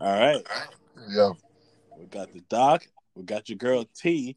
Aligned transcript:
All 0.00 0.20
right. 0.20 0.46
Yeah. 1.08 1.32
We 1.98 2.06
got 2.06 2.32
the 2.32 2.40
doc. 2.50 2.86
We 3.14 3.24
got 3.24 3.48
your 3.48 3.56
girl 3.56 3.84
T. 3.96 4.36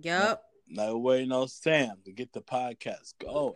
Yep. 0.00 0.42
Now 0.68 0.92
we're 0.92 0.96
waiting 0.96 1.32
on 1.32 1.48
Sam 1.48 1.96
to 2.06 2.12
get 2.12 2.32
the 2.32 2.40
podcast 2.40 3.12
going. 3.20 3.54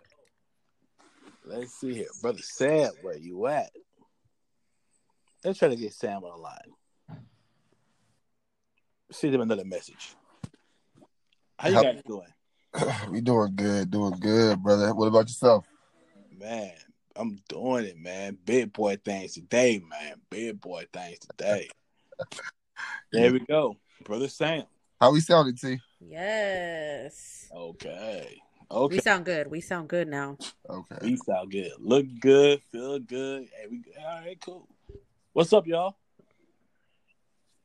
Let's 1.46 1.72
see 1.80 1.94
here. 1.94 2.08
Brother 2.20 2.42
Sam, 2.42 2.92
where 3.00 3.16
you 3.16 3.46
at? 3.46 3.70
Let's 5.42 5.58
try 5.58 5.68
to 5.68 5.76
get 5.76 5.94
Sam 5.94 6.22
on 6.24 6.36
the 6.36 6.42
line. 6.42 7.20
Send 9.10 9.34
him 9.34 9.40
another 9.40 9.64
message. 9.64 10.14
How 11.60 11.68
you 11.68 11.74
Help. 11.74 11.86
guys 11.88 12.02
doing? 12.06 12.32
we 13.10 13.20
doing 13.20 13.52
good, 13.54 13.90
doing 13.90 14.18
good, 14.18 14.62
brother. 14.62 14.94
What 14.94 15.08
about 15.08 15.28
yourself? 15.28 15.66
Man, 16.38 16.72
I'm 17.14 17.38
doing 17.50 17.84
it, 17.84 17.98
man. 17.98 18.38
Big 18.46 18.72
boy 18.72 18.96
things 19.04 19.34
today, 19.34 19.78
man. 19.86 20.14
Big 20.30 20.58
boy 20.58 20.86
things 20.90 21.18
today. 21.18 21.68
there 23.12 23.30
we 23.30 23.40
go. 23.40 23.76
Brother 24.06 24.28
Sam. 24.28 24.64
How 24.98 25.12
we 25.12 25.20
sounding, 25.20 25.54
T? 25.54 25.78
Yes. 26.00 27.50
Okay. 27.54 28.40
Okay. 28.70 28.94
We 28.96 29.00
sound 29.02 29.26
good. 29.26 29.50
We 29.50 29.60
sound 29.60 29.88
good 29.90 30.08
now. 30.08 30.38
Okay. 30.66 30.96
We 31.02 31.16
sound 31.16 31.50
good. 31.50 31.72
Look 31.78 32.06
good. 32.20 32.62
Feel 32.72 33.00
good. 33.00 33.48
Hey, 33.54 33.66
we 33.70 33.84
all 34.02 34.20
right, 34.22 34.40
cool. 34.40 34.66
What's 35.34 35.52
up, 35.52 35.66
y'all? 35.66 35.98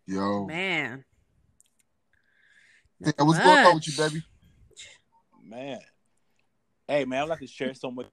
Yo. 0.05 0.47
Man. 0.47 1.05
Yeah, 2.99 3.11
what's 3.19 3.39
going 3.39 3.65
on 3.65 3.75
with 3.75 3.87
you, 3.87 3.97
baby? 3.97 4.23
Man. 5.43 5.79
Hey 6.87 7.05
man, 7.05 7.23
I'd 7.23 7.29
like 7.29 7.39
to 7.39 7.47
share 7.47 7.73
some 7.73 7.95
with 7.95 8.07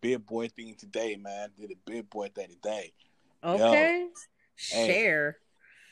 big 0.00 0.24
boy 0.24 0.48
thing 0.48 0.74
today, 0.74 1.16
man. 1.16 1.50
Did 1.58 1.70
a 1.72 1.74
big 1.84 2.08
boy 2.08 2.28
thing 2.34 2.48
today. 2.48 2.92
Okay. 3.44 4.08
Hey. 4.70 4.86
Share. 4.86 5.38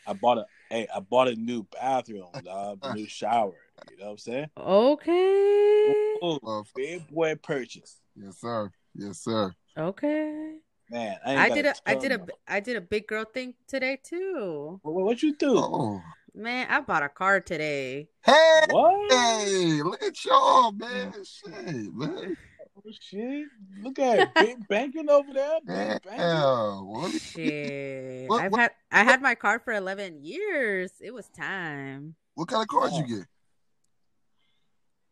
I 0.06 0.12
bought 0.14 0.38
a 0.38 0.46
hey, 0.70 0.86
I 0.94 1.00
bought 1.00 1.28
a 1.28 1.34
new 1.34 1.66
bathroom, 1.72 2.28
dog, 2.44 2.78
a 2.82 2.94
new 2.94 3.06
shower. 3.08 3.54
You 3.90 3.98
know 3.98 4.06
what 4.06 4.10
I'm 4.12 4.18
saying? 4.18 4.50
Okay. 4.56 5.94
Ooh, 6.22 6.38
Love. 6.42 6.70
big 6.74 7.06
boy 7.08 7.34
purchase. 7.36 8.00
Yes, 8.16 8.38
sir. 8.40 8.70
Yes, 8.94 9.18
sir. 9.18 9.52
Okay. 9.76 10.56
Man, 10.90 11.16
I, 11.24 11.30
ain't 11.30 11.40
I 11.40 11.48
got 11.48 11.54
did 11.54 11.66
a 11.66 11.74
I 11.86 11.94
did 11.94 12.12
a 12.12 12.18
ton. 12.18 12.28
I 12.48 12.60
did 12.60 12.76
a 12.76 12.80
big 12.80 13.06
girl 13.06 13.24
thing 13.24 13.54
today 13.68 13.98
too. 14.02 14.80
What, 14.82 15.04
what 15.04 15.22
you 15.22 15.36
do? 15.36 15.56
Oh. 15.56 16.02
Man, 16.34 16.66
I 16.70 16.80
bought 16.80 17.02
a 17.02 17.08
car 17.08 17.40
today. 17.40 18.08
Hey, 18.24 18.60
What? 18.70 19.12
hey, 19.12 19.82
look 19.82 20.02
at 20.02 20.24
y'all, 20.24 20.72
man. 20.72 21.12
Oh, 21.16 21.22
shit, 21.24 21.94
man. 21.94 22.36
Oh, 22.76 22.90
shit. 23.00 23.46
Look 23.82 23.98
at 23.98 24.18
it. 24.20 24.28
Big 24.34 24.68
banking 24.68 25.10
over 25.10 25.32
there. 25.32 25.58
Big 25.66 26.02
banking. 26.02 26.18
Yeah. 26.18 26.80
What, 26.80 27.12
Shit. 27.20 28.28
What- 28.28 28.42
I've 28.42 28.52
what- 28.52 28.60
had 28.60 28.70
I 28.92 29.04
had 29.04 29.20
my 29.22 29.34
car 29.34 29.58
for 29.58 29.72
11 29.72 30.22
years. 30.24 30.92
It 31.00 31.12
was 31.12 31.28
time. 31.28 32.14
what 32.34 32.48
kind 32.48 32.62
of 32.62 32.68
car 32.68 32.88
cars 32.88 32.92
you 32.98 33.18
get? 33.18 33.26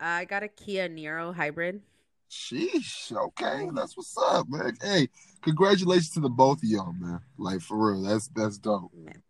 I 0.01 0.25
got 0.25 0.43
a 0.45 0.49
Kia 0.49 0.89
Niro 0.89 1.35
hybrid. 1.35 1.83
Sheesh. 2.31 3.11
Okay, 3.11 3.69
that's 3.75 3.97
what's 3.97 4.17
up, 4.19 4.47
man. 4.49 4.77
Hey, 4.81 5.09
congratulations 5.43 6.11
to 6.11 6.21
the 6.21 6.29
both 6.29 6.59
of 6.59 6.65
y'all, 6.69 6.93
man. 6.93 7.21
Like 7.39 7.61
for 7.61 7.93
real, 7.93 8.03
that's 8.03 8.29
that's 8.29 8.59
dope. 8.59 8.93
Man, 8.95 9.23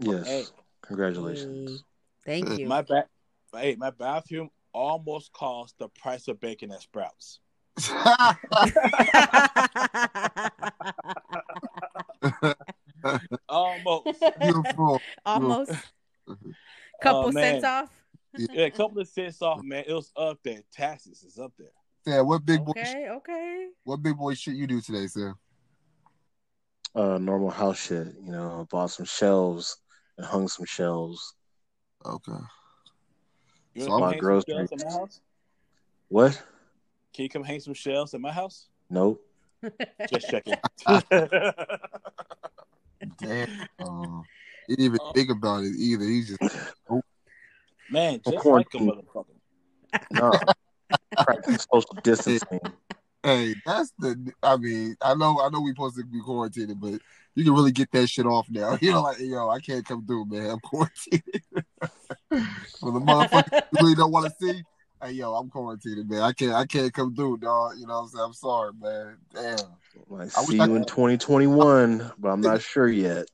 Yes. 0.00 0.26
Hey. 0.26 0.44
Congratulations. 0.90 1.84
Thank 2.26 2.58
you. 2.58 2.66
My 2.66 2.82
back 2.82 3.06
hey, 3.54 3.76
my 3.78 3.90
bathroom 3.90 4.50
almost 4.72 5.32
cost 5.32 5.76
the 5.78 5.88
price 5.88 6.26
of 6.26 6.40
bacon 6.40 6.72
at 6.72 6.82
Sprouts. 6.82 7.38
Almost. 13.48 14.22
Beautiful. 14.40 15.00
Almost. 15.24 15.70
Couple 17.00 17.26
Oh, 17.26 17.30
cents 17.30 17.64
off. 17.64 17.88
Yeah, 18.36 18.64
a 18.64 18.70
couple 18.70 19.00
of 19.00 19.06
cents 19.08 19.40
off, 19.42 19.62
man. 19.62 19.84
It 19.86 19.92
was 19.94 20.10
up 20.16 20.38
there. 20.44 20.60
Taxes 20.72 21.22
is 21.22 21.38
up 21.38 21.52
there. 21.56 21.70
Sam, 22.04 22.26
what 22.26 22.44
big 22.44 22.64
boy 22.64 22.72
Okay, 22.72 23.08
okay. 23.10 23.68
what 23.84 24.02
big 24.02 24.16
boy 24.16 24.34
shit 24.34 24.54
you 24.54 24.66
do 24.66 24.80
today, 24.80 25.06
sir? 25.06 25.34
Uh, 26.94 27.18
normal 27.18 27.50
house 27.50 27.86
shit. 27.86 28.08
You 28.20 28.32
know, 28.32 28.66
bought 28.70 28.90
some 28.90 29.06
shelves 29.06 29.76
and 30.20 30.28
hung 30.28 30.46
some 30.48 30.66
shelves. 30.66 31.34
Okay. 32.04 32.32
You 33.74 33.84
So 33.84 33.90
want 33.90 34.00
to 34.00 34.04
my 34.04 34.10
hang 34.12 34.18
some 34.20 34.20
groceries. 34.20 34.68
shelves 34.68 34.72
at 34.72 34.84
my 34.84 34.92
house? 34.98 35.20
What? 36.08 36.42
Can 37.14 37.22
you 37.22 37.28
come 37.30 37.42
hang 37.42 37.60
some 37.60 37.72
shelves 37.74 38.12
at 38.12 38.20
my 38.20 38.30
house? 38.32 38.68
Nope. 38.90 39.24
Just 40.12 40.28
checking. 40.28 40.54
Damn. 43.18 43.48
Uh, 43.78 44.20
he 44.66 44.76
didn't 44.76 44.84
even 44.84 44.98
Oh. 45.00 45.12
think 45.12 45.30
about 45.30 45.64
it 45.64 45.72
either. 45.78 46.04
He 46.04 46.22
just 46.22 46.38
Man, 47.90 48.20
just 48.22 48.26
like 48.26 48.36
a 48.36 48.40
Quarantine. 48.42 48.90
motherfucker. 48.90 49.36
No. 50.12 50.32
Practicing 51.24 51.58
social 51.72 51.96
distancing. 52.02 52.60
Hey, 53.22 53.54
that's 53.66 53.92
the 53.98 54.32
I 54.42 54.56
mean, 54.56 54.96
I 55.02 55.14
know 55.14 55.40
I 55.40 55.48
know 55.50 55.60
we 55.60 55.70
supposed 55.70 55.96
to 55.96 56.04
be 56.04 56.20
quarantined, 56.20 56.80
but 56.80 57.00
you 57.34 57.44
can 57.44 57.54
really 57.54 57.72
get 57.72 57.90
that 57.92 58.08
shit 58.08 58.26
off 58.26 58.46
now. 58.50 58.78
You 58.82 58.92
know, 58.92 59.02
like 59.02 59.18
yo, 59.20 59.48
I 59.48 59.60
can't 59.60 59.84
come 59.84 60.06
through, 60.06 60.26
man. 60.26 60.50
I'm 60.50 60.60
quarantined. 60.60 61.22
For 62.80 62.92
the 62.92 63.00
motherfuckers 63.00 63.52
you 63.52 63.78
really 63.80 63.94
don't 63.94 64.12
want 64.12 64.26
to 64.26 64.34
see, 64.40 64.62
hey 65.02 65.12
yo, 65.12 65.34
I'm 65.34 65.50
quarantined, 65.50 66.08
man. 66.08 66.22
I 66.22 66.32
can't 66.32 66.52
I 66.54 66.66
can't 66.66 66.92
come 66.92 67.14
through, 67.14 67.38
dog. 67.38 67.74
You 67.78 67.86
know 67.86 67.94
what 67.94 68.00
I'm 68.02 68.08
saying? 68.08 68.24
I'm 68.24 68.32
sorry, 68.32 68.72
man. 68.80 69.16
Damn. 69.34 69.58
Like, 70.08 70.36
I 70.36 70.40
wish 70.40 70.48
see 70.48 70.60
I 70.60 70.66
you 70.66 70.74
in 70.76 70.82
could- 70.82 70.88
2021, 70.88 72.12
but 72.18 72.28
I'm 72.28 72.40
not 72.40 72.62
sure 72.62 72.88
yet. 72.88 73.26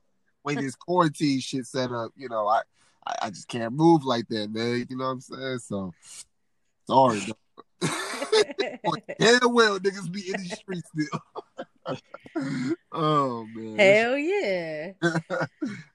Wait, 0.44 0.58
this 0.60 0.74
quarantine 0.76 1.40
shit 1.40 1.66
set 1.66 1.90
up, 1.90 2.12
you 2.16 2.28
know, 2.28 2.46
I, 2.46 2.60
I 3.06 3.14
I 3.22 3.30
just 3.30 3.48
can't 3.48 3.72
move 3.74 4.04
like 4.04 4.26
that, 4.28 4.50
man. 4.52 4.86
You 4.88 4.96
know 4.96 5.04
what 5.06 5.10
I'm 5.10 5.20
saying? 5.20 5.58
So 5.58 5.92
sorry, 6.86 7.20
dog. 8.84 9.00
Hell 9.20 9.52
well, 9.52 9.78
niggas 9.78 10.10
be 10.10 10.30
in 10.30 10.36
the 10.36 10.48
streets 10.48 10.88
still. 10.88 11.20
oh 12.92 13.46
man. 13.54 13.78
Hell 13.78 14.18
yeah. 14.18 14.92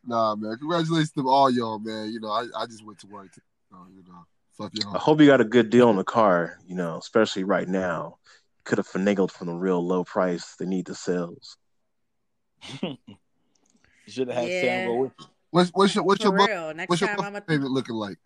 nah, 0.06 0.36
man. 0.36 0.58
Congratulations 0.58 1.12
to 1.14 1.28
all 1.30 1.50
y'all, 1.50 1.80
man. 1.80 2.12
You 2.12 2.20
know, 2.20 2.30
I, 2.30 2.46
I 2.58 2.66
just 2.66 2.86
went 2.86 3.00
to 3.00 3.08
work. 3.08 3.32
Today, 3.32 3.44
so, 3.70 3.78
you 3.96 4.04
know, 4.08 4.26
fuck 4.58 4.72
I 4.76 4.80
y'all. 4.82 5.00
hope 5.00 5.20
you 5.22 5.28
got 5.28 5.42
a 5.42 5.46
good 5.46 5.70
deal 5.70 5.90
on 5.90 5.96
the 5.98 6.04
car, 6.04 6.58
you 6.68 6.76
know, 6.76 6.98
especially 6.98 7.44
right 7.44 7.68
now. 7.68 8.18
Could 8.64 8.78
have 8.78 8.88
finagled 8.88 9.32
from 9.32 9.48
the 9.48 9.54
real 9.54 9.84
low 9.86 10.04
price 10.04 10.56
they 10.60 10.66
need 10.66 10.86
the 10.86 10.94
sales. 10.94 11.58
You 12.82 12.98
should 14.08 14.28
have 14.28 14.38
had 14.38 14.52
Yeah. 14.52 14.62
Sam 14.62 14.86
go 14.86 14.96
with 14.96 15.12
you. 15.20 15.26
What's 15.50 15.70
what's 15.72 15.96
your 15.96 16.04
what's 16.04 16.24
For 16.24 16.30
your 16.30 16.38
bu- 16.38 16.46
real. 16.46 16.74
Next 16.76 16.90
what's 16.90 17.02
your 17.02 17.10
time 17.10 17.18
bu- 17.18 17.24
I'm 17.26 17.36
a 17.36 17.42
favorite 17.42 17.72
looking 17.72 17.96
like? 17.96 18.18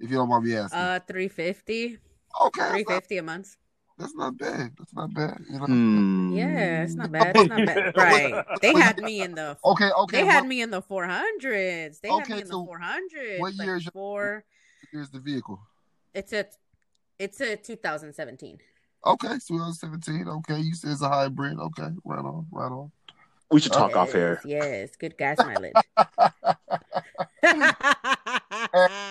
If 0.00 0.10
you 0.10 0.16
don't 0.16 0.28
mind 0.28 0.44
me 0.44 0.56
asking. 0.56 0.78
uh 0.78 1.00
350. 1.06 1.98
Okay, 2.42 2.68
350 2.84 3.18
a 3.18 3.22
month. 3.22 3.56
that's 3.98 4.14
not 4.14 4.36
bad. 4.38 4.72
That's 4.78 4.94
not 4.94 5.12
bad. 5.14 5.38
You 5.50 5.58
know. 5.60 5.66
Hmm. 5.66 6.32
Yeah, 6.36 6.82
it's 6.82 6.94
not 6.94 7.12
bad. 7.12 7.36
It's 7.36 7.48
not 7.48 7.66
bad. 7.66 7.94
Right. 7.96 8.44
They 8.60 8.72
had 8.74 9.00
me 9.02 9.22
in 9.22 9.34
the 9.34 9.56
Okay, 9.64 9.90
okay. 9.90 10.20
they 10.20 10.26
had 10.26 10.40
what 10.42 10.48
me 10.48 10.62
in 10.62 10.70
the 10.70 10.82
400s. 10.82 12.00
They 12.00 12.08
had 12.08 12.28
me 12.28 12.40
in 12.40 12.46
the 12.48 12.52
so 12.52 12.66
400s. 12.66 13.40
what 13.40 13.54
like 13.56 13.66
year 13.66 13.76
is 13.76 13.84
your- 13.84 13.92
four? 13.92 14.44
year's 14.92 15.10
the 15.10 15.20
vehicle? 15.20 15.60
It's 16.12 16.32
a 16.32 16.46
it's 17.18 17.40
a 17.40 17.56
2017. 17.56 18.58
Okay, 19.06 19.28
2017. 19.28 20.28
Okay, 20.28 20.60
you 20.60 20.74
said 20.74 20.90
it's 20.92 21.02
a 21.02 21.08
hybrid. 21.08 21.58
Okay, 21.58 21.88
right 22.04 22.18
on, 22.24 22.46
right 22.50 22.70
on. 22.72 22.90
We 23.50 23.60
should 23.60 23.72
talk 23.72 23.90
Yes, 23.90 23.96
off 23.96 24.14
air. 24.14 24.40
Yes, 24.44 24.96
good 24.96 25.16
gas 25.18 25.38
mileage. 25.38 25.74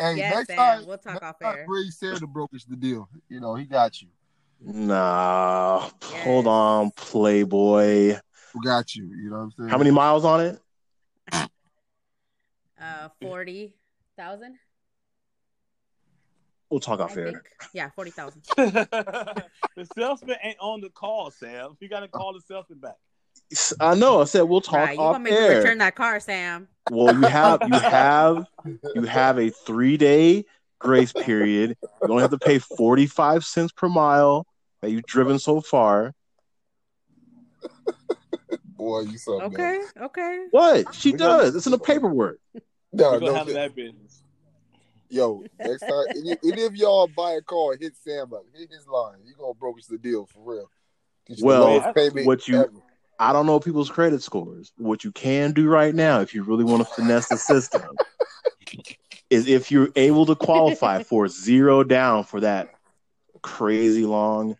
Hey, 0.00 0.16
yes, 0.16 0.34
next 0.34 0.46
Sam, 0.46 0.56
time, 0.56 0.86
we'll 0.86 0.96
talk 0.96 1.14
next 1.14 1.24
off 1.24 1.38
time, 1.42 1.56
air. 1.56 1.66
Bring 1.66 1.90
Sarah 1.90 2.18
to 2.18 2.26
brokerage 2.26 2.64
the 2.64 2.74
deal. 2.74 3.06
You 3.28 3.38
know, 3.38 3.54
he 3.54 3.66
got 3.66 4.00
you. 4.00 4.08
Nah, 4.62 5.90
hold 6.02 6.46
on, 6.46 6.90
Playboy. 6.92 8.16
Who 8.54 8.62
got 8.64 8.94
you? 8.94 9.04
You 9.04 9.28
know 9.28 9.36
what 9.36 9.42
I'm 9.42 9.50
saying? 9.52 9.68
How 9.68 9.76
many 9.76 9.90
miles 9.90 10.24
on 10.24 10.40
it? 10.40 10.58
Uh, 11.32 13.08
forty 13.20 13.74
thousand. 14.16 14.56
We'll 16.70 16.80
talk 16.80 17.00
I 17.00 17.04
off 17.04 17.16
air. 17.16 17.26
think. 17.32 17.38
Yeah, 17.74 17.90
forty 17.90 18.10
thousand. 18.10 18.42
the 18.56 19.48
salesman 19.94 20.36
ain't 20.42 20.56
on 20.60 20.80
the 20.80 20.88
call, 20.88 21.30
Sam. 21.30 21.76
You 21.78 21.90
got 21.90 22.00
to 22.00 22.08
call 22.08 22.32
the 22.32 22.40
salesman 22.40 22.78
back. 22.78 22.96
I 23.80 23.94
know. 23.94 24.20
I 24.20 24.24
said 24.24 24.42
we'll 24.42 24.60
talk 24.60 24.74
Right, 24.88 24.94
you 24.96 25.00
off 25.00 25.14
gonna 25.14 25.24
make 25.24 25.32
me 25.32 25.38
air. 25.38 25.58
return 25.58 25.78
that 25.78 25.94
car, 25.96 26.20
Sam? 26.20 26.68
Well, 26.88 27.14
you 27.14 27.22
have 27.22 27.66
you 27.66 27.72
have 27.78 28.46
you 28.94 29.02
have 29.04 29.38
a 29.38 29.50
three 29.50 29.96
day 29.96 30.44
grace 30.78 31.12
period. 31.12 31.76
You 32.02 32.10
only 32.10 32.22
have 32.22 32.30
to 32.30 32.38
pay 32.38 32.58
forty 32.58 33.06
five 33.06 33.44
cents 33.44 33.72
per 33.72 33.88
mile 33.88 34.46
that 34.82 34.90
you've 34.90 35.06
driven 35.06 35.38
so 35.38 35.60
far. 35.60 36.14
Boy, 38.76 39.00
you 39.00 39.18
so 39.18 39.40
Okay, 39.42 39.80
okay. 40.00 40.46
What 40.50 40.94
she 40.94 41.12
We 41.12 41.18
does? 41.18 41.54
It's 41.54 41.66
in 41.66 41.72
the 41.72 41.78
paperwork. 41.78 42.38
No, 42.92 43.18
no, 43.18 43.34
handle 43.34 43.54
that 43.54 43.74
business. 43.74 44.22
Yo, 45.10 45.44
next 45.58 45.80
time, 45.80 46.04
any, 46.16 46.36
any 46.44 46.62
of 46.62 46.76
y'all 46.76 47.08
buy 47.08 47.32
a 47.32 47.42
car, 47.42 47.76
hit 47.78 47.94
Sam 47.96 48.32
up. 48.32 48.44
Hit 48.56 48.70
his 48.70 48.86
line. 48.86 49.18
You 49.24 49.34
gonna 49.38 49.54
broker 49.54 49.80
the 49.88 49.98
deal 49.98 50.26
for 50.26 50.38
real. 50.54 50.70
Get 51.26 51.38
Well, 51.42 51.92
payment 51.92 52.26
what 52.26 52.46
you- 52.48 52.58
ever. 52.58 52.70
I 53.20 53.34
don't 53.34 53.44
know 53.44 53.60
people's 53.60 53.90
credit 53.90 54.22
scores. 54.22 54.72
What 54.78 55.04
you 55.04 55.12
can 55.12 55.52
do 55.52 55.68
right 55.68 55.94
now, 55.94 56.20
if 56.20 56.34
you 56.34 56.42
really 56.42 56.64
want 56.64 56.88
to 56.88 56.94
finesse 56.94 57.28
the 57.28 57.36
system, 57.36 57.82
is 59.28 59.46
if 59.46 59.70
you're 59.70 59.90
able 59.94 60.24
to 60.24 60.34
qualify 60.34 61.02
for 61.04 61.28
zero 61.28 61.84
down 61.84 62.24
for 62.24 62.40
that 62.40 62.70
crazy 63.42 64.06
long 64.06 64.56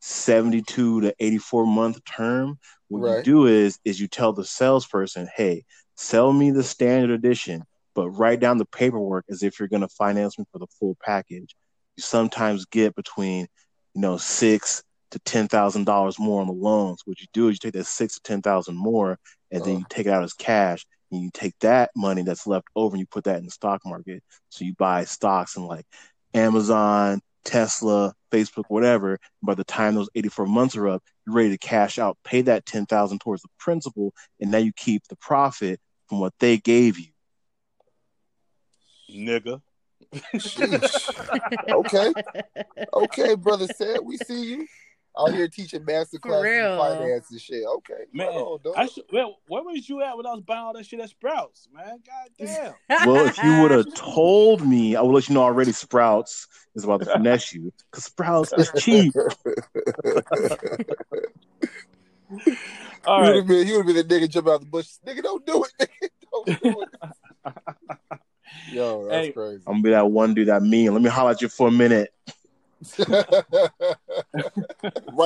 72 0.00 1.00
to 1.00 1.14
84 1.18 1.66
month 1.66 2.04
term, 2.04 2.58
what 2.88 3.08
you 3.16 3.22
do 3.22 3.46
is 3.46 3.78
is 3.86 3.98
you 3.98 4.06
tell 4.06 4.34
the 4.34 4.44
salesperson, 4.44 5.26
hey, 5.34 5.64
sell 5.96 6.30
me 6.30 6.50
the 6.50 6.62
standard 6.62 7.10
edition, 7.10 7.64
but 7.94 8.10
write 8.10 8.38
down 8.38 8.58
the 8.58 8.66
paperwork 8.66 9.24
as 9.30 9.42
if 9.42 9.58
you're 9.58 9.68
going 9.68 9.80
to 9.80 9.88
finance 9.88 10.38
me 10.38 10.44
for 10.52 10.58
the 10.58 10.66
full 10.78 10.94
package. 11.02 11.56
You 11.96 12.02
sometimes 12.02 12.66
get 12.66 12.94
between, 12.94 13.46
you 13.94 14.02
know, 14.02 14.18
six 14.18 14.82
to 15.14 15.20
ten 15.20 15.46
thousand 15.46 15.84
dollars 15.84 16.18
more 16.18 16.40
on 16.40 16.48
the 16.48 16.52
loans. 16.52 17.02
What 17.04 17.20
you 17.20 17.28
do 17.32 17.48
is 17.48 17.54
you 17.54 17.58
take 17.70 17.74
that 17.74 17.86
six 17.86 18.14
to 18.14 18.20
ten 18.22 18.42
thousand 18.42 18.76
more, 18.76 19.16
and 19.52 19.64
then 19.64 19.76
Uh. 19.76 19.78
you 19.78 19.84
take 19.88 20.06
it 20.06 20.12
out 20.12 20.24
as 20.24 20.34
cash, 20.34 20.84
and 21.12 21.22
you 21.22 21.30
take 21.32 21.54
that 21.60 21.90
money 21.94 22.22
that's 22.22 22.48
left 22.48 22.66
over 22.74 22.94
and 22.94 23.00
you 23.00 23.06
put 23.06 23.22
that 23.24 23.38
in 23.38 23.44
the 23.44 23.52
stock 23.52 23.80
market. 23.86 24.24
So 24.48 24.64
you 24.64 24.74
buy 24.74 25.04
stocks 25.04 25.56
in 25.56 25.66
like 25.66 25.86
Amazon, 26.34 27.20
Tesla, 27.44 28.12
Facebook, 28.32 28.64
whatever. 28.66 29.20
By 29.40 29.54
the 29.54 29.62
time 29.62 29.94
those 29.94 30.10
eighty 30.16 30.28
four 30.28 30.46
months 30.46 30.74
are 30.74 30.88
up, 30.88 31.02
you're 31.24 31.36
ready 31.36 31.50
to 31.50 31.58
cash 31.58 31.96
out, 32.00 32.18
pay 32.24 32.42
that 32.42 32.66
ten 32.66 32.84
thousand 32.84 33.20
towards 33.20 33.42
the 33.42 33.48
principal, 33.58 34.12
and 34.40 34.50
now 34.50 34.58
you 34.58 34.72
keep 34.72 35.06
the 35.08 35.16
profit 35.16 35.78
from 36.08 36.18
what 36.18 36.34
they 36.40 36.58
gave 36.58 36.98
you. 36.98 37.12
Nigga. 39.08 39.62
Okay, 41.70 42.12
okay, 42.92 43.34
brother. 43.34 43.66
Said 43.66 43.98
we 44.02 44.16
see 44.16 44.44
you 44.44 44.66
out 45.18 45.32
here 45.32 45.48
teaching 45.48 45.84
master 45.84 46.18
For 46.20 46.28
classes 46.28 46.56
in 46.56 46.76
finance 46.78 47.30
and 47.30 47.40
shit. 47.40 47.64
Okay, 47.64 48.04
Man, 48.12 48.26
Right 48.28 48.36
on, 48.36 48.58
dog. 48.62 48.74
I 48.76 48.86
should, 48.86 49.04
well, 49.12 49.36
where 49.46 49.62
was 49.62 49.88
you 49.88 50.02
at 50.02 50.16
when 50.16 50.26
I 50.26 50.32
was 50.32 50.42
buying 50.42 50.60
all 50.60 50.72
that 50.74 50.86
shit 50.86 51.00
at 51.00 51.10
Sprouts, 51.10 51.68
man? 51.72 52.00
God 52.06 52.28
damn. 52.38 52.74
Well, 53.06 53.26
if 53.26 53.42
you 53.42 53.60
would 53.60 53.70
have 53.70 53.86
told 53.94 54.66
me, 54.66 54.96
I 54.96 55.02
would 55.02 55.12
let 55.14 55.28
you 55.28 55.34
know 55.34 55.42
already. 55.42 55.72
Sprouts 55.72 56.48
is 56.74 56.84
about 56.84 57.00
to 57.00 57.06
finesse 57.06 57.52
you 57.52 57.72
because 57.90 58.04
Sprouts 58.04 58.52
is 58.56 58.70
cheap. 58.78 59.14
All 63.06 63.22
he 63.22 63.22
would 63.22 63.28
right. 63.28 63.36
have 63.36 63.46
been, 63.46 63.66
he 63.66 63.72
would 63.72 63.86
have 63.86 63.94
been 63.94 64.08
the 64.08 64.14
nigga 64.14 64.28
jumping 64.30 64.52
out 64.52 64.60
the 64.60 64.66
bush. 64.66 64.88
Nigga, 65.06 65.22
don't 65.22 65.44
do 65.46 65.64
it. 65.64 65.72
Nigga, 65.80 66.08
don't 66.32 66.62
do 66.62 66.82
it. 66.82 66.88
Yo, 68.72 69.08
that's 69.08 69.26
Hey. 69.26 69.32
crazy. 69.32 69.62
I'm 69.66 69.74
gonna 69.74 69.82
be 69.82 69.90
that 69.90 70.10
one 70.10 70.34
dude 70.34 70.48
that 70.48 70.62
mean. 70.62 70.92
Let 70.92 71.02
me 71.02 71.10
holler 71.10 71.32
at 71.32 71.42
you 71.42 71.48
for 71.48 71.68
a 71.68 71.72
minute. 71.72 72.12
right 73.08 73.70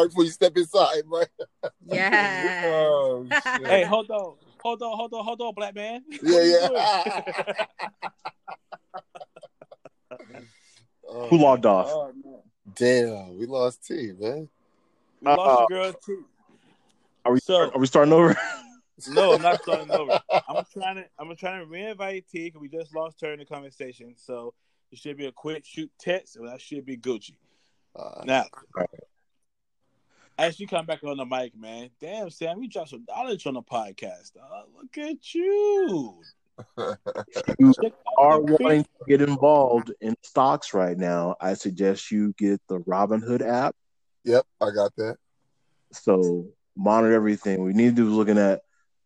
before 0.09 0.25
you 0.25 0.31
step 0.31 0.57
inside, 0.57 1.03
right? 1.07 1.29
yeah. 1.87 2.55
Oh. 2.65 3.27
Hey, 3.67 3.85
hold 3.85 4.11
on. 4.11 4.35
Hold 4.63 4.83
on, 4.83 4.97
hold 4.97 5.15
on, 5.15 5.25
hold 5.25 5.41
on, 5.41 5.55
black 5.55 5.75
man. 5.75 6.05
Yeah, 6.23 6.43
yeah. 6.43 6.69
Oh, 11.11 11.29
Who 11.29 11.39
logged 11.39 11.65
off? 11.65 11.87
Oh. 11.89 12.13
Damn, 12.75 13.39
we 13.39 13.47
lost 13.47 13.87
T, 13.87 14.13
man. 14.19 14.47
We 15.23 15.27
lost 15.27 15.41
uh, 15.41 15.67
your 15.69 15.69
girl 15.69 15.93
too. 16.05 16.27
Are 17.25 17.33
we 17.33 17.41
So 17.41 17.71
are 17.71 17.79
we 17.79 17.87
starting 17.87 18.13
over? 18.13 18.37
no, 19.09 19.33
I'm 19.33 19.43
not 19.43 19.63
starting 19.63 19.91
over. 19.91 20.21
I'm 20.31 20.65
trying 20.73 20.97
to 20.97 21.05
I'm 21.19 21.35
trying 21.37 21.61
to 21.61 21.67
reinvite 21.67 22.25
T 22.31 22.45
because 22.45 22.61
we 22.61 22.69
just 22.69 22.95
lost 22.95 23.21
her 23.23 23.33
in 23.33 23.39
the 23.39 23.47
conversation. 23.47 24.15
So 24.17 24.55
it 24.93 24.99
should 24.99 25.17
be 25.17 25.27
a 25.27 25.33
quick 25.33 25.65
shoot 25.65 25.91
text, 25.99 26.37
and 26.37 26.47
that 26.49 26.61
should 26.61 26.85
be 26.85 26.97
Gucci. 26.97 27.37
Uh, 27.95 28.23
Now, 28.25 28.45
as 30.39 30.61
you 30.61 30.69
come 30.69 30.87
back 30.87 31.03
on 31.05 31.17
the 31.17 31.27
mic, 31.27 31.57
man, 31.57 31.91
damn 32.01 32.31
Sam, 32.31 32.63
you 32.63 32.69
dropped 32.69 32.91
some 32.91 33.05
knowledge 33.09 33.47
on 33.47 33.55
the 33.55 33.63
podcast. 33.63 34.35
dog. 34.35 34.67
look 34.77 34.97
at 34.99 35.35
you. 35.35 36.23
you 37.59 37.75
are 38.19 38.41
wanting 38.41 38.83
to 38.83 38.91
get 39.09 39.23
involved 39.23 39.93
in 40.01 40.15
stocks 40.23 40.75
right 40.75 40.97
now, 40.97 41.37
I 41.41 41.55
suggest 41.55 42.11
you 42.11 42.35
get 42.39 42.61
the 42.69 42.79
Robinhood 42.81 43.47
app. 43.47 43.77
yep, 44.25 44.45
I 44.61 44.71
got 44.71 44.95
that. 44.97 45.17
So 45.93 46.47
monitor 46.77 47.15
everything. 47.15 47.65
We 47.65 47.73
need 47.73 47.97
to 47.97 48.05
be 48.05 48.11
looking 48.11 48.39
at. 48.39 48.63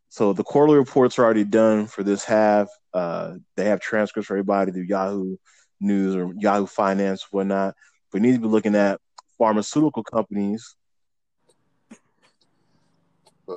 So 0.09 0.33
the 0.35 0.45
quarterly 0.45 0.79
reports 0.79 1.19
are 1.19 1.25
already 1.25 1.45
done 1.45 1.87
for 1.87 2.03
this 2.03 2.25
half. 2.25 2.69
Uh, 2.93 3.35
they 3.57 3.65
have 3.67 3.81
transcripts 3.81 4.27
for 4.27 4.35
everybody 4.35 4.73
through 4.73 4.83
Yahoo 4.83 5.37
News 5.81 6.15
or 6.15 6.33
Yahoo 6.37 6.67
Finance, 6.67 7.27
whatnot. 7.31 7.75
We 8.13 8.21
need 8.21 8.35
to 8.35 8.41
be 8.41 8.49
looking 8.49 8.75
at 8.75 9.01
pharmaceutical 9.39 10.05
companies 10.05 10.77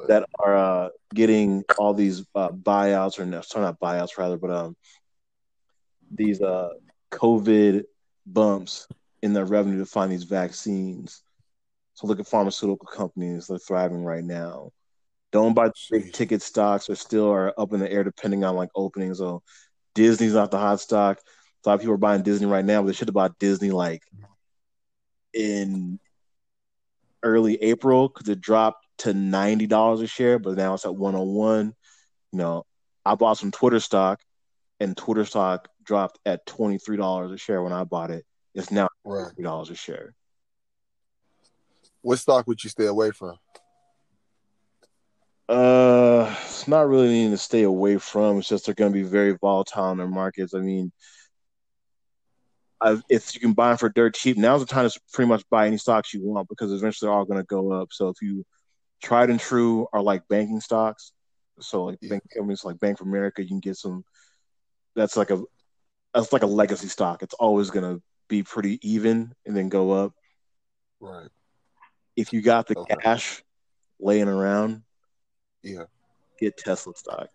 that 0.07 0.25
are 0.39 0.55
uh, 0.55 0.89
getting 1.13 1.63
all 1.77 1.93
these 1.93 2.25
uh, 2.35 2.49
buyouts 2.49 3.19
or 3.19 3.25
no, 3.25 3.41
sorry, 3.41 3.65
not 3.65 3.79
buyouts 3.79 4.17
rather, 4.17 4.37
but 4.37 4.51
um, 4.51 4.75
these 6.11 6.41
uh, 6.41 6.69
COVID 7.11 7.83
bumps 8.25 8.87
in 9.21 9.33
their 9.33 9.45
revenue 9.45 9.79
to 9.79 9.85
find 9.85 10.11
these 10.11 10.23
vaccines. 10.23 11.21
So 11.93 12.07
look 12.07 12.19
at 12.19 12.27
pharmaceutical 12.27 12.87
companies; 12.87 13.47
they're 13.47 13.57
thriving 13.57 14.03
right 14.03 14.23
now. 14.23 14.71
Don't 15.31 15.53
buy 15.53 15.69
big 15.91 16.13
ticket 16.13 16.41
stocks; 16.41 16.89
or 16.89 16.95
still 16.95 17.29
are 17.29 17.53
up 17.57 17.73
in 17.73 17.79
the 17.79 17.91
air 17.91 18.03
depending 18.03 18.43
on 18.43 18.55
like 18.55 18.69
openings. 18.75 19.19
So 19.19 19.43
Disney's 19.93 20.33
not 20.33 20.51
the 20.51 20.59
hot 20.59 20.79
stock. 20.79 21.19
A 21.65 21.69
lot 21.69 21.75
of 21.75 21.79
people 21.81 21.95
are 21.95 21.97
buying 21.97 22.21
Disney 22.21 22.47
right 22.47 22.65
now, 22.65 22.81
but 22.81 22.87
they 22.87 22.93
should 22.93 23.07
have 23.07 23.15
bought 23.15 23.39
Disney 23.39 23.71
like 23.71 24.03
in 25.35 25.99
early 27.21 27.55
April 27.61 28.07
because 28.07 28.29
it 28.29 28.41
dropped 28.41 28.87
to 28.99 29.13
ninety 29.13 29.67
dollars 29.67 30.01
a 30.01 30.07
share, 30.07 30.39
but 30.39 30.55
now 30.57 30.73
it's 30.73 30.85
at 30.85 30.95
one 30.95 31.13
hundred 31.13 31.25
one. 31.25 31.73
You 32.31 32.39
know, 32.39 32.65
I 33.05 33.15
bought 33.15 33.37
some 33.37 33.51
Twitter 33.51 33.79
stock, 33.79 34.21
and 34.79 34.95
Twitter 34.95 35.25
stock 35.25 35.67
dropped 35.83 36.19
at 36.25 36.45
twenty 36.45 36.77
three 36.77 36.97
dollars 36.97 37.31
a 37.31 37.37
share 37.37 37.61
when 37.61 37.73
I 37.73 37.83
bought 37.83 38.11
it. 38.11 38.25
It's 38.53 38.71
now 38.71 38.87
three 39.03 39.43
dollars 39.43 39.69
a 39.69 39.75
share. 39.75 40.15
What 42.01 42.19
stock 42.19 42.47
would 42.47 42.63
you 42.63 42.69
stay 42.69 42.85
away 42.85 43.11
from? 43.11 43.35
Uh, 45.47 46.33
it's 46.43 46.67
not 46.67 46.87
really 46.87 47.09
needing 47.09 47.31
to 47.31 47.37
stay 47.37 47.63
away 47.63 47.97
from. 47.97 48.39
It's 48.39 48.47
just 48.47 48.65
they're 48.65 48.75
going 48.75 48.91
to 48.91 48.97
be 48.97 49.03
very 49.03 49.33
volatile 49.33 49.91
in 49.91 49.97
their 49.97 50.07
markets. 50.07 50.53
I 50.53 50.59
mean, 50.59 50.91
i 52.81 52.97
if 53.09 53.33
you 53.33 53.39
can 53.41 53.53
buy 53.53 53.69
them 53.69 53.77
for 53.77 53.89
dirt 53.89 54.15
cheap, 54.15 54.37
now's 54.37 54.59
the 54.61 54.65
time 54.65 54.89
to 54.89 54.99
pretty 55.13 55.29
much 55.29 55.43
buy 55.49 55.67
any 55.67 55.77
stocks 55.77 56.13
you 56.13 56.21
want 56.23 56.47
because 56.49 56.71
eventually 56.71 57.07
they're 57.07 57.15
all 57.17 57.25
going 57.25 57.39
to 57.39 57.45
go 57.45 57.71
up. 57.71 57.89
So 57.91 58.09
if 58.09 58.17
you 58.21 58.45
tried 59.01 59.29
and 59.29 59.39
true 59.39 59.87
are 59.93 60.01
like 60.01 60.27
banking 60.27 60.59
stocks, 60.61 61.11
so 61.59 61.85
like 61.85 61.97
Yeah. 62.01 62.09
bank 62.09 62.23
companies 62.33 62.63
like 62.65 62.79
Bank 62.79 62.99
of 62.99 63.07
America, 63.07 63.41
you 63.41 63.47
can 63.47 63.59
get 63.59 63.77
some. 63.77 64.03
That's 64.95 65.15
like 65.17 65.29
a 65.29 65.41
that's 66.13 66.31
like 66.33 66.43
a 66.43 66.47
legacy 66.47 66.87
stock. 66.87 67.23
It's 67.23 67.33
always 67.33 67.69
going 67.69 67.95
to 67.95 68.01
be 68.27 68.43
pretty 68.43 68.79
even 68.81 69.33
and 69.45 69.55
then 69.55 69.69
go 69.69 69.91
up. 69.91 70.13
Right. 70.99 71.29
If 72.15 72.31
you 72.33 72.41
got 72.41 72.67
the 72.67 72.77
Okay. 72.77 72.95
cash 73.01 73.43
laying 73.99 74.27
around, 74.29 74.83
Yeah. 75.63 75.83
get 76.39 76.57
Tesla 76.57 76.93
stock 76.95 77.27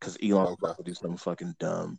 because 0.00 0.16
Elon's 0.22 0.50
Okay. 0.50 0.58
about 0.62 0.76
to 0.78 0.82
do 0.82 0.94
something 0.94 1.16
fucking 1.16 1.54
dumb. 1.58 1.98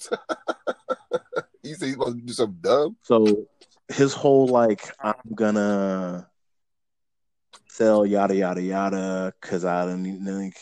You 1.64 1.74
say 1.74 1.86
he's 1.86 1.94
supposed 1.94 2.18
to 2.18 2.22
do 2.22 2.32
something 2.32 2.58
dumb? 2.60 2.96
So 3.02 3.46
his 3.88 4.12
whole 4.12 4.46
like 4.48 4.90
I'm 5.02 5.14
gonna 5.34 6.28
sell 7.68 8.04
yada 8.06 8.36
yada 8.36 8.62
yada 8.62 9.32
because 9.40 9.64
I 9.64 9.86
don't 9.86 10.24
think. 10.24 10.56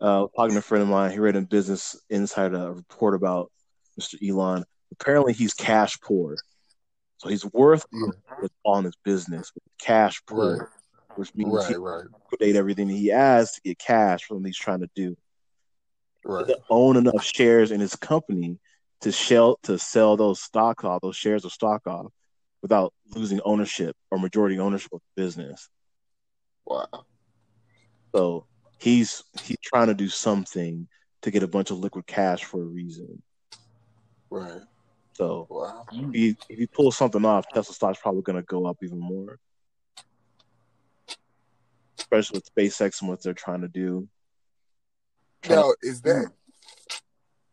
Uh, 0.00 0.26
talking 0.34 0.52
to 0.54 0.60
a 0.60 0.62
friend 0.62 0.82
of 0.82 0.88
mine, 0.88 1.10
he 1.10 1.18
read 1.18 1.36
in 1.36 1.44
Business 1.44 1.94
Insider 2.08 2.56
a 2.56 2.72
report 2.72 3.14
about 3.14 3.52
Mr. 4.00 4.14
Elon. 4.26 4.64
Apparently, 4.92 5.34
he's 5.34 5.52
cash 5.52 6.00
poor, 6.00 6.36
so 7.18 7.28
he's 7.28 7.44
worth 7.52 7.84
with 8.40 8.50
all 8.62 8.80
his 8.80 8.96
business. 9.04 9.52
Cash 9.78 10.22
poor, 10.26 10.56
Right. 10.56 10.68
which 11.16 11.34
means 11.34 11.66
he 11.66 11.74
Right, 11.74 11.80
right, 11.98 12.04
liquidate 12.30 12.56
everything 12.56 12.88
he 12.88 13.08
has 13.08 13.52
to 13.52 13.60
get 13.60 13.78
cash 13.78 14.24
from 14.24 14.38
what 14.38 14.46
he's 14.46 14.56
trying 14.56 14.80
to 14.80 14.88
do. 14.94 15.14
right. 16.24 16.46
to 16.46 16.58
own 16.70 16.96
enough 16.96 17.22
shares 17.22 17.70
in 17.70 17.80
his 17.80 17.94
company 17.94 18.58
to 19.00 19.12
shell 19.12 19.58
to 19.62 19.78
sell 19.78 20.16
those 20.16 20.40
stock 20.40 20.84
off, 20.84 21.00
those 21.00 21.16
shares 21.16 21.44
of 21.44 21.52
stock 21.52 21.86
off, 21.86 22.12
without 22.62 22.92
losing 23.14 23.40
ownership 23.44 23.96
or 24.10 24.18
majority 24.18 24.58
ownership 24.58 24.92
of 24.92 25.00
the 25.00 25.22
business. 25.22 25.68
Wow. 26.66 26.86
So 28.14 28.46
he's 28.78 29.24
he's 29.42 29.58
trying 29.62 29.88
to 29.88 29.94
do 29.94 30.08
something 30.08 30.88
to 31.22 31.30
get 31.30 31.42
a 31.42 31.48
bunch 31.48 31.70
of 31.70 31.78
liquid 31.78 32.06
cash 32.06 32.44
for 32.44 32.60
a 32.60 32.66
reason. 32.66 33.22
Right. 34.30 34.62
So 35.14 35.46
Wow. 35.50 35.84
if 35.90 36.14
he 36.14 36.36
if 36.48 36.58
he 36.58 36.66
pulls 36.66 36.96
something 36.96 37.24
off, 37.24 37.46
Tesla 37.48 37.74
stock's 37.74 38.00
probably 38.00 38.22
going 38.22 38.36
to 38.36 38.42
go 38.42 38.66
up 38.66 38.78
even 38.82 38.98
more, 38.98 39.38
especially 41.98 42.38
with 42.38 42.54
SpaceX 42.54 43.00
and 43.00 43.08
what 43.10 43.22
they're 43.22 43.34
trying 43.34 43.62
to 43.62 43.68
do. 43.68 44.08
Now, 45.48 45.72
is 45.82 46.00
that? 46.02 46.30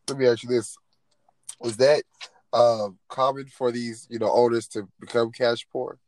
Let 0.08 0.18
me 0.18 0.26
ask 0.26 0.42
you 0.42 0.48
this: 0.48 0.76
Was 1.60 1.76
that 1.78 2.02
uh, 2.52 2.88
common 3.08 3.46
for 3.46 3.72
these, 3.72 4.06
you 4.10 4.18
know, 4.18 4.30
owners 4.30 4.68
to 4.68 4.88
become 5.00 5.32
cash 5.32 5.66
poor? 5.72 5.98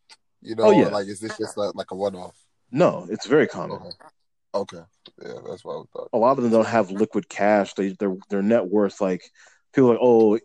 You 0.42 0.54
know, 0.54 0.64
Oh, 0.64 0.71
yeah. 0.71 0.88
like 0.88 1.07
is 1.07 1.21
this 1.21 1.37
just 1.37 1.57
like, 1.57 1.75
like 1.75 1.90
a 1.90 1.95
one 1.97 2.14
off? 2.14 2.37
No, 2.71 3.07
it's 3.11 3.26
very 3.26 3.47
common. 3.47 3.78
Okay. 3.83 3.97
okay. 4.54 4.85
Yeah, 5.23 5.35
that's 5.49 5.64
what 5.64 5.80
I 5.80 5.83
thought. 5.92 6.09
a 6.12 6.19
lot 6.19 6.38
of 6.38 6.42
them 6.45 6.52
don't 6.52 6.66
have 6.66 6.90
liquid 6.90 7.28
cash. 7.28 7.75
They 7.75 7.90
their 7.90 8.16
their 8.30 8.42
net 8.42 8.66
worth 8.66 9.00
like 9.00 9.23
people 9.75 9.90
are 9.90 9.95
like 9.95 10.00
oh 10.02 10.38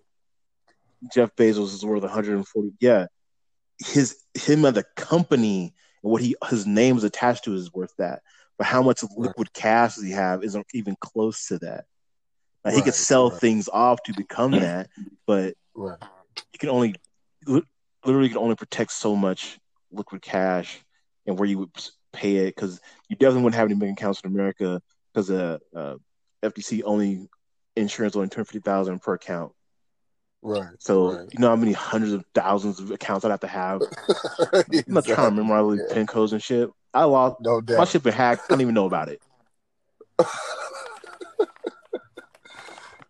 Jeff 1.14 1.36
Bezos 1.36 1.74
is 1.74 1.86
worth 1.86 2.02
140. 2.02 2.72
Yeah, 2.80 3.06
his 3.80 4.18
him 4.34 4.66
and 4.66 4.76
the 4.76 4.86
company 4.96 5.74
and 6.04 6.12
what 6.12 6.22
he 6.22 6.36
his 6.50 6.66
name 6.66 6.98
is 6.98 7.04
attached 7.04 7.44
to 7.46 7.54
is 7.54 7.72
worth 7.74 7.94
that. 8.00 8.22
But 8.58 8.68
how 8.68 8.82
much 8.82 9.04
liquid 9.16 9.54
cash 9.54 9.96
does 9.96 10.04
he 10.04 10.12
have 10.12 10.44
isn't 10.44 10.66
even 10.74 10.96
close 11.00 11.48
to 11.48 11.60
that. 11.60 11.86
Now, 12.66 12.72
he 12.72 12.82
could 12.82 12.96
sell 12.96 13.30
right. 13.30 13.40
things 13.40 13.70
off 13.72 14.02
to 14.04 14.14
become 14.14 14.52
that, 14.52 14.90
but 15.28 15.54
Right. 15.76 16.00
you 16.54 16.60
can 16.60 16.70
only 16.70 16.96
li- 17.46 17.64
literally 18.04 18.30
can 18.30 18.40
only 18.40 18.56
protect 18.56 18.92
so 18.92 19.16
much 19.16 19.60
liquid 19.92 20.22
cash 20.22 20.84
and 21.28 21.38
where 21.38 21.48
you 21.48 21.60
would 21.60 21.70
pay 22.12 22.38
it 22.38 22.56
because 22.56 22.80
you 23.08 23.16
definitely 23.16 23.44
wouldn't 23.44 23.56
have 23.60 23.68
any 23.70 23.76
bank 23.76 24.00
accounts 24.00 24.22
in 24.22 24.32
America 24.32 24.82
because 25.14 25.30
uh, 25.30 25.60
uh, 25.76 25.96
FDIC 26.44 26.82
only 26.86 27.28
insurance 27.76 28.16
only 28.16 28.30
two 28.30 28.44
fifty 28.44 28.60
thousand 28.60 29.02
per 29.02 29.14
account. 29.14 29.52
Right. 30.42 30.70
So 30.80 31.12
right. 31.18 31.28
you 31.32 31.40
know 31.40 31.50
how 31.50 31.56
many 31.56 31.74
hundreds 31.74 32.14
of 32.14 32.24
thousands 32.34 32.80
of 32.80 32.90
accounts 32.92 33.26
I'd 33.26 33.32
have 33.32 33.40
to 33.42 33.48
have. 33.48 33.82
I'm 34.54 34.84
not 34.88 35.06
trying 35.06 35.18
to 35.18 35.24
remember 35.26 35.54
all 35.56 35.70
these 35.70 35.82
Yeah. 35.88 35.94
pin 35.94 36.08
codes 36.08 36.34
and 36.34 36.42
shit. 36.42 36.70
I 36.94 37.04
lost 37.04 37.38
No 37.42 37.56
my 37.60 37.62
doubt. 37.62 37.88
shit 37.90 38.02
been 38.04 38.14
hacked. 38.14 38.44
I 38.50 38.54
don't 38.54 38.62
even 38.62 38.74
know 38.74 38.86
about 38.86 39.10
it. 39.10 39.22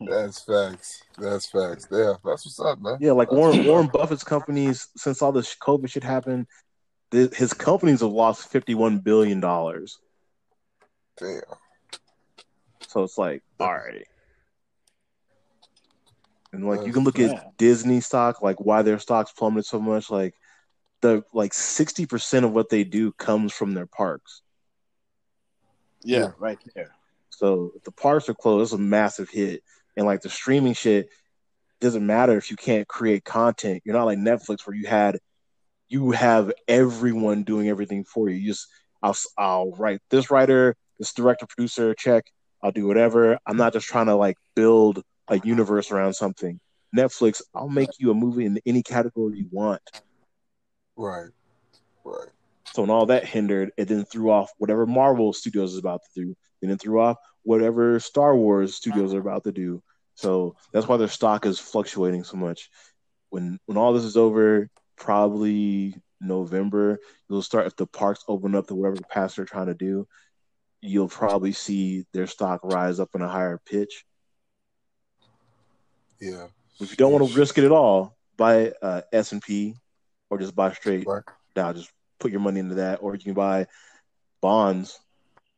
That's 0.09 0.41
facts. 0.41 1.03
That's 1.17 1.45
facts. 1.47 1.87
Yeah, 1.91 2.13
that's 2.23 2.45
what's 2.45 2.59
up, 2.59 2.79
man. 2.81 2.97
Yeah, 2.99 3.11
like 3.13 3.31
Warren. 3.31 3.65
Warren 3.65 3.87
Buffett's 3.87 4.23
companies 4.23 4.87
since 4.95 5.21
all 5.21 5.31
this 5.31 5.55
COVID 5.55 5.89
shit 5.89 6.03
happened, 6.03 6.47
th- 7.11 7.33
his 7.33 7.53
companies 7.53 8.01
have 8.01 8.11
lost 8.11 8.49
fifty 8.49 8.75
one 8.75 8.99
billion 8.99 9.39
dollars. 9.39 9.99
Damn. 11.17 11.41
So 12.87 13.03
it's 13.03 13.17
like, 13.17 13.41
all 13.59 13.73
right. 13.73 14.05
And 16.53 16.67
like 16.67 16.85
you 16.85 16.93
can 16.93 17.03
look 17.03 17.15
bad. 17.17 17.31
at 17.31 17.57
Disney 17.57 17.99
stock, 17.99 18.41
like 18.41 18.59
why 18.59 18.81
their 18.81 18.99
stocks 18.99 19.31
plummeted 19.31 19.65
so 19.65 19.79
much. 19.79 20.09
Like 20.09 20.33
the 21.01 21.23
like 21.33 21.53
sixty 21.53 22.05
percent 22.05 22.45
of 22.45 22.53
what 22.53 22.69
they 22.69 22.83
do 22.83 23.11
comes 23.13 23.51
from 23.53 23.73
their 23.73 23.85
parks. 23.85 24.41
Yeah, 26.03 26.19
Yeah. 26.19 26.31
right 26.37 26.59
there. 26.75 26.91
So 27.29 27.71
if 27.75 27.83
the 27.83 27.91
parks 27.91 28.29
are 28.29 28.33
closed, 28.33 28.71
it's 28.71 28.79
a 28.79 28.81
massive 28.81 29.29
hit. 29.29 29.61
And 29.97 30.05
like 30.05 30.21
the 30.21 30.29
streaming 30.29 30.73
shit 30.73 31.09
doesn't 31.81 32.05
matter 32.05 32.37
if 32.37 32.49
you 32.49 32.57
can't 32.57 32.87
create 32.87 33.23
content. 33.23 33.83
You're 33.85 33.95
not 33.95 34.05
like 34.05 34.17
Netflix 34.17 34.65
where 34.65 34.75
you 34.75 34.87
had 34.87 35.19
you 35.87 36.11
have 36.11 36.51
everyone 36.67 37.43
doing 37.43 37.69
everything 37.69 38.03
for 38.03 38.29
you. 38.29 38.37
You 38.37 38.51
just 38.51 38.67
I'll 39.01 39.15
I'll 39.37 39.71
write 39.71 39.99
this 40.09 40.31
writer, 40.31 40.75
this 40.99 41.13
director, 41.13 41.45
producer, 41.45 41.93
check. 41.93 42.25
I'll 42.63 42.71
do 42.71 42.87
whatever. 42.87 43.37
I'm 43.45 43.57
not 43.57 43.73
just 43.73 43.87
trying 43.87 44.07
to 44.07 44.15
like 44.15 44.37
build 44.55 45.03
a 45.27 45.39
universe 45.39 45.91
around 45.91 46.13
something. 46.13 46.59
Netflix, 46.95 47.41
I'll 47.53 47.69
make 47.69 47.89
you 47.99 48.11
a 48.11 48.15
movie 48.15 48.45
in 48.45 48.59
any 48.65 48.81
category 48.81 49.37
you 49.37 49.47
want. 49.51 49.81
Right. 50.95 51.29
Right. 52.03 52.29
So 52.73 52.81
when 52.81 52.91
all 52.91 53.05
that 53.07 53.25
hindered, 53.25 53.71
it 53.77 53.87
then 53.87 54.05
threw 54.05 54.31
off 54.31 54.51
whatever 54.57 54.85
Marvel 54.85 55.33
Studios 55.33 55.73
is 55.73 55.79
about 55.79 56.01
to 56.03 56.21
do. 56.21 56.35
Then 56.61 56.77
threw 56.77 56.99
off 56.99 57.17
whatever 57.45 57.99
Star 57.99 58.35
Wars 58.35 58.75
Studios 58.75 59.13
are 59.13 59.19
about 59.19 59.45
to 59.45 59.51
do. 59.51 59.81
So 60.15 60.55
that's 60.73 60.87
why 60.87 60.97
their 60.97 61.07
stock 61.07 61.45
is 61.45 61.59
fluctuating 61.59 62.23
so 62.23 62.37
much. 62.37 62.69
When 63.29 63.59
when 63.65 63.77
all 63.77 63.93
this 63.93 64.03
is 64.03 64.17
over, 64.17 64.69
probably 64.97 65.95
November, 66.19 66.99
you'll 67.29 67.41
start 67.41 67.67
if 67.67 67.75
the 67.75 67.87
parks 67.87 68.23
open 68.27 68.55
up 68.55 68.67
to 68.67 68.75
whatever 68.75 68.97
capacity 68.97 69.41
they're 69.41 69.45
trying 69.45 69.67
to 69.67 69.73
do, 69.73 70.07
you'll 70.81 71.07
probably 71.07 71.51
see 71.51 72.05
their 72.13 72.27
stock 72.27 72.61
rise 72.63 72.99
up 72.99 73.09
in 73.13 73.21
a 73.21 73.29
higher 73.29 73.61
pitch. 73.65 74.05
Yeah. 76.19 76.47
If 76.79 76.91
you 76.91 76.97
don't 76.97 77.11
want 77.11 77.29
to 77.29 77.37
risk 77.37 77.57
it 77.57 77.63
at 77.63 77.71
all, 77.71 78.17
buy 78.37 78.73
uh, 78.81 79.01
S 79.13 79.31
and 79.31 79.41
P, 79.41 79.75
or 80.29 80.37
just 80.37 80.55
buy 80.55 80.73
straight 80.73 81.07
Right. 81.07 81.23
Dow. 81.53 81.73
Just 81.73 81.91
put 82.19 82.31
your 82.31 82.41
money 82.41 82.59
into 82.59 82.75
that, 82.75 82.99
or 83.01 83.15
you 83.15 83.21
can 83.21 83.33
buy 83.33 83.67
bonds. 84.41 84.99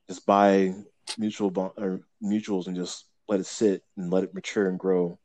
Just 0.08 0.25
buy 0.25 0.74
mutual 1.18 1.52
bond 1.52 1.72
or 1.78 2.02
mutuals 2.24 2.68
and 2.68 2.76
just 2.76 3.06
let 3.28 3.40
it 3.40 3.46
sit 3.46 3.84
and 3.96 4.12
let 4.12 4.24
it 4.24 4.34
mature 4.34 4.70
and 4.70 4.80
grow. 4.80 5.20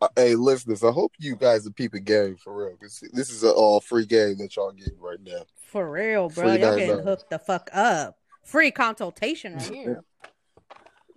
Uh, 0.00 0.08
hey, 0.16 0.34
listeners, 0.36 0.84
I 0.84 0.92
hope 0.92 1.12
you 1.18 1.34
guys 1.34 1.66
are 1.66 1.70
peeping 1.72 2.04
game 2.04 2.36
for 2.36 2.54
real. 2.66 2.76
'cause 2.76 3.02
This 3.12 3.30
is 3.30 3.42
an 3.42 3.50
all 3.50 3.80
free 3.80 4.06
game 4.06 4.38
that 4.38 4.54
y'all 4.54 4.70
getting 4.72 4.98
right 5.00 5.20
now. 5.20 5.42
For 5.56 5.90
real, 5.90 6.28
bro. 6.28 6.44
Free 6.44 6.58
Y'all 6.58 6.70
nine 6.70 6.78
getting 6.78 7.02
hooked 7.04 7.30
the 7.30 7.38
fuck 7.38 7.68
up. 7.72 8.18
Free 8.44 8.70
consultation 8.70 9.54
right 9.54 9.66
here. 9.66 10.04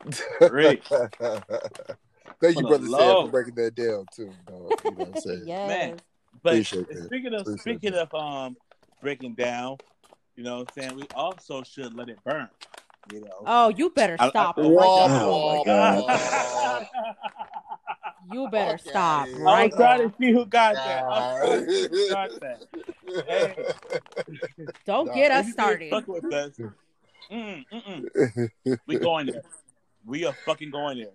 Great. 0.50 0.84
Thank 0.84 1.30
For 1.30 2.50
you, 2.50 2.62
the 2.62 2.68
brother 2.68 2.88
Sam, 2.88 3.16
for 3.26 3.30
breaking 3.30 3.56
that 3.56 3.76
down 3.76 4.08
too. 4.14 4.34
dog. 4.48 4.74
You 4.84 4.92
know 4.92 4.98
what 4.98 5.08
I'm 5.10 5.16
saying? 5.16 5.44
yes. 5.46 5.68
Man. 5.68 6.02
But 6.42 6.54
Appreciate 6.54 6.88
that. 6.88 7.06
speaking 7.06 7.34
of 7.36 7.42
Appreciate 7.42 7.60
speaking 7.62 7.94
of 7.94 8.14
um 8.16 8.58
breaking 9.02 9.36
down, 9.36 9.78
you 10.36 10.44
know 10.44 10.60
what 10.60 10.70
I'm 10.78 10.82
saying, 10.84 10.96
we 10.96 11.04
also 11.16 11.64
should 11.64 11.94
let 11.94 12.10
it 12.10 12.20
burn. 12.24 12.48
You 13.12 13.22
know. 13.22 13.44
Oh, 13.46 13.70
you 13.70 13.90
better 13.90 14.16
I- 14.20 14.28
I- 14.28 14.30
stop 14.30 14.56
oh 14.58 14.62
right 14.64 14.88
Wah, 14.88 15.08
now. 15.08 15.30
Oh 15.30 15.58
my 15.58 15.64
God. 15.66 16.88
You 18.30 18.48
better 18.48 18.78
Fuck 18.78 18.88
stop 18.92 19.28
outta 19.28 19.32
I 19.32 19.36
here. 19.36 19.44
right 19.46 19.72
was 19.72 19.74
trying 19.80 20.10
to 20.10 20.16
see 20.18 20.32
who 20.32 20.46
got 20.46 20.76
that. 20.76 21.04
I 21.04 21.10
was 21.10 21.40
trying 21.42 21.66
to 21.66 21.72
see 21.72 21.88
who 21.90 22.10
got 22.10 22.30
that. 22.40 23.72
Don't 24.86 25.08
Nah, 25.08 25.14
get 25.14 25.32
us 25.32 25.52
started. 25.52 25.90
Fuck 25.90 26.08
with 26.08 26.32
us. 26.32 26.58
Mm, 27.32 27.66
mm-mm. 27.74 28.80
We 28.88 28.96
going 29.00 29.28
there. 29.28 29.42
We 30.06 30.26
are 30.26 30.36
fucking 30.46 30.72
going 30.72 31.00
there. 31.00 31.14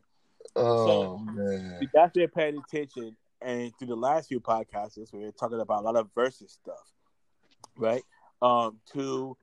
oh 0.56 1.16
man. 1.18 1.78
You 1.80 1.88
guys 1.94 2.10
been 2.12 2.28
paying 2.28 2.56
attention, 2.58 3.16
and 3.40 3.72
through 3.78 3.88
the 3.88 3.96
last 3.96 4.28
few 4.28 4.40
podcasts, 4.40 5.12
we 5.12 5.24
were 5.24 5.32
talking 5.32 5.60
about 5.60 5.82
a 5.82 5.84
lot 5.84 5.96
of 5.96 6.08
versus 6.14 6.52
stuff, 6.62 6.90
right? 7.76 8.02
Um, 8.42 8.78
two 8.92 9.36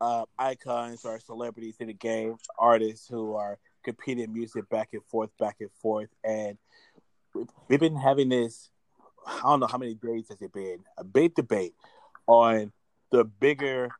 uh, 0.00 0.24
icons 0.38 1.04
or 1.04 1.20
celebrities 1.20 1.76
in 1.80 1.88
the 1.88 1.92
game, 1.94 2.36
artists 2.58 3.06
who 3.08 3.34
are 3.34 3.58
competing 3.84 4.32
music 4.32 4.68
back 4.68 4.90
and 4.92 5.04
forth, 5.04 5.30
back 5.38 5.56
and 5.60 5.70
forth, 5.80 6.08
and 6.24 6.58
we've 7.68 7.80
been 7.80 7.96
having 7.96 8.28
this. 8.28 8.70
I 9.26 9.42
don't 9.42 9.60
know 9.60 9.66
how 9.66 9.78
many 9.78 9.94
days 9.94 10.28
has 10.30 10.40
it 10.40 10.52
been 10.52 10.78
a 10.96 11.04
big 11.04 11.34
debate 11.34 11.74
on 12.26 12.72
the 13.10 13.24
bigger 13.24 13.90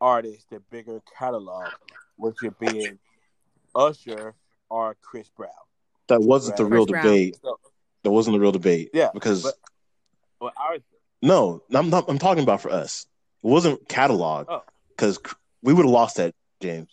artist, 0.00 0.48
the 0.50 0.60
bigger 0.70 1.02
catalog, 1.18 1.68
which 2.16 2.36
would 2.42 2.58
be 2.58 2.92
Usher 3.74 4.34
or 4.70 4.96
Chris 5.02 5.28
Brown. 5.36 5.50
That 6.08 6.22
wasn't 6.22 6.56
the 6.56 6.64
real 6.64 6.86
Chris 6.86 7.02
debate. 7.02 7.36
So, 7.42 7.58
That 8.04 8.10
wasn't 8.10 8.34
the 8.34 8.40
real 8.40 8.52
debate. 8.52 8.90
Yeah, 8.92 9.10
because 9.12 9.42
but- 9.42 9.54
well, 10.40 10.52
our 10.56 10.78
no, 11.22 11.62
I'm 11.72 11.90
not. 11.90 12.06
I'm 12.08 12.18
talking 12.18 12.42
about 12.42 12.62
for 12.62 12.70
us. 12.70 13.06
It 13.42 13.46
wasn't 13.46 13.88
catalog 13.88 14.46
Oh. 14.48 14.62
because 14.90 15.18
we 15.62 15.72
would 15.72 15.84
have 15.84 15.90
lost 15.92 16.16
that, 16.16 16.34
James. 16.60 16.88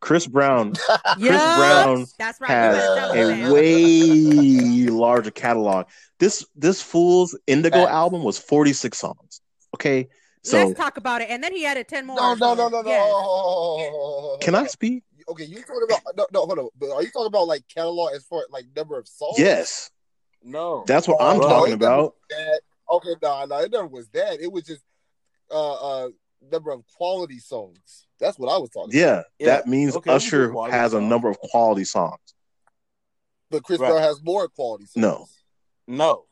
Chris 0.00 0.26
Brown 0.26 0.72
Yeah, 1.18 1.56
Brown 1.56 2.06
that's 2.18 2.40
right. 2.40 2.50
Has 2.50 2.76
tell 2.98 3.14
Yeah. 3.16 3.44
us, 3.44 3.50
a 3.50 3.52
way 3.52 4.86
larger 4.88 5.30
catalog. 5.30 5.86
This 6.18 6.46
this 6.56 6.80
fool's 6.80 7.36
Indigo 7.46 7.80
Facts. 7.84 7.90
album 7.92 8.22
was 8.22 8.38
46 8.38 8.96
songs. 8.96 9.40
Okay, 9.74 10.08
so 10.42 10.56
Let's 10.64 10.78
talk 10.78 10.96
about 10.96 11.20
it. 11.20 11.28
And 11.28 11.44
then 11.44 11.54
he 11.54 11.66
added 11.66 11.86
ten 11.86 12.06
more. 12.06 12.16
No, 12.16 12.34
no, 12.34 12.54
no, 12.54 12.68
no, 12.70 12.80
no. 12.82 14.38
Can 14.40 14.54
I 14.54 14.66
speak? 14.66 15.04
Okay, 15.28 15.44
you 15.44 15.56
talking 15.60 15.82
about 15.84 16.00
no, 16.16 16.26
no, 16.32 16.46
hold 16.46 16.58
on. 16.58 16.68
But 16.78 16.90
are 16.92 17.02
you 17.02 17.10
talking 17.10 17.26
about 17.26 17.46
like 17.46 17.62
catalog 17.68 18.14
as 18.14 18.24
far 18.24 18.42
like 18.50 18.64
number 18.74 18.98
of 18.98 19.06
songs? 19.06 19.38
Yes, 19.38 19.90
no. 20.42 20.82
that's 20.86 21.06
what 21.06 21.18
Oh, 21.20 21.26
I'm 21.30 21.38
no, 21.38 21.48
talking 21.48 21.74
about. 21.74 22.04
was 22.04 22.12
That. 22.30 22.60
Okay, 22.90 23.14
no, 23.22 23.44
no, 23.44 23.58
it 23.60 23.70
never 23.70 23.86
was 23.86 24.08
that. 24.08 24.40
It 24.40 24.50
was 24.50 24.64
just 24.64 24.82
uh 25.50 26.04
uh 26.04 26.08
number 26.50 26.70
of 26.72 26.82
quality 26.96 27.38
songs. 27.38 28.06
That's 28.18 28.38
what 28.38 28.48
I 28.52 28.58
was 28.58 28.70
talking. 28.70 28.90
about. 28.98 29.08
Yeah, 29.08 29.22
Yeah, 29.38 29.46
that 29.56 29.66
means 29.66 29.96
okay, 29.96 30.12
Usher 30.12 30.46
do 30.46 30.52
quality 30.52 30.72
has 30.76 30.94
a 30.94 31.00
number 31.00 31.28
of 31.28 31.38
quality 31.38 31.84
songs. 31.84 32.18
But 33.50 33.64
Chris 33.64 33.80
Right. 33.80 33.90
Brown 33.90 34.02
has 34.02 34.22
more 34.22 34.48
quality 34.48 34.84
songs. 34.86 34.96
No. 35.02 35.26
no. 35.86 36.24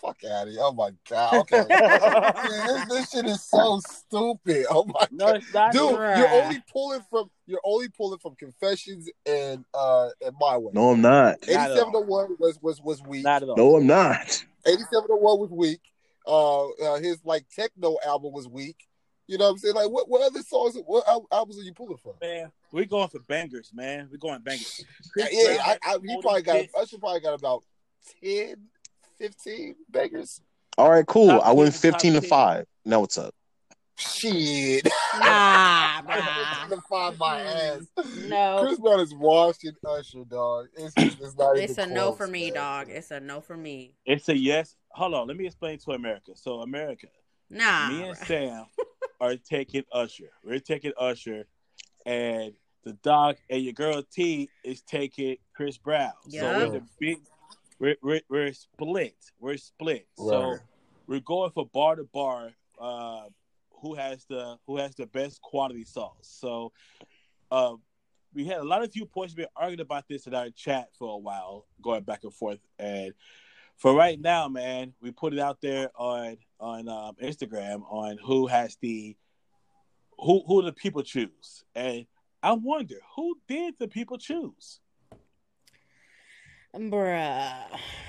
Fuck 0.00 0.24
out 0.24 0.46
of 0.46 0.52
here. 0.52 0.60
Oh 0.62 0.72
my 0.72 0.90
god. 1.10 1.34
Okay. 1.40 1.62
Man, 1.68 2.66
this, 2.66 2.88
this 2.88 3.10
shit 3.10 3.26
is 3.26 3.42
so 3.42 3.80
stupid. 3.86 4.64
Oh 4.70 4.84
my 4.86 5.06
No, 5.10 5.26
god. 5.26 5.36
it's 5.36 5.52
not. 5.54 5.72
Dude, 5.72 5.82
Bruh. 5.94 6.16
you're 6.16 6.28
only 6.42 6.62
pulling 6.72 7.00
from 7.10 7.30
you're 7.46 7.60
only 7.64 7.88
pulling 7.90 8.18
from 8.18 8.34
confessions 8.36 9.10
and 9.26 9.62
uh 9.74 10.08
and 10.24 10.34
my 10.40 10.56
way. 10.56 10.70
No, 10.74 10.90
I'm 10.92 11.02
not. 11.02 11.38
Not 11.46 11.48
at 11.48 11.70
8701 11.70 12.36
was 12.38 12.58
was 12.62 12.80
was 12.80 13.02
weak. 13.02 13.24
Not 13.24 13.42
at 13.42 13.50
all. 13.50 13.56
No, 13.56 13.76
I'm 13.76 13.86
not. 13.86 14.42
8701 14.66 15.38
was 15.38 15.50
weak. 15.50 15.80
Uh, 16.26 16.68
uh 16.68 16.98
his 17.00 17.18
like 17.24 17.48
techno 17.48 17.96
album 18.06 18.32
was 18.32 18.48
weak. 18.48 18.86
You 19.26 19.38
know 19.38 19.44
what 19.44 19.50
I'm 19.52 19.58
saying? 19.58 19.74
Like, 19.76 19.90
what, 19.90 20.08
what 20.08 20.22
other 20.22 20.42
songs? 20.42 20.76
What 20.86 21.06
al- 21.08 21.28
albums 21.30 21.56
are 21.60 21.62
you 21.62 21.72
pulling 21.72 21.98
from? 21.98 22.14
Man, 22.20 22.50
we're 22.72 22.84
going 22.84 23.08
for 23.08 23.20
bangers, 23.20 23.70
man. 23.72 24.08
We're 24.10 24.18
going 24.18 24.40
bangers. 24.42 24.84
Yeah, 25.16 25.26
Chris 25.26 25.28
yeah 25.32 25.54
Brown 25.54 25.78
I, 25.84 25.94
I, 25.94 25.98
he 26.04 26.20
probably 26.20 26.42
got. 26.42 26.56
hits. 26.56 26.74
Usher 26.76 26.98
probably 26.98 27.20
got 27.20 27.34
about 27.34 27.62
10, 28.24 28.56
15 29.18 29.76
bangers. 29.88 30.40
All 30.76 30.90
right, 30.90 31.06
cool. 31.06 31.28
Top 31.28 31.46
I 31.46 31.52
went 31.52 31.72
15 31.74 32.14
to 32.14 32.22
5. 32.22 32.66
Now 32.84 33.00
what's 33.00 33.18
up? 33.18 33.32
Shit, 34.00 34.84
Nah, 35.18 35.20
I'm 36.00 36.04
bruh. 36.06 36.68
gonna 36.70 36.82
find 36.88 37.18
my 37.18 37.40
ass. 37.40 37.82
No. 38.28 38.62
Chris 38.64 38.78
Brown 38.78 39.00
is 39.00 39.14
washing 39.14 39.72
Usher, 39.86 40.24
dog. 40.24 40.66
It's, 40.76 40.94
it's 40.96 41.36
not 41.36 41.58
It's 41.58 41.76
a 41.78 41.82
even 41.82 41.94
no 41.94 42.12
for 42.12 42.26
me, 42.26 42.44
man. 42.46 42.54
dog. 42.54 42.88
It's 42.90 43.10
a 43.10 43.20
no 43.20 43.40
for 43.40 43.56
me. 43.56 43.94
It's 44.06 44.28
a 44.30 44.36
yes. 44.36 44.76
Hold 44.92 45.14
on, 45.14 45.28
let 45.28 45.36
me 45.36 45.46
explain 45.46 45.78
to 45.80 45.92
America. 45.92 46.32
So, 46.34 46.60
America, 46.60 47.08
Nah. 47.50 47.88
me 47.90 48.02
and. 48.08 48.16
Sam 48.16 48.64
are 49.20 49.36
taking 49.36 49.84
Usher. 49.92 50.30
We're 50.44 50.60
taking 50.60 50.92
Usher, 50.98 51.44
and 52.06 52.52
the 52.84 52.94
dog 53.02 53.36
and 53.50 53.62
your 53.62 53.74
girl 53.74 54.02
T 54.10 54.48
is 54.64 54.80
taking 54.82 55.36
Chris 55.54 55.76
Brown. 55.76 56.12
So 56.28 56.40
we're 56.56 56.70
the 56.70 56.82
big. 56.98 57.18
We're, 57.78 57.96
we're, 58.02 58.20
we're 58.30 58.52
split. 58.54 59.14
We're 59.38 59.56
split. 59.58 60.06
So 60.16 60.56
we're 61.06 61.20
going 61.20 61.50
for 61.50 61.66
bar 61.66 61.96
to 61.96 62.04
bar. 62.04 62.50
Uh, 62.80 63.24
who 63.80 63.94
has 63.94 64.24
the 64.28 64.56
who 64.66 64.76
has 64.76 64.94
the 64.94 65.06
best 65.06 65.40
quality 65.42 65.84
sauce? 65.84 66.14
So, 66.22 66.72
uh, 67.50 67.74
we 68.34 68.44
had 68.46 68.58
a 68.58 68.64
lot 68.64 68.82
of 68.82 68.92
viewpoints. 68.92 69.34
Been 69.34 69.46
arguing 69.56 69.80
about 69.80 70.08
this 70.08 70.26
in 70.26 70.34
our 70.34 70.50
chat 70.50 70.88
for 70.98 71.14
a 71.14 71.18
while, 71.18 71.66
going 71.82 72.02
back 72.02 72.24
and 72.24 72.34
forth. 72.34 72.60
And 72.78 73.12
for 73.76 73.94
right 73.94 74.20
now, 74.20 74.48
man, 74.48 74.94
we 75.00 75.10
put 75.10 75.32
it 75.32 75.38
out 75.38 75.60
there 75.60 75.90
on 75.96 76.36
on 76.58 76.88
um, 76.88 77.16
Instagram 77.22 77.82
on 77.90 78.18
who 78.24 78.46
has 78.46 78.76
the 78.80 79.16
who 80.18 80.42
who 80.46 80.62
the 80.62 80.72
people 80.72 81.02
choose. 81.02 81.64
And 81.74 82.06
I 82.42 82.52
wonder 82.52 82.96
who 83.16 83.36
did 83.48 83.74
the 83.78 83.88
people 83.88 84.18
choose. 84.18 84.80
Bruh. 86.74 87.52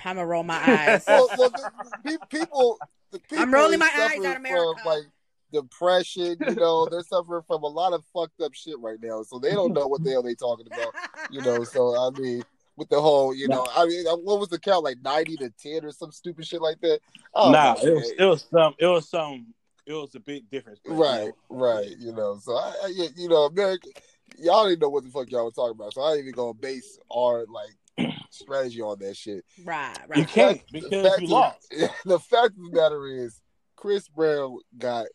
I'm 0.06 0.16
gonna 0.16 0.26
roll 0.26 0.44
my 0.44 0.56
eyes. 0.68 1.04
well, 1.08 1.28
well, 1.38 1.50
the, 1.50 1.72
the 2.04 2.20
people, 2.30 2.78
the 3.12 3.20
people 3.20 3.40
I'm 3.40 3.54
rolling 3.54 3.80
my 3.80 3.86
eyes 3.86 4.12
suffering 4.12 4.26
at 4.26 4.38
America. 4.38 4.74
From, 4.84 4.92
like 4.92 5.04
depression, 5.52 6.38
you 6.48 6.56
know, 6.56 6.88
they're 6.90 7.02
suffering 7.04 7.42
from 7.48 7.64
a 7.64 7.68
lot 7.68 7.94
of 7.94 8.04
fucked 8.14 8.42
up 8.42 8.54
shit 8.54 8.80
right 8.80 8.98
now, 9.02 9.24
so 9.24 9.40
they 9.40 9.52
don't 9.52 9.74
know 9.74 9.88
what 9.88 10.04
the 10.04 10.12
hell 10.12 10.24
they 10.24 10.36
talking 10.36 10.68
about, 10.68 10.94
you 11.30 11.42
know. 11.42 11.64
So 11.64 11.96
I 11.98 12.10
mean, 12.20 12.44
with 12.78 12.90
the 12.90 13.00
whole, 13.02 13.34
you 13.36 13.48
know, 13.48 13.68
I 13.76 13.86
mean, 13.86 14.08
uh, 14.08 14.16
what 14.18 14.40
was 14.40 14.50
the 14.50 14.60
count 14.60 14.84
like 14.84 14.98
ninety 15.04 15.36
to 15.38 15.50
ten 15.62 15.86
or 15.86 15.92
some 15.92 16.12
stupid 16.12 16.46
shit 16.46 16.62
like 16.62 16.80
that? 16.82 17.00
I 17.36 17.44
don't 17.44 17.52
nah, 17.52 17.76
it 17.84 17.94
was 17.94 18.12
it 18.18 18.26
was 18.26 18.46
some 18.52 18.76
it 18.80 18.86
was 18.88 19.10
some 19.10 19.54
it 19.86 19.94
was 19.94 20.14
a 20.16 20.20
big 20.20 20.50
difference. 20.50 20.80
but, 20.86 20.94
you 20.94 21.02
right, 21.02 21.26
know, 21.50 21.58
right, 21.58 21.90
you 22.00 22.14
know. 22.14 22.38
So 22.42 22.56
I, 22.56 22.74
I, 22.86 23.08
you 23.16 23.28
know, 23.28 23.46
America, 23.46 23.90
y'all 24.38 24.68
didn't 24.68 24.82
know 24.82 24.90
what 24.90 25.04
the 25.04 25.10
fuck 25.10 25.30
y'all 25.32 25.46
were 25.46 25.52
talking 25.52 25.72
about, 25.72 25.94
so 25.94 26.02
I 26.02 26.12
ain't 26.12 26.20
even 26.22 26.34
gonna 26.34 26.54
base 26.54 27.00
our 27.14 27.46
like 27.48 28.10
strategy 28.30 28.82
on 28.82 29.00
that 29.00 29.18
shit. 29.18 29.44
right, 29.66 29.98
right. 30.08 30.20
You 30.20 30.26
can't 30.26 30.62
The 30.72 30.82
because 30.82 31.08
fact 31.10 31.22
you 31.22 31.26
of- 31.28 31.32
lost. 31.32 31.74
The 32.06 32.20
fact 32.20 32.52
of 32.58 32.64
the 32.64 32.72
matter 32.72 33.08
is, 33.08 33.42
Chris 33.76 34.08
Brown 34.08 34.60
got 34.78 35.08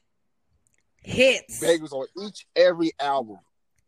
Hits. 1.06 1.60
bangers 1.60 1.92
on 1.92 2.06
each 2.26 2.46
every 2.56 2.92
album. 3.00 3.38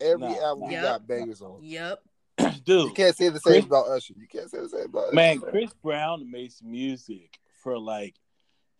Every 0.00 0.28
Nah, 0.28 0.40
album 0.40 0.64
nah. 0.66 0.70
Yep. 0.70 0.82
got 0.82 1.06
bangers 1.08 1.42
on. 1.42 1.58
Yep. 1.62 1.98
Dude, 2.64 2.88
You 2.88 2.92
can't 2.94 3.16
say 3.16 3.28
the 3.30 3.40
same 3.40 3.54
Chris- 3.54 3.64
about 3.64 3.88
Usher. 3.88 4.14
You 4.16 4.28
can't 4.28 4.48
say 4.50 4.58
the 4.60 4.68
same 4.68 4.84
about 4.86 5.06
Usher. 5.08 5.14
man, 5.16 5.40
Chris 5.40 5.72
Brown 5.82 6.30
makes 6.30 6.62
music 6.62 7.38
for 7.62 7.76
like 7.78 8.14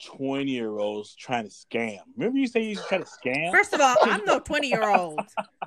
twenty 0.01 0.53
year 0.53 0.79
olds 0.79 1.17
trying 1.17 1.43
to 1.45 1.51
scam. 1.51 1.99
Remember 2.17 2.39
you 2.39 2.47
say 2.47 2.63
you 2.63 2.77
try 2.77 2.99
to 2.99 3.05
scam? 3.05 3.51
First 3.51 3.73
of 3.75 3.81
all, 3.81 3.97
I'm 4.03 4.25
no 4.25 4.39
20 4.45 4.69
year 4.69 4.89
old. 4.89 5.19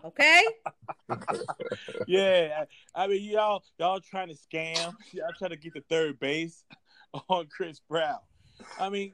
Okay? 0.05 0.41
yeah, 2.07 2.63
I, 2.95 3.03
I 3.03 3.07
mean 3.07 3.23
y'all 3.23 3.63
y'all 3.77 3.99
trying 3.99 4.29
to 4.29 4.35
scam. 4.35 4.93
Y'all 5.11 5.27
trying 5.37 5.51
to 5.51 5.57
get 5.57 5.73
the 5.73 5.83
third 5.89 6.19
base 6.19 6.63
on 7.29 7.47
Chris 7.47 7.81
Brown. 7.89 8.19
I 8.79 8.89
mean, 8.89 9.13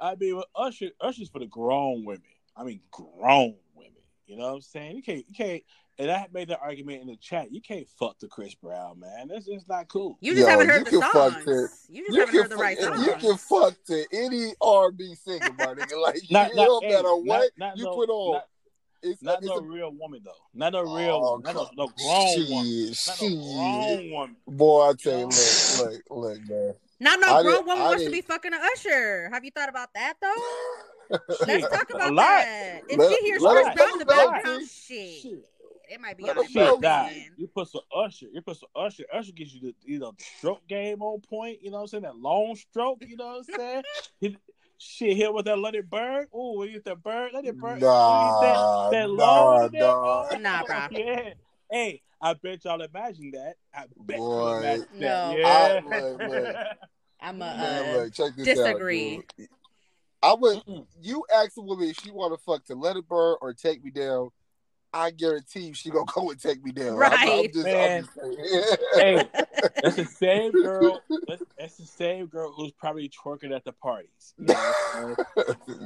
I 0.00 0.14
mean 0.16 0.36
with 0.36 0.46
Usher 0.54 0.88
Usher's 1.00 1.28
for 1.28 1.38
the 1.40 1.46
grown 1.46 2.04
women. 2.04 2.22
I 2.56 2.64
mean 2.64 2.80
grown 2.90 3.54
women. 3.74 3.92
You 4.26 4.36
know 4.36 4.48
what 4.48 4.54
I'm 4.54 4.60
saying? 4.62 4.96
You 4.96 5.02
can't 5.02 5.24
you 5.28 5.34
can't. 5.36 5.62
And 5.98 6.10
I 6.10 6.26
made 6.30 6.48
that 6.48 6.60
argument 6.60 7.00
in 7.00 7.06
the 7.06 7.16
chat. 7.16 7.50
You 7.50 7.62
can't 7.62 7.88
fuck 7.98 8.18
the 8.18 8.28
Chris 8.28 8.54
Brown 8.54 9.00
man. 9.00 9.28
That's 9.28 9.46
just 9.46 9.66
not 9.68 9.88
cool. 9.88 10.18
You 10.20 10.32
just 10.34 10.42
Yo, 10.44 10.50
haven't 10.50 10.66
you 10.66 10.72
heard 10.74 10.84
the 10.86 10.90
can 10.90 11.00
fuck 11.00 11.12
songs. 11.32 11.44
to- 11.46 11.68
You 11.88 12.04
just 12.04 12.12
You 12.14 12.20
haven't 12.20 12.32
can, 12.34 12.42
heard 12.42 12.50
the 12.50 12.56
right 12.56 12.78
fuck, 12.78 12.94
songs. 12.96 13.06
you 13.06 13.14
can 13.14 13.36
fuck 13.38 13.74
to 13.86 14.04
any 14.12 14.52
R&B 14.60 15.14
singer, 15.14 15.48
my 15.58 15.64
nigga. 15.74 15.92
Like, 16.02 16.20
Not, 16.30 16.50
you 16.50 16.56
not, 16.56 16.66
don't 16.66 16.84
hey, 16.84 16.90
matter 16.90 17.02
not- 17.04 17.24
what 17.24 17.50
not 17.56 17.76
you 17.78 17.84
no- 17.84 17.94
put 17.94 18.08
on. 18.10 18.32
Not, 18.34 18.44
it's 19.02 19.22
not 19.22 19.38
it's 19.38 19.46
no 19.46 19.54
a, 19.56 19.62
real 19.62 19.90
woman 19.92 20.20
though. 20.24 20.32
Not 20.52 20.74
a 20.74 20.82
real. 20.84 21.20
Oh, 21.24 21.36
not 21.42 21.54
no, 21.54 21.64
come- 21.64 21.74
no 21.76 21.86
grown 21.96 22.48
woman. 22.50 22.92
shit, 22.92 23.06
Not 23.06 23.22
no 23.22 23.28
shit. 23.28 23.38
grown 23.38 24.10
woman. 24.10 24.36
Boy, 24.48 24.88
I 24.90 24.92
tell 24.94 25.18
you, 25.18 25.26
look, 25.26 25.78
look, 25.78 26.02
look, 26.10 26.48
man. 26.48 26.74
Not 27.00 27.20
no 27.20 27.26
I 27.28 27.42
grown 27.42 27.54
didn't- 27.54 27.66
woman 27.68 27.82
I 27.82 27.86
wants 27.86 28.02
to 28.02 28.10
didn't- 28.10 28.12
be 28.12 28.20
fucking 28.20 28.52
a 28.52 28.58
usher. 28.74 29.30
Have 29.32 29.44
you 29.46 29.50
thought 29.50 29.68
about 29.70 29.94
that 29.94 30.14
though? 30.20 30.34
Shit, 31.10 31.46
Let's 31.48 31.68
talk 31.68 31.90
a 31.90 31.96
about 31.96 32.12
lot. 32.14 32.24
that. 32.26 32.82
If 32.88 32.98
Let- 32.98 33.10
she 33.10 33.24
hears 33.24 33.42
let 33.42 33.52
Chris 33.64 33.74
Brown 33.74 33.92
in 33.92 33.98
the 33.98 34.04
let 34.06 34.18
us 34.18 34.24
know, 34.24 34.32
background, 34.32 34.66
see. 34.66 35.20
shit, 35.20 35.44
it 35.88 36.00
might 36.00 36.16
be 36.16 36.24
Let 36.24 36.38
on 36.38 36.44
the 36.44 36.58
know, 36.58 36.72
Shit, 36.72 36.80
nah. 36.80 37.08
You 37.36 37.46
put 37.48 37.68
some 37.68 37.80
Usher. 37.94 38.26
You 38.32 38.42
put 38.42 38.56
some 38.56 38.68
Usher. 38.74 39.04
Usher 39.12 39.32
gives 39.32 39.54
you 39.54 39.60
the 39.60 39.74
you 39.84 39.98
know 39.98 40.12
the 40.16 40.24
stroke 40.38 40.66
game 40.66 41.02
on 41.02 41.20
point. 41.20 41.62
You 41.62 41.70
know 41.70 41.76
what 41.78 41.82
I'm 41.82 41.88
saying? 41.88 42.02
That 42.04 42.16
long 42.16 42.56
stroke. 42.56 43.04
You 43.06 43.16
know 43.16 43.26
what 43.26 43.36
I'm 43.48 43.54
saying? 43.56 43.82
he, 44.20 44.36
shit, 44.78 45.16
here 45.16 45.32
with 45.32 45.44
that 45.46 45.58
let 45.58 45.74
it 45.74 45.88
burn. 45.88 46.26
Ooh, 46.34 46.58
when 46.58 46.68
you 46.68 46.74
get 46.74 46.84
that 46.86 47.02
burn, 47.02 47.30
let 47.34 47.44
it 47.44 47.58
burn. 47.58 47.80
Nah, 47.80 48.40
that, 48.40 48.90
that 48.92 49.08
nah, 49.10 49.14
long 49.14 49.68
there. 49.70 49.82
nah. 49.82 50.28
Nah, 50.38 50.62
bruh. 50.64 50.88
Yeah. 50.98 51.30
Hey, 51.70 52.02
I 52.20 52.34
bet 52.34 52.64
y'all 52.64 52.80
imagine 52.80 53.30
that. 53.32 53.54
I 53.74 53.84
bet 53.96 54.18
Boy. 54.18 54.50
you 54.50 54.56
imagine 54.58 54.86
No. 54.94 55.06
that. 55.06 55.38
Yeah. 55.38 55.80
I- 55.86 56.00
look, 56.00 56.20
look. 56.20 56.56
I'm 57.20 57.36
a 57.36 57.38
Man, 57.38 57.88
uh, 57.88 57.92
look, 57.96 58.12
check 58.12 58.36
this 58.36 58.44
disagree. 58.44 59.16
out. 59.16 59.46
I 60.22 60.34
would. 60.34 60.58
Mm-mm. 60.58 60.86
You 61.00 61.24
ask 61.34 61.56
a 61.56 61.62
woman 61.62 61.88
if 61.88 61.96
she 62.02 62.10
want 62.10 62.34
to 62.34 62.44
fuck 62.44 62.64
to 62.66 62.74
let 62.74 62.96
it 62.96 63.08
burn 63.08 63.36
or 63.40 63.52
take 63.54 63.84
me 63.84 63.90
down. 63.90 64.30
I 64.92 65.10
guarantee 65.10 65.60
you 65.60 65.74
she 65.74 65.90
gonna 65.90 66.04
go 66.14 66.30
and 66.30 66.40
take 66.40 66.64
me 66.64 66.72
down. 66.72 67.02
I'm- 67.02 67.12
I'm, 67.12 67.28
Right. 67.28 67.52
just, 67.52 67.64
Man. 67.64 68.04
I'm 68.16 68.26
just 68.26 68.78
hey, 68.94 69.28
that's 69.82 69.96
the 69.96 70.04
same 70.06 70.52
girl. 70.62 71.02
That's, 71.28 71.42
that's 71.58 71.76
the 71.76 71.86
same 71.86 72.26
girl 72.26 72.52
who's 72.52 72.72
probably 72.72 73.10
twerking 73.10 73.54
at 73.54 73.64
the 73.64 73.72
parties. 73.72 74.34
You 74.38 74.46
know? 74.46 74.74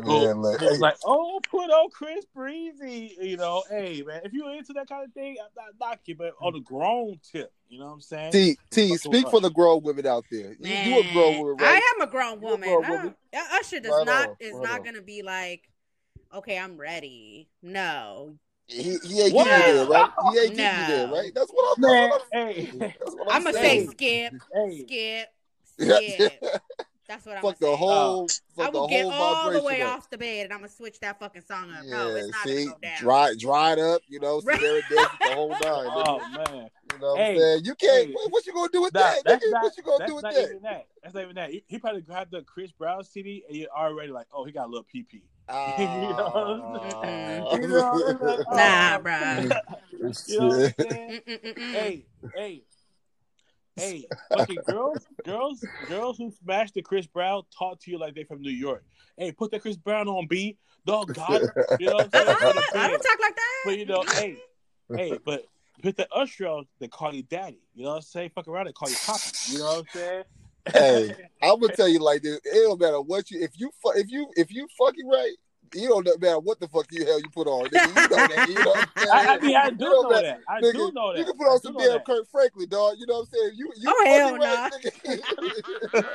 man, 0.04 0.42
look, 0.42 0.60
Who's 0.60 0.72
hey, 0.72 0.78
like, 0.78 0.96
oh, 1.04 1.40
put 1.50 1.70
on 1.70 1.90
Chris 1.90 2.24
Breezy. 2.34 3.16
You 3.20 3.36
know, 3.36 3.62
hey 3.70 4.02
man, 4.02 4.20
if 4.24 4.32
you 4.32 4.48
into 4.50 4.72
that 4.74 4.88
kind 4.88 5.04
of 5.04 5.12
thing, 5.12 5.36
I'm 5.42 5.50
not 5.56 5.74
knocking, 5.80 6.16
but 6.16 6.34
on 6.40 6.52
the 6.52 6.60
grown 6.60 7.18
tip, 7.32 7.52
you 7.68 7.78
know 7.78 7.86
what 7.86 7.92
I'm 7.94 8.00
saying? 8.00 8.32
T, 8.32 8.58
T, 8.70 8.88
Fuck 8.90 8.98
speak 9.00 9.28
for 9.30 9.40
the 9.40 9.50
grown 9.50 9.82
women 9.82 10.06
out 10.06 10.24
there. 10.30 10.52
You, 10.60 10.74
man. 10.74 10.86
you 10.86 11.00
a 11.00 11.12
grown 11.12 11.38
woman, 11.38 11.56
right? 11.56 11.82
I 11.82 11.94
am 11.96 12.06
a 12.06 12.10
grown 12.10 12.40
You 12.40 12.48
a 12.48 12.50
woman. 12.50 12.68
grown 12.68 12.90
woman. 12.90 13.14
Usher 13.54 13.80
does 13.80 13.92
Right 13.92 14.06
not 14.06 14.28
on, 14.30 14.36
is 14.40 14.54
right 14.54 14.62
not 14.62 14.78
on. 14.80 14.84
gonna 14.84 15.02
be 15.02 15.22
like, 15.22 15.68
okay, 16.34 16.58
I'm 16.58 16.76
ready. 16.76 17.48
No, 17.62 18.36
He, 18.70 18.98
he 18.98 19.20
ain't 19.22 19.34
What? 19.34 19.46
getting 19.48 19.66
you 19.68 19.74
there, 19.74 19.86
right? 19.86 20.10
He 20.32 20.38
ain't 20.38 20.56
getting 20.56 20.56
No. 20.56 20.80
you 20.80 20.86
there, 20.86 21.08
right? 21.08 21.32
That's 21.34 21.50
what 21.50 21.76
I'm, 21.76 21.82
Man, 21.82 22.10
that's 22.10 22.22
what 22.22 22.22
I'm 22.32 22.46
hey, 22.54 22.70
That's 23.00 23.14
what 23.14 23.34
I'm 23.34 23.42
gonna 23.44 23.52
say 23.56 23.78
saying. 23.78 23.90
skip, 23.90 24.34
hey, 24.54 24.84
skip, 24.86 25.28
Yeah. 25.78 25.96
skip. 26.38 26.44
That's 27.08 27.26
what 27.26 27.36
I'm 27.36 27.42
fuck 27.42 27.58
gonna 27.58 27.72
the 27.72 27.76
say. 27.76 27.76
whole, 27.76 28.28
I 28.56 28.62
fuck 28.62 28.72
the 28.72 28.78
will 28.80 28.86
get 28.86 29.06
whole 29.06 29.12
all 29.12 29.50
the 29.50 29.62
way 29.62 29.82
up. 29.82 29.96
off 29.98 30.10
the 30.10 30.18
bed 30.18 30.44
and 30.44 30.52
I'm 30.52 30.60
gonna 30.60 30.70
switch 30.70 31.00
that 31.00 31.18
fucking 31.18 31.42
song 31.42 31.70
up. 31.72 31.84
Yeah, 31.84 31.96
no, 31.96 32.14
it's 32.14 32.28
not 32.30 32.42
see, 32.46 32.64
gonna 32.66 32.76
go 32.76 32.78
down. 32.80 32.96
dry, 33.00 33.34
dried 33.36 33.78
up, 33.80 34.02
you 34.06 34.20
know, 34.20 34.40
Right. 34.44 34.58
Sierra 34.60 34.82
Desert, 34.88 35.10
the 35.24 35.28
whole 35.34 35.50
nine. 35.60 35.60
oh 35.64 36.20
man, 36.36 36.68
You 36.92 36.98
know 37.00 37.14
what 37.14 37.18
Hey, 37.18 37.32
I'm 37.34 37.38
saying? 37.40 37.64
You 37.64 37.74
can't. 37.74 38.06
hey. 38.08 38.12
what, 38.12 38.30
what 38.32 38.46
you 38.46 38.52
gonna 38.52 38.68
do 38.72 38.82
with 38.82 38.94
Nah, 38.94 39.00
that? 39.00 39.24
that's 39.24 39.44
nigga? 39.44 39.50
not- 39.50 39.62
what 39.64 39.76
you 39.76 39.82
gonna 39.82 40.06
do 40.06 40.14
with 40.14 40.22
not 40.22 40.34
that? 40.34 40.42
even 40.44 40.62
that. 40.62 40.86
That's 41.02 41.14
not 41.14 41.22
even 41.24 41.34
that. 41.34 41.50
He, 41.50 41.64
he 41.66 41.78
probably 41.78 42.02
grabbed 42.02 42.30
the 42.30 42.42
Chris 42.42 42.70
Brown 42.70 43.02
CD 43.02 43.42
and 43.48 43.56
you're 43.56 43.70
already 43.76 44.12
like, 44.12 44.28
oh, 44.32 44.44
he 44.44 44.52
got 44.52 44.66
a 44.66 44.70
little 44.70 44.86
PP. 44.94 45.22
Ah. 45.52 45.74
You 45.80 46.14
know 46.14 46.30
what 46.30 47.54
I'm 47.54 47.60
You 47.60 47.68
like, 48.20 48.38
oh, 48.46 48.46
Nah, 48.56 48.98
bro. 48.98 49.40
You 50.26 50.38
know 50.38 50.48
what 50.48 50.74
I'm 50.78 50.86
saying? 50.86 51.20
Hey, 51.56 52.06
hey, 52.34 52.62
hey, 53.76 54.08
fucking 54.32 54.62
girls, 54.66 55.06
girls, 55.24 55.66
girls 55.88 56.18
who 56.18 56.32
smashed 56.42 56.74
the 56.74 56.82
Chris 56.82 57.06
Brown 57.06 57.42
talk 57.56 57.80
to 57.80 57.90
you 57.90 57.98
like 57.98 58.14
they 58.14 58.24
from 58.24 58.40
New 58.40 58.50
York. 58.50 58.84
Hey, 59.16 59.32
put 59.32 59.50
that 59.50 59.62
Chris 59.62 59.76
Brown 59.76 60.08
on 60.08 60.26
B. 60.28 60.56
Dog 60.86 61.14
got 61.14 61.42
it. 61.42 61.50
You 61.78 61.88
know 61.88 61.96
what 61.96 62.04
I'm 62.04 62.10
saying? 62.10 62.36
For 62.36 62.52
the 62.52 62.64
I 62.74 62.88
don't 62.88 63.02
talk 63.02 63.18
like 63.20 63.36
that. 63.36 63.62
But 63.64 63.78
you 63.78 63.86
know, 63.86 64.04
hey, 64.14 64.36
hey, 64.94 65.18
but 65.24 65.44
put 65.82 65.96
the 65.96 66.08
Usher 66.12 66.46
on, 66.46 66.66
they 66.78 66.88
call 66.88 67.14
you 67.14 67.22
daddy. 67.22 67.60
You 67.74 67.84
know 67.84 67.90
what 67.90 67.96
I'm 67.96 68.02
saying? 68.02 68.30
Fuck 68.34 68.48
around, 68.48 68.66
they 68.66 68.72
call 68.72 68.88
you 68.88 68.96
Papa. 69.04 69.20
You 69.48 69.58
know 69.58 69.64
what 69.64 69.78
I'm 69.78 69.84
saying? 69.94 70.24
Hey, 70.72 71.14
I'm 71.42 71.60
gonna 71.60 71.74
tell 71.74 71.88
you 71.88 71.98
like 72.00 72.22
this. 72.22 72.36
It 72.44 72.62
don't 72.62 72.80
matter 72.80 73.00
what 73.00 73.30
you 73.30 73.40
if 73.42 73.52
you 73.58 73.70
fu- 73.82 73.98
if 73.98 74.10
you 74.10 74.28
if 74.36 74.52
you 74.52 74.66
fucking 74.78 75.08
right. 75.08 75.34
You 75.72 75.88
don't 75.88 76.20
matter 76.20 76.40
what 76.40 76.58
the 76.58 76.66
fuck 76.66 76.86
you 76.90 77.04
hell 77.06 77.20
you 77.20 77.28
put 77.32 77.46
on. 77.46 77.68
Nigga, 77.70 77.94
you 77.94 78.08
know 78.08 78.26
that. 78.26 78.44
You 78.44 78.62
know 78.64 78.70
what 78.70 79.08
I'm? 79.08 79.08
I, 79.28 79.34
I 79.34 79.38
mean, 79.38 79.54
I 79.56 79.70
do 79.70 79.84
You 79.84 79.90
know 79.90 80.02
know 80.02 80.12
that. 80.14 80.22
that. 80.22 80.38
I 80.48 80.60
Nigga, 80.60 80.72
do 80.72 80.92
know 80.92 81.12
that. 81.12 81.18
You 81.20 81.24
can 81.26 81.36
put 81.36 81.46
on 81.46 81.56
I 81.56 81.58
some 81.58 81.76
damn 81.76 81.88
that. 81.90 82.06
Kirk 82.06 82.26
Franklin, 82.32 82.68
dog. 82.68 82.96
You 82.98 83.06
know 83.06 83.14
what 83.14 83.20
I'm 83.20 83.26
saying? 83.26 83.52
You 83.54 83.72
you 83.76 83.88
Oh, 83.88 84.04
hell 84.06 84.30
fucking 84.30 84.40
right, 84.40 84.72
nigga. 85.92 86.10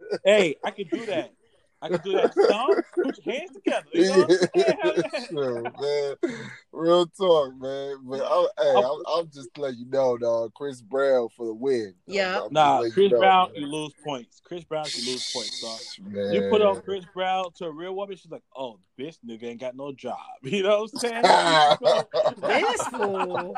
Hey, 0.24 0.56
I 0.64 0.70
can 0.72 0.88
do 0.88 1.06
that. 1.06 1.32
I 1.80 1.88
can 1.88 2.00
do 2.02 2.12
that. 2.12 2.34
Some 2.34 2.82
put 3.04 3.24
your 3.24 3.34
hands 3.36 3.50
together. 3.52 3.86
You 3.92 4.08
know 4.08 4.18
what 4.18 4.30
I'm 4.30 4.48
saying? 4.64 5.04
Yeah. 5.12 5.20
Sure, 5.30 5.62
man. 5.80 6.40
Real 6.72 7.06
talk, 7.06 7.54
man. 7.60 7.96
But 8.04 8.20
I'm, 8.22 8.44
hey, 8.58 8.72
oh. 8.74 9.02
I'm, 9.06 9.20
I'm 9.20 9.30
just 9.30 9.56
letting 9.56 9.78
you 9.80 9.86
know, 9.86 10.18
dog. 10.18 10.54
Chris 10.54 10.80
Brown 10.82 11.28
for 11.36 11.46
the 11.46 11.54
win. 11.54 11.94
Yeah. 12.06 12.34
I'm- 12.34 12.42
I'm 12.46 12.52
Nah, 12.52 12.80
Chris 12.80 12.96
you 12.96 13.08
know, 13.10 13.18
Brown, 13.18 13.52
man. 13.52 13.60
you 13.62 13.66
lose 13.68 13.92
points. 14.04 14.40
Chris 14.44 14.64
Brown, 14.64 14.86
you 14.92 15.06
lose 15.12 15.30
points, 15.32 15.60
dog. 15.60 15.78
Man. 16.12 16.32
You 16.32 16.48
put 16.50 16.62
on 16.62 16.80
Chris 16.82 17.04
Brown 17.14 17.44
to 17.58 17.66
a 17.66 17.70
real 17.72 17.94
woman, 17.94 18.16
she's 18.16 18.30
like, 18.30 18.42
"Oh, 18.56 18.80
this 18.96 19.18
nigga 19.26 19.44
ain't 19.44 19.60
got 19.60 19.76
no 19.76 19.92
job." 19.92 20.18
You 20.42 20.62
know 20.64 20.80
what 20.82 20.90
I'm 20.94 20.98
saying? 20.98 22.04
This 22.42 22.82
fool. 22.88 23.56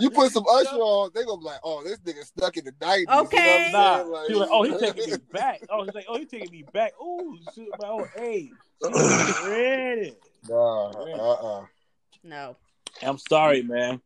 You 0.00 0.10
put 0.10 0.32
some 0.32 0.44
Usher 0.50 0.76
on, 0.76 1.10
they 1.14 1.24
gonna 1.24 1.38
be 1.38 1.44
like, 1.44 1.60
"Oh, 1.64 1.82
this 1.84 1.98
nigga 2.00 2.24
stuck 2.24 2.56
in 2.56 2.64
the 2.64 2.72
'90s." 2.72 3.06
Okay. 3.24 3.66
You 3.66 3.72
know 3.72 3.78
Nah, 3.78 4.02
what 4.04 4.18
I'm 4.20 4.26
she 4.26 4.32
saying? 4.34 4.40
like, 4.40 4.48
"Oh, 4.52 4.62
he 4.62 4.78
taking 4.92 5.10
me 5.12 5.16
back." 5.32 5.60
Oh, 5.70 5.84
he's 5.84 5.94
like, 5.94 6.06
"Oh, 6.08 6.18
he 6.18 6.24
taking 6.24 6.50
me 6.52 6.62
back." 6.72 6.92
Oh, 7.00 7.36
shit, 7.54 7.68
my 7.80 7.88
old 7.88 8.08
age. 8.18 8.50
Ready. 8.82 10.14
Nah, 10.48 10.90
uh, 10.90 11.32
uh 11.60 11.66
No. 12.22 12.56
I'm 13.02 13.18
sorry, 13.18 13.62
man. 13.62 14.00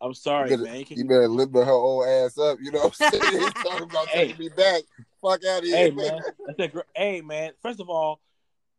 I'm 0.00 0.14
sorry, 0.14 0.50
You 0.50 0.56
better- 0.58 0.70
man. 0.70 0.80
You 0.88 0.96
You 0.96 1.04
better 1.04 1.28
limber 1.28 1.64
her 1.64 1.72
old 1.72 2.06
ass 2.06 2.38
up. 2.38 2.58
You 2.60 2.70
know 2.70 2.80
what 2.84 2.96
I'm 3.00 3.10
saying? 3.20 3.40
He's 3.40 3.52
talking 3.54 3.82
about 3.90 4.06
Hey. 4.08 4.26
taking 4.28 4.38
me 4.38 4.48
back. 4.50 4.82
Fuck 5.20 5.44
out 5.44 5.58
of 5.60 5.64
here, 5.64 5.76
hey, 5.76 5.90
man. 5.90 6.20
I 6.48 6.52
said, 6.56 6.72
gr- 6.72 6.80
hey, 6.94 7.22
man. 7.22 7.52
First 7.62 7.80
of 7.80 7.88
all, 7.90 8.20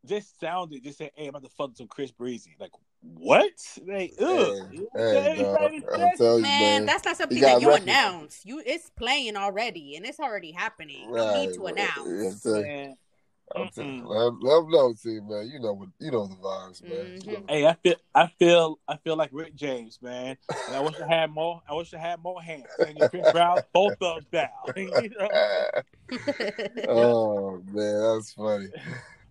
this 0.04 0.32
sounded 0.39 0.84
just 0.84 0.97
saying, 1.00 1.12
"Hey, 1.15 1.24
I'm 1.26 1.30
about 1.30 1.43
to 1.43 1.50
fuck 1.50 1.71
some 1.76 1.88
Chris 1.88 2.12
Breezy." 2.12 2.56
Like, 2.60 2.71
what? 3.02 3.52
Like, 3.86 4.14
ugh. 4.20 4.28
Hey, 4.28 4.28
You 4.72 4.80
know 4.80 4.88
what 4.92 5.02
I'm 5.02 5.02
hey, 5.02 5.12
saying? 5.12 5.32
It's 5.32 5.42
dog, 5.42 5.62
not 5.62 5.74
even 5.74 5.90
I'm 5.94 6.00
sexy. 6.00 6.18
telling 6.18 6.36
you, 6.38 6.42
Man, 6.44 6.60
man. 6.60 6.86
that's 6.86 7.06
not 7.06 7.18
something 7.18 7.38
You 7.38 7.44
that 7.44 7.62
you 7.62 7.68
records. 7.68 7.84
announce. 7.84 8.42
You 8.46 8.64
it's 8.66 8.90
playing 8.92 9.36
already 9.36 9.96
and 9.96 10.06
it's 10.06 10.20
already 10.20 10.52
happening. 10.52 11.10
You 11.10 11.34
need 11.34 11.54
to 11.56 11.62
Right, 11.64 11.74
announce. 11.74 12.08
Yeah, 12.08 12.30
I'm 12.30 12.40
telling 12.40 12.66
let 14.40 14.56
them 14.56 14.70
know, 14.72 14.94
man. 15.28 15.50
You 15.52 15.60
know 15.60 15.74
what? 15.74 15.90
You 16.00 16.12
know 16.12 16.28
the 16.28 16.36
vibes, 16.36 16.84
man. 16.84 17.20
You 17.26 17.32
know- 17.34 17.40
Mhm. 17.40 17.50
Hey, 17.50 17.68
I 17.68 17.74
feel, 17.74 17.96
I 18.16 18.28
feel, 18.40 18.80
I 18.88 18.98
feel 18.98 19.16
like 19.18 19.30
Rick 19.34 19.56
James, 19.56 20.00
man. 20.02 20.38
And 20.68 20.76
I 20.76 20.80
wish 20.80 21.00
I 21.02 21.08
had 21.08 21.32
more. 21.32 21.62
I 21.68 21.74
wish 21.74 21.94
I 21.94 21.98
had 21.98 22.22
more 22.24 22.42
hands. 22.42 22.68
And 22.80 22.98
you 22.98 23.10
Chris 23.10 23.30
Brown, 23.32 23.62
both 23.74 23.98
thumbs 24.00 24.26
down. 24.32 24.48
you 24.76 25.10
know? 25.20 25.30
oh 26.88 27.62
man, 27.72 28.02
that's 28.18 28.34
funny. 28.34 28.68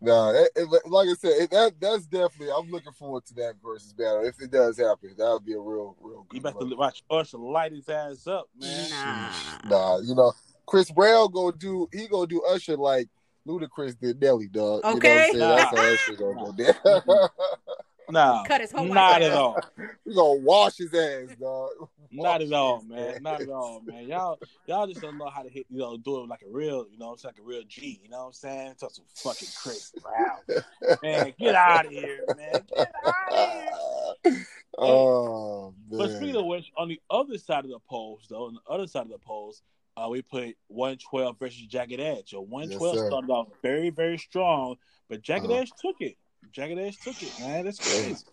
Nah, 0.02 0.30
it, 0.30 0.50
it- 0.56 0.86
like 0.90 1.08
I 1.08 1.14
said, 1.14 1.32
it, 1.42 1.50
that 1.50 1.72
that's 1.80 2.06
definitely. 2.06 2.54
I'm 2.56 2.70
looking 2.70 2.92
forward 2.92 3.24
to 3.26 3.34
that 3.34 3.54
versus 3.62 3.92
battle 3.92 4.24
if 4.24 4.40
it 4.40 4.50
does 4.50 4.78
happen. 4.78 5.10
That 5.18 5.30
would 5.30 5.44
be 5.44 5.52
a 5.52 5.58
real, 5.60 5.94
real 6.00 6.26
You 6.32 6.40
good. 6.40 6.50
about 6.50 6.60
one. 6.60 6.70
to 6.70 6.76
watch 6.76 7.02
Usher 7.10 7.38
light 7.38 7.72
his 7.72 7.88
ass 7.88 8.26
up, 8.26 8.46
man. 8.58 8.88
Nah. 8.90 9.68
Nah, 9.68 9.98
you 10.00 10.14
know, 10.14 10.32
Chris 10.66 10.90
Brown 10.90 11.30
gonna 11.32 11.56
do. 11.56 11.88
He 11.92 12.08
gonna 12.08 12.26
do 12.26 12.42
Usher 12.48 12.76
like 12.76 13.08
Ludacris 13.46 13.98
did 14.00 14.20
Nelly, 14.20 14.48
dog. 14.48 14.84
Okay. 14.84 15.30
You 15.32 15.38
know 15.38 15.48
what 15.54 15.60
I'm 15.60 15.68
saying? 15.70 15.72
That's 15.72 15.72
Nah. 15.72 15.82
how 15.82 15.92
Usher 15.92 16.16
gonna 16.16 17.04
go 17.04 17.08
down. 17.18 17.28
No, 18.12 18.42
Cut 18.46 18.60
his 18.60 18.72
whole 18.72 18.84
not 18.86 19.22
at 19.22 19.32
all. 19.32 19.60
we 20.04 20.14
gonna 20.14 20.40
wash 20.40 20.76
his 20.78 20.92
ass, 20.94 21.36
dog. 21.40 21.70
Not 22.10 22.42
at 22.42 22.52
all, 22.52 22.82
man. 22.82 23.22
Not 23.22 23.42
at 23.42 23.48
all, 23.48 23.82
man. 23.86 24.08
Y'all, 24.08 24.38
y'all 24.66 24.86
just 24.86 25.00
don't 25.00 25.16
know 25.16 25.28
how 25.28 25.42
to 25.42 25.48
hit, 25.48 25.66
you 25.70 25.78
know, 25.78 25.96
do 25.96 26.20
it 26.20 26.28
like 26.28 26.42
a 26.42 26.50
real, 26.50 26.86
you 26.90 26.98
know, 26.98 27.12
it's 27.12 27.24
like 27.24 27.38
a 27.38 27.42
real 27.42 27.62
G. 27.68 28.00
You 28.02 28.10
know 28.10 28.18
what 28.18 28.26
I'm 28.26 28.32
saying? 28.32 28.74
Talk 28.80 28.92
some 28.92 29.04
fucking 29.22 29.48
crazy 29.54 29.80
Brown, 30.02 30.64
man. 31.02 31.32
Get 31.38 31.54
out 31.54 31.86
of 31.86 31.92
here, 31.92 32.26
man. 32.36 32.62
Get 32.68 32.88
out 33.04 33.32
of 33.32 34.32
here. 34.34 34.46
oh 34.78 35.74
man. 35.88 35.98
But 35.98 36.10
speaking 36.12 36.36
of 36.36 36.46
which, 36.46 36.72
on 36.76 36.88
the 36.88 37.00
other 37.10 37.38
side 37.38 37.64
of 37.64 37.70
the 37.70 37.78
polls, 37.88 38.26
though, 38.28 38.46
on 38.46 38.54
the 38.54 38.72
other 38.72 38.86
side 38.86 39.02
of 39.02 39.10
the 39.10 39.18
polls, 39.18 39.62
uh, 39.96 40.08
we 40.08 40.22
put 40.22 40.56
112 40.68 41.38
versus 41.38 41.66
Jagged 41.66 42.00
Edge. 42.00 42.30
So 42.30 42.40
112 42.40 42.96
Yes, 42.96 43.06
started 43.06 43.30
off 43.30 43.48
very, 43.62 43.90
very 43.90 44.18
strong, 44.18 44.76
but 45.08 45.22
Jagged 45.22 45.46
Uh-huh. 45.46 45.60
Edge 45.60 45.72
took 45.80 45.96
it. 46.00 46.16
Jagged 46.52 46.78
Edge 46.78 46.98
took 46.98 47.22
it, 47.22 47.32
man. 47.40 47.64
That's 47.64 47.78
crazy. 47.78 48.24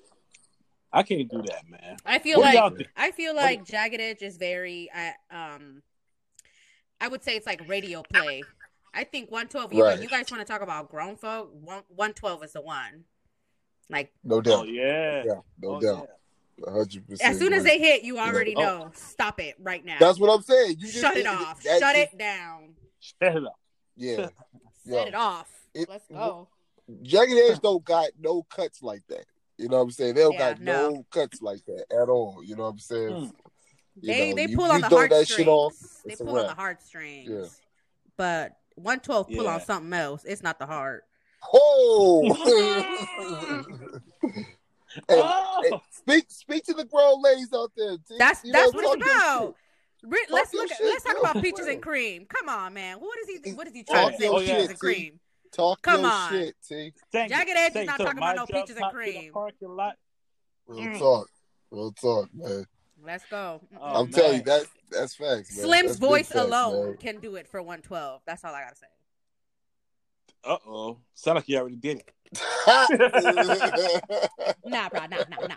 I 0.92 1.04
can't 1.04 1.30
do 1.30 1.42
that, 1.48 1.70
man. 1.70 1.98
I 2.06 2.20
feel 2.20 2.40
What 2.40 2.56
like? 2.56 2.90
I 2.96 3.12
feel 3.12 3.36
What 3.36 3.44
like 3.44 3.66
Jagged 3.66 4.00
Edge 4.00 4.22
is 4.22 4.38
very 4.38 4.90
uh, 4.96 5.12
um 5.36 5.84
I 7.00 7.08
would 7.10 7.24
say 7.24 7.36
it's 7.36 7.46
like 7.46 7.68
radio 7.68 8.02
play. 8.04 8.42
I 8.94 9.04
think 9.04 9.30
112 9.30 9.74
you 9.74 9.84
Right. 9.84 10.02
you 10.02 10.08
guys 10.08 10.32
want 10.32 10.42
to 10.46 10.52
talk 10.52 10.62
about 10.62 10.90
grown 10.90 11.16
folk, 11.18 11.52
112 11.54 12.44
is 12.44 12.54
the 12.54 12.62
one. 12.62 13.04
Like 13.90 14.12
no 14.24 14.38
Oh 14.38 14.42
doubt. 14.42 14.68
yeah. 14.70 15.24
Yeah, 15.26 15.34
no 15.62 15.76
Oh, 15.76 15.80
doubt. 15.82 16.10
hundred 16.68 17.08
percent. 17.08 17.30
as 17.32 17.38
soon 17.38 17.54
as 17.54 17.64
they 17.64 17.78
hit, 17.78 18.04
you 18.04 18.18
already 18.18 18.56
Oh. 18.56 18.62
know. 18.62 18.92
Stop 18.96 19.40
it 19.40 19.56
right 19.60 19.84
now. 19.86 19.98
That's 20.00 20.20
what 20.20 20.30
I'm 20.34 20.42
saying. 20.42 20.78
You 20.80 20.88
just 20.88 21.00
Shut 21.00 21.14
it 21.16 21.24
did- 21.24 21.28
off. 21.28 21.62
Shut 21.62 21.80
just- 21.82 22.14
it 22.14 22.18
down. 22.18 22.76
yeah. 23.22 23.28
Shut 23.30 23.36
it 23.38 23.46
up. 23.46 23.60
Yeah. 23.96 24.16
Set 24.26 24.34
Yeah. 24.86 25.02
it 25.04 25.16
off. 25.16 25.50
It- 25.76 25.90
Let's 25.90 26.08
go. 26.08 26.48
Jagged 27.02 27.34
Edge 27.34 27.60
don't 27.60 27.84
got 27.84 28.10
no 28.20 28.44
cuts 28.44 28.82
like 28.82 29.04
that. 29.10 29.26
You 29.58 29.68
know 29.70 29.78
what 29.78 29.84
I'm 29.84 29.92
saying? 29.92 30.16
They 30.16 30.22
don't 30.22 30.34
Yeah, 30.34 30.54
got 30.54 30.62
no. 30.62 30.90
no. 30.90 31.06
cuts 31.12 31.42
like 31.42 31.66
that 31.66 31.86
at 31.92 32.10
all. 32.10 32.42
You 32.44 32.56
know 32.56 32.64
what 32.64 32.70
I'm 32.70 32.80
saying? 32.80 33.10
Mm. 33.10 33.32
They 34.04 34.30
know, 34.30 34.36
they 34.36 34.48
pull 34.56 34.68
you 34.68 34.72
on 34.74 34.82
the 34.82 34.90
throw 34.90 35.08
that 35.08 35.48
off, 35.48 35.74
heartstrings. 35.74 36.02
They 36.06 36.16
pull 36.16 36.30
on 36.30 36.36
the 36.36 36.42
wrap. 36.50 36.58
heartstrings. 36.58 37.30
Yeah. 37.30 37.48
But 38.16 38.58
112 38.76 39.28
pull 39.28 39.44
Yeah. 39.46 39.54
on 39.56 39.62
something 39.62 39.94
else. 39.94 40.24
It's 40.24 40.44
not 40.44 40.60
the 40.60 40.68
heart. 40.68 41.04
Oh! 41.54 42.34
hey, 45.08 45.10
Oh! 45.10 45.62
hey, 45.64 45.72
speak 45.92 46.26
speak 46.30 46.64
to 46.66 46.74
the 46.74 46.86
grown 46.86 47.22
ladies 47.22 47.50
out 47.54 47.72
there. 47.76 47.98
T. 47.98 48.16
That's 48.18 48.44
You 48.44 48.54
know, 48.54 48.60
that's 48.62 48.74
what 48.74 48.84
talk 48.84 48.98
it's 48.98 49.06
your 49.06 49.16
about. 49.16 49.56
Re- 50.04 50.26
let's 50.30 50.54
look. 50.54 50.72
At, 50.72 50.78
shit, 50.78 50.86
let's 50.88 51.04
talk 51.04 51.18
about 51.20 51.36
peaches 51.44 51.68
and 51.68 51.82
cream. 51.82 52.26
Come 52.28 52.50
on, 52.50 52.74
man. 52.74 52.98
What 52.98 53.18
is 53.20 53.28
he? 53.44 53.52
What 53.54 53.68
is 53.68 53.74
he 53.74 53.84
Oh, 53.90 53.94
trying 53.94 54.12
to 54.12 54.18
say? 54.18 54.28
oh, 54.30 54.36
with 54.36 54.48
yeah. 54.48 54.54
peaches 54.56 54.70
and 54.70 54.80
See? 54.80 54.86
cream. 54.86 55.20
Shit. 55.48 55.54
Talk 55.54 55.82
Come 55.82 56.02
your 56.02 56.12
on. 56.12 56.32
shit, 56.32 56.56
T. 56.68 56.94
Thank 57.12 57.32
Jagged 57.32 57.50
you. 57.50 57.56
Edge 57.58 57.76
is 57.76 57.88
not 57.88 57.98
talking 57.98 58.18
about 58.18 58.36
no 58.36 58.46
peaches 58.46 58.70
and 58.72 58.80
top 58.80 58.94
in 58.94 59.00
the 59.00 59.04
cream. 59.14 59.34
Parking 59.34 59.70
lot. 59.70 59.96
Real 60.68 60.82
Mm. 60.88 61.00
talk. 61.00 61.30
Real 61.72 61.92
talk, 61.94 62.30
man. 62.34 62.66
Let's 63.04 63.26
go. 63.30 63.62
Oh, 63.80 64.02
I'm 64.02 64.12
telling 64.12 64.40
you 64.40 64.46
man. 64.46 64.62
that 64.62 64.66
that's 64.90 65.16
facts, 65.16 65.56
man. 65.56 65.66
Slim's 65.66 65.88
That's 65.88 66.00
voice 66.00 66.28
facts, 66.30 66.42
alone 66.46 66.86
man. 66.88 66.98
can 66.98 67.20
do 67.20 67.36
it 67.36 67.48
for 67.48 67.62
112. 67.62 68.22
That's 68.26 68.44
all 68.44 68.54
I 68.54 68.64
gotta 68.64 68.76
say. 68.76 68.88
Uh 70.44 70.58
oh. 70.66 70.98
Sound 71.14 71.36
like 71.36 71.48
you 71.50 71.58
already 71.58 71.76
did 71.76 72.00
it. 72.00 72.12
Nah, 74.66 74.90
bro. 74.90 75.06
Nah, 75.06 75.18
nah, 75.30 75.48
nah. 75.48 75.56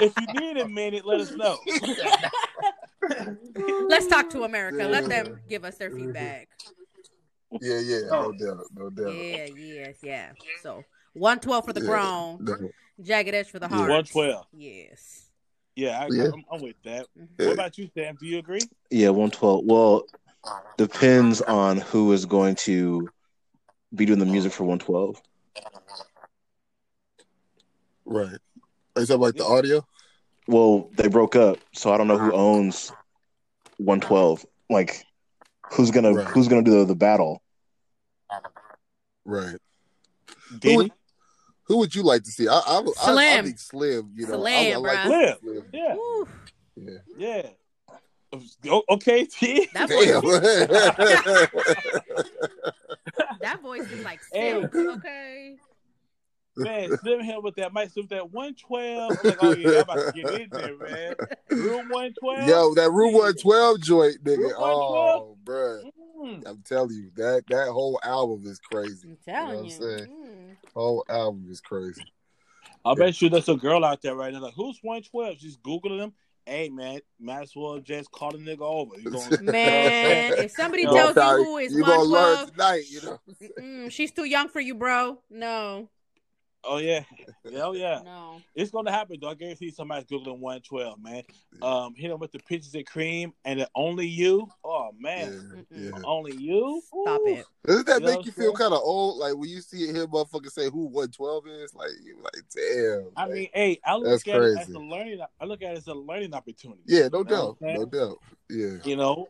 If 0.00 0.12
you 0.18 0.26
need 0.40 0.56
a 0.58 0.68
minute, 0.68 1.04
let 1.04 1.20
us 1.20 1.32
know. 1.32 1.58
Let's 3.88 4.06
talk 4.06 4.30
to 4.30 4.44
America. 4.44 4.86
Let 4.86 5.08
them 5.08 5.40
give 5.48 5.64
us 5.64 5.78
their 5.78 5.90
feedback. 5.90 6.48
Yeah, 7.60 7.78
yeah, 7.80 7.98
Oh. 8.10 8.30
no 8.30 8.32
doubt, 8.32 8.66
no 8.74 8.90
doubt. 8.90 9.14
Yeah, 9.14 9.44
yeah, 9.46 9.92
yeah. 10.02 10.32
So 10.62 10.84
112 11.14 11.64
for 11.64 11.72
the 11.72 11.80
Yeah. 11.80 11.86
grown, 11.86 12.38
No. 12.40 12.70
jagged 13.02 13.34
edge 13.34 13.48
for 13.50 13.58
the 13.58 13.66
Yeah. 13.66 13.76
heart. 13.76 13.90
112. 13.90 14.46
Yes. 14.52 15.28
Yeah, 15.76 16.00
I, 16.00 16.08
Yeah. 16.10 16.30
I'm, 16.32 16.44
I'm 16.50 16.60
with 16.62 16.76
that. 16.84 17.06
Yeah. 17.16 17.46
What 17.46 17.52
about 17.54 17.78
you, 17.78 17.88
Sam? 17.94 18.16
Do 18.20 18.26
you 18.26 18.38
agree? 18.38 18.60
Yeah, 18.90 19.08
112. 19.10 19.64
Well, 19.64 20.04
depends 20.76 21.40
on 21.42 21.78
who 21.78 22.12
is 22.12 22.26
going 22.26 22.56
to 22.56 23.08
be 23.94 24.04
doing 24.06 24.18
the 24.18 24.26
music 24.26 24.52
for 24.52 24.64
112. 24.64 25.20
Right. 28.04 28.38
Is 28.96 29.08
that 29.08 29.18
like 29.18 29.34
the 29.34 29.44
audio? 29.44 29.86
Well, 30.48 30.90
they 30.96 31.08
broke 31.08 31.36
up, 31.36 31.58
so 31.72 31.92
I 31.92 31.96
don't 31.96 32.08
know 32.08 32.18
who 32.18 32.32
owns 32.32 32.92
112. 33.78 34.44
Like, 34.68 35.04
who's 35.72 35.90
gonna 35.90 36.12
Right. 36.14 36.26
who's 36.26 36.48
gonna 36.48 36.62
do 36.62 36.80
the, 36.80 36.84
the 36.86 36.94
battle? 36.96 37.41
Right. 39.24 39.56
Did 40.58 40.76
would- 40.76 40.92
Who 41.64 41.78
would 41.78 41.94
you 41.94 42.02
like 42.02 42.22
to 42.24 42.30
see? 42.30 42.48
I 42.48 42.54
I, 42.54 42.56
I, 42.56 42.80
I, 42.80 42.84
Slim. 43.12 43.44
think 43.44 43.58
Slim. 43.58 44.10
You 44.14 44.26
know, 44.26 44.40
Slim, 44.40 44.52
I, 44.52 44.72
I 44.72 44.76
like 44.76 44.98
bruh. 44.98 45.04
to 45.04 45.34
see 45.34 45.40
Slim. 45.46 45.64
Yeah, 45.72 45.94
Woo. 45.94 46.28
Yeah. 46.76 46.98
yeah. 47.16 47.48
O- 48.70 48.82
Okay, 48.90 49.24
T. 49.26 49.68
That 49.74 49.88
voice, 49.90 50.08
Damn. 50.08 50.22
that 53.40 53.60
voice 53.62 53.90
is 53.90 54.04
like 54.04 54.20
Hey. 54.32 54.54
okay? 54.54 55.56
Man, 56.56 56.96
slim 57.00 57.20
him 57.20 57.42
with 57.42 57.56
that 57.56 57.72
mic, 57.72 57.90
with 57.96 58.08
that 58.10 58.30
112. 58.30 59.18
I'm 59.18 59.26
like, 59.26 59.38
oh, 59.40 59.52
yeah, 59.52 59.76
I'm 59.76 59.82
about 59.82 59.94
to 59.94 60.12
get 60.12 60.30
in 60.30 60.48
there, 60.50 60.76
man. 60.78 61.14
Room 61.50 61.88
112. 61.88 62.48
Yo, 62.48 62.74
that 62.74 62.90
Room 62.90 63.14
One 63.14 63.34
Twelve 63.34 63.80
joint, 63.80 64.22
nigga. 64.24 64.38
Room 64.38 64.52
Oh, 64.56 65.36
bruh. 65.44 65.82
Mm. 66.22 66.42
I'm 66.46 66.62
telling 66.64 66.94
you, 66.94 67.10
that 67.16 67.44
that 67.48 67.68
whole 67.68 67.98
album 68.02 68.44
is 68.46 68.58
crazy. 68.58 69.08
I'm 69.08 69.18
telling 69.24 69.56
what 69.56 69.66
you. 69.66 69.72
I'm 69.74 69.98
saying? 69.98 70.08
Mm. 70.10 70.56
Whole 70.74 71.04
album 71.08 71.46
is 71.50 71.60
crazy. 71.60 72.02
I 72.84 72.94
bet 72.94 73.20
you 73.20 73.28
there's 73.28 73.48
a 73.48 73.54
girl 73.54 73.84
out 73.84 74.02
there 74.02 74.14
right 74.14 74.32
now, 74.32 74.40
like, 74.40 74.54
who's 74.54 74.78
112? 74.82 75.38
She's 75.38 75.56
Googling 75.56 75.98
them. 75.98 76.12
Hey, 76.44 76.68
man, 76.68 77.00
might 77.20 77.42
as 77.42 77.52
well 77.54 77.78
just 77.78 78.10
call 78.10 78.32
the 78.32 78.38
nigga 78.38 78.62
over. 78.62 78.98
You 78.98 79.10
going 79.10 79.44
Man, 79.44 80.32
if 80.38 80.50
somebody 80.50 80.82
You 80.82 80.90
tells 80.90 81.14
you 81.14 81.22
who 81.22 81.58
is 81.58 81.72
you 81.72 81.82
gonna 81.82 82.02
learn 82.02 82.48
112, 82.48 82.50
tonight, 82.50 82.84
you 82.88 83.00
know. 83.02 83.20
mm, 83.60 83.90
she's 83.92 84.10
too 84.10 84.24
young 84.24 84.48
for 84.48 84.60
you, 84.60 84.74
bro. 84.74 85.18
No. 85.30 85.88
Oh 86.64 86.78
yeah, 86.78 87.02
yeah, 87.44 87.62
oh 87.62 87.72
yeah. 87.72 88.00
No. 88.04 88.40
It's 88.54 88.70
gonna 88.70 88.92
happen 88.92 89.18
though. 89.20 89.30
I 89.30 89.34
guarantee 89.34 89.70
somebody's 89.70 90.04
googling 90.04 90.38
one 90.38 90.60
twelve, 90.60 91.02
man. 91.02 91.22
Um, 91.60 91.94
hit 91.96 92.08
them 92.08 92.20
with 92.20 92.30
the 92.32 92.38
pictures 92.38 92.74
of 92.74 92.84
cream 92.84 93.32
and 93.44 93.60
the 93.60 93.68
only 93.74 94.06
you. 94.06 94.48
Oh 94.64 94.90
man, 94.98 95.66
yeah. 95.70 95.90
only 96.04 96.36
you. 96.36 96.80
Stop 96.86 97.20
Ooh. 97.22 97.26
it. 97.26 97.44
Doesn't 97.66 97.86
that 97.86 98.00
You 98.00 98.06
make 98.06 98.26
you 98.26 98.32
feel 98.32 98.52
kind 98.52 98.72
of 98.72 98.80
old? 98.80 99.18
Like 99.18 99.36
when 99.36 99.48
you 99.48 99.60
see 99.60 99.88
him 99.88 100.06
motherfucker 100.08 100.50
say 100.50 100.70
who 100.70 100.86
one 100.86 101.10
twelve 101.10 101.46
is, 101.48 101.74
like 101.74 101.90
you 102.04 102.16
like 102.22 102.44
damn. 102.54 103.08
I 103.16 103.24
like- 103.24 103.32
mean, 103.32 103.48
hey, 103.54 103.80
I 103.84 103.96
look 103.96 104.04
That's 104.06 104.28
at 104.28 104.42
it 104.42 104.58
as 104.60 104.68
a 104.68 104.78
learning. 104.78 105.18
I 105.40 105.44
look 105.44 105.62
at 105.62 105.72
it 105.72 105.78
as 105.78 105.88
a 105.88 105.94
learning 105.94 106.32
opportunity. 106.32 106.82
yeah, 106.86 107.08
no 107.12 107.24
doubt, 107.24 107.56
no 107.60 107.84
doubt. 107.86 108.18
Yeah, 108.48 108.76
You 108.84 108.96
know, 108.96 109.28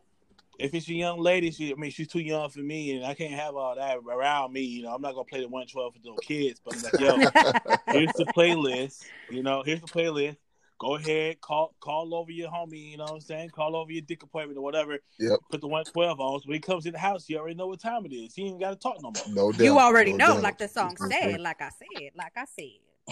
if 0.58 0.74
it's 0.74 0.86
a 0.88 0.92
young 0.94 1.18
lady, 1.18 1.50
she, 1.50 1.72
I 1.72 1.74
mean, 1.74 1.90
she's 1.90 2.08
too 2.08 2.20
young 2.20 2.48
for 2.50 2.60
me, 2.60 2.92
and 2.92 3.04
I 3.04 3.14
can't 3.14 3.32
have 3.32 3.56
all 3.56 3.74
that 3.76 3.96
around 3.98 4.52
me. 4.52 4.60
You 4.62 4.82
know, 4.82 4.94
I'm 4.94 5.00
not 5.02 5.14
gonna 5.14 5.24
play 5.24 5.40
the 5.40 5.48
one 5.48 5.66
twelve 5.66 5.94
for 5.94 6.00
those 6.04 6.18
kids. 6.22 6.60
But 6.64 6.76
I'm 6.76 6.82
like, 6.82 7.00
yo, 7.00 7.16
here's 7.92 8.12
the 8.12 8.26
playlist. 8.36 9.04
You 9.30 9.42
know, 9.42 9.62
here's 9.62 9.80
the 9.80 9.86
playlist. 9.86 10.36
Go 10.78 10.96
ahead, 10.96 11.40
call 11.40 11.74
call 11.80 12.14
over 12.14 12.30
your 12.32 12.50
homie. 12.50 12.90
You 12.90 12.96
know 12.96 13.04
what 13.04 13.12
I'm 13.12 13.20
saying? 13.20 13.50
Call 13.50 13.76
over 13.76 13.92
your 13.92 14.02
dick 14.02 14.24
appointment 14.24 14.58
or 14.58 14.62
whatever. 14.62 14.98
Yep. 15.18 15.38
Put 15.48 15.60
the 15.60 15.68
one 15.68 15.84
twelve 15.84 16.18
on. 16.20 16.40
So 16.40 16.46
when 16.46 16.54
he 16.54 16.60
comes 16.60 16.86
in 16.86 16.92
the 16.92 16.98
house, 16.98 17.28
you 17.28 17.38
already 17.38 17.54
know 17.54 17.68
what 17.68 17.78
time 17.80 18.04
it 18.04 18.12
is. 18.12 18.34
He 18.34 18.48
ain't 18.48 18.58
got 18.58 18.70
to 18.70 18.76
talk 18.76 18.96
no 19.00 19.12
more. 19.12 19.22
no 19.28 19.52
doubt. 19.52 19.60
you 19.60 19.78
already 19.78 20.12
no 20.12 20.26
know, 20.26 20.34
doubt. 20.34 20.42
like 20.42 20.58
the 20.58 20.66
song 20.66 20.96
said, 21.10 21.40
like 21.40 21.62
I 21.62 21.68
said, 21.70 22.10
like 22.16 22.32
I 22.36 22.46
said. 22.46 22.80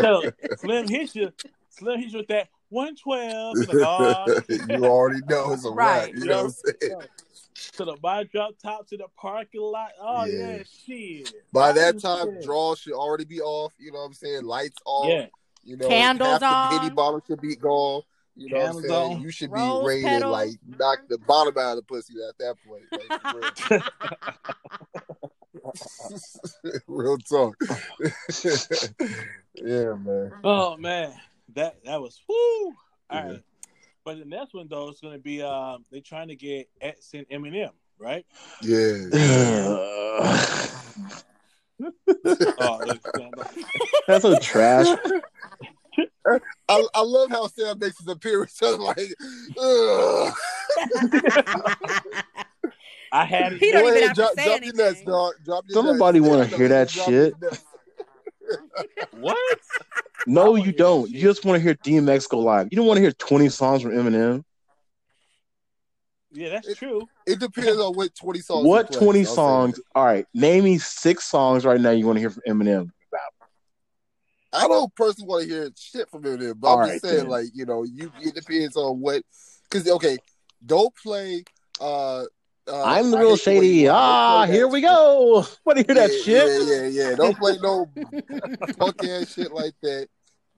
So 0.00 0.22
Slim 0.58 0.88
hits 0.88 1.14
you. 1.16 1.32
Slim 1.70 2.00
hits 2.00 2.12
you 2.12 2.18
with 2.18 2.28
that 2.28 2.48
one 2.72 2.96
twelve. 2.96 3.56
Like, 3.56 3.68
oh, 3.74 4.40
you 4.48 4.84
already 4.84 5.20
know 5.28 5.52
it's 5.52 5.64
a 5.64 5.70
Right. 5.70 6.04
right. 6.06 6.14
You 6.14 6.24
know 6.24 6.44
what 6.44 6.54
I'm 6.66 6.74
saying? 6.80 7.00
to 7.74 7.84
the 7.84 7.96
bar 8.02 8.24
drop 8.24 8.54
top 8.60 8.88
to 8.88 8.96
the 8.96 9.06
parking 9.16 9.60
lot. 9.60 9.90
Oh 10.00 10.24
Yeah. 10.24 10.56
yeah, 10.56 10.62
shit. 10.86 11.32
By 11.52 11.72
that 11.72 12.00
time, 12.00 12.34
shit. 12.34 12.42
draws 12.44 12.80
should 12.80 12.94
already 12.94 13.24
be 13.24 13.40
off. 13.40 13.72
You 13.78 13.92
know 13.92 13.98
what 13.98 14.06
I'm 14.06 14.12
saying? 14.14 14.44
Lights 14.44 14.78
off. 14.84 15.08
Yeah. 15.08 15.26
You 15.64 15.76
know, 15.76 15.88
Candles 15.88 16.40
half 16.42 16.72
the 16.72 16.78
penny 16.78 16.90
bottle 16.94 17.22
should 17.26 17.40
be 17.40 17.54
gone. 17.54 18.02
You 18.34 18.48
know 18.48 18.56
Candles 18.58 18.74
what 18.76 18.84
I'm 18.84 18.88
saying? 18.90 19.16
on. 19.18 19.22
You 19.22 19.30
should 19.30 19.52
Rose 19.52 19.80
be 19.82 19.86
ready 19.88 20.02
to 20.02 20.08
petals. 20.08 20.32
like 20.32 20.50
knock 20.78 20.98
the 21.08 21.18
bottom 21.18 21.56
out 21.58 21.70
of 21.72 21.76
the 21.76 21.82
pussy 21.82 22.14
at 22.28 22.38
that 22.38 22.56
point. 22.66 22.82
Like, 22.90 23.70
real. 23.70 23.82
Real 26.88 27.18
talk. 27.18 27.54
yeah, 29.54 29.94
man. 29.94 30.32
Oh 30.44 30.76
man, 30.76 31.12
that 31.54 31.84
that 31.84 32.00
was 32.00 32.20
woo. 32.28 32.34
All 32.34 32.74
Yeah. 33.10 33.24
right. 33.26 33.42
But 34.04 34.18
the 34.18 34.24
next 34.24 34.52
one 34.54 34.66
though 34.68 34.88
is 34.90 35.00
going 35.00 35.14
to 35.14 35.20
be 35.20 35.42
um 35.42 35.84
they're 35.90 36.00
trying 36.00 36.28
to 36.28 36.36
get 36.36 36.68
X 36.80 37.14
and 37.14 37.28
Eminem, 37.28 37.70
right? 37.98 38.26
Yeah. 38.62 39.06
Oh, 39.14 40.38
That's 44.06 44.22
so 44.22 44.38
trash. 44.38 44.86
I, 46.68 46.86
I 46.94 47.00
love 47.02 47.30
how 47.30 47.46
Sam 47.48 47.78
makes 47.78 47.98
his 47.98 48.08
appearance. 48.08 48.58
I'm 48.62 48.78
like, 48.80 49.14
ugh. 49.58 50.32
I 53.12 53.24
had 53.26 53.52
He 53.54 53.66
it. 53.66 53.72
don't 53.72 53.82
Go 53.82 53.88
even 53.88 53.98
ahead, 53.98 54.08
have 54.08 54.16
to 54.16 54.22
drop, 54.22 54.34
say 54.34 54.44
drop 54.46 54.64
your 54.64 54.74
nuts, 54.74 55.02
dog. 55.02 55.34
Drop 55.44 55.64
your 55.68 55.74
Somebody 55.84 56.20
wanna 56.20 56.46
hear 56.46 56.68
that 56.68 56.90
shit. 56.90 57.34
Your 58.52 58.62
nuts. 58.76 59.08
What? 59.12 59.58
No, 60.26 60.54
you 60.54 60.72
don't. 60.72 61.10
You 61.10 61.20
just 61.20 61.44
want 61.44 61.56
to 61.56 61.62
hear 61.62 61.74
DMX 61.74 62.28
go 62.28 62.38
live. 62.38 62.68
You 62.70 62.76
don't 62.76 62.86
want 62.86 62.98
to 62.98 63.02
hear 63.02 63.12
20 63.12 63.48
songs 63.48 63.82
from 63.82 63.92
Eminem. 63.92 64.44
Yeah, 66.30 66.50
that's 66.50 66.78
true. 66.78 67.08
It 67.26 67.40
depends 67.40 67.78
on 67.78 67.94
what 67.94 68.14
20 68.14 68.40
songs. 68.40 68.66
What 68.66 68.88
he 68.88 68.96
20 68.96 69.20
I'll 69.20 69.34
songs? 69.34 69.80
All 69.94 70.04
right, 70.04 70.26
name 70.32 70.64
me 70.64 70.78
six 70.78 71.24
songs 71.24 71.64
right 71.64 71.80
now 71.80 71.90
you 71.90 72.06
want 72.06 72.16
to 72.16 72.20
hear 72.20 72.30
from 72.30 72.42
Eminem. 72.48 72.90
about. 73.10 74.62
I 74.64 74.68
don't 74.68 74.94
personally 74.94 75.28
want 75.28 75.42
to 75.44 75.48
hear 75.48 75.70
shit 75.76 76.08
from 76.10 76.22
Eminem, 76.22 76.54
but 76.58 76.68
All 76.68 76.74
I'm 76.74 76.80
right, 76.80 76.92
just 76.92 77.04
saying, 77.04 77.16
then. 77.22 77.28
like, 77.28 77.46
you 77.52 77.66
know, 77.66 77.82
you 77.82 78.10
it 78.20 78.34
depends 78.34 78.76
on 78.76 79.00
what. 79.00 79.22
Because 79.64 79.88
okay, 79.88 80.18
don't 80.64 80.94
play. 80.96 81.44
uh 81.80 82.24
uh, 82.68 82.82
I'm 82.84 83.10
the 83.10 83.18
real 83.18 83.36
Hate 83.36 83.44
the 83.44 83.50
Way 83.50 83.56
shady. 83.60 83.68
You 83.80 83.88
Lie. 83.88 83.92
Don't 83.92 83.98
Ah, 84.00 84.46
here 84.46 84.68
we 84.68 84.80
shit. 84.80 84.88
go. 84.88 85.46
Want 85.64 85.78
to 85.78 85.84
hear 85.86 85.94
that 85.94 86.12
shit? 86.12 86.68
Yeah, 86.68 86.82
yeah, 86.82 87.08
yeah. 87.10 87.14
Don't 87.16 87.36
play 87.38 87.58
no 87.62 87.86
punk 88.78 89.04
ass 89.04 89.32
shit 89.34 89.52
like 89.52 89.74
that. 89.82 90.08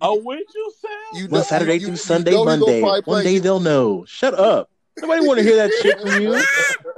Oh, 0.00 0.20
would 0.22 0.38
you 0.54 0.72
say? 0.82 1.18
You 1.20 1.28
Well, 1.28 1.40
know, 1.40 1.44
Saturday 1.46 1.74
you, 1.74 1.80
through 1.80 1.90
you, 1.90 1.96
Sunday, 1.96 2.30
you 2.32 2.36
know 2.38 2.44
Monday. 2.44 2.82
One 2.82 3.02
play- 3.02 3.22
day 3.24 3.38
they'll 3.38 3.60
know. 3.60 4.04
Shut 4.06 4.34
up. 4.34 4.70
Nobody 4.98 5.26
want 5.26 5.38
to 5.38 5.44
hear 5.44 5.56
that 5.56 5.72
shit 5.82 5.98
from 6.00 6.20
you. 6.20 6.34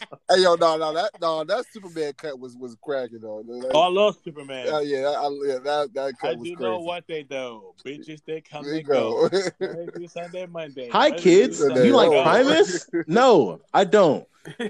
Hey 0.30 0.42
yo, 0.42 0.54
no, 0.56 0.76
no, 0.76 0.92
that 0.92 1.10
no, 1.20 1.44
that 1.44 1.64
Superman 1.72 2.12
cut 2.16 2.38
was 2.38 2.56
was 2.56 2.76
cracking 2.82 3.20
though. 3.20 3.44
Like, 3.46 3.70
Oh, 3.74 3.80
I 3.82 3.86
love 3.88 4.16
Superman. 4.24 4.66
uh, 4.72 4.80
yeah, 4.80 5.08
I, 5.08 5.28
yeah, 5.46 5.58
that 5.62 5.90
that 5.94 6.14
cut 6.20 6.30
I 6.30 6.34
was 6.34 6.48
do 6.48 6.56
crazy. 6.56 6.70
know 6.70 6.78
what 6.80 7.04
they 7.06 7.22
do. 7.22 7.72
Bitches, 7.84 8.20
they 8.26 8.40
come 8.40 8.64
There 8.64 8.74
and 8.74 8.84
go. 8.84 9.28
go. 9.28 9.40
Monday 9.60 9.86
through 9.94 10.08
Sunday, 10.08 10.46
Monday. 10.46 10.88
Hi, 10.90 11.08
Monday 11.10 11.22
kids. 11.22 11.58
through 11.58 11.68
Sunday. 11.68 11.86
You 11.86 11.94
like. 11.94 12.10
Primus? 12.10 12.88
No, 13.06 13.60
I 13.72 13.84
don't. 13.84 14.26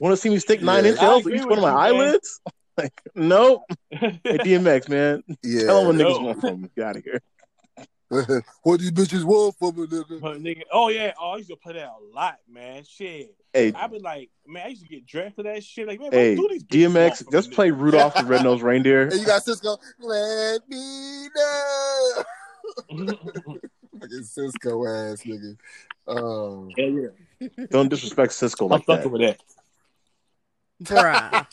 Want 0.00 0.12
to 0.12 0.16
see 0.16 0.28
me 0.30 0.38
stick 0.38 0.62
nine 0.62 0.84
Yeah. 0.84 0.90
inch 0.90 1.00
I 1.00 1.06
nails 1.06 1.22
to 1.22 1.28
agree 1.28 1.38
each 1.40 1.46
one 1.46 1.58
of 1.58 1.62
my 1.62 1.68
you, 1.70 1.74
man. 1.74 1.84
eyelids? 1.84 2.40
Like, 2.76 2.92
nope. 3.14 3.62
Hey, 3.90 4.20
DMX, 4.24 4.88
man. 4.88 5.22
yeah. 5.42 5.64
Tell 5.66 5.78
them 5.84 5.86
what 5.88 5.96
niggas 5.96 6.20
No. 6.20 6.26
want 6.26 6.40
from 6.40 6.62
me. 6.62 6.68
Get 6.76 6.86
out 6.86 6.96
of 6.96 7.04
here. 7.04 7.20
what 8.62 8.80
these 8.80 8.90
bitches 8.90 9.24
want 9.24 9.56
from 9.56 9.68
a 9.68 9.86
nigga? 9.86 10.20
But 10.20 10.42
nigga, 10.42 10.62
oh 10.72 10.88
yeah, 10.88 11.12
oh 11.20 11.32
I 11.32 11.36
used 11.36 11.50
to 11.50 11.56
play 11.56 11.74
that 11.74 11.88
a 11.88 12.14
lot, 12.14 12.38
man. 12.48 12.82
Shit, 12.84 13.34
Hey, 13.52 13.72
I 13.74 13.88
been 13.88 14.02
like, 14.02 14.30
man, 14.46 14.66
I 14.66 14.68
used 14.68 14.82
to 14.82 14.88
get 14.88 15.04
dressed 15.06 15.34
for 15.34 15.42
that 15.42 15.64
shit. 15.64 15.88
Like, 15.88 16.00
man, 16.00 16.12
hey, 16.12 16.36
do 16.36 16.48
these 16.48 16.62
DMX, 16.64 17.24
from 17.24 17.32
just 17.32 17.50
me? 17.50 17.54
play 17.56 17.70
Rudolph 17.72 18.14
the 18.16 18.24
Red-Nosed 18.24 18.62
Reindeer. 18.62 19.08
And 19.10 19.20
you 19.20 19.26
got 19.26 19.42
Sisqo. 19.42 19.76
Let 19.98 20.68
me 20.68 21.28
know. 21.34 22.22
Fucking 24.00 24.22
Sisqo 24.22 25.12
ass 25.12 25.22
nigga. 25.22 25.56
Um, 26.06 26.70
yeah, 26.76 27.08
yeah. 27.40 27.66
Don't 27.70 27.88
disrespect 27.88 28.32
Sisqo 28.32 28.66
I'm 28.66 28.68
like 28.68 28.84
fucking 28.84 29.10
with 29.10 29.22
that. 29.22 29.40
Bruh. 30.84 31.46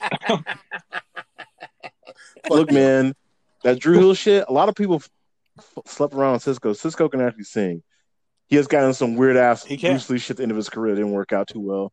Look, 2.50 2.72
man, 2.72 3.16
that 3.64 3.80
Dru 3.80 3.98
Hill 3.98 4.14
shit, 4.14 4.46
a 4.48 4.54
lot 4.54 4.70
of 4.70 4.76
people 4.76 4.96
f- 4.96 5.04
f- 5.04 5.12
slept 5.86 6.14
around 6.14 6.40
Sisqo. 6.40 6.72
Sisqo 6.72 7.10
can 7.10 7.22
actually 7.22 7.44
sing. 7.44 7.84
He 8.48 8.56
has 8.56 8.68
gotten 8.68 8.94
some 8.94 9.16
weird 9.16 9.38
ass 9.38 9.66
He 9.66 9.78
can. 9.78 9.92
Bruce 9.92 10.10
Lee 10.10 10.18
shit 10.20 10.32
at 10.32 10.38
the 10.38 10.44
end 10.44 10.52
of 10.52 10.58
his 10.58 10.70
career. 10.70 10.94
It 10.94 10.98
didn't 10.98 11.12
work 11.12 11.34
out 11.34 11.48
too 11.48 11.60
well. 11.60 11.92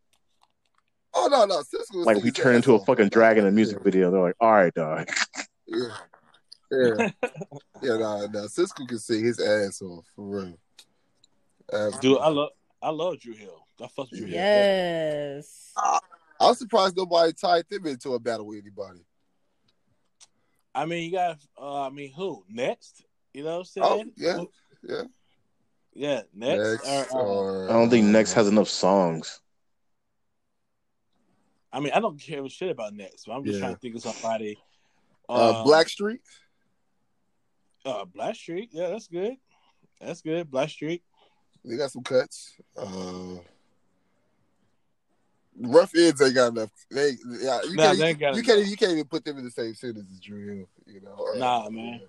oh 1.15 1.29
no, 1.31 1.45
no, 1.45 1.61
Sisqo. 1.63 2.05
Like, 2.05 2.19
we 2.19 2.25
he 2.25 2.31
turned 2.31 2.57
into 2.57 2.75
a 2.75 2.85
fucking 2.85 3.09
dragon 3.09 3.45
in 3.45 3.49
a 3.49 3.53
music 3.53 3.83
video. 3.83 4.11
They're 4.11 4.21
like, 4.21 4.37
all 4.41 4.53
right, 4.53 4.75
dog. 4.75 5.09
Yeah, 5.67 5.89
yeah, 6.71 7.11
yeah. 7.83 7.97
Nah, 7.97 8.27
nah. 8.27 8.47
Sisqo 8.47 8.87
can 8.87 8.99
sing 8.99 9.25
his 9.25 9.41
ass 9.41 9.81
off 9.83 10.05
for 10.15 10.25
real. 10.25 10.59
Absolutely. 11.73 12.01
Dude, 12.01 12.19
I 12.19 12.29
love, 12.29 12.51
I 12.83 12.91
love 12.91 13.19
Dru 13.21 13.35
Hill. 13.35 13.67
I 13.81 13.89
fuck 13.89 14.11
with 14.11 14.21
Dru 14.21 14.29
Hill. 14.29 14.37
yes. 14.37 15.73
I'm 16.39 16.55
surprised 16.55 16.97
nobody 16.97 17.33
tied 17.33 17.65
them 17.71 17.87
into 17.87 18.15
a 18.15 18.19
battle 18.19 18.47
with 18.47 18.59
anybody. 18.61 19.01
I 20.75 20.85
mean, 20.87 21.05
you 21.05 21.13
got, 21.13 21.39
uh, 21.61 21.87
I 21.87 21.91
mean, 21.91 22.13
who 22.13 22.45
next? 22.49 23.05
You 23.35 23.43
know 23.43 23.51
what 23.51 23.59
I'm 23.59 23.65
saying? 23.65 23.87
Oh 23.87 23.97
saying? 23.97 24.13
yeah, 24.17 24.95
yeah. 24.95 25.03
yeah, 25.93 26.21
next. 26.33 26.85
Next, 26.85 27.13
or, 27.13 27.21
or, 27.21 27.71
I 27.71 27.73
don't 27.73 27.91
think 27.91 28.05
um, 28.07 28.13
Next 28.13 28.33
has 28.35 28.49
enough 28.49 28.69
songs. 28.69 29.41
I 31.73 31.81
mean, 31.81 31.93
I 31.93 31.99
don't 31.99 32.19
care 32.21 32.45
a 32.45 32.49
shit 32.49 32.71
about 32.71 32.95
next. 32.95 33.25
But 33.25 33.33
I'm 33.33 33.45
just 33.45 33.59
Yeah. 33.59 33.63
trying 33.67 33.75
to 33.75 33.81
think 33.81 33.97
of 33.97 34.03
somebody. 34.03 34.57
uh, 35.29 35.65
Blackstreet. 35.65 36.21
uh, 37.85 38.05
Blackstreet. 38.05 38.69
Yeah, 38.71 38.91
that's 38.91 39.09
good. 39.09 39.35
That's 40.01 40.23
good. 40.23 40.49
Blackstreet. 40.49 41.03
They 41.65 41.77
got 41.77 41.91
some 41.91 42.05
cuts. 42.05 42.55
Uh, 42.77 43.41
Ruff 45.59 45.93
Endz 45.93 46.25
ain't 46.25 46.35
got 46.35 46.53
enough. 46.53 46.71
They, 46.91 47.17
yeah, 47.41 47.61
you, 47.63 47.75
Nah, 47.75 47.83
can't, 47.83 47.99
they 47.99 48.05
you, 48.05 48.11
ain't 48.11 48.21
got 48.21 48.37
you 48.37 48.43
enough. 48.43 48.47
can't, 48.47 48.67
you 48.67 48.77
can't 48.77 48.93
even 48.93 49.05
put 49.07 49.25
them 49.25 49.39
in 49.39 49.45
the 49.45 49.51
same 49.51 49.75
sentence 49.75 50.07
as 50.13 50.21
Dru 50.21 50.47
Hill. 50.47 50.69
You 50.87 51.01
know, 51.01 51.27
Uh, 51.35 51.39
Nah, 51.39 51.71
man. 51.71 52.01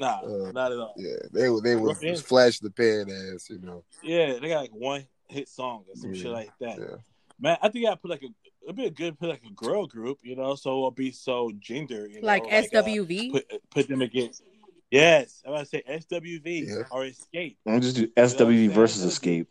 Nah, 0.00 0.20
Uh, 0.22 0.50
not 0.52 0.72
at 0.72 0.78
all. 0.78 0.94
Yeah, 0.96 1.16
they 1.30 1.48
were 1.50 1.60
they 1.60 1.76
were 1.76 1.88
Ruff 1.88 2.00
Endz. 2.00 2.22
flash 2.22 2.58
the 2.58 2.70
pan 2.70 3.10
ass. 3.10 3.50
You 3.50 3.58
know, 3.58 3.84
Yeah, 4.02 4.38
they 4.40 4.48
got 4.48 4.62
like 4.62 4.70
one 4.72 5.06
hit 5.28 5.48
song 5.48 5.84
or 5.88 5.94
some 5.94 6.12
Yeah, 6.14 6.22
shit 6.22 6.30
like 6.32 6.50
that. 6.60 6.78
yeah. 6.78 6.96
Man, 7.38 7.58
I 7.62 7.68
think 7.68 7.86
I 7.86 7.94
put 7.94 8.10
like 8.10 8.22
a 8.22 8.28
it'd 8.64 8.76
be 8.76 8.86
a 8.86 8.90
good 8.90 9.18
put 9.18 9.28
like 9.28 9.44
a 9.46 9.52
girl 9.52 9.86
group, 9.86 10.18
you 10.22 10.36
know, 10.36 10.54
so 10.54 10.70
it'll 10.70 10.90
be 10.90 11.12
so 11.12 11.52
gender, 11.60 12.06
you 12.08 12.20
know, 12.22 12.26
Like 12.26 12.44
uh, 12.44 12.62
SWV. 12.62 13.30
put 13.32 13.70
put 13.70 13.88
them 13.88 14.00
against. 14.02 14.42
Yes, 14.90 15.42
I'm 15.46 15.52
gonna 15.52 15.66
say 15.66 15.82
SWV 15.86 16.66
Yeah. 16.66 16.74
or 16.90 17.02
Xscape. 17.04 17.56
I'm 17.66 17.80
just 17.82 17.96
do 17.96 18.02
You 18.02 18.08
know 18.16 18.22
SWV 18.26 18.70
versus 18.70 19.18
Xscape. 19.18 19.46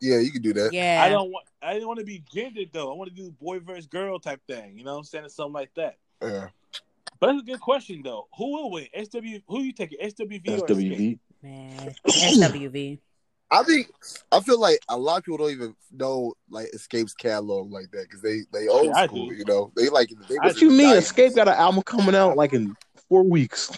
yeah, 0.00 0.18
you 0.20 0.30
can 0.30 0.40
do 0.42 0.52
that. 0.54 0.72
yeah. 0.72 1.02
I 1.04 1.08
don't 1.08 1.30
want 1.32 1.46
I 1.60 1.74
didn't 1.74 1.88
want 1.88 1.98
to 1.98 2.06
be 2.06 2.22
gendered 2.32 2.70
though. 2.72 2.92
I 2.92 2.96
want 2.96 3.10
to 3.10 3.16
do 3.16 3.30
boy 3.32 3.58
versus 3.58 3.86
girl 3.86 4.18
type 4.20 4.40
thing. 4.46 4.78
You 4.78 4.84
know 4.84 4.92
what 4.92 4.98
I'm 4.98 5.04
saying? 5.04 5.28
Something 5.30 5.52
like 5.52 5.74
that. 5.74 5.96
Yeah. 6.22 6.48
But 7.20 7.26
that's 7.28 7.42
a 7.42 7.44
good 7.44 7.60
question 7.60 8.00
though. 8.02 8.28
Who 8.36 8.52
will 8.52 8.70
win? 8.70 8.86
SW 8.94 9.42
who 9.46 9.60
you 9.62 9.72
taking? 9.72 9.98
SWV 10.00 10.48
or 10.62 10.66
SWV. 10.66 11.18
Man. 11.42 11.94
SWV. 12.06 12.98
I 13.52 13.62
think 13.64 13.88
I 14.30 14.40
feel 14.40 14.60
like 14.60 14.78
a 14.88 14.96
lot 14.96 15.18
of 15.18 15.24
people 15.24 15.38
don't 15.38 15.50
even 15.50 15.74
know 15.92 16.34
like 16.48 16.68
Xscape's 16.74 17.14
catalog 17.14 17.70
like 17.72 17.90
that 17.90 18.02
because 18.08 18.22
they 18.22 18.42
they 18.52 18.68
old 18.68 18.92
I 18.94 19.06
school, 19.06 19.32
you 19.32 19.44
know. 19.44 19.72
They 19.76 19.88
like 19.88 20.08
they 20.28 20.36
What 20.36 20.60
you 20.60 20.70
mean? 20.70 20.94
90s. 20.94 21.12
Xscape 21.12 21.34
got 21.36 21.48
an 21.48 21.54
album 21.54 21.82
coming 21.82 22.14
out 22.14 22.36
like 22.36 22.52
in 22.52 22.74
four 23.08 23.22
weeks. 23.24 23.76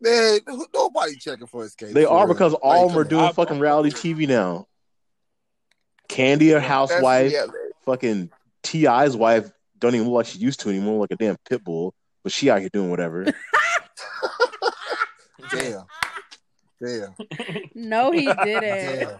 Man, 0.00 0.40
nobody 0.74 1.14
checking 1.16 1.46
for 1.46 1.62
Xscape. 1.64 1.92
They 1.92 2.06
are 2.06 2.26
because 2.26 2.52
Like, 2.52 2.60
all 2.64 2.86
of 2.86 2.92
them 2.92 3.00
are 3.00 3.04
doing 3.04 3.24
I- 3.26 3.32
fucking 3.32 3.58
reality 3.60 3.90
TV 3.90 4.26
now. 4.26 4.66
Kandi, 6.08 6.52
a 6.52 6.56
on. 6.56 6.62
housewife, 6.62 7.32
That's- 7.32 7.50
fucking 7.84 8.30
T.I.'s 8.62 9.16
wife 9.16 9.50
don't 9.78 9.94
even 9.94 10.06
look 10.08 10.14
like 10.14 10.26
she 10.26 10.38
used 10.38 10.60
to 10.60 10.70
anymore, 10.70 11.00
like 11.00 11.10
a 11.12 11.16
damn 11.16 11.36
pit 11.48 11.62
bull. 11.62 11.94
But 12.22 12.32
she 12.32 12.50
out 12.50 12.60
here 12.60 12.68
doing 12.68 12.90
whatever. 12.90 13.24
yeah, 15.54 15.82
damn, 16.82 17.14
No, 17.74 18.12
he 18.12 18.26
didn't. 18.44 19.08
damn. 19.08 19.18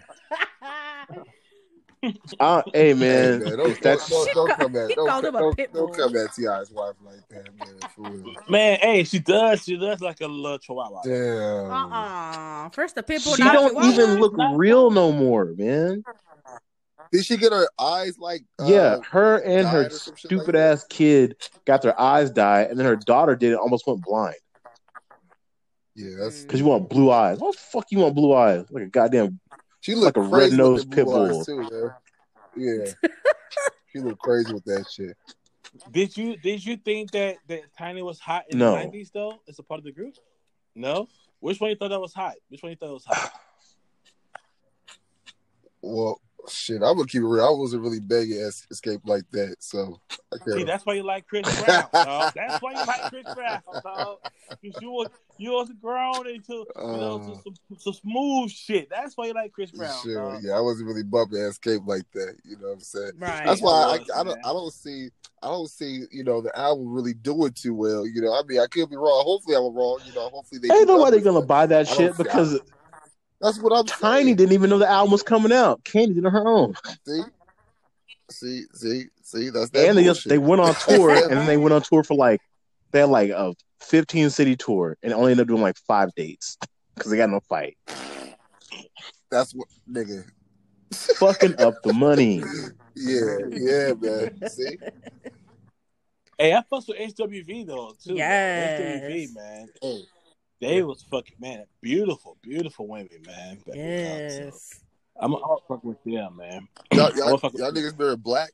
uh, 2.38 2.62
hey 2.72 2.88
Hey, 2.88 2.94
man, 2.94 3.42
man, 3.42 3.56
don't, 3.56 3.80
that's 3.82 4.08
don't, 4.08 4.34
don't, 4.34 4.48
don't 4.48 4.58
come 4.58 4.76
at 4.76 4.88
He 4.88 4.94
don't, 4.94 5.08
called 5.08 5.24
him 5.24 5.34
a 5.34 5.54
pit 5.54 5.72
don't 5.72 5.94
come 5.94 6.16
at 6.16 6.34
T.I.'s 6.34 6.70
wife 6.70 6.94
like 7.02 7.28
that, 7.28 7.54
man. 7.58 7.78
For 7.94 8.02
real. 8.02 8.34
Man, 8.48 8.78
hey, 8.80 9.04
she 9.04 9.18
does. 9.18 9.64
She 9.64 9.76
does 9.76 10.00
like 10.00 10.20
a 10.20 10.26
little 10.26 10.58
chihuahua. 10.58 11.02
Damn. 11.04 11.70
Uh-uh. 11.70 12.68
First 12.70 12.94
the 12.94 13.02
pitbull. 13.02 13.36
she 13.36 13.44
now 13.44 13.52
don't 13.52 13.84
even 13.84 14.20
look 14.20 14.34
real 14.54 14.90
no 14.90 15.12
more, 15.12 15.46
man. 15.56 16.04
Did 17.12 17.24
she 17.24 17.36
get 17.36 17.52
her 17.52 17.68
eyes 17.78 18.18
like? 18.18 18.42
Uh, 18.58 18.66
yeah, 18.66 18.98
her 19.10 19.38
and 19.38 19.66
her 19.66 19.86
or 19.86 19.90
some 19.90 20.14
shit 20.16 20.30
like 20.30 20.40
stupid 20.40 20.56
ass 20.56 20.84
kid 20.88 21.36
got 21.64 21.82
their 21.82 21.98
eyes 22.00 22.30
dyed, 22.30 22.70
and 22.70 22.78
then 22.78 22.86
her 22.86 22.96
daughter 22.96 23.34
did 23.34 23.52
it, 23.52 23.58
almost 23.58 23.86
went 23.86 24.02
blind 24.02 24.36
yeah. 26.00 26.16
That's 26.18 26.42
because 26.42 26.60
you 26.60 26.66
want 26.66 26.88
blue 26.88 27.10
eyes. 27.10 27.38
What 27.38 27.54
the 27.54 27.60
fuck 27.60 27.86
you 27.90 27.98
want 27.98 28.14
blue 28.14 28.34
eyes? 28.34 28.66
Like 28.70 28.84
a 28.84 28.86
goddamn 28.86 29.40
she 29.80 29.94
looked 29.94 30.16
like 30.16 30.26
a 30.26 30.28
red-nosed 30.28 30.88
with 30.88 30.96
pit 30.96 31.08
eyes, 31.08 31.46
Too. 31.46 31.90
Yeah, 32.56 32.92
she 33.92 33.98
looked 34.00 34.20
crazy 34.20 34.52
with 34.52 34.64
that 34.64 34.86
shit. 34.90 35.16
Did 35.90 36.16
you 36.16 36.36
did 36.36 36.64
you 36.64 36.76
think 36.76 37.12
that 37.12 37.36
that 37.48 37.62
Tiny 37.78 38.02
was 38.02 38.18
hot 38.18 38.44
in 38.50 38.58
No. 38.58 38.72
the 38.72 38.76
nineties 38.84 39.10
though? 39.12 39.40
As 39.48 39.58
a 39.58 39.62
part 39.62 39.78
of 39.78 39.84
the 39.84 39.92
group? 39.92 40.14
No. 40.74 41.08
Which 41.40 41.60
one 41.60 41.70
you 41.70 41.76
thought 41.76 41.88
that 41.88 42.00
was 42.00 42.12
hot? 42.12 42.34
Which 42.48 42.62
one 42.62 42.70
you 42.70 42.76
thought 42.76 42.92
was 42.92 43.04
hot? 43.06 43.32
Well, 45.80 46.20
shit, 46.48 46.76
I'm 46.76 46.96
gonna 46.96 47.06
keep 47.06 47.22
it 47.22 47.26
real. 47.26 47.44
I 47.44 47.50
wasn't 47.50 47.82
really 47.82 48.00
begging 48.00 48.40
Es- 48.40 48.66
Xscape 48.72 49.00
like 49.04 49.28
that, 49.32 49.56
so 49.60 49.98
I 50.32 50.36
See, 50.36 50.52
can't. 50.56 50.66
that's 50.66 50.86
why 50.86 50.94
you 50.94 51.02
like 51.02 51.26
Chris 51.26 51.42
Brown, 51.64 51.84
dog. 51.92 52.32
That's 52.34 52.62
why 52.62 52.70
you 52.72 52.86
like 52.86 53.02
Chris 53.10 53.34
Brown, 53.34 53.60
dog. 53.84 54.18
Because 54.62 54.82
you 54.82 54.90
was 54.90 55.08
you 55.38 55.52
was 55.52 55.70
grown 55.80 56.26
into 56.28 56.52
you 56.52 56.66
know 56.76 57.18
Uh, 57.20 57.24
some, 57.24 57.40
some, 57.68 57.78
some 57.78 57.92
smooth 57.94 58.50
shit. 58.50 58.88
That's 58.90 59.16
why 59.16 59.26
you 59.26 59.34
like 59.34 59.52
Chris 59.52 59.70
Brown, 59.70 59.94
Sure, 60.02 60.32
dog. 60.32 60.42
yeah, 60.44 60.52
I 60.54 60.60
wasn't 60.60 60.88
really 60.88 61.02
bumping 61.04 61.38
Xscape 61.38 61.86
like 61.86 62.10
that. 62.12 62.36
You 62.44 62.56
know 62.58 62.68
what 62.68 62.72
I'm 62.74 62.80
saying? 62.80 63.12
Right. 63.18 63.46
That's 63.46 63.60
why 63.62 63.72
I, 63.72 63.98
was, 63.98 64.10
I, 64.16 64.24
don't. 64.24 64.38
I 64.44 64.52
don't 64.52 64.72
see 64.72 65.08
I 65.42 65.46
don't 65.48 65.70
see 65.70 66.02
you 66.10 66.22
know 66.24 66.40
the 66.42 66.56
album 66.58 66.92
really 66.92 67.14
doing 67.14 67.52
too 67.52 67.74
well. 67.74 68.06
You 68.06 68.20
know, 68.22 68.32
I 68.34 68.42
mean 68.46 68.60
I 68.60 68.66
could 68.66 68.90
be 68.90 68.96
wrong. 68.96 69.22
Hopefully 69.24 69.56
I'm 69.56 69.74
wrong. 69.74 69.98
You 70.04 70.12
know, 70.14 70.28
hopefully 70.28 70.60
they. 70.62 70.68
Ain't 70.74 70.86
do 70.86 70.94
nobody 70.98 71.16
numbers, 71.18 71.32
gonna 71.34 71.46
buy 71.46 71.66
that 71.66 71.80
I 71.80 71.82
don't 71.84 71.96
shit 71.96 72.14
see- 72.16 72.22
because 72.22 72.60
That's 73.40 73.58
what 73.58 73.72
I'm 73.76 73.86
Tiny 73.86 74.24
saying. 74.24 74.36
didn't 74.36 74.52
even 74.52 74.70
know 74.70 74.78
the 74.78 74.88
album 74.88 75.12
was 75.12 75.22
coming 75.22 75.52
out. 75.52 75.82
Kandi 75.84 76.08
did 76.14 76.18
it 76.18 76.26
on 76.26 76.32
her 76.32 76.46
own, 76.46 76.74
See, 77.06 77.22
see, 78.30 78.64
see, 78.74 79.04
see. 79.22 79.50
That's 79.50 79.70
that 79.70 79.88
and 79.88 79.96
they 79.98 80.04
just 80.04 80.28
they 80.28 80.38
went 80.38 80.60
on 80.60 80.74
tour, 80.74 81.10
and 81.30 81.30
then 81.30 81.46
they 81.46 81.56
went 81.56 81.72
on 81.72 81.82
tour 81.82 82.02
for 82.04 82.14
like 82.14 82.40
they 82.92 83.00
had 83.00 83.08
like 83.08 83.30
a 83.30 83.54
15 83.80 84.30
city 84.30 84.56
tour, 84.56 84.96
and 85.02 85.12
only 85.12 85.32
ended 85.32 85.44
up 85.44 85.48
doing 85.48 85.62
like 85.62 85.76
five 85.86 86.10
dates 86.14 86.58
because 86.94 87.10
they 87.10 87.16
got 87.16 87.30
no 87.30 87.40
fight, 87.40 87.76
That's 89.30 89.54
what 89.54 89.68
nigga. 89.90 90.24
fucking 90.92 91.58
up 91.60 91.82
the 91.82 91.92
money. 91.92 92.42
Yeah, 92.96 93.38
yeah, 93.52 93.92
man. 93.98 94.48
See, 94.50 94.76
Hey, 96.36 96.52
I 96.52 96.62
fucks 96.70 96.88
with 96.88 96.98
SWV 96.98 97.66
though 97.66 97.94
too. 98.02 98.14
Yes. 98.14 98.78
SWV, 98.78 99.34
man. 99.34 99.68
Hey, 99.80 100.02
they 100.60 100.82
was 100.82 101.02
fucking 101.10 101.36
man, 101.40 101.64
beautiful, 101.80 102.36
beautiful 102.42 102.86
women, 102.86 103.08
man. 103.26 103.56
back 103.66 103.76
in 103.76 103.82
the 103.96 104.02
time, 104.04 104.28
so 104.28 104.44
Yes. 104.44 104.80
I'm 105.22 105.34
all 105.34 105.62
fucking 105.68 105.88
with 105.88 106.02
them, 106.04 106.36
man. 106.36 106.68
y'all, 106.92 107.10
y'all, 107.16 107.30
y'all 107.30 107.72
niggas 107.72 107.98
remember 107.98 108.16
Blaque? 108.16 108.48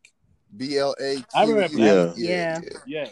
B 0.56 0.78
L 0.78 0.94
A. 1.00 1.16
I 1.34 1.44
remember 1.44 1.68
Q. 1.68 1.84
Yeah, 1.84 2.12
Yeah. 2.16 2.60
yeah, 2.62 2.68
Yes, 2.86 3.10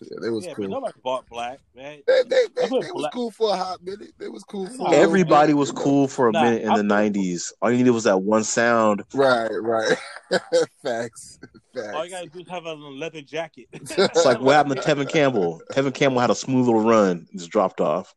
yeah, 0.00 0.16
They 0.20 0.30
was 0.30 0.44
yeah, 0.44 0.52
but 0.52 0.56
cool. 0.62 0.68
nobody 0.68 0.98
bought 1.02 1.26
Blaque, 1.28 1.58
man. 1.74 2.02
They, 2.06 2.22
they, 2.28 2.46
they, 2.54 2.64
I 2.64 2.68
put 2.68 2.82
they 2.82 2.90
was 2.92 3.08
cool 3.12 3.30
for 3.30 3.52
a 3.52 3.56
hot 3.56 3.82
minute. 3.82 4.12
They 4.18 4.28
was 4.28 4.42
cool 4.44 4.66
for 4.66 4.72
a 4.74 4.76
Nah. 4.78 4.84
little 4.90 5.02
Everybody 5.04 5.52
bit, 5.52 5.58
was 5.58 5.72
cool 5.72 6.08
for 6.08 6.28
a 6.28 6.32
Nah, 6.32 6.42
minute 6.42 6.62
in 6.62 6.68
I 6.70 6.76
the 6.78 6.82
thought- 6.88 7.12
90s. 7.12 7.52
All 7.62 7.70
you 7.70 7.78
needed 7.78 7.90
was 7.90 8.04
that 8.04 8.18
one 8.18 8.44
sound. 8.44 9.02
Right, 9.14 9.50
right. 9.50 9.96
Facts. 10.82 11.38
Facts. 11.74 11.94
All 11.94 12.04
you 12.04 12.10
gotta 12.10 12.28
do 12.28 12.40
is 12.40 12.48
have 12.48 12.64
a 12.64 12.72
leather 12.74 13.20
jacket. 13.22 13.66
It's 13.72 14.24
like 14.24 14.40
what 14.40 14.54
happened 14.54 14.80
to 14.80 14.82
Tevin 14.82 15.08
Campbell. 15.08 15.60
Tevin 15.72 15.94
Campbell 15.94 16.20
had 16.20 16.30
a 16.30 16.34
smooth 16.34 16.66
little 16.66 16.82
run, 16.82 17.26
and 17.30 17.38
just 17.40 17.50
dropped 17.50 17.80
off. 17.80 18.14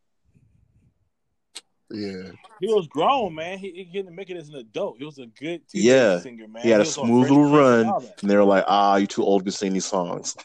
yeah. 1.92 2.32
He 2.60 2.68
was 2.68 2.88
grown, 2.88 3.36
man. 3.36 3.60
He, 3.60 3.72
he 3.72 3.84
getting 3.86 4.08
to 4.08 4.12
make 4.12 4.30
it 4.32 4.38
as 4.38 4.50
an 4.50 4.56
adult. 4.56 4.98
He 4.98 5.06
was 5.06 5.20
a 5.20 5.28
good 5.28 5.68
teenage 5.70 5.86
Yeah. 5.86 6.20
singer, 6.20 6.48
man. 6.48 6.64
He 6.64 6.70
had 6.72 6.82
a 6.82 6.86
smooth 6.86 7.30
little 7.30 7.52
run, 7.52 7.86
and 8.22 8.30
they 8.30 8.36
were 8.36 8.44
like, 8.44 8.66
"Ah, 8.68 8.96
you 8.96 9.06
too 9.06 9.24
old 9.24 9.46
to 9.46 9.52
sing 9.52 9.74
these 9.74 9.86
songs." 9.86 10.36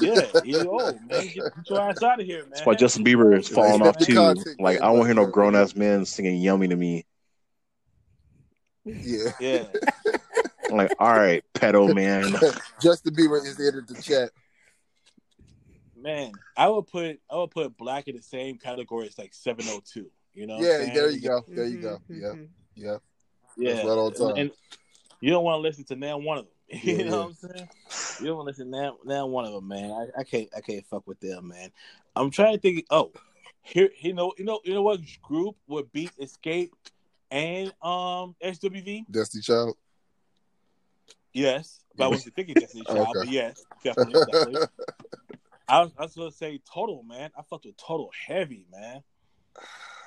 Yeah, 0.00 0.26
he 0.42 0.56
old, 0.66 1.00
man. 1.08 1.26
Get, 1.26 1.34
get 1.34 1.68
your 1.68 1.80
ass 1.80 2.02
out 2.02 2.20
of 2.20 2.26
here, 2.26 2.42
man. 2.42 2.50
That's 2.52 2.66
why 2.66 2.74
Justin 2.74 3.04
Bieber 3.04 3.36
is 3.38 3.48
falling 3.48 3.82
off 3.82 3.98
too. 3.98 4.14
content 4.14 4.60
Like 4.60 4.80
I 4.80 4.92
don't 4.92 5.04
hear 5.04 5.14
no 5.14 5.26
grown 5.26 5.54
ass 5.54 5.74
men 5.74 6.04
singing 6.04 6.40
"Yummy" 6.40 6.68
to 6.68 6.76
me. 6.76 7.04
Yeah. 8.84 9.32
Yeah. 9.38 9.64
I'm 10.70 10.76
like, 10.76 10.92
all 10.98 11.12
right, 11.12 11.42
pedo 11.54 11.94
man. 11.94 12.34
Justin 12.82 13.14
Bieber 13.14 13.44
is 13.44 13.58
entered 13.58 13.88
the 13.88 14.00
chat. 14.00 14.30
Man, 16.00 16.32
I 16.56 16.68
would 16.68 16.86
put 16.86 17.20
I 17.30 17.36
would 17.36 17.50
put 17.50 17.76
Blaque 17.76 18.08
in 18.08 18.16
the 18.16 18.22
same 18.22 18.58
category 18.58 19.06
as 19.06 19.18
like 19.18 19.34
702. 19.34 20.10
You 20.34 20.46
know? 20.46 20.58
yeah, 20.60 20.78
saying? 20.78 20.94
there 20.94 21.10
you 21.10 21.20
go. 21.20 21.44
There 21.48 21.66
you 21.66 21.78
go. 21.78 21.98
Mhm, 22.10 22.20
Yeah, 22.20 22.28
mhm. 22.28 22.48
yeah. 22.76 22.96
Yeah. 23.56 23.74
That's 23.74 23.88
right 23.88 23.98
on 23.98 24.12
time. 24.14 24.38
And 24.38 24.50
you 25.20 25.30
don't 25.30 25.44
want 25.44 25.58
to 25.58 25.62
listen 25.62 25.84
to 25.86 25.96
now 25.96 26.18
one 26.18 26.38
of 26.38 26.44
them. 26.44 26.54
You 26.82 26.98
Yeah, 26.98 27.04
know 27.04 27.18
what 27.18 27.26
I'm 27.28 27.34
saying? 27.34 27.68
You 28.20 28.26
don't 28.26 28.36
want 28.36 28.46
to 28.46 28.50
listen 28.50 28.70
now, 28.70 28.98
now 29.04 29.26
one 29.26 29.46
of 29.46 29.52
them, 29.52 29.68
man. 29.68 29.90
I, 29.90 30.20
I 30.20 30.24
can't 30.24 30.48
I 30.54 30.60
can't 30.60 30.86
fuck 30.86 31.06
with 31.06 31.18
them, 31.20 31.48
man. 31.48 31.70
I'm 32.14 32.30
trying 32.30 32.54
to 32.54 32.60
think. 32.60 32.84
Oh, 32.90 33.12
here 33.62 33.90
you 34.00 34.12
know 34.12 34.32
you 34.36 34.44
know 34.44 34.60
you 34.64 34.74
know 34.74 34.82
what 34.82 35.00
group 35.22 35.56
would 35.66 35.90
beat 35.92 36.12
Xscape 36.20 36.70
and 37.30 37.68
um 37.82 38.34
SWV? 38.44 39.06
Destiny 39.10 39.42
Child. 39.42 39.76
Yes, 41.32 41.80
but 41.96 42.04
I 42.04 42.08
wasn't 42.08 42.34
thinking 42.36 42.54
Destiny 42.54 42.84
Child. 42.84 43.16
Okay. 43.16 43.18
But 43.20 43.28
yes, 43.28 43.64
definitely, 43.82 44.14
definitely. 44.26 44.68
I 45.68 45.82
was, 45.82 45.92
I 45.98 46.02
was 46.02 46.14
gonna 46.14 46.30
say 46.32 46.60
Total, 46.70 47.02
man. 47.02 47.30
I 47.36 47.42
fucked 47.42 47.66
with 47.66 47.76
Total 47.76 48.10
heavy, 48.26 48.66
man. 48.70 49.02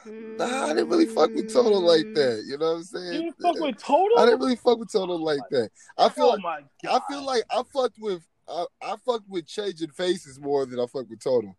Nah, 0.05 0.65
I 0.65 0.67
didn't 0.69 0.89
really 0.89 1.05
fuck 1.05 1.31
with 1.33 1.53
Total 1.53 1.79
like 1.79 2.05
mm. 2.05 2.15
that. 2.15 2.43
You 2.47 2.57
know 2.57 2.71
what 2.71 2.77
I'm 2.77 2.83
saying? 2.83 3.11
didn't 3.11 3.35
fuck 3.41 3.59
with 3.59 3.77
Total? 3.77 4.17
I 4.19 4.25
didn't 4.25 4.39
really 4.39 4.55
fuck 4.55 4.79
with 4.79 4.91
Total 4.91 5.21
like 5.21 5.41
that. 5.51 5.69
I 5.97 6.09
feel 6.09 6.25
oh 6.25 6.29
like 6.29 6.41
my 6.41 6.61
I 6.89 6.99
feel 7.09 7.25
like 7.25 7.43
I 7.51 7.63
fucked 7.73 7.97
with 7.99 8.25
I, 8.47 8.65
I 8.81 8.95
fucked 9.05 9.29
with 9.29 9.47
changing 9.47 9.91
faces 9.91 10.39
more 10.39 10.65
than 10.65 10.79
I 10.79 10.85
fucked 10.85 11.09
with 11.09 11.23
Total. 11.23 11.55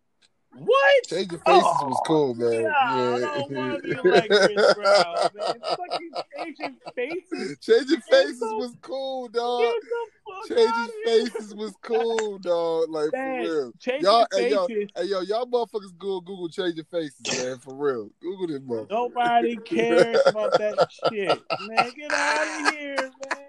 What? 0.57 1.03
Changing 1.07 1.39
oh, 1.45 1.51
faces 1.51 1.77
Oh, 1.81 1.87
was 1.87 2.01
cool, 2.05 2.33
man. 2.35 2.61
Yeah, 2.61 2.73
I 2.75 3.19
don't 3.19 3.51
want 3.51 3.83
to 3.83 4.03
be 4.03 4.09
like 4.09 4.27
Chris 4.29 4.73
Brown, 4.75 5.15
man. 5.35 5.53
Fucking 5.61 6.11
changing 6.37 6.75
faces. 6.95 7.57
Changing 7.59 8.01
faces 8.01 8.39
so- 8.39 8.57
was 8.57 8.75
cool, 8.81 9.27
dog. 9.29 9.61
Get 9.61 9.75
the 9.81 10.07
fuck 10.25 10.57
Changing 10.57 10.93
faces 11.05 11.55
was 11.55 11.73
cool, 11.81 12.37
dog. 12.39 12.89
Like 12.89 13.11
Man, 13.13 13.45
for 13.45 13.51
real. 13.51 13.73
Changing 13.79 14.03
Y'all- 14.03 14.27
hey, 14.31 14.51
faces. 14.51 14.91
yo, 14.95 15.01
Hey 15.01 15.07
yo, 15.09 15.21
y'all 15.21 15.45
motherfuckers 15.47 15.97
Google 15.97 16.21
Google 16.21 16.49
changing 16.49 16.85
faces, 16.85 17.21
man. 17.43 17.57
For 17.59 17.73
real. 17.73 18.09
Google 18.21 18.47
this 18.47 18.59
motherfucker. 18.59 18.89
Nobody 18.89 19.55
cares 19.57 20.17
about 20.25 20.51
that 20.59 20.87
shit, 21.09 21.41
man. 21.67 21.91
Get 21.95 22.11
out 22.11 22.67
of 22.67 22.75
here, 22.77 22.95
man. 23.29 23.39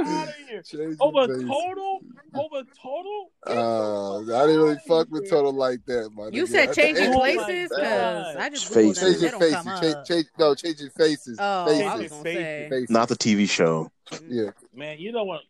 Out 0.00 0.28
of 0.28 0.34
here. 0.48 0.62
Changing 0.62 0.96
Over 1.00 1.26
faces. 1.26 1.44
total, 1.48 2.00
over 2.34 2.62
total. 2.82 3.30
Uh, 3.46 4.18
I 4.20 4.46
didn't 4.46 4.62
really 4.62 4.78
fuck 4.86 5.08
with. 5.10 5.28
Total 5.28 5.52
like 5.52 5.84
that, 5.86 6.10
my 6.14 6.28
You 6.32 6.46
said 6.46 6.72
changing 6.72 7.04
end- 7.04 7.14
places 7.14 7.68
because 7.70 8.36
I 8.36 8.48
just 8.50 8.72
Faces. 8.72 8.98
googled 8.98 9.00
them. 9.00 9.12
They 9.12 9.18
Changing 9.18 9.30
don't 9.30 9.40
faces, 9.40 9.54
come 9.64 9.80
change, 9.80 9.94
up. 9.94 10.06
change, 10.06 10.26
no, 10.38 10.54
changing 10.54 10.90
faces. 10.90 11.38
Oh, 11.40 11.66
faces. 11.66 11.82
I 11.82 11.96
was 11.96 12.02
Faces. 12.22 12.70
gonna 12.70 12.86
say. 12.86 12.86
Not 12.92 13.08
the 13.08 13.16
TV 13.16 13.48
show. 13.48 13.90
Yeah, 14.28 14.50
Man, 14.74 14.98
you 14.98 15.12
don't 15.12 15.26
want. 15.26 15.42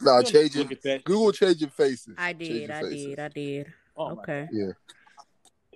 no, 0.00 0.16
you 0.18 0.22
don't 0.22 0.32
changing. 0.32 0.62
Look 0.62 0.72
at 0.72 0.82
that. 0.82 1.04
Google 1.04 1.32
changing 1.32 1.68
faces. 1.70 2.14
I 2.18 2.32
did, 2.32 2.48
Changing 2.48 2.70
I 2.70 2.80
faces. 2.82 3.04
did, 3.06 3.18
I 3.20 3.28
did. 3.28 3.72
Oh 3.96 4.10
Okay. 4.12 4.48
Yeah, 4.52 4.72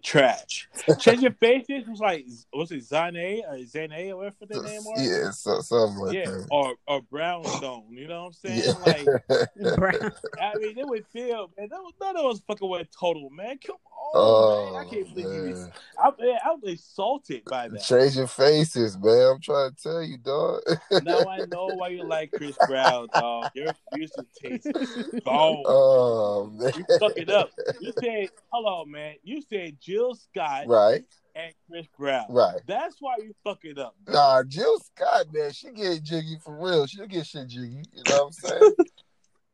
trash. 0.04 0.68
Change 0.86 1.02
Changing 1.02 1.32
faces 1.34 1.88
was 1.88 1.98
like 2.00 2.26
was 2.52 2.70
it 2.70 2.82
Zhané 2.88 3.40
or 3.48 3.56
Zhané 3.64 4.10
or 4.10 4.16
whatever 4.18 4.46
their 4.48 4.62
name 4.62 4.82
was? 4.84 5.08
yeah, 5.08 5.30
so, 5.30 5.60
something 5.60 5.98
like 5.98 6.14
yeah, 6.14 6.26
that. 6.26 6.46
or 6.50 6.74
or 6.86 7.02
Brownstone. 7.02 7.84
You 7.90 8.06
know 8.06 8.24
what 8.24 8.26
I'm 8.28 8.32
saying? 8.34 8.62
Yeah. 8.64 9.38
Like, 9.66 9.76
Brown. 9.76 10.12
I 10.40 10.54
mean, 10.58 10.78
it 10.78 10.86
would 10.86 11.06
feel 11.08 11.50
man. 11.58 11.68
That 11.70 11.80
was 11.80 11.94
none 12.00 12.16
of 12.16 12.26
us 12.26 12.40
fucking 12.46 12.68
with 12.68 12.88
total 12.96 13.30
man. 13.30 13.58
Come 13.66 13.76
Oh, 14.16 14.72
man, 14.72 14.74
I 14.74 14.86
Oh, 14.86 14.90
can't 14.90 15.14
believe 15.14 15.56
you. 15.56 15.66
I'm, 16.02 16.12
man, 16.20 16.38
I'm 16.44 16.60
insulted 16.64 17.44
by 17.46 17.68
that. 17.68 17.82
Changing 17.82 18.26
faces, 18.26 18.96
man. 18.96 19.32
I'm 19.32 19.40
trying 19.40 19.70
to 19.72 19.82
tell 19.82 20.02
you, 20.02 20.18
dog. 20.18 20.60
Now 21.02 21.26
I 21.28 21.44
know 21.50 21.66
why 21.74 21.88
you 21.88 22.04
like 22.04 22.32
Chris 22.32 22.56
Brown, 22.66 23.08
dog. 23.12 23.50
Your 23.54 23.72
music 23.92 24.26
taste 24.40 24.66
is 24.66 25.20
gone. 25.24 25.62
oh 25.66 26.52
man. 26.54 26.72
You 26.76 26.84
fuck 26.98 27.12
it 27.16 27.28
up. 27.30 27.50
You 27.80 27.92
said, 28.00 28.28
hold 28.50 28.66
on, 28.66 28.90
man. 28.90 29.14
You 29.24 29.42
said 29.42 29.78
Jill 29.94 30.14
Scott 30.14 30.66
Right, 30.66 31.04
and 31.36 31.54
Chris 31.70 31.86
Brown. 31.96 32.26
right. 32.28 32.60
That's 32.66 32.96
why 32.98 33.16
you 33.18 33.32
fuck 33.44 33.64
it 33.64 33.78
up. 33.78 33.94
bro. 34.04 34.14
Nah, 34.14 34.42
Jill 34.42 34.78
Scott, 34.80 35.26
man, 35.32 35.52
she 35.52 35.70
get 35.70 36.02
jiggy 36.02 36.36
for 36.44 36.56
real. 36.56 36.86
She'll 36.86 37.06
get 37.06 37.26
shit 37.26 37.46
jiggy. 37.46 37.84
You 37.92 38.02
know 38.08 38.24
what 38.24 38.26
I'm 38.26 38.32
saying? 38.32 38.74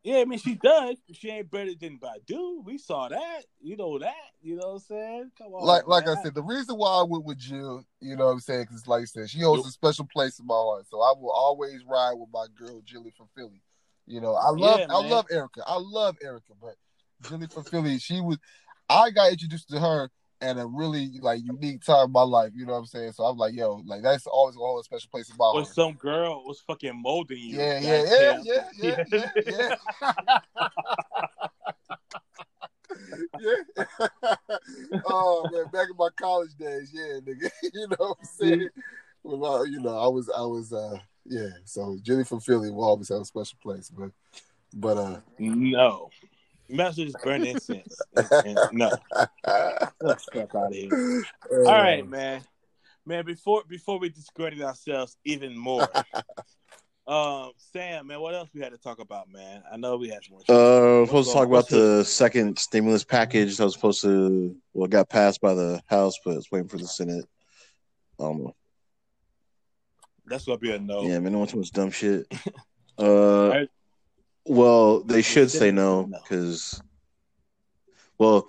Yeah, 0.02 0.20
I 0.20 0.24
mean 0.24 0.38
she 0.38 0.54
does. 0.54 0.96
She 1.12 1.28
ain't 1.28 1.50
better 1.50 1.72
than 1.78 1.98
Badu. 1.98 2.64
We 2.64 2.78
saw 2.78 3.08
that. 3.08 3.42
You 3.60 3.76
know 3.76 3.98
that. 3.98 4.14
You 4.40 4.56
know 4.56 4.68
what 4.68 4.72
I'm 4.72 4.78
saying? 4.78 5.30
Come 5.36 5.52
on. 5.52 5.66
like 5.66 5.86
like 5.86 6.08
I 6.08 6.14
said, 6.22 6.32
the 6.32 6.42
reason 6.42 6.76
why 6.76 6.88
I 6.88 7.02
went 7.02 7.26
with 7.26 7.36
Jill, 7.36 7.84
you 8.00 8.16
know 8.16 8.24
what 8.24 8.32
I'm 8.32 8.40
saying, 8.40 8.62
because 8.62 8.86
like 8.86 9.02
I 9.02 9.04
said, 9.04 9.28
she 9.28 9.40
holds 9.40 9.68
a 9.68 9.70
special 9.70 10.08
place 10.10 10.38
in 10.38 10.46
my 10.46 10.54
heart. 10.54 10.86
So 10.90 11.02
I 11.02 11.12
will 11.18 11.30
always 11.30 11.84
ride 11.86 12.14
with 12.14 12.30
my 12.32 12.46
girl 12.58 12.80
Jilly 12.82 13.12
from 13.14 13.28
Philly. 13.36 13.60
You 14.06 14.22
know, 14.22 14.32
I 14.36 14.48
love 14.48 14.80
Yeah, 14.80 14.86
I 14.88 15.06
love 15.06 15.26
Erykah. 15.28 15.64
I 15.66 15.76
love 15.78 16.16
Erykah, 16.24 16.56
but 16.62 16.76
Jilly 17.28 17.48
from 17.48 17.64
Philly, 17.64 17.98
she 17.98 18.22
was 18.22 18.38
I 18.88 19.10
got 19.10 19.30
introduced 19.30 19.68
to 19.68 19.80
her 19.80 20.10
at 20.40 20.56
a 20.56 20.66
really 20.66 21.18
like 21.20 21.40
unique 21.44 21.84
time 21.84 22.06
in 22.06 22.12
my 22.12 22.22
life. 22.22 22.52
You 22.54 22.66
know 22.66 22.72
what 22.72 22.78
I'm 22.80 22.86
saying? 22.86 23.12
So 23.12 23.24
I'm 23.24 23.36
like, 23.36 23.54
yo, 23.54 23.82
like 23.84 24.02
that's 24.02 24.26
always 24.26 24.56
gonna 24.56 24.66
hold 24.66 24.80
a 24.80 24.84
special 24.84 25.10
place 25.10 25.30
in 25.30 25.36
my 25.38 25.52
When 25.54 25.64
some 25.64 25.94
girl 25.94 26.42
was 26.44 26.60
fucking 26.60 27.00
molding 27.00 27.38
you. 27.38 27.58
Yeah, 27.58 27.78
yeah, 27.78 28.04
yeah, 28.18 28.40
yeah, 28.42 28.64
yeah, 28.80 29.04
yeah, 29.46 29.74
yeah. 30.00 30.38
yeah. 33.40 34.34
oh 35.06 35.48
man, 35.52 35.64
back 35.72 35.88
in 35.90 35.96
my 35.98 36.08
college 36.16 36.54
days, 36.58 36.90
yeah, 36.92 37.20
nigga. 37.20 37.50
you 37.62 37.88
know 37.88 37.96
what 37.98 38.18
I'm 38.20 38.24
saying? 38.24 38.68
Well, 39.22 39.66
you 39.66 39.80
know, 39.80 39.98
I 39.98 40.08
was, 40.08 40.30
I 40.30 40.42
was, 40.42 40.72
uh, 40.72 40.98
yeah. 41.26 41.50
So 41.64 41.98
Jenny 42.02 42.24
from 42.24 42.40
Philly 42.40 42.70
will 42.70 42.84
always 42.84 43.08
have 43.10 43.20
a 43.20 43.24
special 43.24 43.58
place, 43.62 43.90
but, 43.90 44.10
but, 44.74 44.96
uh, 44.96 45.20
No. 45.38 46.10
You 46.70 46.76
might 46.76 46.86
as 46.88 46.96
well 46.98 47.06
just 47.06 47.24
burn 47.24 47.44
incense. 47.44 48.00
And- 48.16 48.28
and- 48.46 48.58
no. 48.72 48.90
Get 48.90 49.92
the 50.00 50.18
fuck 50.32 50.54
out 50.54 50.68
of 50.68 50.72
here. 50.72 51.24
All 51.50 51.64
right, 51.64 52.06
man. 52.08 52.42
Man, 53.06 53.24
before 53.24 53.64
before 53.68 53.98
we 53.98 54.08
discredit 54.10 54.60
ourselves 54.62 55.16
even 55.24 55.56
more, 55.58 55.88
um, 57.08 57.50
Sam, 57.72 58.06
man, 58.06 58.20
what 58.20 58.34
else 58.34 58.50
we 58.54 58.60
had 58.60 58.70
to 58.72 58.78
talk 58.78 59.00
about, 59.00 59.28
man? 59.28 59.62
I 59.72 59.76
know 59.78 59.96
we 59.96 60.08
had 60.10 60.22
some 60.22 60.34
more. 60.34 60.42
shit. 60.46 60.54
Uh, 60.54 61.06
supposed 61.06 61.28
to 61.30 61.34
talk 61.34 61.48
about 61.48 61.68
the 61.68 62.04
second 62.04 62.58
stimulus 62.58 63.02
package 63.02 63.56
that 63.56 63.64
was 63.64 63.74
supposed 63.74 64.02
to 64.02 64.54
well 64.74 64.86
got 64.86 65.08
passed 65.08 65.40
by 65.40 65.54
the 65.54 65.82
House, 65.86 66.14
but 66.24 66.36
it's 66.36 66.52
waiting 66.52 66.68
for 66.68 66.76
the 66.76 66.86
Senate. 66.86 67.24
I 68.20 68.24
don't 68.24 68.44
know. 68.44 68.54
That's 70.26 70.44
gonna 70.44 70.58
be 70.58 70.70
a 70.70 70.78
no. 70.78 71.02
Yeah, 71.02 71.18
man, 71.18 71.32
no 71.32 71.40
one 71.40 71.48
too 71.48 71.56
much 71.58 71.72
dumb 71.72 71.90
shit. 71.90 72.26
Uh, 72.98 73.48
I- 73.50 73.68
well, 74.46 75.00
they 75.00 75.22
should 75.22 75.50
say 75.50 75.70
no 75.70 76.04
because, 76.06 76.80
well, 78.18 78.48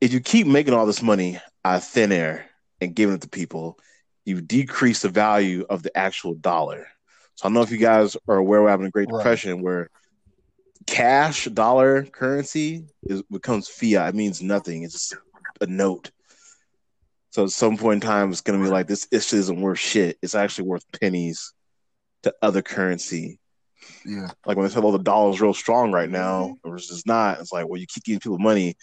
if 0.00 0.12
you 0.12 0.20
keep 0.20 0.46
making 0.46 0.74
all 0.74 0.86
this 0.86 1.02
money 1.02 1.40
out 1.64 1.76
of 1.76 1.84
thin 1.84 2.12
air 2.12 2.46
and 2.80 2.94
giving 2.94 3.14
it 3.14 3.22
to 3.22 3.28
people, 3.28 3.78
you 4.24 4.40
decrease 4.40 5.02
the 5.02 5.08
value 5.08 5.64
of 5.68 5.82
the 5.82 5.96
actual 5.96 6.34
dollar. 6.34 6.86
So 7.36 7.44
I 7.44 7.46
don't 7.46 7.54
know 7.54 7.62
if 7.62 7.70
you 7.70 7.78
guys 7.78 8.16
are 8.28 8.36
aware 8.36 8.62
we're 8.62 8.68
having 8.68 8.86
a 8.86 8.90
Great 8.90 9.08
Right. 9.10 9.18
Depression 9.18 9.62
where 9.62 9.90
cash 10.86 11.46
dollar 11.46 12.04
currency 12.04 12.86
is 13.04 13.22
becomes 13.22 13.68
fiat. 13.68 14.10
It 14.10 14.14
means 14.14 14.42
nothing. 14.42 14.82
It's 14.82 14.92
just 14.92 15.16
a 15.60 15.66
note. 15.66 16.10
So 17.30 17.44
at 17.44 17.50
some 17.50 17.76
point 17.76 18.02
in 18.04 18.08
time, 18.08 18.30
it's 18.30 18.42
going 18.42 18.58
to 18.58 18.64
be 18.64 18.70
like 18.70 18.86
this. 18.86 19.06
This 19.06 19.32
isn't 19.32 19.60
worth 19.60 19.78
shit. 19.78 20.18
It's 20.22 20.36
actually 20.36 20.68
worth 20.68 20.84
pennies 21.00 21.52
to 22.22 22.34
other 22.40 22.62
currency. 22.62 23.40
Yeah, 24.04 24.28
Like 24.46 24.56
when 24.56 24.66
they 24.66 24.72
said, 24.72 24.84
"Oh, 24.84 24.92
the 24.92 24.98
dollar's 24.98 25.40
real 25.40 25.54
strong 25.54 25.92
right 25.92 26.10
now," 26.10 26.56
or 26.62 26.76
it's 26.76 26.88
just 26.88 27.06
not. 27.06 27.40
It's 27.40 27.52
like, 27.52 27.66
well, 27.68 27.80
you 27.80 27.86
keep 27.86 28.04
giving 28.04 28.20
people 28.20 28.38
money, 28.38 28.76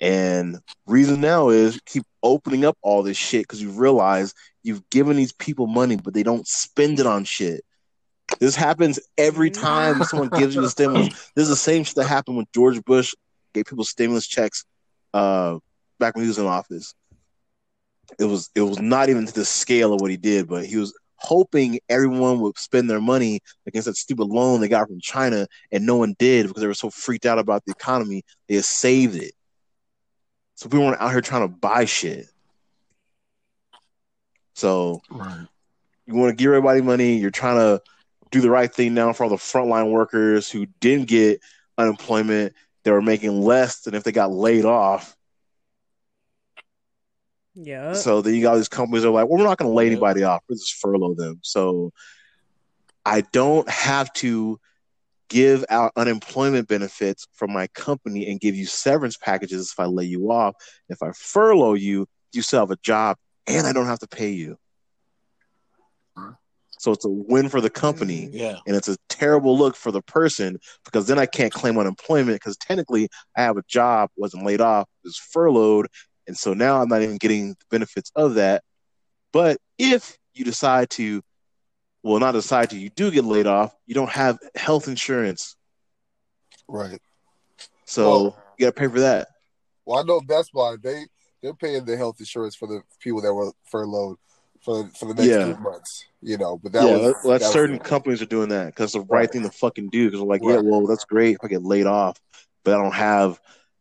and 0.00 0.58
reason 0.86 1.20
now 1.20 1.50
is 1.50 1.80
keep 1.86 2.04
opening 2.22 2.64
up 2.64 2.76
all 2.82 3.02
this 3.02 3.16
shit 3.16 3.42
because 3.42 3.62
you 3.62 3.70
realize 3.70 4.34
you've 4.62 4.88
given 4.90 5.16
these 5.16 5.32
people 5.32 5.66
money, 5.66 5.96
but 5.96 6.14
they 6.14 6.22
don't 6.22 6.46
spend 6.46 7.00
it 7.00 7.06
on 7.06 7.24
shit. 7.24 7.62
This 8.40 8.56
happens 8.56 8.98
every 9.18 9.50
time 9.50 10.02
someone 10.04 10.28
gives 10.30 10.54
you 10.54 10.64
a 10.64 10.68
stimulus. 10.68 11.08
This 11.36 11.44
is 11.44 11.50
the 11.50 11.56
same 11.56 11.84
shit 11.84 11.96
that 11.96 12.06
happened 12.06 12.36
when 12.36 12.46
George 12.54 12.82
Bush 12.84 13.14
gave 13.54 13.66
people 13.66 13.84
stimulus 13.84 14.26
checks 14.26 14.64
uh, 15.14 15.58
back 15.98 16.14
when 16.14 16.24
he 16.24 16.28
was 16.28 16.38
in 16.38 16.46
office. 16.46 16.94
It 18.18 18.24
was 18.24 18.50
it 18.54 18.60
was 18.62 18.80
not 18.80 19.08
even 19.08 19.26
to 19.26 19.32
the 19.32 19.44
scale 19.44 19.92
of 19.92 20.00
what 20.00 20.10
he 20.10 20.16
did, 20.16 20.48
but 20.48 20.66
he 20.66 20.76
was 20.76 20.92
hoping 21.22 21.78
everyone 21.88 22.40
would 22.40 22.58
spend 22.58 22.90
their 22.90 23.00
money 23.00 23.40
against 23.66 23.86
that 23.86 23.96
stupid 23.96 24.24
loan 24.24 24.60
they 24.60 24.68
got 24.68 24.88
from 24.88 25.00
China, 25.00 25.46
and 25.70 25.86
no 25.86 25.96
one 25.96 26.14
did 26.18 26.46
because 26.46 26.60
they 26.60 26.66
were 26.66 26.74
so 26.74 26.90
freaked 26.90 27.26
out 27.26 27.38
about 27.38 27.64
the 27.64 27.72
economy. 27.72 28.22
They 28.48 28.60
saved 28.60 29.16
it, 29.16 29.32
so 30.56 30.68
people 30.68 30.86
weren't 30.86 31.00
out 31.00 31.12
here 31.12 31.20
trying 31.20 31.48
to 31.48 31.54
buy 31.54 31.84
shit. 31.84 32.26
So 34.54 35.00
right, 35.10 35.46
you 36.06 36.14
want 36.14 36.30
to 36.30 36.36
give 36.36 36.48
everybody 36.48 36.82
money. 36.82 37.16
You're 37.16 37.30
trying 37.30 37.56
to 37.56 37.82
do 38.30 38.40
the 38.40 38.50
right 38.50 38.72
thing 38.72 38.94
now 38.94 39.12
for 39.12 39.24
all 39.24 39.30
the 39.30 39.36
frontline 39.36 39.90
workers 39.90 40.50
who 40.50 40.66
didn't 40.80 41.08
get 41.08 41.40
unemployment. 41.78 42.54
They 42.84 42.90
were 42.90 43.02
making 43.02 43.40
less 43.40 43.80
than 43.82 43.94
if 43.94 44.02
they 44.02 44.12
got 44.12 44.32
laid 44.32 44.64
off. 44.64 45.16
Yeah. 47.54 47.92
So 47.94 48.22
then 48.22 48.34
you 48.34 48.42
got 48.42 48.56
these 48.56 48.68
companies 48.68 49.02
that 49.02 49.08
are 49.08 49.12
like, 49.12 49.28
well, 49.28 49.38
we're 49.38 49.44
not 49.44 49.58
going 49.58 49.70
to 49.70 49.74
lay 49.74 49.84
Yeah. 49.84 49.92
anybody 49.92 50.22
off. 50.24 50.42
We're 50.48 50.56
just 50.56 50.74
furlough 50.74 51.14
them. 51.14 51.40
So 51.42 51.92
I 53.04 53.22
don't 53.32 53.68
have 53.68 54.12
to 54.14 54.58
give 55.28 55.64
out 55.70 55.92
unemployment 55.96 56.68
benefits 56.68 57.26
from 57.32 57.52
my 57.52 57.66
company 57.68 58.30
and 58.30 58.40
give 58.40 58.54
you 58.54 58.66
severance 58.66 59.16
packages 59.16 59.72
if 59.72 59.80
I 59.80 59.86
lay 59.86 60.04
you 60.04 60.30
off. 60.30 60.54
If 60.88 61.02
I 61.02 61.12
furlough 61.12 61.74
you, 61.74 62.06
you 62.32 62.42
still 62.42 62.60
have 62.60 62.70
a 62.70 62.76
job 62.82 63.16
and 63.46 63.66
I 63.66 63.72
don't 63.72 63.86
have 63.86 63.98
to 64.00 64.08
pay 64.08 64.30
you. 64.30 64.56
So 66.78 66.90
it's 66.90 67.04
a 67.04 67.08
win 67.08 67.48
for 67.48 67.60
the 67.60 67.70
company 67.70 68.26
mm. 68.26 68.30
Yeah. 68.32 68.56
and 68.66 68.74
it's 68.74 68.88
a 68.88 68.96
terrible 69.08 69.56
look 69.56 69.76
for 69.76 69.92
the 69.92 70.02
person 70.02 70.58
because 70.84 71.06
then 71.06 71.16
I 71.16 71.26
can't 71.26 71.52
claim 71.52 71.78
unemployment 71.78 72.34
because 72.34 72.56
technically 72.56 73.08
I 73.36 73.42
have 73.42 73.56
a 73.56 73.62
job, 73.68 74.10
wasn't 74.16 74.44
laid 74.44 74.60
off, 74.60 74.88
was 75.04 75.16
furloughed, 75.16 75.86
and 76.26 76.36
so 76.36 76.54
now 76.54 76.80
I'm 76.80 76.88
not 76.88 77.02
even 77.02 77.16
getting 77.16 77.50
the 77.50 77.64
benefits 77.70 78.10
of 78.14 78.34
that. 78.34 78.62
But 79.32 79.58
if 79.78 80.16
you 80.34 80.44
decide 80.44 80.90
to, 80.90 81.22
well, 82.02 82.18
not 82.20 82.32
decide 82.32 82.70
to, 82.70 82.78
you 82.78 82.90
do 82.90 83.10
get 83.10 83.24
laid 83.24 83.46
off, 83.46 83.74
you 83.86 83.94
don't 83.94 84.10
have 84.10 84.38
health 84.54 84.88
insurance, 84.88 85.56
right. 86.68 87.00
so 87.84 88.08
Well- 88.10 88.36
you 88.58 88.66
got 88.66 88.74
to 88.76 88.80
pay 88.80 88.88
for 88.88 89.00
that. 89.00 89.28
Well, 89.84 89.98
I 89.98 90.02
know 90.02 90.20
Best 90.20 90.52
Buy 90.52 90.76
they 90.80 91.06
they're 91.42 91.54
paying 91.54 91.84
the 91.84 91.96
health 91.96 92.16
insurance 92.20 92.54
for 92.54 92.68
the 92.68 92.82
people 93.00 93.20
that 93.22 93.34
were 93.34 93.50
furloughed 93.64 94.16
for 94.64 94.88
for 94.96 95.06
the 95.06 95.14
next 95.14 95.26
Yeah. 95.28 95.52
three 95.54 95.60
months. 95.62 96.04
You 96.20 96.38
know, 96.38 96.56
but 96.62 96.70
that 96.72 96.84
yeah, 96.86 96.96
was 96.96 97.14
well, 97.24 97.32
that's 97.32 97.46
that 97.46 97.52
certain 97.52 97.76
it. 97.76 97.82
companies 97.84 98.22
are 98.22 98.26
doing 98.26 98.50
that 98.50 98.66
because 98.66 98.84
it's 98.84 98.92
the 98.94 99.00
right, 99.00 99.20
Right. 99.22 99.32
thing 99.32 99.42
to 99.42 99.50
fucking 99.50 99.88
do. 99.90 100.08
Because 100.08 100.20
like, 100.20 100.40
yeah, 100.44 100.60
well, 100.60 100.86
that's 100.86 101.04
great 101.04 101.32
if 101.34 101.38
I 101.42 101.48
get 101.48 101.64
laid 101.64 101.86
off, 101.86 102.20
but 102.62 102.74
I 102.78 102.80
don't 102.80 102.94
have 102.94 103.40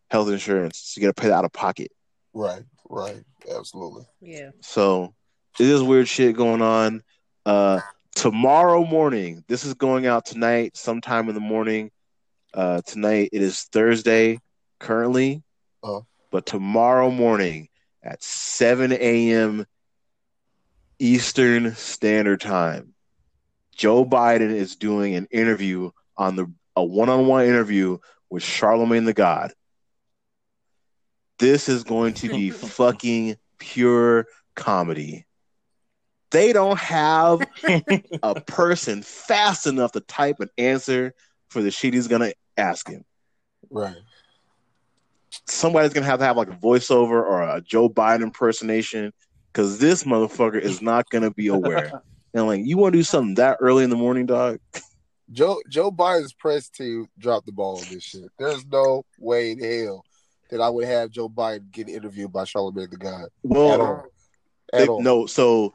health 0.09 0.29
insurance, 0.29 0.79
so 0.79 0.99
you 0.99 1.05
got 1.07 1.15
to 1.15 1.21
pay 1.21 1.27
that 1.27 1.35
out 1.35 1.45
of 1.45 1.53
pocket. 1.53 1.91
Right, 2.33 2.63
right, 2.89 3.23
absolutely. 3.55 4.05
Yeah. 4.21 4.51
So 4.61 5.13
it 5.59 5.65
is 5.65 5.81
weird 5.83 6.07
shit 6.07 6.35
going 6.35 6.61
on. 6.61 7.03
Uh, 7.45 7.79
tomorrow 8.15 8.85
morning, 8.85 9.43
this 9.47 9.65
is 9.65 9.73
going 9.73 10.05
out 10.07 10.25
tonight, 10.25 10.77
sometime 10.77 11.27
in 11.27 11.35
the 11.35 11.41
morning. 11.41 11.91
Uh, 12.53 12.81
tonight 12.85 13.29
it 13.33 13.41
is 13.41 13.63
Thursday 13.63 14.39
currently, 14.79 15.43
Uh-huh. 15.83 16.01
but 16.31 16.45
tomorrow 16.45 17.09
morning 17.11 17.69
at 18.03 18.21
7 18.23 18.91
a.m. 18.93 19.65
Eastern 20.99 21.73
Standard 21.75 22.41
Time, 22.41 22.93
Joe 23.75 24.05
Biden 24.05 24.51
is 24.51 24.75
doing 24.75 25.15
an 25.15 25.27
interview 25.31 25.91
on 26.17 26.35
the 26.35 26.51
a 26.75 26.83
one-on-one 26.83 27.45
interview 27.45 27.97
with 28.29 28.43
Charlemagne 28.43 29.03
the 29.03 29.13
God. 29.13 29.51
This 31.41 31.67
is 31.67 31.83
going 31.83 32.13
to 32.13 32.29
be 32.29 32.49
fucking 32.51 33.35
pure 33.57 34.27
comedy. 34.55 35.25
They 36.29 36.53
don't 36.53 36.77
have 36.77 37.41
a 38.23 38.39
person 38.41 39.01
fast 39.01 39.65
enough 39.65 39.91
to 39.93 40.01
type 40.01 40.39
an 40.39 40.49
answer 40.59 41.13
for 41.49 41.63
the 41.63 41.71
shit 41.71 41.95
he's 41.95 42.07
gonna 42.07 42.33
ask 42.57 42.87
him. 42.87 43.03
Right. 43.71 43.95
Somebody's 45.47 45.93
gonna 45.93 46.05
have 46.05 46.19
to 46.19 46.25
have 46.25 46.37
like 46.37 46.49
a 46.49 46.55
voiceover 46.55 47.23
or 47.23 47.41
a 47.41 47.59
Joe 47.59 47.89
Biden 47.89 48.21
impersonation 48.21 49.11
because 49.51 49.79
this 49.79 50.03
motherfucker 50.03 50.61
is 50.61 50.79
not 50.79 51.09
gonna 51.09 51.31
be 51.31 51.47
aware. 51.47 52.03
And 52.33 52.47
like, 52.47 52.61
you 52.63 52.77
want 52.77 52.93
to 52.93 52.99
do 52.99 53.03
something 53.03 53.35
that 53.35 53.57
early 53.59 53.83
in 53.83 53.89
the 53.89 53.97
morning, 53.97 54.25
dog? 54.25 54.59
Joe 55.33 55.61
Joe 55.67 55.91
Biden's 55.91 56.31
press 56.31 56.69
team 56.69 57.09
dropped 57.19 57.45
the 57.45 57.51
ball 57.51 57.79
on 57.79 57.93
this 57.93 58.03
shit. 58.03 58.31
There's 58.39 58.65
no 58.67 59.03
way 59.19 59.51
in 59.51 59.59
hell 59.59 60.05
that 60.51 60.61
I 60.61 60.69
would 60.69 60.85
have 60.85 61.09
Joe 61.09 61.27
Biden 61.29 61.71
get 61.71 61.89
interviewed 61.89 62.31
by 62.31 62.43
Charlemagne 62.43 62.89
the 62.91 62.97
God. 62.97 63.23
At 63.23 63.29
Well, 63.43 63.81
all. 63.81 64.03
they, 64.73 64.87
all. 64.87 65.01
no, 65.01 65.25
so 65.25 65.73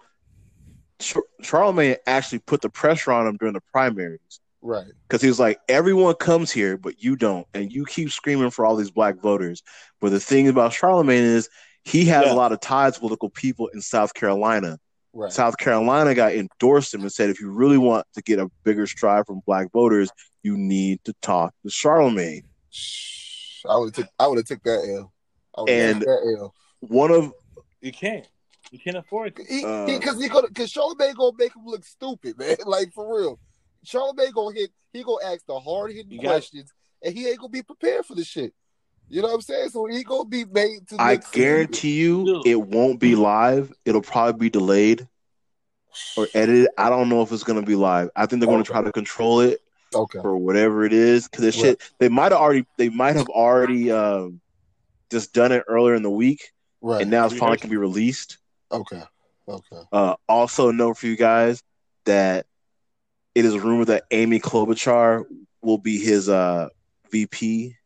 Char- 1.00 1.24
Charlemagne 1.42 1.96
actually 2.06 2.38
put 2.38 2.60
the 2.62 2.70
pressure 2.70 3.12
on 3.12 3.26
him 3.26 3.36
during 3.36 3.54
the 3.54 3.62
primaries 3.72 4.40
Right. 4.62 4.86
because 5.08 5.20
he 5.22 5.28
was 5.28 5.40
like, 5.40 5.58
everyone 5.68 6.14
comes 6.14 6.50
here, 6.52 6.76
but 6.76 7.02
you 7.02 7.16
don't, 7.16 7.46
and 7.54 7.72
you 7.72 7.84
keep 7.86 8.10
screaming 8.10 8.50
for 8.50 8.64
all 8.64 8.76
these 8.76 8.90
black 8.90 9.20
voters. 9.20 9.62
But 10.00 10.10
the 10.10 10.20
thing 10.20 10.48
about 10.48 10.72
Charlemagne 10.72 11.22
is 11.24 11.48
he 11.84 12.04
has 12.06 12.26
Yeah. 12.26 12.32
a 12.32 12.34
lot 12.34 12.52
of 12.52 12.60
ties 12.60 12.94
with 12.94 13.00
political 13.00 13.30
people 13.30 13.68
in 13.68 13.80
South 13.80 14.14
Carolina. 14.14 14.78
Right. 15.12 15.32
South 15.32 15.56
Carolina 15.56 16.14
got 16.14 16.34
endorsed 16.34 16.92
him 16.92 17.00
and 17.00 17.12
said, 17.12 17.30
if 17.30 17.40
you 17.40 17.50
really 17.50 17.78
want 17.78 18.06
to 18.14 18.22
get 18.22 18.38
a 18.38 18.50
bigger 18.64 18.86
stride 18.86 19.24
from 19.26 19.40
black 19.46 19.72
voters, 19.72 20.10
you 20.42 20.56
need 20.58 21.02
to 21.04 21.14
talk 21.22 21.54
to 21.62 21.70
Charlemagne. 21.70 22.42
Shh. 23.66 23.70
I 23.70 23.76
would 23.76 23.94
have 23.96 24.04
took 24.04 24.12
I 24.18 24.26
would 24.26 24.38
have 24.38 24.46
took 24.46 24.62
that 24.64 24.88
L. 24.98 25.12
I 25.56 25.60
would 25.62 25.70
have 25.70 25.90
And- 25.96 26.02
that 26.02 26.36
L. 26.40 26.54
One 26.80 27.10
of 27.10 27.32
You 27.80 27.92
can't. 27.92 28.26
You 28.70 28.78
can't 28.80 28.96
afford 28.96 29.38
it. 29.38 29.46
He 29.48 29.64
Uh, 29.64 29.86
because 29.86 30.20
he, 30.20 30.28
gonna 30.28 30.48
because 30.48 30.70
Charlemagne 30.70 31.14
gonna 31.14 31.36
make 31.38 31.54
him 31.54 31.64
look 31.66 31.84
stupid, 31.84 32.36
man. 32.38 32.56
Like 32.64 32.92
for 32.92 33.18
real. 33.20 33.38
Charlemagne 33.84 34.32
gonna 34.32 34.54
hit 34.54 34.70
he 34.92 35.02
gonna 35.02 35.24
ask 35.24 35.44
the 35.46 35.58
hard 35.58 35.92
hitting 35.92 36.10
You 36.12 36.20
got- 36.20 36.28
questions 36.28 36.72
and 37.02 37.14
he 37.14 37.28
ain't 37.28 37.38
gonna 37.38 37.48
be 37.50 37.62
prepared 37.62 38.04
for 38.06 38.14
the 38.14 38.24
shit. 38.24 38.52
You 39.08 39.22
know 39.22 39.28
what 39.28 39.34
I'm 39.34 39.40
saying? 39.42 39.68
So 39.70 39.86
he 39.86 40.02
gonna 40.02 40.24
be 40.28 40.44
made 40.44 40.88
to 40.88 40.96
I 41.00 41.12
look 41.14 41.30
guarantee 41.32 41.92
you 42.00 42.42
it 42.44 42.60
won't 42.60 42.98
be 42.98 43.14
live. 43.14 43.72
It'll 43.84 44.02
probably 44.02 44.46
be 44.46 44.50
delayed 44.50 45.06
or 46.16 46.26
edited. 46.34 46.68
I 46.76 46.90
don't 46.90 47.08
know 47.08 47.22
if 47.22 47.30
it's 47.30 47.44
going 47.44 47.60
to 47.60 47.64
be 47.64 47.76
live. 47.76 48.10
I 48.16 48.26
think 48.26 48.40
they're 48.40 48.50
going 48.50 48.62
to 48.64 48.70
try 48.70 48.82
to 48.82 48.90
control 48.92 49.40
it 49.40 49.60
Okay. 49.94 50.20
for 50.20 50.36
whatever 50.36 50.84
it 50.84 50.92
is 50.92 51.28
because 51.28 51.44
this 51.44 51.54
shit 51.54 51.80
they 51.98 52.08
might 52.08 52.32
have 52.32 52.40
already 52.40 52.66
they 52.76 52.88
might 52.88 53.16
have 53.16 53.28
already 53.28 53.90
um, 53.90 54.40
just 55.10 55.32
done 55.32 55.52
it 55.52 55.64
earlier 55.68 55.94
in 55.94 56.02
the 56.02 56.10
week 56.10 56.50
Right. 56.80 57.02
and 57.02 57.10
now 57.10 57.24
it's 57.24 57.34
We 57.34 57.38
finally 57.40 57.56
heard 57.56 57.60
can 57.62 57.70
be 57.70 57.76
released. 57.76 58.38
okay. 58.70 59.02
Okay. 59.48 59.80
Uh, 59.92 60.16
also, 60.28 60.72
note 60.72 60.98
for 60.98 61.06
you 61.06 61.16
guys 61.16 61.62
that 62.04 62.46
it 63.34 63.44
is 63.44 63.56
rumored 63.58 63.86
that 63.88 64.04
Amy 64.10 64.40
Klobuchar 64.40 65.24
will 65.62 65.78
be 65.78 65.98
his 65.98 66.28
uh, 66.28 66.68
VP. 67.10 67.76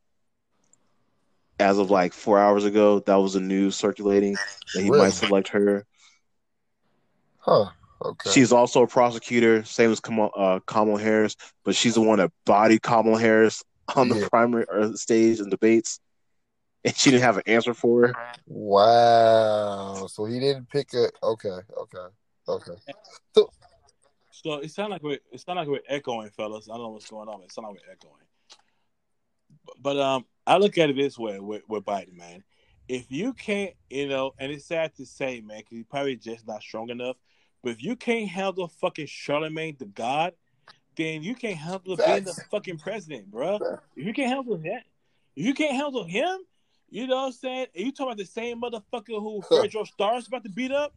As 1.58 1.76
of 1.76 1.90
like 1.90 2.14
four 2.14 2.38
hours 2.38 2.64
ago, 2.64 3.00
that 3.00 3.16
was 3.16 3.34
the 3.34 3.40
news 3.40 3.76
circulating 3.76 4.38
that 4.72 4.80
he 4.80 4.88
Really? 4.90 5.04
might 5.04 5.12
select 5.12 5.48
her. 5.48 5.84
Huh. 7.38 7.70
Okay. 8.02 8.30
She's 8.30 8.52
also 8.52 8.82
a 8.82 8.86
prosecutor, 8.86 9.64
same 9.64 9.90
as 9.90 10.00
Kamala, 10.00 10.30
uh, 10.30 10.60
Kamala 10.66 11.00
Harris, 11.00 11.36
but 11.64 11.74
she's 11.74 11.94
the 11.94 12.00
one 12.00 12.18
that 12.18 12.32
bodied 12.46 12.82
Kamala 12.82 13.18
Harris 13.18 13.62
on 13.96 14.08
the 14.08 14.16
Yeah. 14.20 14.28
primary 14.28 14.66
uh, 14.72 14.92
stage 14.94 15.40
in 15.40 15.50
debates, 15.50 16.00
and 16.84 16.96
she 16.96 17.10
didn't 17.10 17.24
have 17.24 17.36
an 17.36 17.42
answer 17.46 17.74
for 17.74 18.08
her. 18.08 18.14
wow. 18.46 20.06
So 20.06 20.24
he 20.24 20.40
didn't 20.40 20.68
pick 20.70 20.94
a 20.94 21.10
okay, 21.22 21.58
okay, 21.76 22.06
okay. 22.48 22.76
So 23.34 23.50
so 24.30 24.54
it 24.54 24.70
sounds 24.70 24.90
like 24.90 25.02
we're 25.02 25.18
it 25.32 25.40
sound 25.40 25.58
like 25.58 25.68
we're 25.68 25.80
echoing, 25.88 26.30
fellas. 26.30 26.68
I 26.68 26.74
don't 26.74 26.84
know 26.84 26.88
what's 26.90 27.10
going 27.10 27.28
on. 27.28 27.42
It 27.42 27.52
sounds 27.52 27.66
like 27.66 27.82
we're 27.86 27.92
echoing. 27.92 28.24
But, 29.66 29.74
but 29.82 29.98
um, 29.98 30.24
I 30.46 30.56
look 30.56 30.78
at 30.78 30.90
it 30.90 30.96
this 30.96 31.18
way 31.18 31.38
with, 31.40 31.62
with 31.68 31.84
Biden, 31.84 32.16
man. 32.16 32.44
If 32.88 33.10
you 33.10 33.34
can't, 33.34 33.74
you 33.88 34.08
know, 34.08 34.32
and 34.38 34.50
it's 34.50 34.64
sad 34.64 34.94
to 34.96 35.06
say, 35.06 35.40
man, 35.40 35.58
because 35.58 35.76
he's 35.78 35.86
probably 35.86 36.16
just 36.16 36.46
not 36.46 36.62
strong 36.62 36.90
enough. 36.90 37.16
But 37.62 37.72
if 37.72 37.82
you 37.82 37.96
can't 37.96 38.28
handle 38.28 38.68
fucking 38.68 39.06
Charlemagne 39.06 39.76
the 39.78 39.86
God, 39.86 40.32
then 40.96 41.22
you 41.22 41.34
can't 41.34 41.56
handle 41.56 41.96
being 41.96 42.24
the 42.24 42.44
fucking 42.50 42.78
president, 42.78 43.30
bro. 43.30 43.58
If 43.96 44.06
you 44.06 44.12
can't 44.12 44.28
handle 44.28 44.56
that, 44.58 44.82
if 45.36 45.46
you 45.46 45.54
can't 45.54 45.74
handle 45.74 46.04
him, 46.04 46.40
you 46.90 47.06
know 47.06 47.16
what 47.16 47.26
I'm 47.26 47.32
saying? 47.32 47.66
You 47.74 47.92
talking 47.92 48.06
about 48.08 48.18
the 48.18 48.24
same 48.24 48.60
motherfucker 48.60 49.20
who 49.20 49.42
Fredro 49.42 49.86
Starr's 49.86 50.26
about 50.26 50.42
to 50.44 50.50
beat 50.50 50.72
up? 50.72 50.92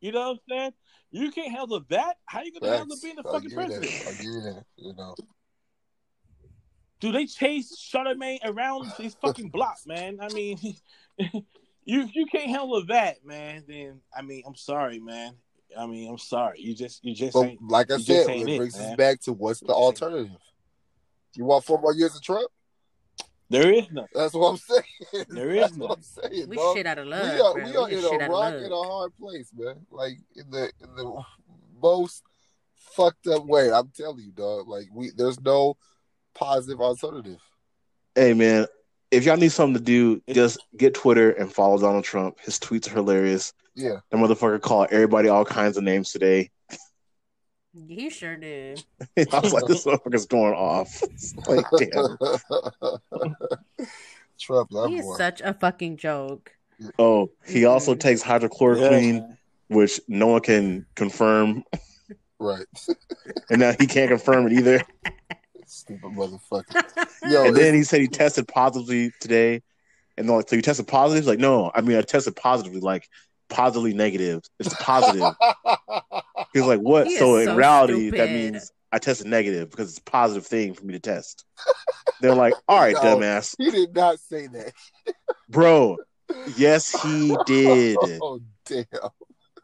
You 0.00 0.12
know 0.12 0.20
what 0.20 0.30
I'm 0.30 0.38
saying? 0.48 0.72
You 1.10 1.30
can't 1.30 1.52
handle 1.52 1.84
that. 1.90 2.16
How 2.24 2.42
you 2.42 2.52
gonna 2.52 2.76
handle 2.76 2.96
being 3.02 3.16
the 3.16 3.22
I'll 3.26 3.32
fucking 3.32 3.50
give 3.50 3.58
you 3.58 3.68
that. 3.68 3.80
president? 3.80 4.06
I'll 4.06 4.14
give 4.14 4.24
you 4.24 4.40
that. 4.40 4.64
You 4.76 4.94
know. 4.94 5.14
Do 7.00 7.10
they 7.10 7.26
chase 7.26 7.76
Charlemagne 7.76 8.38
around 8.44 8.92
his 8.92 9.14
fucking 9.14 9.48
block, 9.50 9.78
man? 9.86 10.18
I 10.20 10.28
mean, 10.28 10.58
you 11.18 12.08
you 12.12 12.26
can't 12.26 12.50
handle 12.50 12.84
that, 12.86 13.24
man. 13.26 13.64
Then 13.66 14.00
I 14.16 14.22
mean, 14.22 14.44
I'm 14.46 14.54
sorry, 14.54 15.00
man. 15.00 15.34
I 15.78 15.86
mean, 15.86 16.10
I'm 16.10 16.18
sorry. 16.18 16.60
You 16.60 16.74
just 16.74 17.04
you 17.04 17.14
just 17.14 17.34
But 17.34 17.46
ain't. 17.46 17.62
like 17.62 17.90
I 17.90 17.94
you 17.96 18.04
just 18.04 18.26
said, 18.26 18.30
ain't 18.30 18.48
it 18.48 18.52
it, 18.54 18.58
brings 18.58 18.78
man. 18.78 18.90
us 18.90 18.96
back 18.96 19.20
to 19.22 19.32
what's 19.32 19.60
the 19.60 19.66
You 19.66 19.72
just 19.72 19.78
ain't- 19.78 19.84
alternative? 20.12 20.36
You 21.34 21.44
want 21.46 21.64
four 21.64 21.80
more 21.80 21.94
years 21.94 22.14
of 22.14 22.22
Trump? 22.22 22.50
There 23.48 23.70
is 23.72 23.84
none. 23.90 24.06
That's 24.14 24.32
what 24.34 24.48
I'm 24.50 24.56
saying. 24.56 25.26
There 25.28 25.50
is 25.50 25.60
That's 25.62 25.76
none. 25.76 25.88
what 25.88 25.98
I'm 25.98 26.02
saying. 26.02 26.48
We 26.48 26.56
dog. 26.56 26.76
shit 26.76 26.86
out 26.86 26.98
of 26.98 27.04
we 27.06 27.10
love. 27.10 27.24
are, 27.24 27.54
bro. 27.54 27.64
we 27.64 27.76
are 27.76 27.84
We 27.86 27.96
in 27.98 28.04
a 28.22 28.28
rock 28.30 28.54
in 28.54 28.72
a 28.72 28.82
hard 28.82 29.12
place, 29.18 29.50
man. 29.56 29.86
Like 29.90 30.18
in 30.36 30.50
the 30.50 30.70
in 30.82 30.94
the 30.96 31.22
most 31.82 32.22
fucked 32.76 33.26
up 33.26 33.44
way. 33.46 33.70
I'm 33.72 33.90
telling 33.96 34.20
you, 34.24 34.32
dog. 34.32 34.68
Like 34.68 34.88
we, 34.92 35.10
there's 35.16 35.40
no 35.40 35.76
positive 36.34 36.80
alternative. 36.80 37.38
Hey 38.14 38.32
man, 38.34 38.66
if 39.10 39.24
y'all 39.24 39.36
need 39.36 39.52
something 39.52 39.74
to 39.74 39.80
do, 39.80 40.22
just 40.32 40.58
get 40.76 40.94
Twitter 40.94 41.30
and 41.32 41.52
follow 41.52 41.78
Donald 41.78 42.04
Trump. 42.04 42.40
His 42.40 42.58
tweets 42.58 42.86
are 42.88 42.94
hilarious. 42.94 43.52
Yeah, 43.74 44.00
That 44.10 44.16
motherfucker 44.18 44.60
called 44.60 44.88
everybody 44.90 45.28
all 45.28 45.44
kinds 45.44 45.76
of 45.76 45.84
names 45.84 46.12
today. 46.12 46.50
He 47.88 48.10
sure 48.10 48.36
did. 48.36 48.84
I 49.32 49.40
was 49.40 49.52
like, 49.54 49.64
this 49.66 49.84
motherfucker's 49.86 50.26
going 50.26 50.52
off. 50.52 51.02
It's 51.02 51.34
like, 51.46 51.64
damn. 51.78 52.18
Trump, 54.38 54.68
that 54.70 54.88
He 54.90 54.98
is 54.98 55.06
boy. 55.06 55.16
such 55.16 55.40
a 55.40 55.54
fucking 55.54 55.96
joke. 55.96 56.52
Oh, 56.98 57.30
he 57.46 57.64
also 57.64 57.94
Mhm. 57.94 58.00
takes 58.00 58.22
hydrochloroquine, 58.22 59.36
which 59.68 60.00
no 60.08 60.26
one 60.26 60.40
can 60.42 60.84
confirm, 60.96 61.64
right. 62.38 62.66
and 63.50 63.60
now 63.60 63.72
he 63.78 63.86
can't 63.86 64.08
confirm 64.10 64.46
it 64.48 64.52
either. 64.52 64.82
Stupid 65.66 66.10
motherfucker. 66.12 67.06
Yo, 67.30 67.44
and 67.46 67.56
then 67.56 67.72
he 67.74 67.84
said 67.84 68.00
he 68.00 68.08
tested 68.08 68.48
positively 68.48 69.12
today, 69.20 69.62
and 70.18 70.28
they're 70.28 70.36
like, 70.36 70.48
"So 70.48 70.56
you 70.56 70.62
tested 70.62 70.88
positive?" 70.88 71.22
He's 71.22 71.28
like, 71.28 71.38
"No, 71.38 71.70
I 71.74 71.80
mean 71.80 71.96
I 71.96 72.02
tested 72.02 72.34
positively, 72.36 72.80
like 72.80 73.08
positively 73.52 73.94
negative. 73.94 74.42
It's 74.58 74.74
positive." 74.74 75.34
He's 76.52 76.64
like, 76.64 76.80
"What?" 76.80 77.06
He 77.06 77.14
is 77.14 77.18
So 77.18 77.36
in 77.36 77.46
so 77.46 77.56
reality, 77.56 78.10
that 78.10 78.30
means 78.30 78.72
I 78.90 78.98
tested 78.98 79.26
negative 79.26 79.70
because 79.70 79.90
it's 79.90 79.98
a 79.98 80.10
positive 80.10 80.46
thing 80.46 80.74
for 80.74 80.84
me 80.84 80.94
to 80.94 81.00
test. 81.00 81.44
They're 82.20 82.34
like, 82.34 82.54
"All 82.68 82.78
right, 82.78 82.94
No. 82.94 83.00
dumbass, 83.16 83.54
he 83.58 83.70
did 83.70 83.94
not 83.94 84.18
say 84.18 84.46
that. 84.48 84.72
bro." 85.48 85.98
Yes, 86.56 87.02
he 87.02 87.36
did. 87.46 87.98
Oh 88.22 88.40
damn. 88.64 88.84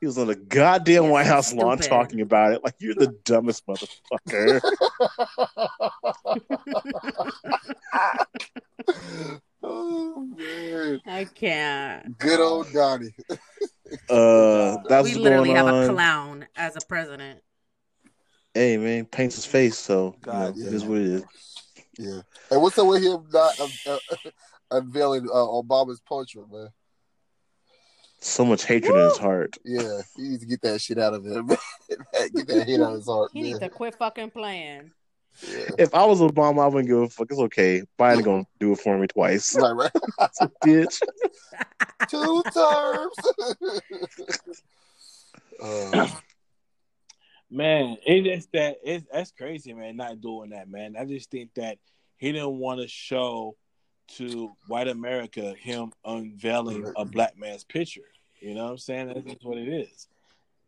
He 0.01 0.07
was 0.07 0.17
on 0.19 0.29
the 0.29 0.37
goddamn 0.37 1.05
Yes, 1.05 1.13
White 1.13 1.27
House 1.27 1.53
lawn 1.53 1.79
talking 1.79 2.21
about 2.21 2.53
it. 2.53 2.63
Like 2.63 2.75
you're 2.79 2.95
the 2.95 3.09
dumbest 3.25 3.65
motherfucker. 3.67 4.61
oh 9.63 10.27
man. 10.37 11.01
I 11.07 11.25
can't. 11.25 12.19
Good 12.19 12.41
old 12.41 12.73
Donnie. 12.73 13.15
Uh, 14.11 14.77
that's 14.89 15.09
we 15.09 15.15
literally 15.15 15.49
going 15.49 15.57
have 15.57 15.67
on. 15.67 15.85
a 15.85 15.89
clown 15.89 16.47
as 16.57 16.77
a 16.77 16.87
president. 16.87 17.41
Hey 18.55 18.77
man, 18.77 19.07
paints 19.07 19.37
his 19.37 19.47
face, 19.47 19.79
so 19.79 20.17
you 20.27 20.33
know, 20.33 20.33
God, 20.33 20.59
it 20.59 20.73
is 20.73 20.83
yeah. 20.83 20.89
what 20.89 20.99
it 20.99 21.07
is. 21.07 21.25
Yeah. 21.99 22.21
And 22.51 22.63
what's 22.63 22.79
up 22.79 22.87
with 22.87 23.03
him 23.03 23.25
not 23.33 23.61
uh, 23.61 23.69
uh, 23.87 23.99
unveiling 24.71 25.29
uh, 25.29 25.37
Obama's 25.37 26.01
portrait, 26.01 26.51
man? 26.51 26.69
So 28.21 28.45
much 28.45 28.65
hatred 28.65 28.95
in 28.95 29.05
his 29.05 29.19
heart. 29.19 29.57
Yeah, 29.65 30.01
he 30.17 30.23
needs 30.23 30.43
to 30.43 30.49
get 30.49 30.63
that 30.63 30.81
shit 30.81 30.99
out 30.99 31.15
of 31.15 31.25
him. 31.25 31.47
get 31.89 32.47
that 32.49 32.65
hate 32.67 32.81
out 32.81 32.91
of 32.91 32.95
his 32.97 33.07
heart, 33.07 33.31
He 33.33 33.43
needs 33.43 33.61
to 33.61 33.69
quit 33.69 33.95
fucking 33.97 34.31
playing. 34.31 34.91
Yeah. 35.43 35.71
If 35.79 35.95
I 35.95 36.05
was 36.05 36.21
Obama, 36.21 36.65
I 36.65 36.67
wouldn't 36.67 36.89
give 36.89 36.99
a 36.99 37.09
fuck. 37.09 37.29
It's 37.31 37.41
okay. 37.41 37.83
Biden 37.99 38.25
gonna 38.25 38.47
do 38.59 38.73
it 38.73 38.81
for 38.81 38.99
me 38.99 39.07
twice. 39.07 39.57
Right, 39.57 39.73
right. 39.73 39.91
Bitch. 40.65 41.01
Two 42.09 42.43
terms. 42.53 43.15
uh, 45.63 46.09
Man, 47.51 47.97
it 48.07 48.27
is 48.27 48.47
that 48.53 48.77
it's 48.85 49.07
that's 49.11 49.31
crazy, 49.31 49.73
man. 49.73 49.97
Not 49.97 50.21
doing 50.21 50.51
that, 50.51 50.69
man. 50.69 50.97
I 50.99 51.07
just 51.07 51.31
think 51.31 51.55
that 51.55 51.79
he 52.19 52.33
didn't 52.33 52.59
want 52.59 52.81
to 52.81 52.89
show 52.89 53.57
to 54.17 54.51
white 54.67 54.89
America 54.89 55.55
him 55.59 55.93
unveiling 56.05 56.93
a 56.97 57.05
black 57.07 57.39
man's 57.39 57.65
picture. 57.65 58.03
You 58.41 58.55
know 58.55 58.65
what 58.65 58.73
I'm 58.73 58.79
saying? 58.79 59.09
That's 59.09 59.25
just 59.25 59.45
what 59.45 59.57
it 59.57 59.69
is, 59.69 60.09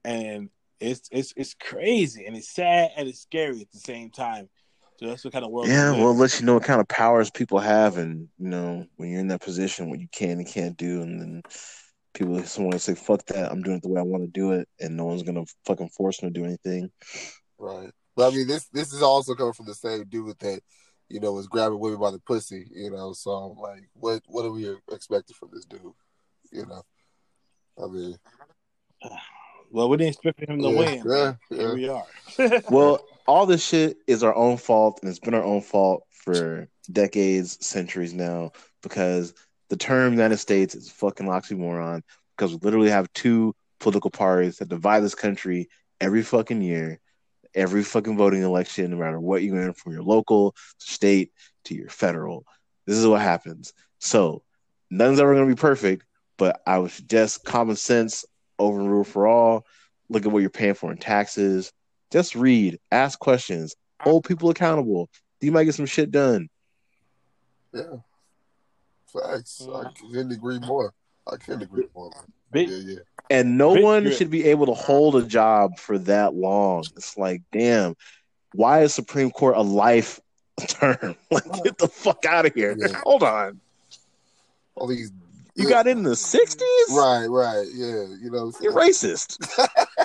and 0.04 0.48
it's 0.80 1.06
it's 1.12 1.34
it's 1.36 1.54
crazy 1.54 2.24
and 2.24 2.34
it's 2.34 2.50
sad 2.50 2.92
and 2.96 3.06
it's 3.06 3.20
scary 3.20 3.60
at 3.60 3.70
the 3.72 3.78
same 3.78 4.08
time. 4.08 4.48
So 5.00 5.06
that's 5.06 5.24
what 5.24 5.32
kind 5.32 5.46
of 5.46 5.50
world. 5.50 5.66
Yeah, 5.66 5.92
well, 5.92 6.10
in. 6.10 6.16
it 6.16 6.20
lets 6.20 6.40
you 6.40 6.46
know 6.46 6.54
what 6.54 6.64
kind 6.64 6.78
of 6.78 6.86
powers 6.86 7.30
people 7.30 7.58
have, 7.58 7.96
and 7.96 8.28
you 8.38 8.48
know 8.48 8.84
when 8.96 9.08
you're 9.08 9.20
in 9.20 9.28
that 9.28 9.40
position, 9.40 9.88
what 9.88 9.98
you 9.98 10.08
can 10.12 10.32
and 10.32 10.46
can't 10.46 10.76
do, 10.76 11.00
and 11.00 11.18
then 11.18 11.42
people, 12.12 12.42
someone 12.44 12.78
say, 12.78 12.94
"Fuck 12.94 13.24
that! 13.26 13.50
I'm 13.50 13.62
doing 13.62 13.78
it 13.78 13.82
the 13.82 13.88
way 13.88 13.98
I 13.98 14.04
want 14.04 14.24
to 14.24 14.30
do 14.30 14.52
it," 14.52 14.68
and 14.78 14.98
no 14.98 15.06
one's 15.06 15.22
gonna 15.22 15.46
fucking 15.64 15.88
force 15.88 16.22
me 16.22 16.28
to 16.28 16.38
do 16.38 16.44
anything. 16.44 16.90
right. 17.58 17.90
But 18.14 18.30
I 18.30 18.36
mean, 18.36 18.46
this 18.46 18.68
this 18.74 18.92
is 18.92 19.00
also 19.00 19.34
coming 19.34 19.54
from 19.54 19.64
the 19.66 19.74
same 19.74 20.04
dude 20.04 20.38
that 20.40 20.60
you 21.08 21.18
know, 21.18 21.32
was 21.32 21.48
grabbing 21.48 21.80
women 21.80 21.98
by 21.98 22.10
the 22.10 22.20
pussy. 22.20 22.66
You 22.70 22.90
know, 22.90 23.14
so 23.14 23.30
I'm 23.30 23.58
like, 23.58 23.88
what 23.94 24.20
what 24.26 24.44
are 24.44 24.52
we 24.52 24.76
expecting 24.92 25.34
from 25.34 25.48
this 25.52 25.64
dude? 25.64 25.80
You 26.52 26.66
know, 26.66 26.82
I 27.82 27.86
mean, 27.88 28.16
Well, 29.72 29.88
we 29.88 29.98
didn't 29.98 30.14
expect 30.14 30.40
him 30.40 30.60
to 30.62 30.68
yeah, 30.68 30.78
win. 30.78 31.02
yeah, 31.06 31.34
Here 31.48 31.76
yeah. 31.76 32.02
we 32.36 32.48
are. 32.48 32.62
Well, 32.70 33.04
all 33.30 33.46
this 33.46 33.64
shit 33.64 33.98
is 34.08 34.24
our 34.24 34.34
own 34.34 34.56
fault, 34.56 34.98
and 35.00 35.08
it's 35.08 35.20
been 35.20 35.34
our 35.34 35.44
own 35.44 35.60
fault 35.60 36.02
for 36.10 36.68
decades, 36.90 37.64
centuries 37.64 38.12
now, 38.12 38.50
because 38.82 39.34
the 39.68 39.76
term 39.76 40.12
United 40.12 40.38
States 40.38 40.74
is 40.74 40.90
fucking 40.90 41.28
oxymoron. 41.28 42.02
Because 42.36 42.54
we 42.54 42.58
literally 42.60 42.90
have 42.90 43.12
two 43.12 43.54
political 43.78 44.10
parties 44.10 44.58
that 44.58 44.68
divide 44.68 45.04
this 45.04 45.14
country 45.14 45.68
every 46.00 46.24
fucking 46.24 46.60
year, 46.60 46.98
every 47.54 47.84
fucking 47.84 48.16
voting 48.16 48.42
election, 48.42 48.90
no 48.90 48.96
matter 48.96 49.20
what 49.20 49.44
you're 49.44 49.62
in, 49.62 49.74
from 49.74 49.92
your 49.92 50.02
local, 50.02 50.56
state 50.78 51.30
to 51.66 51.74
your 51.76 51.88
federal. 51.88 52.44
This 52.84 52.96
is 52.96 53.06
what 53.06 53.20
happens. 53.20 53.74
So 54.00 54.42
nothing's 54.90 55.20
ever 55.20 55.38
to 55.38 55.46
be 55.46 55.54
perfect, 55.54 56.04
but 56.36 56.62
I 56.66 56.78
would 56.78 56.90
suggest 56.90 57.44
common 57.44 57.76
sense 57.76 58.24
overrule 58.58 59.04
for 59.04 59.28
all. 59.28 59.66
Look 60.08 60.26
at 60.26 60.32
what 60.32 60.40
you're 60.40 60.50
paying 60.50 60.74
for 60.74 60.90
in 60.90 60.98
taxes. 60.98 61.72
Just 62.10 62.34
read, 62.34 62.78
ask 62.90 63.18
questions, 63.18 63.74
hold 64.00 64.24
people 64.24 64.50
accountable. 64.50 65.08
You 65.40 65.52
might 65.52 65.64
get 65.64 65.74
some 65.74 65.86
shit 65.86 66.10
done. 66.10 66.48
yeah. 67.72 67.82
Facts. 69.12 69.60
I 69.62 69.82
Yeah. 69.82 69.88
couldn't 70.00 70.32
agree 70.32 70.58
more. 70.60 70.92
I 71.26 71.36
couldn't 71.36 71.62
agree 71.62 71.86
more. 71.94 72.12
Big, 72.52 72.68
Yeah, 72.68 72.76
yeah. 72.78 72.98
And 73.28 73.56
no 73.58 73.74
Big 73.74 73.84
one 73.84 74.02
drip. 74.04 74.16
should 74.16 74.30
be 74.30 74.44
able 74.44 74.66
to 74.66 74.74
hold 74.74 75.14
a 75.16 75.22
job 75.22 75.78
for 75.78 75.98
that 75.98 76.34
long. 76.34 76.84
It's 76.96 77.16
like, 77.16 77.42
damn, 77.52 77.96
why 78.54 78.82
is 78.82 78.94
Supreme 78.94 79.30
Court 79.30 79.56
a 79.56 79.62
life 79.62 80.20
term? 80.66 81.14
Like, 81.30 81.44
get 81.64 81.78
the 81.78 81.88
fuck 81.88 82.24
out 82.24 82.46
of 82.46 82.54
here. 82.54 82.74
Yeah. 82.78 83.00
Hold 83.04 83.22
on. 83.22 83.60
All 84.74 84.86
these. 84.88 85.12
You 85.56 85.68
got 85.68 85.86
in 85.88 86.02
the 86.04 86.10
60s? 86.10 86.60
Right, 86.90 87.26
right. 87.26 87.66
Yeah, 87.74 88.06
you 88.20 88.30
know. 88.30 88.52
You're 88.60 88.72
racist. 88.72 89.38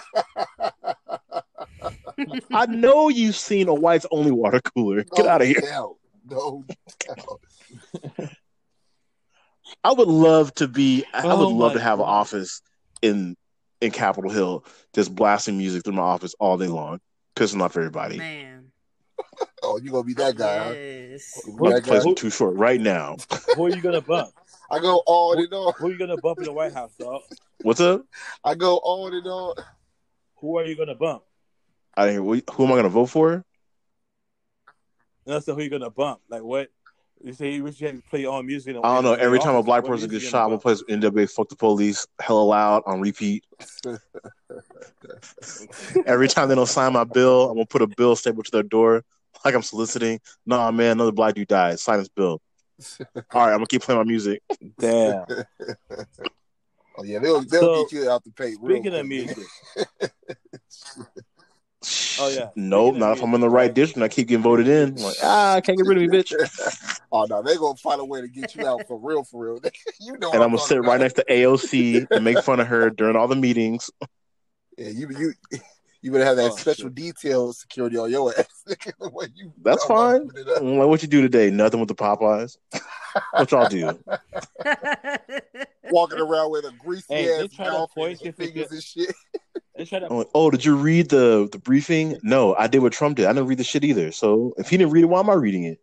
I 2.51 2.65
know 2.67 3.09
you've 3.09 3.35
seen 3.35 3.67
a 3.67 3.73
whites 3.73 4.05
only 4.11 4.31
water 4.31 4.59
cooler. 4.61 5.03
Get 5.03 5.25
out 5.27 5.41
of 5.41 5.47
here. 5.47 5.61
doubt. 5.61 5.95
No 6.29 6.65
doubt. 6.99 8.29
I 9.83 9.93
would 9.93 10.07
love 10.07 10.53
to 10.55 10.67
be. 10.67 11.03
I 11.13 11.23
Oh 11.23 11.39
would 11.45 11.53
love 11.55 11.73
to 11.73 11.79
have 11.79 11.99
an 11.99 12.05
office 12.05 12.61
in 13.01 13.35
in 13.81 13.91
Capitol 13.91 14.31
Hill, 14.31 14.65
just 14.93 15.13
blasting 15.13 15.57
music 15.57 15.83
through 15.83 15.93
my 15.93 16.01
office 16.03 16.33
all 16.39 16.57
day 16.57 16.67
long, 16.67 16.99
pissing 17.35 17.61
off 17.61 17.75
everybody. 17.77 18.17
Man. 18.17 18.71
Oh, 19.63 19.79
you 19.81 19.91
gonna 19.91 20.03
be 20.03 20.13
that 20.15 20.35
guy? 20.35 20.73
Yes. 20.73 21.41
You 21.45 21.53
gonna 21.57 21.75
Who- 21.75 21.81
be 21.81 21.89
that 21.89 22.03
guy? 22.03 22.09
is 22.09 22.15
too 22.15 22.29
short 22.29 22.55
right 22.55 22.79
now. 22.79 23.17
who 23.55 23.65
are 23.65 23.69
you 23.69 23.81
gonna 23.81 24.01
bump? 24.01 24.33
I 24.71 24.79
go 24.79 24.97
on 25.05 25.39
and 25.39 25.53
on. 25.53 25.73
Who 25.77 25.87
are 25.87 25.91
you 25.91 25.97
gonna 25.97 26.17
bump 26.17 26.39
in 26.39 26.45
the 26.45 26.53
White 26.53 26.73
House, 26.73 26.93
dog? 26.99 27.21
What's 27.61 27.79
up? 27.81 28.03
I 28.43 28.55
go 28.55 28.77
on 28.77 29.13
and 29.13 29.25
on. 29.27 29.55
Who 30.37 30.57
are 30.57 30.65
you 30.65 30.75
gonna 30.75 30.95
bump? 30.95 31.23
I 31.97 32.07
didn't. 32.07 32.25
Who 32.25 32.65
am 32.65 32.71
I 32.71 32.75
going 32.75 32.83
to 32.83 32.89
vote 32.89 33.07
for? 33.07 33.43
And 35.25 35.33
that's 35.33 35.45
who 35.47 35.59
you 35.59 35.69
gonna 35.69 35.89
bump. 35.89 36.21
Like 36.29 36.43
what? 36.43 36.69
You 37.23 37.33
say 37.33 37.55
you 37.55 37.63
wish 37.63 37.81
you 37.81 37.87
had 37.87 37.95
to 37.95 38.01
play 38.09 38.21
your 38.21 38.33
own 38.37 38.45
music. 38.45 38.75
in- 38.75 38.85
I 38.85 38.93
don't 38.93 39.03
know. 39.03 39.13
in 39.13 39.19
Every 39.19 39.39
time 39.39 39.55
a 39.55 39.63
black 39.63 39.81
What 39.83 39.89
person 39.93 40.07
music 40.09 40.21
gets 40.21 40.31
shot, 40.31 40.43
I'm 40.43 40.49
gonna 40.55 40.61
gonna 40.61 40.75
play 41.01 41.23
NWA 41.23 41.31
"Fuck 41.31 41.49
the 41.49 41.55
Police" 41.55 42.05
hella 42.19 42.43
loud 42.43 42.83
on 42.85 43.01
repeat. 43.01 43.43
Every 46.05 46.27
time 46.27 46.49
they 46.49 46.55
don't 46.55 46.67
sign 46.67 46.93
my 46.93 47.03
bill, 47.05 47.49
I'm 47.49 47.55
gonna 47.55 47.65
put 47.65 47.81
a 47.81 47.87
bill 47.87 48.15
stapled 48.15 48.45
to 48.45 48.51
their 48.51 48.61
door 48.63 49.03
like 49.43 49.55
I'm 49.55 49.63
soliciting. 49.63 50.19
Nah, 50.45 50.69
man, 50.71 50.91
another 50.91 51.11
black 51.11 51.33
dude 51.33 51.47
died. 51.47 51.79
Sign 51.79 51.97
this 51.99 52.09
bill. 52.09 52.39
All 53.15 53.15
right, 53.33 53.51
I'm 53.51 53.57
gonna 53.57 53.65
keep 53.67 53.81
playing 53.81 53.99
my 53.99 54.03
music. 54.05 54.43
Damn. 54.77 55.25
Oh 56.97 57.03
yeah, 57.03 57.19
they'll 57.19 57.41
they'll 57.41 57.61
So, 57.61 57.83
get 57.83 57.91
you 57.91 58.09
out 58.09 58.23
the 58.23 58.31
paint. 58.31 58.59
real 58.61 58.77
Speaking 58.77 58.99
of 58.99 59.07
music, 59.07 59.47
Oh, 62.19 62.27
yeah. 62.29 62.49
Nope, 62.55 62.95
not 62.95 63.17
if 63.17 63.23
I'm 63.23 63.33
in 63.33 63.41
the 63.41 63.49
right 63.49 63.63
music, 63.65 63.75
district. 63.75 63.95
and 63.97 64.03
I 64.05 64.07
keep 64.07 64.27
getting 64.27 64.43
voted 64.43 64.67
in. 64.67 64.89
I'm 64.97 65.03
like, 65.03 65.15
ah, 65.21 65.53
I 65.55 65.61
can't 65.61 65.77
get 65.77 65.85
rid 65.85 65.97
of 65.97 66.03
me, 66.03 66.07
bitch. 66.17 66.33
oh 67.11 67.25
no, 67.29 67.41
they're 67.41 67.57
gonna 67.57 67.75
find 67.77 67.99
a 67.99 68.05
way 68.05 68.21
to 68.21 68.27
get 68.27 68.55
you 68.55 68.65
out 68.65 68.87
for 68.87 68.97
real, 68.97 69.23
for 69.23 69.43
real. 69.45 69.59
you 69.99 70.17
know, 70.17 70.29
And 70.31 70.39
what 70.39 70.45
I'm 70.45 70.49
gonna 70.49 70.57
talking 70.57 70.67
sit 70.77 70.83
right 70.83 70.99
next 70.99 71.13
to 71.15 71.25
AOC 71.29 72.07
and 72.11 72.23
make 72.23 72.39
fun 72.39 72.59
of 72.59 72.67
her 72.67 72.89
during 72.89 73.15
all 73.15 73.27
the 73.27 73.35
meetings. 73.35 73.89
Yeah, 74.77 74.89
you 74.89 75.09
you 75.17 75.33
you 76.01 76.11
better 76.11 76.25
have 76.25 76.37
that 76.37 76.51
Oh, 76.51 76.55
special 76.55 76.87
shit. 76.89 76.95
detail 76.95 77.51
security 77.53 77.97
on 77.97 78.09
your 78.11 78.33
ass. 78.37 78.45
you 79.35 79.51
That's 79.63 79.83
fine. 79.85 80.21
opening 80.21 80.43
it 80.47 80.49
up. 80.49 80.61
I'm 80.61 80.77
like, 80.77 80.87
what 80.87 81.01
you 81.01 81.07
do 81.07 81.21
today? 81.21 81.49
Nothing 81.49 81.79
with 81.79 81.89
the 81.89 81.95
Popeyes. 81.95 82.57
What 83.31 83.51
y'all 83.51 83.65
do? 83.67 83.99
Walking 85.89 86.19
around 86.19 86.51
with 86.51 86.65
a 86.65 86.71
greasy 86.77 87.05
Hey, 87.09 87.31
ass 87.43 87.47
try 87.53 87.69
mouth 87.69 87.93
voice 87.95 88.19
and 88.23 88.35
fingers 88.35 88.71
and 88.71 88.83
shit. 88.83 89.13
They 89.77 89.85
try 89.85 89.99
to 89.99 90.07
oh, 90.33 90.49
did 90.51 90.63
you 90.63 90.75
read 90.75 91.09
the 91.09 91.49
the 91.51 91.59
briefing? 91.59 92.17
No, 92.23 92.55
I 92.55 92.67
did 92.67 92.79
what 92.79 92.93
Trump 92.93 93.17
did. 93.17 93.25
I 93.25 93.33
didn't 93.33 93.47
read 93.47 93.57
the 93.57 93.63
shit 93.63 93.83
either. 93.83 94.11
So 94.11 94.53
if 94.57 94.69
he 94.69 94.77
didn't 94.77 94.93
read 94.93 95.03
it, 95.03 95.07
why 95.07 95.19
am 95.19 95.29
I 95.29 95.33
reading 95.33 95.65
it? 95.65 95.79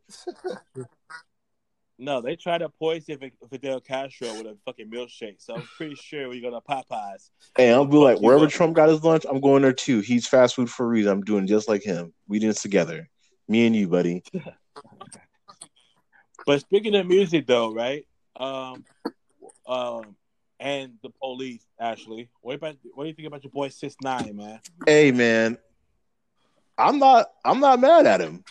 no. 1.98 2.20
They 2.20 2.36
tried 2.36 2.58
to 2.58 2.68
poison 2.68 3.18
Fidel 3.50 3.80
Castro 3.80 4.28
with 4.34 4.46
a 4.46 4.56
fucking 4.64 4.90
milkshake. 4.90 5.36
So 5.38 5.56
I'm 5.56 5.68
pretty 5.76 5.96
sure 5.96 6.28
we're 6.28 6.42
gonna 6.42 6.60
Popeyes. 6.60 7.30
And 7.58 7.74
I'll 7.74 7.84
be 7.84 7.96
like, 7.96 8.18
wherever. 8.18 8.46
Trump 8.46 8.74
got 8.74 8.88
his 8.88 9.04
lunch, 9.04 9.24
I'm 9.28 9.40
going 9.40 9.62
there 9.62 9.72
too. 9.72 10.00
He's 10.00 10.26
fast 10.26 10.54
food 10.54 10.70
for 10.70 10.86
a 10.86 10.88
reason. 10.88 11.12
I'm 11.12 11.22
doing 11.22 11.46
just 11.46 11.68
like 11.68 11.82
him. 11.82 12.12
We 12.28 12.38
did 12.38 12.50
this 12.50 12.62
together. 12.62 13.08
Me 13.48 13.66
and 13.66 13.76
you, 13.76 13.88
buddy. 13.88 14.22
But 16.46 16.60
speaking 16.60 16.94
of 16.94 17.06
music, 17.06 17.46
though, 17.46 17.72
right? 17.72 18.06
Um, 18.36 18.84
um, 19.66 20.16
and 20.62 20.92
the 21.02 21.10
police. 21.10 21.66
Ashley, 21.78 22.28
what 22.40 22.54
about 22.54 22.76
what 22.94 23.04
do 23.04 23.08
you 23.08 23.14
think 23.14 23.26
about 23.26 23.42
your 23.42 23.50
boy 23.50 23.68
Six 23.68 23.96
Nine, 24.00 24.36
man? 24.36 24.60
Hey 24.86 25.10
man, 25.10 25.58
I'm 26.78 26.98
not 26.98 27.26
I'm 27.44 27.60
not 27.60 27.80
mad 27.80 28.06
at 28.06 28.20
him. 28.20 28.44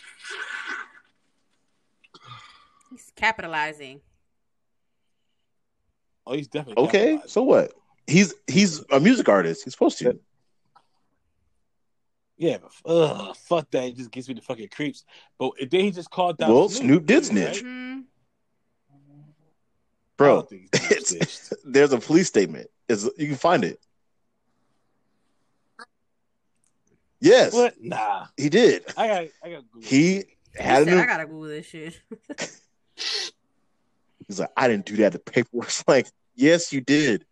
He's 2.90 3.10
capitalizing. 3.16 4.02
Oh, 6.26 6.34
he's 6.34 6.48
definitely 6.48 6.84
Okay, 6.84 7.18
so 7.26 7.42
what? 7.42 7.72
He's 8.06 8.34
he's 8.46 8.84
a 8.90 9.00
music 9.00 9.28
artist. 9.28 9.64
He's 9.64 9.72
supposed 9.72 9.98
to. 9.98 10.18
Yeah, 12.36 12.58
but 12.58 12.72
ugh, 12.90 13.36
fuck 13.36 13.70
that. 13.70 13.84
It 13.84 13.96
just 13.96 14.10
gives 14.10 14.28
me 14.28 14.34
the 14.34 14.40
fucking 14.42 14.68
creeps. 14.68 15.04
But 15.38 15.52
then 15.70 15.80
he 15.80 15.90
just 15.90 16.10
called 16.10 16.36
down. 16.38 16.50
Well, 16.50 16.68
Snoop 16.68 17.06
did 17.06 17.24
snitch. 17.24 17.62
hmm 17.62 17.91
Bro, 20.16 20.48
it's, 20.72 21.52
there's 21.64 21.92
a 21.92 21.98
police 21.98 22.28
statement. 22.28 22.68
It's, 22.88 23.08
you 23.16 23.28
can 23.28 23.36
find 23.36 23.64
it. 23.64 23.80
Yes, 27.20 27.52
what? 27.52 27.74
Nah, 27.80 28.26
he 28.36 28.48
did. 28.48 28.84
I 28.96 29.06
got, 29.06 29.24
I 29.44 29.50
got. 29.50 29.62
Google 29.72 29.88
He 29.88 30.16
it. 30.16 30.26
He 30.56 30.62
had 30.62 30.84
said, 30.84 30.98
I 30.98 31.06
gotta 31.06 31.24
Google 31.24 31.42
this 31.42 31.66
shit. 31.66 32.00
He's 34.26 34.40
like, 34.40 34.50
I 34.56 34.68
didn't 34.68 34.86
do 34.86 34.96
that. 34.96 35.12
The 35.12 35.18
paperwork's 35.18 35.84
like, 35.88 36.08
yes, 36.34 36.72
you 36.72 36.80
did. 36.80 37.24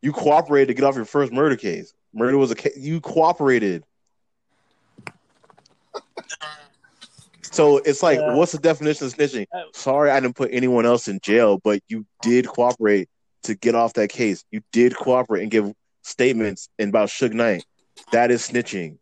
You 0.00 0.12
cooperated 0.12 0.68
to 0.68 0.74
get 0.74 0.84
off 0.84 0.96
your 0.96 1.04
first 1.04 1.32
murder 1.32 1.56
case. 1.56 1.92
Murder 2.14 2.38
was 2.38 2.50
a 2.50 2.54
case. 2.54 2.76
You 2.76 3.00
cooperated. 3.00 3.84
So 7.60 7.76
it's 7.76 8.02
like, 8.02 8.18
Yeah. 8.18 8.36
what's 8.36 8.52
the 8.52 8.58
definition 8.58 9.06
of 9.06 9.14
snitching? 9.14 9.46
Sorry, 9.74 10.10
I 10.10 10.18
didn't 10.18 10.34
put 10.34 10.48
anyone 10.50 10.86
else 10.86 11.08
in 11.08 11.20
jail, 11.20 11.58
but 11.58 11.82
you 11.88 12.06
did 12.22 12.48
cooperate 12.48 13.10
to 13.42 13.54
get 13.54 13.74
off 13.74 13.92
that 13.94 14.08
case. 14.08 14.46
You 14.50 14.62
did 14.72 14.96
cooperate 14.96 15.42
and 15.42 15.50
give 15.50 15.70
statements 16.00 16.70
about 16.78 17.10
Suge 17.10 17.34
Knight. 17.34 17.66
That 18.12 18.30
is 18.30 18.48
snitching. 18.48 18.96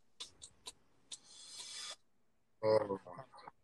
Oh. 2.64 2.98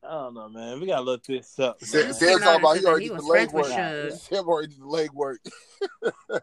I 0.05 0.11
don't 0.11 0.35
know, 0.35 0.49
man. 0.49 0.79
We 0.79 0.87
gotta 0.87 1.03
look 1.03 1.25
this 1.25 1.59
up. 1.59 1.83
Sam, 1.83 2.07
man. 2.07 2.39
Talking 2.39 2.61
about 2.61 2.75
he 2.75 2.81
He 2.83 2.87
already 2.87 3.11
was 3.11 3.23
did 3.23 3.27
the 3.27 3.33
leg 3.33 3.51
friends 3.51 3.53
with 3.53 3.77
Suge. 3.77 4.19
Sam 4.21 4.47
already 4.47 4.69
did 4.69 4.81
the 4.81 4.87
leg 4.87 5.11
work. 5.13 5.41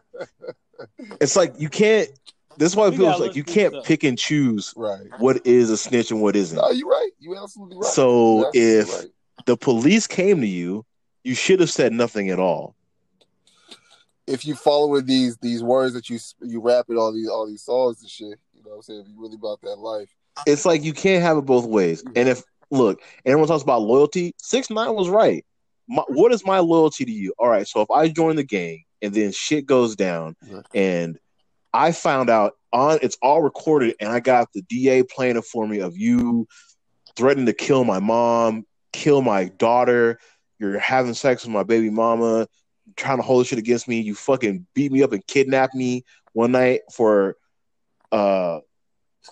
It's 1.20 1.36
like 1.36 1.54
you 1.58 1.68
can't. 1.68 2.10
This 2.58 2.72
is 2.72 2.76
why 2.76 2.86
it 2.88 2.90
We 2.90 2.96
feels 2.98 3.20
like 3.20 3.34
you 3.36 3.44
can't 3.44 3.74
up. 3.74 3.84
pick 3.84 4.04
and 4.04 4.18
choose 4.18 4.72
Right. 4.76 5.06
what 5.18 5.46
is 5.46 5.70
a 5.70 5.76
snitch 5.76 6.10
and 6.10 6.20
what 6.22 6.36
isn't. 6.36 6.56
No, 6.58 6.70
you're 6.70 6.88
right. 6.88 7.10
You 7.18 7.36
absolutely 7.36 7.76
right. 7.76 7.86
So 7.86 8.46
absolutely 8.46 8.60
if 8.60 8.92
right. 8.98 9.10
the 9.46 9.56
police 9.56 10.06
came 10.06 10.40
to 10.40 10.46
you, 10.46 10.84
you 11.24 11.34
should 11.34 11.60
have 11.60 11.70
said 11.70 11.92
nothing 11.92 12.30
at 12.30 12.38
all. 12.38 12.74
if 14.26 14.46
you 14.46 14.54
following 14.54 15.04
these 15.04 15.36
these 15.38 15.62
words 15.62 15.94
that 15.94 16.08
you 16.08 16.18
you 16.40 16.60
rap 16.60 16.86
in 16.88 16.96
all 16.96 17.12
these 17.12 17.28
all 17.28 17.46
these 17.46 17.62
songs 17.62 18.00
and 18.02 18.10
shit, 18.10 18.38
you 18.54 18.62
know 18.64 18.70
what 18.70 18.76
I'm 18.76 18.82
saying? 18.82 19.00
If 19.00 19.08
you 19.08 19.20
really 19.20 19.34
about 19.36 19.60
that 19.62 19.76
life. 19.76 20.08
It's 20.46 20.64
like 20.64 20.82
you 20.82 20.92
can't 20.92 21.22
have 21.22 21.36
it 21.36 21.42
both 21.44 21.66
ways. 21.66 22.02
And 22.16 22.28
if 22.28 22.42
look, 22.70 23.00
everyone 23.26 23.48
talks 23.48 23.62
about 23.62 23.82
loyalty. 23.82 24.34
Six 24.38 24.70
nine 24.70 24.94
was 24.94 25.08
right. 25.08 25.44
My, 25.88 26.04
what 26.08 26.32
is 26.32 26.46
my 26.46 26.60
loyalty 26.60 27.04
to 27.04 27.10
you? 27.10 27.34
All 27.38 27.48
right, 27.48 27.66
so 27.66 27.80
if 27.80 27.90
I 27.90 28.08
join 28.08 28.36
the 28.36 28.44
gang 28.44 28.84
and 29.02 29.12
then 29.12 29.32
shit 29.32 29.66
goes 29.66 29.96
down, 29.96 30.36
Right. 30.48 30.64
and 30.74 31.18
I 31.74 31.92
found 31.92 32.30
out 32.30 32.54
on 32.72 32.98
it's 33.02 33.16
all 33.22 33.42
recorded, 33.42 33.96
and 34.00 34.10
I 34.10 34.20
got 34.20 34.52
the 34.52 34.62
DA 34.62 35.02
playing 35.02 35.36
it 35.36 35.44
for 35.44 35.66
me 35.66 35.80
of 35.80 35.96
you 35.96 36.46
threatening 37.16 37.46
to 37.46 37.52
kill 37.52 37.84
my 37.84 38.00
mom, 38.00 38.64
kill 38.92 39.22
my 39.22 39.46
daughter. 39.58 40.18
You're 40.58 40.78
having 40.78 41.14
sex 41.14 41.44
with 41.44 41.52
my 41.52 41.62
baby 41.62 41.90
mama, 41.90 42.46
trying 42.96 43.18
to 43.18 43.22
hold 43.22 43.46
shit 43.46 43.58
against 43.58 43.88
me. 43.88 44.00
You 44.00 44.14
fucking 44.14 44.66
beat 44.74 44.92
me 44.92 45.02
up 45.02 45.12
and 45.12 45.26
kidnapped 45.26 45.74
me 45.74 46.04
one 46.32 46.52
night 46.52 46.80
for 46.92 47.36
uh 48.10 48.60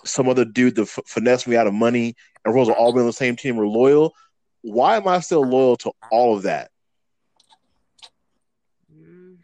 some 0.05 0.29
other 0.29 0.45
dude 0.45 0.75
to 0.75 0.83
f- 0.83 0.99
finesse 1.05 1.47
me 1.47 1.55
out 1.55 1.67
of 1.67 1.73
money, 1.73 2.15
and 2.43 2.53
we're 2.53 2.71
all 2.71 2.91
been 2.91 3.01
on 3.01 3.07
the 3.07 3.13
same 3.13 3.35
team. 3.35 3.55
We're 3.55 3.67
loyal. 3.67 4.13
Why 4.61 4.97
am 4.97 5.07
I 5.07 5.19
still 5.19 5.43
loyal 5.43 5.75
to 5.77 5.91
all 6.11 6.35
of 6.35 6.43
that? 6.43 6.71
Mm, 8.93 9.37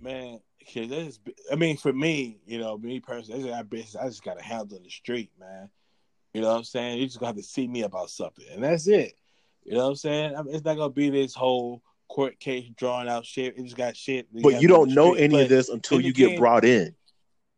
man. 0.00 0.40
Cause 0.72 0.88
that's, 0.88 1.20
I 1.50 1.56
mean, 1.56 1.76
for 1.76 1.92
me, 1.92 2.38
you 2.46 2.58
know, 2.58 2.78
me 2.78 3.00
personally, 3.00 3.50
that's 3.50 3.68
business 3.68 3.96
I 3.96 4.06
just 4.06 4.24
got 4.24 4.38
to 4.38 4.44
handle 4.44 4.78
the 4.82 4.90
street, 4.90 5.30
man. 5.38 5.68
You 6.32 6.40
know 6.40 6.48
what 6.48 6.58
I'm 6.58 6.64
saying? 6.64 6.98
You 6.98 7.06
just 7.06 7.20
got 7.20 7.26
to 7.26 7.34
have 7.34 7.36
to 7.36 7.42
see 7.42 7.68
me 7.68 7.82
about 7.82 8.08
something, 8.08 8.46
and 8.52 8.64
that's 8.64 8.86
it. 8.88 9.14
You 9.64 9.74
know 9.74 9.84
what 9.84 9.90
I'm 9.90 9.96
saying? 9.96 10.34
I 10.36 10.42
mean, 10.42 10.54
it's 10.54 10.64
not 10.64 10.76
gonna 10.76 10.90
be 10.90 11.10
this 11.10 11.34
whole 11.34 11.82
court 12.08 12.40
case 12.40 12.68
drawing 12.76 13.08
out 13.08 13.26
shit. 13.26 13.56
It 13.56 13.64
just 13.64 13.76
got 13.76 13.96
shit. 13.96 14.26
But 14.32 14.62
you 14.62 14.68
don't 14.68 14.94
know 14.94 15.14
any 15.14 15.42
of 15.42 15.48
this 15.48 15.68
until 15.68 16.00
you 16.00 16.12
get 16.12 16.38
brought 16.38 16.64
in, 16.64 16.94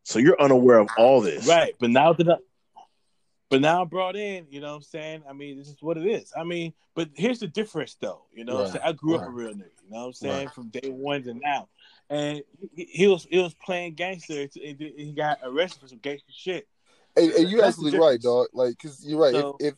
so 0.03 0.19
you're 0.19 0.39
unaware 0.41 0.79
of 0.79 0.89
all 0.97 1.21
this. 1.21 1.47
Right, 1.47 1.73
but 1.79 1.89
now 1.89 2.13
that 2.13 2.29
I, 2.29 2.35
but 3.49 3.61
now 3.61 3.81
I'm 3.81 3.87
brought 3.87 4.15
in, 4.15 4.47
you 4.49 4.59
know 4.59 4.69
what 4.69 4.75
I'm 4.77 4.81
saying? 4.81 5.23
I 5.29 5.33
mean, 5.33 5.57
this 5.57 5.69
is 5.69 5.81
what 5.81 5.97
it 5.97 6.05
is. 6.05 6.33
I 6.37 6.43
mean, 6.43 6.73
but 6.95 7.09
here's 7.15 7.39
the 7.39 7.47
difference 7.47 7.95
though. 7.95 8.25
You 8.33 8.43
know 8.43 8.55
what 8.55 8.59
I'm 8.59 8.65
Right, 8.65 8.73
saying? 8.73 8.85
I 8.85 8.91
grew 8.91 9.15
up 9.15 9.27
a 9.27 9.29
real 9.29 9.51
nigga, 9.51 9.69
you 9.83 9.91
know 9.91 9.99
what 9.99 10.05
I'm 10.05 10.13
saying? 10.13 10.45
Right. 10.47 10.53
From 10.53 10.69
day 10.69 10.89
one 10.89 11.23
to 11.23 11.33
now. 11.33 11.69
And 12.09 12.43
he, 12.75 12.85
he 12.85 13.07
was 13.07 13.25
he 13.29 13.39
was 13.39 13.53
playing 13.55 13.95
gangster 13.95 14.41
and 14.41 14.51
he 14.79 15.13
got 15.15 15.39
arrested 15.43 15.81
for 15.81 15.87
some 15.87 15.99
gangster 15.99 16.31
shit. 16.31 16.67
And, 17.15 17.31
and 17.31 17.49
you're 17.49 17.63
absolutely 17.63 17.99
right, 17.99 18.21
dog. 18.21 18.47
Like, 18.53 18.77
cause 18.77 19.03
you're 19.05 19.19
right. 19.19 19.33
So- 19.33 19.57
if, 19.59 19.67
if 19.67 19.75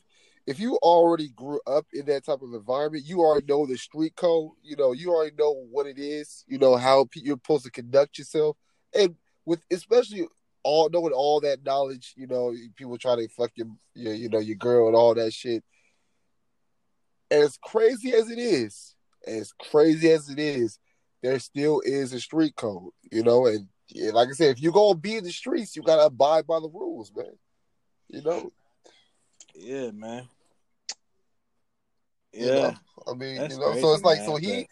if 0.48 0.58
you 0.58 0.76
already 0.76 1.28
grew 1.28 1.60
up 1.66 1.84
in 1.92 2.06
that 2.06 2.24
type 2.24 2.40
of 2.40 2.54
environment, 2.54 3.04
you 3.04 3.20
already 3.20 3.44
know 3.46 3.66
the 3.66 3.76
street 3.76 4.16
code. 4.16 4.52
You 4.62 4.76
know, 4.76 4.92
you 4.92 5.10
already 5.10 5.36
know 5.38 5.52
what 5.70 5.86
it 5.86 5.98
is. 5.98 6.42
You 6.48 6.56
know 6.56 6.76
how 6.76 7.04
pe- 7.04 7.20
you're 7.22 7.36
supposed 7.36 7.66
to 7.66 7.70
conduct 7.70 8.16
yourself, 8.16 8.56
and 8.94 9.14
with 9.44 9.60
especially 9.70 10.26
all 10.62 10.88
knowing 10.88 11.12
all 11.12 11.40
that 11.42 11.64
knowledge. 11.66 12.14
You 12.16 12.28
know, 12.28 12.54
people 12.76 12.96
try 12.96 13.16
to 13.16 13.28
fuck 13.28 13.50
your, 13.56 13.66
your 13.94 14.14
you 14.14 14.30
know, 14.30 14.38
your 14.38 14.56
girl 14.56 14.86
and 14.86 14.96
all 14.96 15.14
that 15.16 15.34
shit. 15.34 15.62
As 17.30 17.58
crazy 17.62 18.14
as 18.14 18.30
it 18.30 18.38
is, 18.38 18.94
as 19.26 19.52
crazy 19.52 20.10
as 20.10 20.30
it 20.30 20.38
is, 20.38 20.78
there 21.22 21.38
still 21.38 21.80
is 21.84 22.12
a 22.12 22.20
street 22.20 22.56
code. 22.56 22.92
You 23.10 23.22
know, 23.22 23.46
and 23.46 23.68
yeah, 23.88 24.12
like 24.12 24.28
I 24.28 24.32
said, 24.32 24.50
if 24.50 24.60
you're 24.60 24.72
gonna 24.72 24.98
be 24.98 25.16
in 25.16 25.24
the 25.24 25.32
streets, 25.32 25.76
you 25.76 25.82
gotta 25.82 26.06
abide 26.06 26.46
by 26.46 26.60
the 26.60 26.68
rules, 26.68 27.12
man. 27.14 27.26
You 28.08 28.22
know, 28.22 28.52
Yeah, 29.54 29.90
man. 29.90 30.28
You 32.32 32.46
Yeah. 32.46 32.54
know? 32.54 32.74
I 33.06 33.14
mean, 33.14 33.36
That's 33.36 33.54
you 33.54 33.60
know, 33.60 33.70
crazy, 33.70 33.80
so 33.82 33.94
it's 33.94 34.04
like, 34.04 34.18
man, 34.18 34.26
so 34.26 34.36
he, 34.36 34.68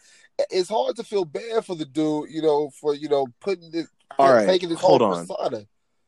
it's 0.51 0.69
hard 0.69 0.95
to 0.97 1.03
feel 1.03 1.25
bad 1.25 1.65
for 1.65 1.75
the 1.75 1.85
dude, 1.85 2.29
you 2.29 2.41
know, 2.41 2.69
for 2.69 2.93
you 2.93 3.09
know 3.09 3.27
putting 3.39 3.71
this, 3.71 3.87
All 4.17 4.31
right, 4.31 4.47
taking 4.47 4.69
this 4.69 4.79
hold 4.79 5.01
whole 5.01 5.13
on. 5.13 5.27
persona. 5.27 5.65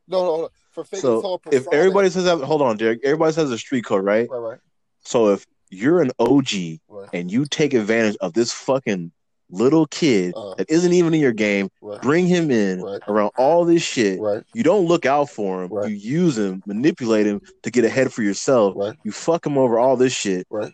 No, 0.08 0.26
no, 0.26 0.42
no, 0.42 0.50
for 0.72 0.84
faking 0.84 1.10
this 1.10 1.22
So 1.22 1.22
whole 1.22 1.40
persona. 1.40 1.62
if 1.62 1.74
everybody 1.74 2.10
says 2.10 2.26
that, 2.26 2.38
hold 2.40 2.62
on, 2.62 2.78
Derek. 2.78 3.02
Everybody 3.04 3.34
says 3.34 3.52
a 3.52 3.58
street 3.58 3.86
code, 3.86 4.04
right? 4.04 4.30
right, 4.30 4.38
right, 4.38 4.60
So 5.02 5.30
if 5.30 5.46
you're 5.70 6.02
an 6.02 6.12
OG 6.20 6.80
right, 6.88 7.10
and 7.14 7.32
you 7.32 7.46
take 7.46 7.74
advantage 7.74 8.18
of 8.22 8.34
this 8.34 8.52
fucking 8.52 9.12
little 9.52 9.86
kid 9.88 10.34
Uh. 10.36 10.54
that 10.56 10.70
isn't 10.70 10.94
even 10.94 11.14
in 11.14 11.20
your 11.20 11.32
game, 11.32 11.70
right, 11.82 12.02
bring 12.02 12.28
him 12.28 12.52
in 12.52 12.82
Right. 12.82 13.02
around 13.08 13.32
all 13.38 13.66
this 13.66 13.82
shit. 13.82 14.20
right, 14.20 14.44
You 14.54 14.64
don't 14.64 14.86
look 14.88 15.06
out 15.06 15.30
for 15.30 15.64
him. 15.64 15.70
Right. 15.72 15.90
You 15.90 15.96
use 15.96 16.38
him, 16.38 16.62
manipulate 16.66 17.26
him 17.26 17.42
to 17.64 17.72
get 17.72 17.84
ahead 17.86 18.14
for 18.14 18.22
yourself. 18.24 18.74
right, 18.78 18.96
You 19.04 19.12
fuck 19.12 19.46
him 19.46 19.58
over 19.58 19.80
all 19.80 19.98
this 19.98 20.14
shit. 20.14 20.46
right. 20.50 20.72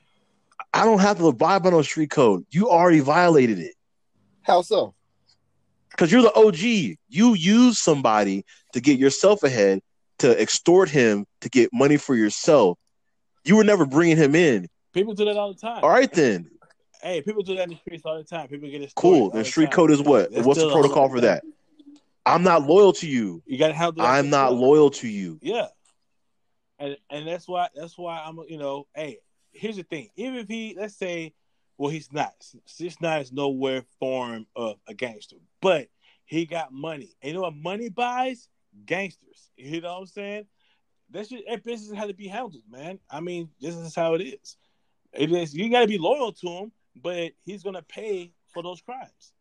I 0.74 0.84
don't 0.84 1.00
have 1.00 1.18
to 1.20 1.28
abide 1.28 1.64
by 1.64 1.70
no 1.70 1.82
street 1.84 2.10
code. 2.10 2.46
You 2.52 2.70
already 2.70 3.00
violated 3.00 3.60
it 3.60 3.76
How 4.42 4.62
so? 4.62 4.94
because 5.92 6.12
you're 6.12 6.22
the 6.22 6.34
OG. 6.36 6.98
You 7.08 7.34
use 7.34 7.80
somebody 7.80 8.44
to 8.74 8.82
get 8.82 9.00
yourself 9.00 9.44
ahead, 9.44 9.80
to 10.20 10.40
extort 10.42 10.90
him 10.90 11.26
to 11.42 11.50
get 11.50 11.70
money 11.72 11.96
for 11.98 12.14
yourself. 12.16 12.78
You 13.46 13.56
were 13.56 13.64
never 13.64 13.86
bringing 13.86 14.18
him 14.18 14.36
in. 14.36 14.68
People 14.94 15.14
do 15.14 15.24
that 15.26 15.38
all 15.38 15.54
the 15.54 15.60
time. 15.60 15.82
All 15.84 15.90
right, 15.90 16.12
then. 16.12 16.50
Hey, 17.06 17.22
people 17.22 17.44
do 17.44 17.56
that 17.56 17.66
in 17.66 17.70
the 17.70 17.76
streets 17.76 18.04
all 18.04 18.18
the 18.18 18.24
time. 18.24 18.48
People 18.48 18.68
get 18.68 18.82
it. 18.82 18.92
Cool. 18.96 19.30
the 19.30 19.46
street 19.46 19.72
code 19.72 19.92
is 19.92 20.02
what? 20.02 20.34
That's 20.34 20.46
What's 20.46 20.60
the 20.60 20.72
protocol 20.72 21.08
for 21.08 21.22
that? 21.22 21.44
I'm 22.26 22.42
not 22.42 22.64
loyal 22.64 22.94
to 22.94 23.08
you. 23.08 23.44
You 23.46 23.60
got 23.60 23.68
to 23.68 23.74
handle. 23.76 24.04
I'm 24.04 24.32
not 24.32 24.54
loyal 24.54 24.90
to 24.90 25.08
you. 25.08 25.38
Yeah, 25.40 25.68
and 26.80 26.98
and 27.10 27.28
that's 27.28 27.48
why 27.48 27.70
that's 27.76 27.98
why 27.98 28.24
I'm 28.26 28.40
you 28.48 28.58
know 28.58 28.88
hey 28.96 29.20
here's 29.52 29.78
the 29.78 29.84
thing 29.84 30.10
even 30.16 30.36
if 30.36 30.48
he 30.48 30.76
let's 30.78 30.96
say 30.96 31.34
well 31.78 31.90
he's 31.90 32.12
not 32.12 32.34
six 32.66 33.00
nine 33.02 33.22
is 33.22 33.32
nowhere 33.32 33.84
form 34.00 34.46
of 34.56 34.78
a 34.88 34.94
gangster 34.94 35.38
but 35.62 35.88
he 36.26 36.46
got 36.46 36.74
money 36.74 37.16
and 37.22 37.30
you 37.30 37.34
know 37.36 37.42
what 37.42 37.56
money 37.56 37.90
buys 37.90 38.50
gangsters 38.86 39.50
you 39.56 39.80
know 39.82 39.94
what 39.94 40.00
I'm 40.00 40.06
saying 40.08 40.46
that's 41.10 41.30
just 41.30 41.44
that 41.48 41.64
business 41.64 41.98
has 41.98 42.08
to 42.08 42.14
be 42.14 42.28
handled 42.28 42.64
man 42.70 43.00
I 43.10 43.22
mean 43.22 43.50
this 43.62 43.76
is 43.76 43.96
how 43.96 44.16
it 44.16 44.22
is 44.22 44.58
it 45.14 45.32
is 45.32 45.54
you 45.54 45.70
got 45.70 45.82
to 45.82 45.88
be 45.88 45.98
loyal 45.98 46.34
to 46.34 46.48
him 46.48 46.72
but 46.96 47.32
he's 47.44 47.64
gonna 47.64 47.82
pay 47.82 48.32
for 48.54 48.64
those 48.64 48.82
crimes. 48.82 49.34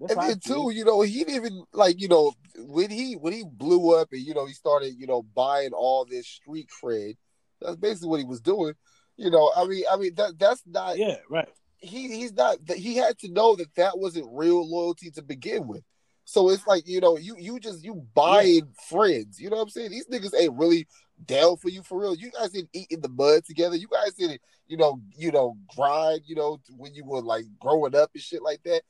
That's 0.00 0.12
And 0.12 0.22
then 0.22 0.38
too, 0.40 0.70
you 0.72 0.84
know, 0.84 1.02
he 1.02 1.20
didn't 1.20 1.36
even 1.36 1.64
like, 1.72 2.00
you 2.00 2.08
know, 2.08 2.32
when 2.58 2.90
he 2.90 3.14
when 3.14 3.32
he 3.32 3.44
blew 3.44 3.94
up 3.94 4.08
and 4.12 4.20
you 4.20 4.34
know 4.34 4.46
he 4.46 4.52
started, 4.52 4.94
you 4.98 5.06
know, 5.06 5.22
buying 5.22 5.72
all 5.72 6.04
this 6.04 6.26
street 6.26 6.68
cred. 6.82 7.16
That's 7.60 7.76
basically 7.76 8.08
what 8.08 8.20
he 8.20 8.26
was 8.26 8.40
doing. 8.40 8.74
You 9.16 9.30
know, 9.30 9.52
I 9.56 9.64
mean, 9.66 9.84
I 9.90 9.96
mean 9.96 10.14
that 10.16 10.38
that's 10.38 10.62
not 10.66 10.98
yeah, 10.98 11.16
right. 11.30 11.48
he 11.78 12.08
he's 12.08 12.32
not 12.32 12.58
he 12.74 12.96
had 12.96 13.18
to 13.20 13.30
know 13.30 13.54
that 13.56 13.74
that 13.76 13.98
wasn't 13.98 14.28
real 14.32 14.68
loyalty 14.68 15.10
to 15.12 15.22
begin 15.22 15.66
with. 15.68 15.82
So 16.24 16.50
it's 16.50 16.66
like 16.66 16.88
you 16.88 17.00
know 17.00 17.16
you 17.16 17.36
you 17.38 17.60
just 17.60 17.84
you 17.84 18.04
buying 18.14 18.72
friends. 18.88 19.40
You 19.40 19.50
know 19.50 19.56
what 19.56 19.62
I'm 19.62 19.68
saying? 19.68 19.90
These 19.90 20.08
niggas 20.08 20.34
ain't 20.38 20.58
really 20.58 20.88
down 21.24 21.56
for 21.56 21.68
you 21.68 21.82
for 21.82 22.00
real. 22.00 22.14
You 22.14 22.30
guys 22.30 22.50
didn't 22.50 22.70
eat 22.72 22.88
in 22.90 23.00
the 23.00 23.08
mud 23.08 23.44
together. 23.44 23.76
You 23.76 23.88
guys 23.88 24.14
didn't 24.14 24.40
you 24.66 24.76
know 24.76 25.00
you 25.16 25.32
know 25.32 25.56
grind. 25.74 26.22
You 26.26 26.36
know 26.36 26.58
when 26.76 26.94
you 26.94 27.04
were 27.04 27.22
like 27.22 27.44
growing 27.60 27.94
up 27.94 28.10
and 28.14 28.22
shit 28.22 28.42
like 28.42 28.62
that. 28.64 28.82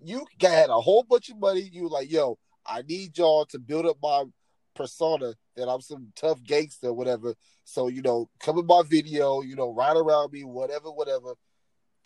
You 0.00 0.26
got 0.38 0.70
a 0.70 0.80
whole 0.80 1.02
bunch 1.02 1.28
of 1.28 1.40
money. 1.40 1.68
You 1.72 1.84
were 1.84 1.88
like, 1.88 2.10
yo, 2.10 2.38
I 2.64 2.82
need 2.82 3.18
y'all 3.18 3.46
to 3.46 3.58
build 3.58 3.86
up 3.86 3.96
my 4.00 4.24
persona 4.76 5.34
that 5.56 5.68
I'm 5.68 5.80
some 5.80 6.12
tough 6.14 6.40
gangster, 6.44 6.92
whatever. 6.92 7.34
So 7.64 7.88
you 7.88 8.02
know, 8.02 8.28
come 8.40 8.58
in 8.58 8.66
my 8.66 8.82
video. 8.88 9.42
You 9.42 9.56
know, 9.56 9.74
ride 9.74 9.96
around 9.96 10.32
me, 10.32 10.44
whatever, 10.44 10.90
whatever 10.90 11.34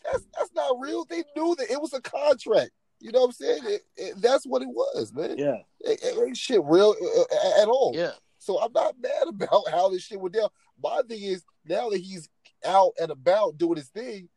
that's 0.05 0.25
that's 0.37 0.53
not 0.55 0.79
real. 0.81 1.05
They 1.05 1.25
knew 1.37 1.55
that 1.57 1.70
it 1.70 1.81
was 1.81 1.93
a 1.93 2.01
contract. 2.01 2.70
You 3.01 3.11
know 3.12 3.20
what 3.20 3.27
I'm 3.27 3.33
saying? 3.33 3.62
It, 3.64 3.83
it, 3.97 4.14
that's 4.23 4.47
what 4.47 4.62
it 4.62 4.68
was, 4.68 5.12
man. 5.12 5.37
Yeah. 5.37 5.59
It, 5.81 6.01
it 6.03 6.18
ain't 6.25 6.37
shit 6.37 6.61
real 6.64 6.95
uh, 7.01 7.62
at 7.62 7.68
all. 7.68 7.93
Yeah. 7.95 8.12
So 8.43 8.61
I'm 8.61 8.72
not 8.72 8.97
mad 9.01 9.28
about 9.28 9.70
how 9.70 9.88
this 9.88 10.03
shit 10.03 10.20
went 10.20 10.34
down. 10.34 10.49
My 10.82 11.03
thing 11.09 11.22
is 11.22 11.45
now 11.64 11.90
that 11.90 12.01
he's 12.01 12.28
out 12.66 12.93
and 13.01 13.11
about 13.11 13.57
doing 13.57 13.76
his 13.76 13.88
thing, 13.88 14.28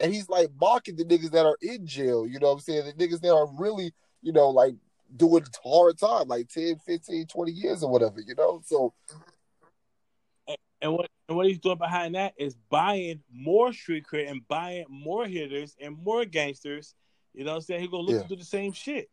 and 0.00 0.12
he's 0.12 0.28
like 0.28 0.50
mocking 0.60 0.96
the 0.96 1.04
niggas 1.04 1.30
that 1.30 1.46
are 1.46 1.56
in 1.62 1.86
jail. 1.86 2.26
You 2.26 2.40
know 2.40 2.48
what 2.48 2.54
I'm 2.54 2.60
saying? 2.60 2.86
The 2.86 2.92
niggas 2.94 3.20
that 3.20 3.32
are 3.32 3.46
really, 3.56 3.92
you 4.20 4.32
know, 4.32 4.50
like 4.50 4.74
doing 5.16 5.44
hard 5.64 5.96
time, 5.96 6.26
like 6.26 6.48
10, 6.48 6.78
15, 6.84 7.26
20 7.26 7.52
years 7.52 7.82
or 7.84 7.90
whatever. 7.90 8.20
You 8.20 8.34
know, 8.34 8.62
so 8.64 8.94
And 10.80 10.94
what 10.94 11.08
and 11.28 11.36
what 11.36 11.46
he's 11.46 11.60
doing 11.60 11.78
behind 11.78 12.16
that 12.16 12.34
is 12.36 12.56
buying 12.68 13.22
more 13.32 13.72
street 13.72 14.04
cred 14.10 14.28
and 14.28 14.46
buying 14.48 14.86
more 14.88 15.24
hitters 15.24 15.76
and 15.80 15.96
more 15.96 16.24
gangsters. 16.24 16.96
You 17.32 17.44
know 17.44 17.52
what 17.52 17.56
I'm 17.58 17.62
saying? 17.62 17.80
He's 17.82 17.90
gonna 17.90 18.02
look 18.02 18.16
Yeah. 18.16 18.22
to 18.22 18.28
do 18.28 18.36
the 18.36 18.44
same 18.44 18.72
shit. 18.72 19.08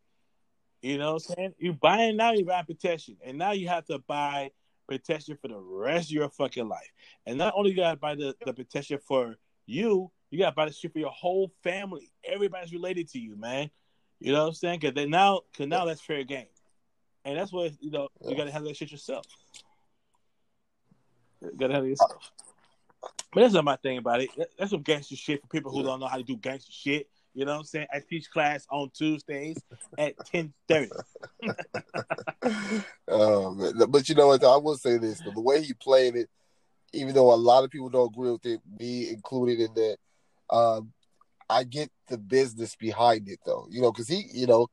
You 0.82 0.98
know 0.98 1.14
what 1.14 1.24
I'm 1.28 1.34
saying? 1.34 1.54
You 1.58 1.72
buying 1.74 2.16
now, 2.16 2.32
you're 2.32 2.46
buying 2.46 2.64
protection. 2.64 3.16
And 3.24 3.36
now 3.36 3.52
you 3.52 3.68
have 3.68 3.84
to 3.86 3.98
buy 3.98 4.50
protection 4.88 5.36
for 5.40 5.48
the 5.48 5.58
rest 5.58 6.08
of 6.08 6.12
your 6.12 6.28
fucking 6.30 6.68
life. 6.68 6.90
And 7.26 7.38
not 7.38 7.54
only 7.56 7.70
you 7.70 7.76
gotta 7.76 7.96
buy 7.96 8.14
the, 8.14 8.34
the 8.44 8.52
protection 8.52 8.98
for 9.06 9.36
you, 9.66 10.10
you 10.30 10.38
gotta 10.38 10.54
buy 10.54 10.66
the 10.66 10.72
shit 10.72 10.92
for 10.92 10.98
your 10.98 11.10
whole 11.10 11.52
family. 11.62 12.10
Everybody's 12.24 12.72
related 12.72 13.08
to 13.10 13.18
you, 13.18 13.36
man. 13.36 13.70
You 14.18 14.32
know 14.32 14.42
what 14.42 14.48
I'm 14.48 14.54
saying? 14.54 14.80
Cause 14.80 14.92
then 14.94 15.10
now 15.10 15.42
cause 15.56 15.66
now 15.66 15.84
that's 15.84 16.00
fair 16.00 16.24
game. 16.24 16.46
And 17.24 17.38
that's 17.38 17.52
what 17.52 17.72
you 17.80 17.90
know, 17.90 18.08
you 18.26 18.36
gotta 18.36 18.50
have 18.50 18.64
that 18.64 18.76
shit 18.76 18.90
yourself. 18.90 19.26
You 21.42 21.52
gotta 21.56 21.74
have 21.74 21.86
yourself. 21.86 22.32
But 23.32 23.42
that's 23.42 23.54
not 23.54 23.64
my 23.64 23.76
thing 23.76 23.98
about 23.98 24.22
it. 24.22 24.30
That's 24.58 24.70
some 24.70 24.82
gangster 24.82 25.14
shit 25.14 25.40
for 25.40 25.46
people 25.46 25.70
who 25.70 25.82
don't 25.82 26.00
know 26.00 26.08
how 26.08 26.16
to 26.16 26.24
do 26.24 26.36
gangster 26.36 26.72
shit. 26.72 27.08
You 27.34 27.44
know 27.44 27.52
what 27.52 27.58
I'm 27.58 27.64
saying? 27.64 27.86
I 27.92 28.00
teach 28.00 28.30
class 28.30 28.66
on 28.70 28.90
Tuesdays 28.90 29.56
at 29.98 30.14
ten 30.26 30.52
thirty. 30.68 30.90
um, 33.10 33.72
but 33.88 34.08
you 34.08 34.14
know 34.16 34.28
what? 34.28 34.42
I 34.42 34.56
will 34.56 34.76
say 34.76 34.98
this: 34.98 35.20
the 35.20 35.40
way 35.40 35.62
he 35.62 35.72
played 35.74 36.16
it, 36.16 36.28
even 36.92 37.14
though 37.14 37.32
a 37.32 37.36
lot 37.36 37.62
of 37.62 37.70
people 37.70 37.88
don't 37.88 38.12
agree 38.12 38.32
with 38.32 38.46
it, 38.46 38.60
me 38.78 39.10
included 39.10 39.60
in 39.60 39.74
that, 39.74 39.96
um, 40.54 40.92
I 41.48 41.64
get 41.64 41.90
the 42.08 42.18
business 42.18 42.74
behind 42.74 43.28
it, 43.28 43.38
though. 43.46 43.66
You 43.70 43.80
know, 43.80 43.92
because 43.92 44.08
he, 44.08 44.24
you 44.32 44.46
know, 44.46 44.68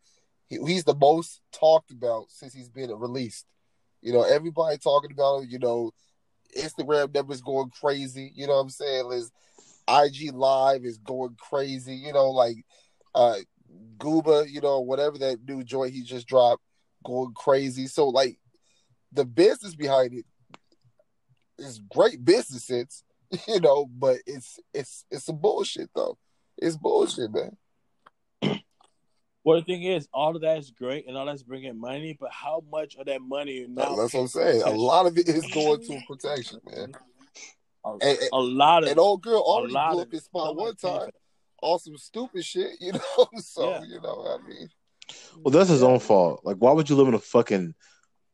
he, 0.47 0.57
he's 0.65 0.83
the 0.83 0.95
most 0.95 1.41
talked 1.51 1.91
about 1.91 2.25
since 2.29 2.53
he's 2.53 2.69
been 2.69 2.91
released. 2.91 3.45
You 4.01 4.13
know, 4.13 4.23
everybody 4.23 4.77
talking 4.77 5.11
about 5.11 5.43
him. 5.43 5.49
You 5.49 5.59
know, 5.59 5.91
Instagram 6.57 7.13
numbers 7.13 7.41
going 7.41 7.69
crazy. 7.69 8.31
You 8.35 8.47
know 8.47 8.53
what 8.53 8.61
I'm 8.61 8.69
saying? 8.69 9.05
Liz, 9.05 9.31
IG 9.87 10.33
Live 10.33 10.83
is 10.85 10.97
going 10.97 11.35
crazy. 11.39 11.95
You 11.95 12.13
know, 12.13 12.31
like 12.31 12.57
uh 13.15 13.35
Gooba, 13.97 14.49
you 14.49 14.61
know, 14.61 14.79
whatever 14.79 15.17
that 15.19 15.39
new 15.47 15.63
joint 15.63 15.93
he 15.93 16.03
just 16.03 16.27
dropped, 16.27 16.63
going 17.05 17.33
crazy. 17.33 17.87
So 17.87 18.09
like 18.09 18.37
the 19.11 19.25
business 19.25 19.75
behind 19.75 20.13
it 20.13 20.25
is 21.57 21.79
great 21.79 22.23
business 22.23 22.65
sense, 22.65 23.03
you 23.47 23.59
know, 23.59 23.85
but 23.85 24.17
it's 24.25 24.59
it's 24.73 25.05
it's 25.11 25.25
some 25.25 25.37
bullshit 25.37 25.89
though. 25.95 26.17
It's 26.57 26.77
bullshit, 26.77 27.31
man. 27.31 27.57
Well, 29.43 29.59
the 29.59 29.63
thing 29.63 29.83
is, 29.83 30.09
all 30.13 30.35
of 30.35 30.41
that 30.41 30.57
is 30.57 30.71
great 30.71 31.07
and 31.07 31.15
all 31.15 31.25
that's 31.25 31.41
bringing 31.41 31.79
money, 31.79 32.17
but 32.19 32.33
how 32.33 32.63
much 32.69 32.97
of 32.97 33.05
that 33.05 33.21
money 33.21 33.65
now? 33.69 33.95
That's 33.95 34.13
what 34.13 34.19
I'm 34.19 34.27
saying. 34.27 34.61
A 34.63 34.71
lot 34.71 35.05
of 35.05 35.17
it 35.17 35.29
is 35.29 35.47
going 35.53 35.81
to 35.85 36.01
protection, 36.05 36.59
man. 36.65 36.91
A, 37.87 38.05
And, 38.05 38.17
and, 38.19 38.29
a 38.33 38.39
lot 38.39 38.83
of 38.83 38.89
and 38.89 38.99
old 38.99 39.21
girl 39.21 39.39
already 39.39 39.73
lot 39.73 39.91
blew 39.91 40.01
of 40.01 40.07
up 40.07 40.11
his 40.11 40.23
spot 40.23 40.55
one 40.55 40.75
paid 40.75 40.79
time 40.87 41.09
on 41.61 41.79
some 41.79 41.97
stupid 41.97 42.45
shit, 42.45 42.71
you 42.79 42.93
know. 42.93 43.27
So 43.39 43.69
Yeah. 43.69 43.83
you 43.83 44.01
know, 44.01 44.15
what 44.15 44.39
I 44.41 44.47
mean, 44.47 44.69
Well, 45.43 45.51
that's 45.51 45.69
his 45.69 45.83
own 45.83 45.99
fault. 45.99 46.41
Like, 46.43 46.57
why 46.57 46.71
would 46.71 46.89
you 46.89 46.95
live 46.95 47.07
in 47.07 47.13
a 47.13 47.19
fucking 47.19 47.73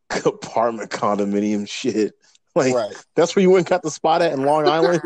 apartment 0.25 0.91
condominium 0.91 1.67
shit? 1.67 2.13
Like, 2.55 2.75
right? 2.75 2.95
that's 3.15 3.35
where 3.35 3.41
you 3.41 3.49
went 3.49 3.61
and 3.65 3.69
got 3.71 3.81
the 3.81 3.89
spot 3.89 4.21
at 4.21 4.31
in 4.31 4.43
Long 4.45 4.67
Island, 4.67 5.01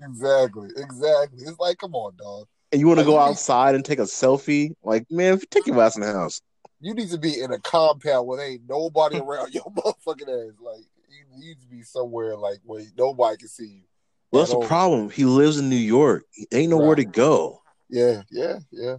exactly, 0.00 0.68
exactly. 0.76 1.42
It's 1.42 1.58
like, 1.58 1.76
come 1.78 1.96
on, 1.96 2.14
dog. 2.16 2.46
and 2.70 2.80
you 2.80 2.86
want 2.86 3.00
to 3.00 3.04
Like, 3.04 3.12
go 3.14 3.18
outside 3.18 3.74
and 3.74 3.84
take 3.84 3.98
a 3.98 4.02
selfie? 4.02 4.74
Like, 4.84 5.04
man, 5.10 5.34
if 5.34 5.40
you 5.40 5.46
take 5.50 5.66
your 5.66 5.82
ass 5.82 5.96
in 5.96 6.02
the 6.02 6.12
house. 6.12 6.40
You 6.80 6.94
need 6.94 7.10
to 7.10 7.18
be 7.18 7.40
in 7.40 7.50
a 7.52 7.58
compound 7.58 8.28
where 8.28 8.38
there 8.38 8.46
ain't 8.46 8.68
nobody 8.68 9.18
around 9.18 9.52
your 9.52 9.64
motherfucking 9.64 10.28
ass. 10.28 10.54
Like, 10.60 10.84
you 11.08 11.24
need 11.38 11.60
to 11.60 11.66
be 11.66 11.82
somewhere 11.82 12.36
like 12.36 12.58
where 12.64 12.82
nobody 12.96 13.36
can 13.38 13.48
see 13.48 13.66
you. 13.66 13.82
Well, 14.30 14.42
that's 14.42 14.52
At 14.52 14.60
the 14.60 14.66
problem. 14.66 15.10
He 15.10 15.24
lives 15.24 15.58
in 15.58 15.68
New 15.70 15.76
York. 15.76 16.24
He 16.32 16.46
ain't 16.52 16.70
nowhere 16.70 16.88
Right. 16.88 16.98
to 16.98 17.04
go. 17.04 17.62
Yeah, 17.88 18.22
yeah, 18.30 18.58
yeah, 18.70 18.96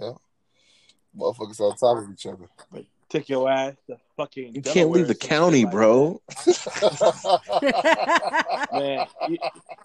yeah. 0.00 0.12
Motherfuckers 1.16 1.60
on 1.60 1.76
top 1.76 1.98
of 2.04 2.10
each 2.10 2.26
other. 2.26 2.48
take 3.08 3.28
your 3.28 3.50
ass 3.50 3.74
to 3.88 3.96
fucking. 4.16 4.54
You 4.54 4.62
can't 4.62 4.90
leave 4.90 5.08
the 5.08 5.14
Delaware 5.14 5.14
or 5.14 5.14
some 5.14 5.28
county, 5.28 5.64
like 5.64 5.72
bro. 5.72 6.22
Man, 8.72 9.06
you, 9.28 9.38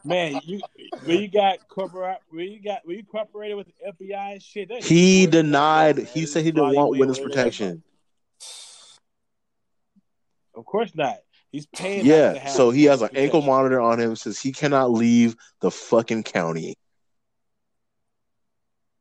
man, 0.06 0.42
you 0.46 0.62
where 1.04 1.18
you 1.18 1.28
got 1.28 1.68
corporate, 1.68 2.20
where 2.30 2.46
you 2.46 2.62
got 2.62 2.86
where 2.86 2.96
you 2.96 3.04
cooperated 3.04 3.58
with 3.58 3.68
the 3.68 3.74
FBI 3.92 4.34
and 4.34 4.42
shit. 4.42 4.70
that 4.70 4.78
is 4.80 4.88
He 4.88 5.28
denied. 5.28 5.98
He 5.98 6.26
said 6.26 6.46
he 6.46 6.52
didn't 6.52 6.74
want 6.74 6.92
witness 6.92 7.18
wherever 7.18 7.30
they 7.30 7.36
want. 7.36 7.54
protection. 7.54 7.84
Of 10.56 10.66
course 10.66 10.96
not. 10.96 11.18
He's 11.52 11.66
paying. 11.68 12.00
not 12.00 12.04
to 12.04 12.10
Yeah, 12.10 12.48
so 12.48 12.70
he 12.72 12.84
has 12.86 13.02
an 13.02 13.06
witness 13.06 13.24
ankle 13.24 13.42
monitor 13.42 13.80
on 13.82 14.00
him. 14.00 14.16
Says 14.16 14.40
he 14.40 14.52
cannot 14.52 14.92
leave 14.92 15.36
the 15.62 15.72
fucking 15.72 16.24
county. 16.24 16.76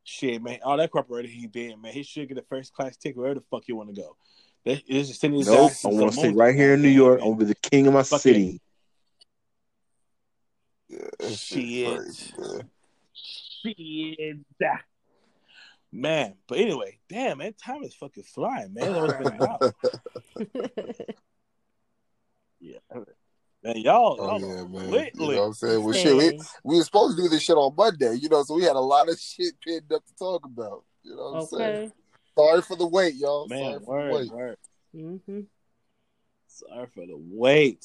Shit, 0.04 0.40
man. 0.42 0.60
All 0.62 0.76
that 0.76 0.90
corporate 0.92 1.26
he 1.26 1.46
did, 1.48 1.76
man. 1.80 1.92
He 1.92 2.04
should 2.04 2.28
get 2.28 2.38
a 2.38 2.42
first 2.48 2.72
class 2.72 2.96
ticket 2.96 3.16
wherever 3.16 3.34
the 3.34 3.44
fuck 3.50 3.64
you 3.66 3.74
want 3.76 3.94
to 3.94 4.00
go. 4.00 4.16
They 4.64 4.76
they 4.88 5.02
just 5.02 5.20
sending 5.20 5.38
his 5.40 5.48
Nope. 5.48 5.70
ass 5.72 5.84
I 5.84 5.88
want 5.88 6.12
to 6.12 6.18
stay 6.18 6.30
right 6.32 6.54
here 6.54 6.74
in 6.74 6.82
New 6.82 6.88
York. 6.88 7.18
I 7.20 7.22
man. 7.22 7.28
want 7.30 7.40
to 7.40 7.46
be 7.46 7.52
the 7.52 7.68
king 7.70 7.86
of 7.88 7.92
my 7.94 8.02
Fucking- 8.04 8.18
city. 8.20 8.60
Yeah, 10.88 10.98
that 11.18 11.32
shit 11.32 11.38
Shit. 11.38 11.98
crazy, 11.98 12.32
man. 12.38 12.70
Shit. 13.12 14.36
Man, 15.92 16.34
but 16.46 16.58
anyway, 16.58 16.98
damn, 17.08 17.38
man, 17.38 17.54
time 17.54 17.82
is 17.82 17.94
fucking 17.94 18.22
flying, 18.24 18.72
man. 18.74 18.84
It's 18.88 18.96
always 18.96 19.12
been 19.14 19.26
an 19.32 19.42
hour. 19.42 19.74
Yeah. 22.66 23.00
Man, 23.62 23.76
y'all, 23.78 24.16
Oh 24.20 24.38
y'all 24.38 24.40
yeah, 24.40 24.64
man. 24.64 24.90
lit, 24.90 25.12
You 25.14 25.20
know 25.32 25.40
what 25.40 25.46
I'm 25.46 25.52
saying? 25.54 25.82
Well, 25.82 25.92
shit, 25.92 26.16
we, 26.16 26.40
we 26.62 26.76
were 26.76 26.84
supposed 26.84 27.16
to 27.16 27.22
do 27.22 27.28
this 27.28 27.42
shit 27.42 27.56
on 27.56 27.74
Monday, 27.76 28.14
you 28.14 28.28
know, 28.28 28.42
so 28.42 28.54
we 28.54 28.62
had 28.62 28.76
a 28.76 28.80
lot 28.80 29.08
of 29.08 29.18
shit 29.18 29.54
pinned 29.60 29.92
up 29.92 30.04
to 30.06 30.14
talk 30.14 30.44
about. 30.44 30.84
You 31.02 31.16
know 31.16 31.32
what 31.32 31.40
I'm 31.40 31.46
saying? 31.46 31.92
Sorry 32.38 32.62
for 32.62 32.76
the 32.76 32.86
wait, 32.86 33.14
y'all. 33.14 33.48
Man, 33.48 33.58
Sorry 33.58 33.80
for 33.84 34.08
the 34.08 34.14
wait. 34.14 34.32
word. 34.32 34.56
hmm 34.94 35.40
Sorry 36.48 36.86
for 36.94 37.06
the 37.06 37.16
wait. 37.16 37.84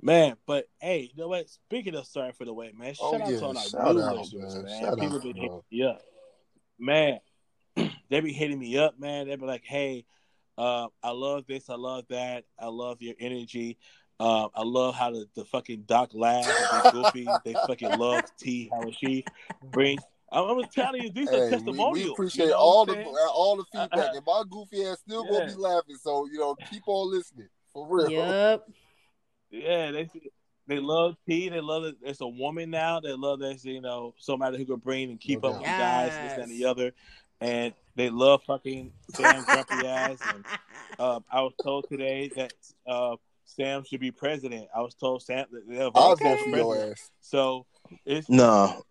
Man, 0.00 0.36
but 0.46 0.66
hey, 0.80 1.10
you 1.14 1.20
know 1.20 1.28
what? 1.28 1.48
Speaking 1.48 1.94
of 1.94 2.06
sorry 2.06 2.32
for 2.32 2.44
the 2.44 2.52
wait, 2.52 2.76
man, 2.76 2.94
Oh, 3.00 3.12
shout 3.12 3.22
out 3.22 3.30
yeah, 3.30 3.38
to 3.38 3.44
all 3.44 3.56
our 3.56 3.64
shout 3.64 3.94
new 3.96 4.02
out, 4.02 4.16
listeners, 4.16 4.54
man. 4.54 4.64
man. 4.64 4.96
People 4.96 5.16
out, 5.16 5.22
been 5.22 5.36
hitting 5.36 5.48
bro. 5.48 5.64
me 5.70 5.82
up. 5.84 6.02
Man, 6.78 7.18
they 8.10 8.20
be 8.20 8.32
hitting 8.32 8.58
me 8.58 8.78
up, 8.78 8.98
man. 8.98 9.28
They 9.28 9.36
be 9.36 9.46
like, 9.46 9.64
hey, 9.64 10.04
uh, 10.58 10.88
I 11.02 11.10
love 11.10 11.46
this, 11.46 11.70
I 11.70 11.74
love 11.76 12.04
that, 12.10 12.44
I 12.58 12.66
love 12.66 13.00
your 13.00 13.14
energy. 13.18 13.78
Um, 14.22 14.50
I 14.54 14.62
love 14.62 14.94
how 14.94 15.10
the, 15.10 15.26
the 15.34 15.44
fucking 15.44 15.82
Doc 15.88 16.10
laughs 16.14 16.46
and 16.60 16.70
be 16.70 16.82
goofy. 16.92 17.40
they 17.44 17.54
fucking 17.66 17.98
love 17.98 18.22
T, 18.38 18.68
how 18.72 18.88
she 18.92 19.24
brings. 19.72 20.02
I'm, 20.30 20.44
I'm 20.60 20.64
telling 20.72 21.02
you, 21.02 21.10
these 21.10 21.28
are 21.32 21.38
Hey, 21.38 21.44
we, 21.50 21.50
testimonials. 21.50 21.92
we 21.92 22.04
you 22.04 22.12
appreciate 22.12 22.48
know 22.50 22.54
all 22.56 22.86
the 22.86 22.92
saying? 22.94 23.16
all 23.34 23.56
the 23.56 23.64
Uh, 23.74 23.88
feedback, 23.88 24.10
uh, 24.10 24.16
and 24.16 24.24
my 24.24 24.42
goofy 24.48 24.84
ass 24.86 24.98
still 25.00 25.24
gonna 25.24 25.46
be 25.46 25.54
laughing. 25.54 25.96
So 26.00 26.26
you 26.30 26.38
know, 26.38 26.54
keep 26.70 26.84
on 26.86 27.10
listening 27.10 27.48
for 27.72 27.86
real. 27.88 28.10
Yep. 28.10 28.68
Yeah, 29.50 29.90
they 29.90 30.08
they 30.68 30.78
love 30.78 31.16
T. 31.28 31.48
They 31.48 31.60
love 31.60 31.82
that 31.82 31.96
it's 32.02 32.20
a 32.20 32.28
woman 32.28 32.70
now. 32.70 33.00
They 33.00 33.12
love 33.14 33.40
that 33.40 33.64
you 33.64 33.80
know 33.80 34.14
somebody 34.18 34.56
who 34.56 34.64
can 34.64 34.76
bring 34.76 35.10
and 35.10 35.18
keep 35.20 35.42
No 35.42 35.48
up 35.50 35.54
with 35.56 35.66
doubt. 35.66 35.76
the 35.76 35.82
guys, 35.82 36.18
this 36.22 36.38
and 36.38 36.50
the 36.52 36.64
other. 36.64 36.92
And 37.40 37.74
they 37.96 38.08
love 38.08 38.42
fucking 38.46 38.92
Sam 39.10 39.42
grumpy 39.50 39.84
ass. 39.84 40.18
And 40.32 40.44
uh, 40.98 41.20
I 41.30 41.40
was 41.42 41.54
told 41.60 41.88
today 41.88 42.30
that 42.36 42.52
uh, 42.86 43.16
Sam 43.44 43.84
should 43.84 44.00
be 44.00 44.10
president. 44.10 44.68
I 44.74 44.80
was 44.80 44.94
told 44.94 45.22
Sam 45.22 45.46
they'll 45.68 45.90
I'll 45.94 46.16
vote 46.16 46.18
Sam 46.18 46.38
for 46.38 46.44
for 46.44 46.56
your 46.56 46.66
president. 46.74 46.92
ass. 46.98 47.10
So 47.20 47.66
it's 48.06 48.28
No. 48.30 48.82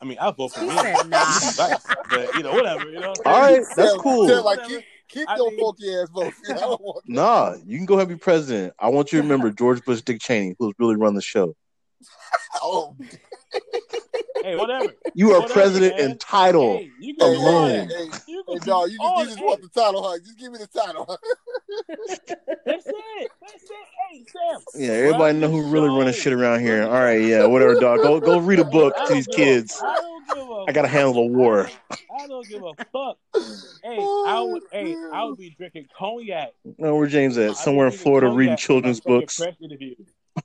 I 0.00 0.04
mean 0.04 0.18
I'll 0.20 0.32
vote 0.32 0.52
for 0.52 0.60
He 0.60 0.66
me. 0.66 0.74
nah. 0.74 1.24
But 2.10 2.34
you 2.34 2.42
know 2.42 2.52
whatever. 2.54 2.90
You 2.90 3.00
know. 3.00 3.14
All 3.24 3.40
right, 3.40 3.62
that's 3.76 3.90
Sam- 3.92 3.98
cool. 4.00 4.26
Sam, 4.28 4.44
like 4.44 4.64
keep 4.66 4.82
keep 5.08 5.28
I 5.28 5.36
your 5.36 5.50
mean- 5.50 5.60
funky 5.60 5.94
ass 5.94 6.08
vote. 6.10 6.32
I 6.48 6.52
don't 6.54 6.80
Nah, 7.06 7.54
you 7.64 7.76
can 7.78 7.86
go 7.86 7.94
ahead 7.94 8.08
and 8.08 8.18
be 8.18 8.20
president. 8.22 8.74
I 8.78 8.88
want 8.88 9.12
you 9.12 9.18
to 9.18 9.22
remember 9.22 9.50
George 9.50 9.82
Bush, 9.84 10.02
Dick 10.02 10.20
Cheney, 10.20 10.54
who's 10.58 10.74
really 10.78 10.96
run 10.96 11.14
the 11.14 11.22
show. 11.22 11.54
Oh, 12.64 12.94
Hey, 14.42 14.56
whatever. 14.56 14.92
You 15.14 15.30
are 15.30 15.40
Whatever, 15.40 15.52
president 15.52 15.96
man. 15.98 16.10
and 16.10 16.20
title. 16.20 16.78
Hey, 16.78 16.90
you 16.98 17.14
can 17.14 17.26
hey, 17.28 17.32
hey, 17.34 17.38
Alone. 17.38 17.88
that. 17.88 17.96
hey, 17.96 18.10
You 18.26 18.44
hey, 18.48 18.58
dog, 18.58 18.90
you 18.90 18.98
all 19.00 19.18
just, 19.18 19.20
you 19.20 19.26
just 19.26 19.38
that. 19.38 19.44
want 19.44 19.62
the 19.62 19.68
title, 19.68 20.02
huh? 20.02 20.18
Just 20.18 20.38
give 20.38 20.52
me 20.52 20.58
the 20.58 20.66
title. 20.66 21.06
That's 21.88 22.20
it. 22.86 23.30
That's 23.40 23.64
it. 23.64 23.86
Hey, 24.10 24.24
Sam. 24.26 24.60
Yeah, 24.74 24.92
everybody 24.92 25.22
run 25.34 25.40
know 25.40 25.48
who 25.50 25.70
really 25.70 25.88
running 25.88 26.12
shit 26.14 26.32
around 26.32 26.60
here. 26.60 26.84
All 26.84 26.90
right, 26.90 27.22
yeah, 27.22 27.44
whatever, 27.46 27.74
dog. 27.74 28.00
Go 28.02 28.20
go 28.20 28.38
read 28.38 28.58
a 28.58 28.64
book 28.70 28.94
to 29.06 29.12
these 29.12 29.26
kids. 29.26 29.80
I 29.82 29.94
don't 29.94 30.26
give 30.26 30.48
a. 30.48 30.64
I 30.68 30.72
gotta 30.72 30.88
handle 30.88 31.18
a 31.18 31.26
war. 31.26 31.68
I 31.90 32.26
don't 32.26 32.48
give 32.48 32.62
a 32.62 32.74
fuck. 32.92 33.18
Hey, 33.82 33.96
Oh, 33.98 34.24
I 34.26 34.40
would. 34.42 34.62
Hey, 34.70 34.96
I 35.12 35.24
would 35.24 35.38
be 35.38 35.50
drinking 35.50 35.86
cognac. 35.96 36.52
No, 36.78 36.96
where 36.96 37.06
James 37.06 37.38
at? 37.38 37.56
Somewhere 37.56 37.86
in 37.86 37.92
Florida, 37.92 38.26
cognac 38.28 38.38
reading 38.38 38.56
children's 38.56 39.00
books. 39.00 39.40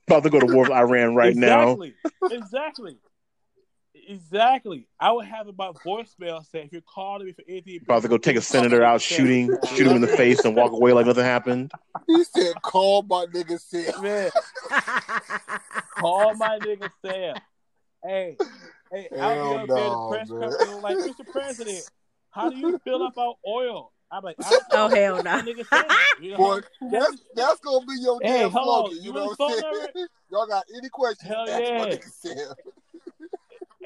About 0.07 0.23
to 0.23 0.29
go 0.29 0.39
to 0.39 0.45
war 0.45 0.63
with 0.63 0.71
Iran 0.71 1.15
right 1.15 1.35
now. 1.35 1.77
exactly. 2.29 2.97
Exactly. 4.07 4.27
Exactly. 4.37 4.87
I 4.99 5.11
would 5.11 5.25
have 5.25 5.47
my 5.57 5.71
voicemail 5.85 6.45
say, 6.45 6.61
if 6.63 6.71
you're 6.71 6.81
calling 6.81 7.25
me 7.27 7.33
for 7.33 7.43
anything, 7.47 7.79
About 7.83 8.01
to 8.03 8.07
go 8.07 8.17
take 8.17 8.37
a 8.37 8.41
senator 8.41 8.83
out 8.83 9.01
shooting, 9.01 9.55
shoot 9.65 9.87
him 9.87 9.95
in 9.95 10.01
the 10.01 10.07
face, 10.07 10.45
and 10.45 10.55
walk 10.55 10.71
away 10.71 10.93
like 10.93 11.05
nothing 11.05 11.23
happened. 11.23 11.71
he 12.07 12.23
said, 12.23 12.55
"Call 12.61 13.03
my 13.03 13.25
nigga 13.25 13.59
Sam." 13.59 14.01
Man, 14.01 14.31
call 15.99 16.35
my 16.35 16.59
nigga 16.59 16.89
Sam. 17.05 17.35
Hey, 18.03 18.37
hey, 18.91 19.09
Hell 19.11 19.21
I'll 19.21 19.67
be 19.67 19.71
up 19.73 19.77
there 19.77 19.85
at 19.85 19.91
the 19.91 20.07
press 20.09 20.29
man. 20.29 20.39
conference 20.39 20.83
like, 20.83 20.97
Mr. 20.97 21.31
President, 21.31 21.89
how 22.31 22.49
do 22.49 22.57
you 22.57 22.79
feel 22.79 23.05
about 23.05 23.37
oil? 23.47 23.91
I'm 24.11 24.23
like, 24.23 24.37
I 24.39 24.51
oh, 24.71 24.87
don't 24.89 24.91
Oh 24.91 24.95
hell 24.95 25.15
no. 25.17 25.23
my 25.23 25.41
nigga 25.41 25.67
Sam. 25.67 25.83
You 26.21 26.31
know, 26.31 26.37
Boy, 26.37 26.59
that's 26.91 27.17
that's 27.35 27.59
gonna 27.59 27.85
be 27.85 27.99
your 27.99 28.19
Hey, 28.21 28.43
damn 28.43 28.51
slogan. 28.51 28.97
You 28.97 29.03
You 29.03 29.13
know 29.13 29.33
what 29.37 29.39
I'm 29.41 29.61
saying? 29.95 30.07
Y'all 30.31 30.47
got 30.47 30.63
any 30.75 30.89
questions? 30.89 31.27
Hell 31.29 31.49
ask 31.49 31.73
my 31.73 31.99
yeah. 32.35 32.53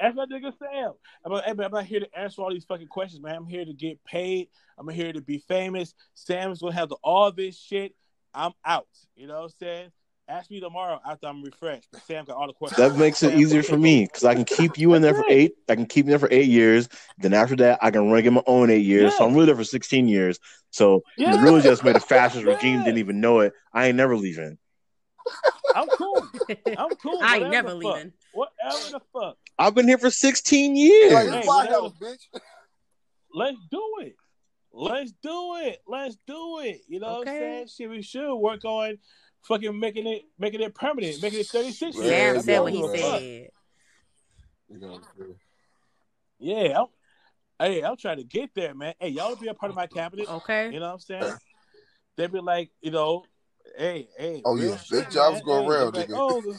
Sam. 0.00 0.06
Ask 0.08 0.16
my 0.16 0.26
nigga 0.26 0.52
Sam. 0.58 0.92
I'm 1.24 1.32
not, 1.32 1.48
I'm 1.48 1.72
not 1.72 1.84
here 1.84 2.00
to 2.00 2.18
answer 2.18 2.42
all 2.42 2.50
these 2.50 2.64
fucking 2.64 2.88
questions, 2.88 3.22
man. 3.22 3.34
I'm 3.36 3.46
here 3.46 3.64
to 3.64 3.72
get 3.72 4.02
paid. 4.04 4.48
I'm 4.78 4.88
here 4.88 5.12
to 5.12 5.20
be 5.20 5.38
famous. 5.38 5.94
Sam's 6.14 6.60
gonna 6.60 6.74
have 6.74 6.88
the, 6.88 6.96
all 7.02 7.32
this 7.32 7.58
shit. 7.58 7.94
I'm 8.34 8.52
out. 8.64 8.86
You 9.14 9.26
know 9.26 9.34
what 9.40 9.44
I'm 9.44 9.50
saying? 9.60 9.92
Ask 10.28 10.50
me 10.50 10.60
tomorrow 10.60 11.00
after 11.06 11.26
I'm 11.26 11.42
refreshed. 11.42 11.88
But 11.92 12.02
Sam 12.06 12.24
got 12.24 12.36
all 12.36 12.46
the 12.46 12.52
questions. 12.52 12.78
That 12.78 12.96
makes 12.96 13.22
it 13.22 13.34
easier 13.34 13.62
for 13.62 13.76
me 13.76 14.04
because 14.06 14.24
I 14.24 14.34
can 14.34 14.44
keep 14.44 14.78
you 14.78 14.94
in 14.94 15.02
there 15.02 15.14
for 15.14 15.24
eight. 15.28 15.56
I 15.68 15.74
can 15.74 15.84
keep 15.84 16.06
you 16.06 16.10
there 16.10 16.18
for 16.18 16.28
eight 16.30 16.48
years. 16.48 16.88
Then 17.18 17.34
after 17.34 17.56
that, 17.56 17.80
I 17.82 17.90
can 17.90 18.06
run 18.06 18.14
and 18.14 18.22
get 18.22 18.32
my 18.32 18.42
own 18.46 18.70
eight 18.70 18.84
years. 18.84 19.16
So 19.16 19.26
I'm 19.26 19.34
really 19.34 19.46
there 19.46 19.56
for 19.56 19.64
16 19.64 20.08
years. 20.08 20.38
So 20.70 21.02
Yeah. 21.18 21.34
you 21.34 21.42
really 21.42 21.60
just 21.60 21.84
made 21.84 21.96
a 21.96 22.00
fascist 22.00 22.44
Yeah. 22.44 22.54
regime. 22.54 22.84
Didn't 22.84 22.98
even 22.98 23.20
know 23.20 23.40
it. 23.40 23.52
I 23.74 23.88
ain't 23.88 23.96
never 23.96 24.16
leaving. 24.16 24.56
I'm 25.74 25.88
cool. 25.88 26.28
I'm 26.78 26.94
cool. 27.02 27.18
I 27.22 27.38
ain't 27.38 27.50
never 27.50 27.74
the 27.74 27.80
fuck. 27.82 27.94
leaving. 27.96 28.12
Whatever 28.32 28.90
the 28.92 29.00
fuck. 29.12 29.36
I've 29.58 29.74
been 29.74 29.86
here 29.88 29.98
for 29.98 30.10
16 30.10 30.70
Like, 30.72 30.78
years. 30.78 31.12
Hey, 31.12 31.38
it's 31.38 31.46
my 31.46 31.56
whatever. 31.64 31.88
bitch. 32.00 32.40
Let's 33.34 33.58
do 33.70 33.82
it. 34.00 34.16
Let's 34.72 35.12
do 35.22 35.56
it. 35.60 35.82
Let's 35.86 36.16
do 36.26 36.60
it. 36.60 36.80
You 36.88 37.00
know 37.00 37.18
what 37.18 37.28
I'm 37.28 37.34
saying? 37.34 37.66
Shit, 37.68 37.90
we 37.90 38.02
should 38.02 38.34
work 38.36 38.64
on 38.64 38.98
fucking 39.46 39.78
making 39.78 40.06
it 40.06 40.22
making 40.38 40.60
it 40.62 40.74
permanent, 40.74 41.20
making 41.20 41.40
it 41.40 41.46
36 41.48 41.96
Man, 41.96 42.06
Sam 42.06 42.34
years. 42.34 42.44
said 42.44 42.54
yo, 42.54 42.62
what 42.62 42.72
he 42.72 42.80
man. 42.82 42.96
said. 42.96 43.48
You 44.68 44.78
know, 44.78 45.00
Yeah, 46.38 46.80
I'm, 46.80 46.86
hey, 47.58 47.82
I'm 47.82 47.96
trying 47.98 48.16
to 48.18 48.24
get 48.24 48.50
there, 48.54 48.74
man. 48.74 48.94
Hey, 48.98 49.08
y'all 49.10 49.36
be 49.36 49.48
a 49.48 49.54
part 49.54 49.70
of 49.70 49.76
my 49.76 49.86
cabinet. 49.86 50.28
Okay. 50.28 50.70
You 50.72 50.80
know 50.80 50.86
what 50.86 50.92
I'm 50.94 50.98
saying? 51.00 51.32
They'd 52.16 52.32
be 52.32 52.40
like, 52.40 52.70
you 52.80 52.90
know, 52.90 53.24
hey, 53.76 54.08
hey. 54.18 54.40
Oh, 54.44 54.56
yeah, 54.56 54.76
shit, 54.78 55.04
that 55.04 55.10
job's 55.10 55.36
man. 55.38 55.44
going 55.44 55.64
Hey, 55.64 55.68
around, 55.70 55.92
nigga. 55.92 55.96
Like, 55.96 56.10
oh, 56.14 56.58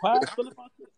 why 0.00 0.18
I 0.18 0.26
feel 0.34 0.48
about 0.48 0.72
this? 0.78 0.88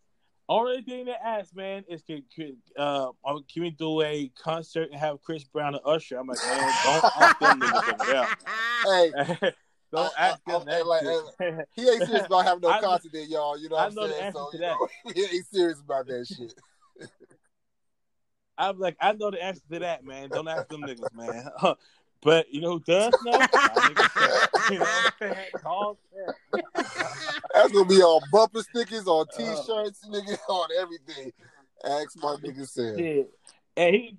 Only 0.47 0.81
thing 0.83 1.05
they 1.05 1.13
ask, 1.13 1.55
man, 1.55 1.83
is 1.89 2.03
can, 2.03 2.23
can, 2.33 2.57
uh, 2.77 3.09
um, 3.25 3.43
can 3.51 3.63
we 3.63 3.71
do 3.71 4.01
a 4.01 4.31
concert 4.37 4.89
and 4.91 4.99
have 4.99 5.21
Chris 5.23 5.43
Brown 5.43 5.73
and 5.73 5.83
Usher? 5.85 6.17
I'm 6.19 6.27
like, 6.27 6.37
man, 6.45 6.73
don't 6.83 7.03
ask 7.19 7.39
them 7.39 7.59
niggas 7.61 7.93
over 7.93 8.27
hey, 9.41 9.51
don't 9.91 10.13
I- 10.19 10.27
ask 10.29 10.41
I- 10.45 10.51
them 10.51 10.61
I- 10.61 10.71
that 10.71 10.85
like, 10.87 11.03
he 11.75 11.89
ain't 11.89 12.03
serious 12.03 12.25
about 12.27 12.45
having 12.45 12.61
no 12.61 12.69
I 12.69 12.79
concert 12.79 13.11
there, 13.11 13.23
y'all. 13.23 13.57
You 13.57 13.69
know 13.69 13.77
I 13.77 13.85
what 13.85 13.95
know 13.95 14.01
I'm 14.03 14.07
the 14.09 14.13
saying? 14.15 14.31
So, 14.33 14.51
to 14.51 14.57
you 14.57 14.61
know, 14.63 14.87
he 15.15 15.35
ain't 15.35 15.45
serious 15.47 15.79
about 15.79 16.05
that 16.07 16.27
shit. 16.27 16.53
I'm 18.57 18.79
like, 18.79 18.95
I 19.01 19.11
know 19.13 19.31
the 19.31 19.43
answer 19.43 19.61
to 19.71 19.79
that, 19.79 20.05
man. 20.05 20.29
Don't 20.29 20.47
ask 20.47 20.67
them 20.69 20.81
niggas, 20.83 21.13
man. 21.13 21.49
But 22.25 22.51
you 22.51 22.59
know 22.59 22.71
who 22.71 22.79
does 22.81 23.13
know? 23.23 23.37
My 23.37 23.47
nigga 23.47 24.11
Sam. 24.11 24.71
You 24.71 24.79
know 24.79 24.85
what 24.85 25.13
I'm 25.21 25.33
saying? 25.33 25.47
Call 25.61 25.97
Sam. 26.11 26.63
That's 27.53 27.71
gonna 27.71 27.85
be 27.85 28.01
on 28.01 28.21
bumper 28.31 28.63
stickers, 28.63 29.07
on 29.07 29.27
Uh, 29.31 29.37
t-shirts, 29.37 30.01
nigga, 30.09 30.37
on 30.49 30.69
everything. 30.79 31.31
Ask 31.85 32.17
my 32.17 32.35
nigga 32.43 32.67
Sam. 32.67 32.97
Shit. 32.97 33.29
And 33.77 33.95
he 33.95 34.17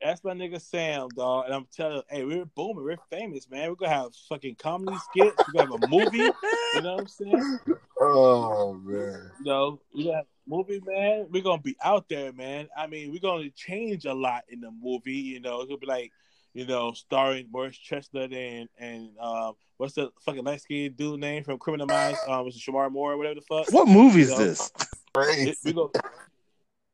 that's 0.00 0.22
my 0.22 0.32
nigga 0.32 0.60
Sam, 0.60 1.08
dog. 1.16 1.46
And 1.46 1.54
I'm 1.54 1.66
telling 1.74 1.96
you, 1.96 2.02
hey, 2.08 2.24
we're 2.24 2.44
booming, 2.44 2.84
we're 2.84 2.96
famous, 3.10 3.50
man. 3.50 3.68
We're 3.68 3.74
gonna 3.74 3.92
have 3.92 4.14
fucking 4.28 4.54
comedy 4.54 4.96
skits, 5.10 5.34
we're 5.48 5.64
gonna 5.64 5.72
have 5.72 5.82
a 5.82 5.88
movie, 5.88 6.18
you 6.18 6.82
know 6.82 6.94
what 6.94 7.00
I'm 7.00 7.06
saying? 7.08 7.58
Oh 8.00 8.74
man. 8.74 9.32
You 9.40 9.44
know, 9.44 9.80
we 9.92 10.04
gonna 10.04 10.18
have 10.18 10.24
a 10.24 10.48
movie, 10.48 10.80
man. 10.86 11.26
We're 11.32 11.42
gonna 11.42 11.60
be 11.60 11.76
out 11.82 12.08
there, 12.08 12.32
man. 12.32 12.68
I 12.76 12.86
mean, 12.86 13.10
we're 13.10 13.18
gonna 13.18 13.50
change 13.50 14.04
a 14.04 14.14
lot 14.14 14.44
in 14.48 14.60
the 14.60 14.70
movie, 14.70 15.16
you 15.16 15.40
know, 15.40 15.62
it'll 15.62 15.78
be 15.78 15.86
like, 15.88 16.12
you 16.54 16.66
know, 16.66 16.92
starring 16.92 17.48
Morris 17.50 17.76
Chestnut 17.76 18.32
and 18.32 18.68
and 18.78 19.10
um 19.20 19.54
what's 19.76 19.94
the 19.94 20.10
fucking 20.24 20.44
light 20.44 20.60
skinned 20.60 20.96
dude 20.96 21.20
name 21.20 21.44
from 21.44 21.58
Criminal 21.58 21.86
Minds? 21.86 22.18
Um 22.28 22.44
was 22.44 22.56
it 22.56 22.62
Shemar 22.62 22.90
Moore 22.90 23.12
or 23.12 23.16
whatever 23.16 23.36
the 23.36 23.40
fuck? 23.42 23.72
What 23.72 23.88
movie 23.88 24.22
is 24.22 24.30
Yo. 24.30 24.38
this? 24.38 24.70
Crazy. 25.14 25.54
It, 25.64 25.74
go 25.74 25.90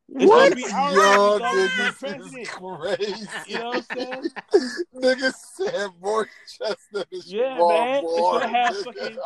It's 0.09 0.31
What? 0.31 0.43
gonna 0.43 0.55
be 0.55 0.63
Yo, 0.63 1.39
movie, 1.39 1.91
niggas 2.03 2.43
is 2.43 2.49
crazy. 2.51 3.29
You 3.47 3.59
know 3.59 3.69
what 3.71 3.77
I'm 3.77 3.83
saying? 3.83 4.31
Nigga 4.95 5.33
said 5.33 5.91
more 6.01 6.29
Chestnut 6.47 7.07
is 7.11 7.33
Yeah, 7.33 7.59
Shemar 7.59 7.69
man. 7.69 8.05
It's 8.05 8.21
Moore, 8.21 8.33
gonna 8.41 8.49
have 8.49 8.77
fucking 8.77 9.19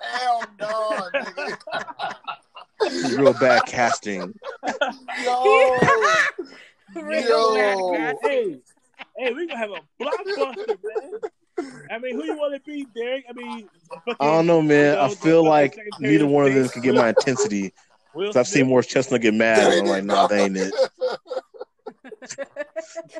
Hell 0.00 0.44
no, 0.60 1.08
nigga. 1.14 1.56
Real 3.16 3.32
bad 3.34 3.62
casting. 3.66 4.34
Yo. 5.24 5.80
Real 6.94 7.28
Yo. 7.28 7.54
bad 7.54 8.16
casting. 8.22 8.60
Hey, 9.16 9.24
hey, 9.24 9.32
we 9.32 9.46
gonna 9.46 9.58
have 9.58 9.70
a 9.70 9.80
blockbuster, 10.02 10.76
man. 10.82 11.20
I 11.90 11.98
mean, 11.98 12.14
who 12.14 12.24
you 12.24 12.36
want 12.36 12.54
to 12.54 12.60
be, 12.70 12.86
Derek? 12.94 13.24
I 13.28 13.32
mean, 13.32 13.68
fucking, 13.90 14.16
I 14.20 14.26
don't 14.26 14.46
know, 14.46 14.62
man. 14.62 14.94
you 14.94 15.00
I 15.00 15.14
feel 15.14 15.44
like 15.44 15.78
neither 15.98 16.26
one 16.26 16.46
of 16.46 16.54
them 16.54 16.64
State, 16.64 16.72
can 16.74 16.82
get 16.82 16.94
my 16.94 17.08
intensity. 17.10 17.72
Will 18.14 18.26
'Cause 18.26 18.36
I've 18.36 18.46
seen 18.48 18.68
Morris 18.68 18.86
Chestnut 18.86 19.22
get 19.22 19.32
mad, 19.32 19.72
and 19.72 19.80
I'm 19.82 19.86
like, 19.86 20.04
nah, 20.04 20.26
that 20.26 20.38
ain't 20.38 20.56
it. 20.56 20.74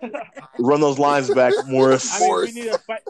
Run 0.58 0.80
those 0.80 0.98
lines 0.98 1.30
back, 1.30 1.54
Morris. 1.66 2.12
I 2.12 2.18
mean, 2.20 2.28
we 2.28 2.34
Morris. 2.34 2.54
need 2.54 2.68
a 2.68 2.78
fight. 2.78 3.00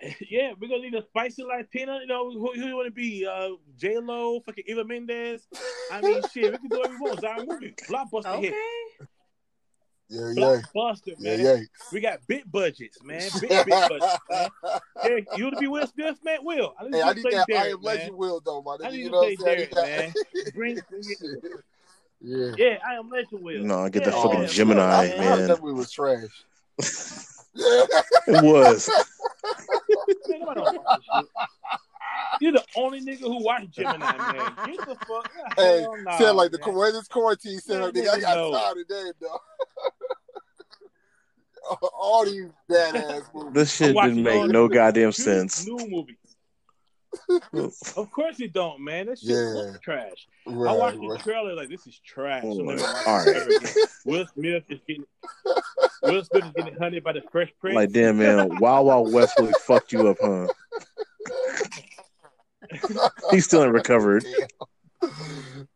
Yeah, 0.30 0.52
we're 0.60 0.68
gonna 0.68 0.82
need 0.82 0.94
a 0.94 1.02
spicy 1.02 1.42
Latina. 1.42 1.98
You 2.00 2.06
know, 2.06 2.30
who, 2.30 2.52
who 2.54 2.66
you 2.66 2.76
want 2.76 2.86
to 2.86 2.92
be? 2.92 3.26
Uh, 3.26 3.50
J 3.76 3.98
Lo, 3.98 4.38
fucking 4.46 4.62
Eva 4.68 4.84
Mendes. 4.84 5.48
I 5.90 6.00
mean, 6.02 6.22
shit, 6.32 6.52
we 6.52 6.58
can 6.58 6.68
do 6.68 6.76
whatever 6.78 6.94
we 6.94 7.00
want. 7.00 7.14
It's 7.14 7.24
our 7.24 7.44
movie, 7.44 7.74
blockbuster 7.88 8.38
hit, 8.40 8.54
Okay. 8.54 9.08
Yeah, 10.10 10.30
yeah. 10.34 10.60
blockbuster, 10.74 11.18
man. 11.20 11.40
yeah. 11.40 11.56
We 11.92 12.00
got 12.00 12.20
big 12.26 12.50
budgets, 12.50 13.02
man. 13.02 13.30
Big, 13.40 13.50
big 13.64 13.88
budgets, 13.88 14.18
man. 14.30 14.50
Derek, 15.02 15.26
you 15.36 15.44
want 15.44 15.54
to 15.56 15.60
be 15.60 15.66
Will 15.68 15.86
Smith, 15.86 16.18
man? 16.22 16.38
Will. 16.42 16.74
I 16.78 16.84
need 16.84 16.92
Hey, 16.94 16.98
you 16.98 17.04
I 17.04 17.12
need 17.12 17.22
play 17.22 17.30
that 17.32 17.46
I 17.48 17.52
Derek, 17.52 17.72
am 17.74 17.82
man. 17.82 17.94
legend 17.96 18.16
will 18.16 18.40
though, 18.44 18.62
my 18.62 18.74
I 18.74 18.76
nigga. 18.76 18.92
need 18.92 18.98
You 18.98 19.04
to 19.04 19.10
know 19.10 19.18
what 19.18 19.28
I'm 19.30 19.36
play 19.36 19.56
saying? 19.56 19.68
Derek, 19.70 20.14
That- 20.14 20.54
Bring, 20.54 20.78
bring 20.90 21.02
it. 21.04 21.18
yeah. 22.20 22.52
Yeah, 22.56 22.78
I 22.86 22.94
am 22.94 23.08
legend 23.10 23.42
Will. 23.42 23.64
No, 23.64 23.80
I 23.84 23.88
get 23.88 24.02
yeah, 24.04 24.10
that 24.10 24.22
fucking 24.22 24.40
yeah, 24.42 24.46
Gemini, 24.48 24.80
Will, 24.80 24.90
I, 24.90 25.02
I 25.02 25.06
heard 25.08 25.38
man. 25.38 25.46
that 25.48 25.62
movie 25.62 25.74
was 25.74 25.90
trash. 25.92 26.44
It 28.26 28.42
was. 28.42 28.90
Man, 30.28 30.44
You're 32.40 32.52
the 32.52 32.64
only 32.76 33.00
nigga 33.00 33.20
who 33.20 33.42
watched 33.44 33.70
Gemini, 33.76 34.16
man. 34.18 34.52
Get 34.66 34.76
the 34.86 34.96
fuck. 35.06 35.30
Hey, 35.56 35.82
Hell 35.82 35.96
nah, 36.02 36.18
said 36.18 36.30
like 36.32 36.50
the 36.52 36.58
man. 36.58 36.74
when 36.74 36.92
this 36.92 37.08
quarantine 37.08 37.58
said, 37.60 37.80
Man, 37.80 37.92
nigga, 37.92 38.08
I 38.10 38.20
got 38.20 38.34
no. 38.36 38.52
tired 38.52 38.78
of 38.78 38.88
that, 38.88 39.14
dog. 39.20 39.40
All 41.92 42.24
these 42.24 42.46
badass 42.70 43.22
movies. 43.34 43.52
This 43.52 43.74
shit 43.74 43.94
didn't 43.94 44.22
make 44.22 44.50
no 44.50 44.68
the 44.68 44.74
goddamn 44.74 45.12
sense. 45.12 45.66
New 45.66 45.76
movies. 45.88 46.16
Of 47.96 48.10
course 48.12 48.38
it 48.38 48.52
don't, 48.52 48.84
man. 48.84 49.06
That 49.06 49.18
shit 49.18 49.30
Yeah. 49.30 49.36
looks 49.36 49.80
trash. 49.80 50.28
I 50.46 50.50
Right, 50.50 50.76
watched 50.78 50.98
the 51.00 51.18
trailer 51.22 51.54
like 51.54 51.68
this 51.70 51.86
is 51.86 51.98
trash. 52.04 52.44
I'm 52.44 52.64
never 52.66 52.76
right. 53.06 53.24
it. 53.26 53.88
Will 54.04 54.26
Smith 54.34 54.64
is 54.68 54.78
getting 54.86 55.04
Will 56.02 56.22
Smith 56.24 56.44
is 56.44 56.52
getting 56.52 56.76
hunted 56.76 57.02
by 57.02 57.12
the 57.12 57.22
Fresh 57.32 57.50
Prince. 57.60 57.74
Like, 57.76 57.92
damn, 57.92 58.18
man. 58.18 58.58
Wild 58.60 58.86
Wild 58.86 59.12
West 59.12 59.34
really 59.38 59.54
fucked 59.54 59.92
you 59.92 60.06
up, 60.08 60.18
huh? 60.20 60.48
He's 63.30 63.44
still 63.44 63.62
ain't 63.64 63.72
recovered. 63.72 64.24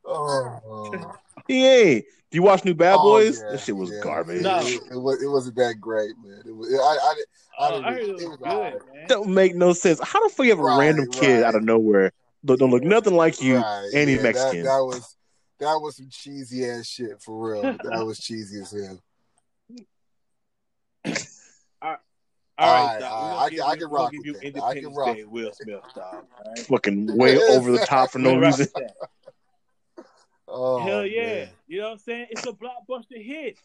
Oh, 0.04 1.14
He 1.48 1.66
ain't. 1.66 2.04
Do 2.30 2.36
you 2.36 2.42
watch 2.42 2.64
New 2.64 2.74
Bad 2.74 2.96
Oh, 2.98 3.02
Boys? 3.02 3.40
yeah, 3.40 3.52
That 3.52 3.60
shit 3.60 3.76
was 3.76 3.90
yeah. 3.90 4.00
garbage. 4.02 4.42
No. 4.42 4.58
It, 4.60 4.80
it, 4.92 4.96
was, 4.96 5.22
it 5.22 5.28
wasn't 5.28 5.56
that 5.56 5.74
great, 5.80 6.12
man. 6.24 6.42
It 6.46 6.56
was, 6.56 6.72
I, 6.72 6.78
I, 6.78 7.66
I 7.66 7.70
Oh, 7.70 7.82
I 7.82 7.92
heard 7.92 8.02
it 8.02 8.12
was 8.12 8.22
it 8.22 8.28
was 8.28 8.38
good, 8.38 8.48
alright. 8.48 8.74
man. 8.94 9.06
Don't 9.08 9.28
make 9.28 9.54
no 9.54 9.72
sense. 9.74 10.00
How 10.02 10.26
the 10.26 10.34
fuck 10.34 10.44
you 10.46 10.50
have 10.52 10.58
a 10.58 10.62
Right, 10.62 10.78
random 10.78 11.06
kid 11.10 11.42
right. 11.42 11.44
out 11.44 11.54
of 11.54 11.62
nowhere? 11.62 12.12
Look, 12.42 12.58
don't 12.58 12.70
look 12.70 12.82
nothing 12.82 13.14
like 13.14 13.42
you, 13.42 13.58
Right, 13.58 13.90
and 13.94 14.08
he's 14.08 14.16
yeah, 14.16 14.22
Mexican. 14.22 14.62
That, 14.64 14.78
that 14.78 14.84
was 14.84 15.16
that 15.60 15.74
was 15.80 15.96
some 15.96 16.08
cheesy 16.10 16.64
ass 16.66 16.86
shit 16.86 17.22
for 17.22 17.52
real. 17.52 17.62
that 17.84 18.04
was 18.04 18.18
cheesy 18.18 18.60
as 18.62 18.72
hell. 18.72 18.98
All 22.58 22.70
right, 22.72 22.80
Alright, 22.82 23.00
dog. 23.00 23.12
alright, 23.12 23.32
We're 23.32 23.38
I 23.38 23.48
can- 23.48 23.56
give 23.56 23.64
I 23.64 23.72
you- 23.72 23.78
can 23.78 23.90
we're 23.90 23.96
gonna 23.96 24.02
rock 24.04 24.12
give 24.12 24.18
with 24.18 24.26
you 24.44 24.50
that. 24.52 24.62
I 24.62 24.74
can 24.80 24.94
rock 24.94 25.16
Day, 25.16 25.24
Will 25.24 25.52
Smith, 25.54 25.80
dog. 25.94 26.04
All 26.14 26.22
right? 26.46 26.58
Fucking 26.66 27.16
way 27.16 27.38
over 27.38 27.72
the 27.72 27.78
top 27.78 28.10
for 28.10 28.18
no 28.18 28.34
We're 28.34 28.40
gonna 28.40 28.46
rock 28.50 28.58
reason. 28.58 28.72
Oh, 30.54 30.80
Hell 30.80 31.06
yeah. 31.06 31.22
man. 31.26 31.48
You 31.66 31.78
know 31.80 31.86
what 31.86 31.92
I'm 31.92 31.98
saying? 31.98 32.26
It's 32.30 32.44
a 32.46 32.52
blockbuster 32.52 33.22
hit. 33.24 33.56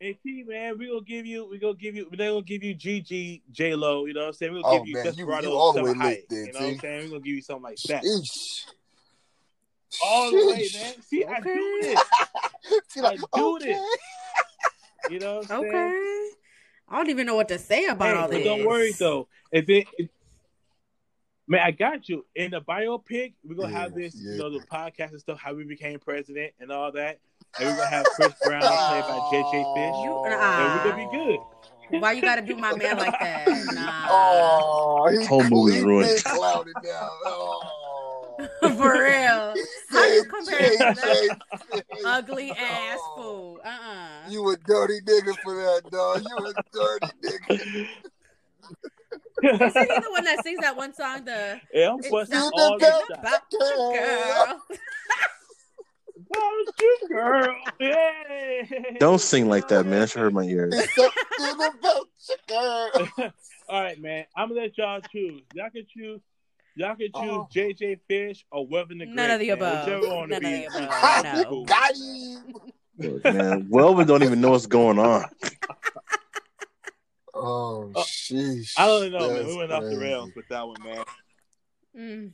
And 0.00 0.14
T 0.22 0.42
man, 0.48 0.78
we 0.78 0.86
gonna 0.88 1.02
give 1.02 1.26
you 1.26 1.46
we 1.50 1.58
gonna 1.58 1.74
give 1.74 1.94
you 1.94 2.08
they 2.10 2.28
gonna 2.28 2.40
give 2.40 2.62
you 2.62 2.74
GG 2.74 3.42
J 3.52 3.74
Lo, 3.74 4.06
you 4.06 4.14
know 4.14 4.20
what 4.20 4.26
I'm 4.28 4.32
saying? 4.32 4.54
We're 4.54 4.62
gonna 4.62 4.76
Oh, 4.76 4.78
give 4.78 4.88
you 4.88 4.94
man, 4.94 5.04
you- 5.04 5.10
Desperado 5.12 5.50
you 5.50 5.54
all 5.54 5.72
the 5.74 5.82
way 5.82 5.90
lit 5.90 5.98
Hayek, 5.98 6.28
then, 6.30 6.46
you 6.46 6.52
know 6.54 6.60
what 6.60 6.68
I'm 6.70 6.78
saying? 6.78 7.00
We're 7.02 7.08
gonna 7.10 7.20
give 7.20 7.34
you 7.34 7.42
something 7.42 7.62
like 7.64 7.76
that. 7.82 8.02
Sheesh. 8.04 8.64
All 10.02 10.30
the 10.30 10.36
way, 10.46 10.68
man. 10.72 11.02
See, 11.02 11.24
I 11.26 11.40
do 11.40 11.78
this. 11.82 12.00
See, 12.88 13.00
like, 13.02 13.18
I 13.34 13.38
do 13.38 13.56
okay. 13.56 13.66
this. 13.66 13.96
You 15.10 15.18
know 15.18 15.34
what 15.40 15.50
I'm 15.50 15.62
saying? 15.70 16.30
Okay. 16.90 16.94
I 16.94 17.02
don't 17.02 17.10
even 17.10 17.26
know 17.26 17.36
what 17.36 17.48
to 17.48 17.58
say 17.58 17.86
about 17.86 18.08
Hey, 18.08 18.14
all 18.14 18.28
but 18.28 18.34
this. 18.36 18.44
don't 18.44 18.64
worry 18.66 18.92
though. 18.92 19.28
And 19.52 19.66
then, 19.66 19.84
it- 19.98 20.10
man, 21.48 21.60
I 21.64 21.70
got 21.70 22.08
you. 22.08 22.24
In 22.34 22.50
the 22.52 22.60
biopic, 22.60 23.34
we're 23.44 23.54
gonna 23.56 23.68
have 23.76 23.94
this, 23.94 24.14
yeah. 24.16 24.32
you 24.32 24.38
know, 24.38 24.50
the 24.50 24.64
podcast 24.66 25.10
and 25.10 25.20
stuff, 25.20 25.38
how 25.38 25.54
we 25.54 25.64
became 25.64 25.98
president 26.00 26.52
and 26.60 26.70
all 26.70 26.92
that. 26.92 27.18
And 27.58 27.68
we're 27.68 27.76
gonna 27.76 27.88
have 27.88 28.06
Chris 28.06 28.32
Brown 28.44 28.60
played 28.60 29.02
by 29.02 29.28
JJ 29.32 29.50
Fish. 29.50 29.96
You- 30.04 30.12
oh. 30.12 30.26
ah. 30.28 30.82
And 30.82 30.84
we're 30.84 30.90
gonna 30.90 31.10
be 31.10 31.16
good. 31.16 32.00
Why 32.00 32.12
you 32.12 32.22
gotta 32.22 32.42
do 32.42 32.54
my 32.54 32.74
man 32.76 32.98
like 32.98 33.18
that? 33.18 33.46
Oh, 33.48 33.72
nah. 33.72 34.06
Oh, 34.08 35.08
he, 35.18 35.24
Whole 35.26 35.42
movie's 35.48 35.76
he 35.76 35.82
ruined. 35.82 36.22
clouded 36.24 36.74
now. 36.84 37.10
Oh. 37.24 37.60
For 38.60 38.92
real. 39.02 39.54
How 39.90 40.06
you 40.06 40.24
compare 40.24 40.72
it 40.72 40.78
to 40.78 40.94
that 40.94 41.82
ugly 42.04 42.50
ass 42.52 42.98
Oh. 43.00 43.14
fool? 43.16 43.60
Uh-uh. 43.64 44.28
You 44.30 44.48
a 44.50 44.56
dirty 44.56 45.00
nigga 45.00 45.36
for 45.42 45.54
that, 45.56 45.82
dog. 45.90 46.22
You 46.22 46.36
a 46.46 46.52
dirty 46.72 47.06
nigga. 47.24 47.88
Isn't 49.42 49.90
he 49.90 49.98
the 50.00 50.10
one 50.10 50.24
that 50.24 50.42
sings 50.42 50.60
that 50.60 50.76
one 50.76 50.92
song? 50.94 51.24
The 51.24 51.60
yeah, 51.72 51.90
I'm 51.92 51.98
It's 52.00 52.10
busting 52.10 52.38
not 52.38 52.52
all 52.54 52.78
the 52.78 52.84
this 52.86 52.90
best. 52.90 53.04
stuff. 53.04 53.18
about 53.20 53.42
your 53.52 53.92
girl. 53.94 54.62
About 56.30 56.66
you, 56.78 56.98
girl. 57.08 57.56
Hey. 57.78 58.96
Don't 59.00 59.20
sing 59.20 59.48
like 59.48 59.68
that, 59.68 59.86
man. 59.86 60.00
That 60.00 60.10
should 60.10 60.20
hurt 60.20 60.32
my 60.34 60.42
ears. 60.44 60.74
It's 60.76 60.96
about 60.98 61.12
your 61.82 62.36
girl. 62.48 63.08
All 63.68 63.80
right, 63.82 64.00
man. 64.00 64.26
I'm 64.36 64.48
gonna 64.48 64.60
let 64.62 64.76
y'all 64.76 65.00
choose. 65.12 65.42
Y'all 65.54 65.70
can 65.70 65.86
choose. 65.96 66.20
Y'all 66.76 66.94
can 66.94 67.06
choose 67.06 67.12
Oh. 67.14 67.48
JJ 67.54 68.00
Fish 68.08 68.44
or 68.50 68.66
Weather 68.66 68.88
the 68.94 69.06
Great. 69.06 69.08
None 69.10 69.30
of 69.30 69.40
the 69.40 69.46
man. 69.48 69.56
above. 69.56 69.86
Whichever 69.86 70.26
None 70.26 70.32
of 70.32 70.40
the 70.42 70.64
above. 70.66 71.24
No. 71.24 71.44
Cool. 71.48 71.64
Got 71.66 71.94
him. 71.96 72.54
Man, 73.24 73.64
Welvin 73.70 74.06
don't 74.06 74.22
even 74.22 74.40
know 74.40 74.50
what's 74.50 74.66
going 74.66 74.98
on. 74.98 75.24
Oh, 77.32 77.90
Uh, 77.94 78.00
sheesh. 78.02 78.74
I 78.76 78.86
don't 78.86 79.12
know, 79.12 79.28
man. 79.28 79.34
That's 79.36 79.46
We 79.48 79.56
went 79.56 79.72
off 79.72 79.82
the 79.84 79.96
rails 79.98 80.30
with 80.36 80.48
that 80.48 80.66
one, 80.66 80.76
man. 80.84 81.04
Mm. 81.96 82.30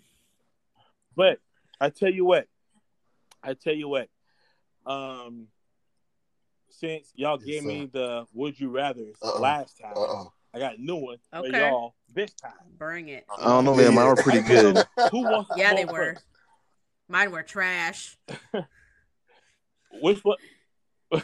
But 1.14 1.38
I 1.80 1.90
tell 1.90 2.10
you 2.12 2.24
what, 2.24 2.48
I 3.42 3.54
tell 3.54 3.74
you 3.74 3.88
what, 3.88 4.08
Um, 4.84 5.46
since 6.70 7.12
y'all 7.14 7.38
gave 7.38 7.62
sir. 7.62 7.68
me 7.68 7.86
the 7.92 8.26
would 8.32 8.58
you 8.58 8.70
rather 8.70 9.04
last 9.38 9.78
time, 9.78 9.92
Uh-oh. 9.96 10.32
I 10.56 10.58
got 10.58 10.78
a 10.78 10.82
new 10.82 10.96
one 10.96 11.18
for 11.30 11.40
Okay. 11.40 11.58
y'all 11.58 11.94
this 12.14 12.32
time. 12.32 12.52
Bring 12.78 13.10
it. 13.10 13.26
I 13.38 13.44
don't 13.44 13.66
know, 13.66 13.74
man. 13.74 13.94
Mine 13.94 14.06
were 14.06 14.16
pretty 14.16 14.40
good. 14.40 14.82
Who 15.10 15.20
wants 15.24 15.50
Yeah, 15.54 15.74
they 15.74 15.84
were. 15.84 16.14
first? 16.14 16.24
Mine 17.10 17.30
were 17.30 17.42
trash. 17.42 18.16
Which 20.00 20.24
one? 20.24 20.38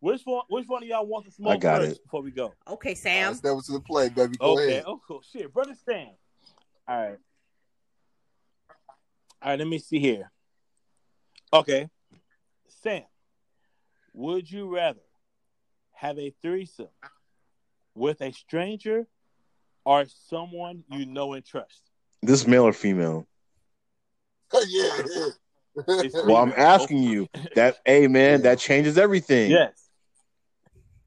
which 0.00 0.22
one? 0.24 0.42
Which 0.48 0.66
one 0.66 0.82
of 0.82 0.88
y'all 0.88 1.04
wants 1.06 1.28
to 1.28 1.34
smoke 1.34 1.52
I 1.52 1.56
got 1.58 1.80
first 1.82 1.96
it. 1.96 2.02
before 2.04 2.22
we 2.22 2.30
go? 2.30 2.54
Okay, 2.66 2.90
All 2.90 2.96
Sam. 2.96 3.26
right, 3.28 3.36
step 3.36 3.52
into 3.52 3.72
the 3.72 3.80
play, 3.80 4.08
baby. 4.08 4.36
Go 4.38 4.52
okay. 4.52 4.68
ahead. 4.68 4.84
Oh, 4.86 5.00
cool. 5.06 5.20
Shit, 5.30 5.52
brother 5.52 5.74
Sam. 5.84 6.08
All 6.88 6.96
right. 6.96 7.18
All 9.42 9.50
right. 9.50 9.58
Let 9.58 9.68
me 9.68 9.78
see 9.78 9.98
here. 9.98 10.30
Okay, 11.52 11.88
Sam. 12.82 13.02
Would 14.14 14.50
you 14.50 14.74
rather 14.74 15.00
have 15.92 16.18
a 16.18 16.30
threesome 16.40 16.88
with 17.98 18.20
a 18.22 18.32
stranger 18.32 19.06
or 19.84 20.04
someone 20.28 20.84
you 20.90 21.04
know 21.06 21.32
and 21.34 21.44
trust? 21.44 21.82
This 22.22 22.46
male 22.46 22.64
or 22.64 22.72
female? 22.72 23.26
yeah, 24.68 25.02
yeah. 25.16 26.08
Well, 26.24 26.36
I'm 26.36 26.52
asking 26.56 27.02
you. 27.02 27.28
That, 27.54 27.78
hey, 27.84 28.06
man, 28.08 28.42
that 28.42 28.58
changes 28.58 28.96
everything. 28.98 29.50
Yes. 29.50 29.88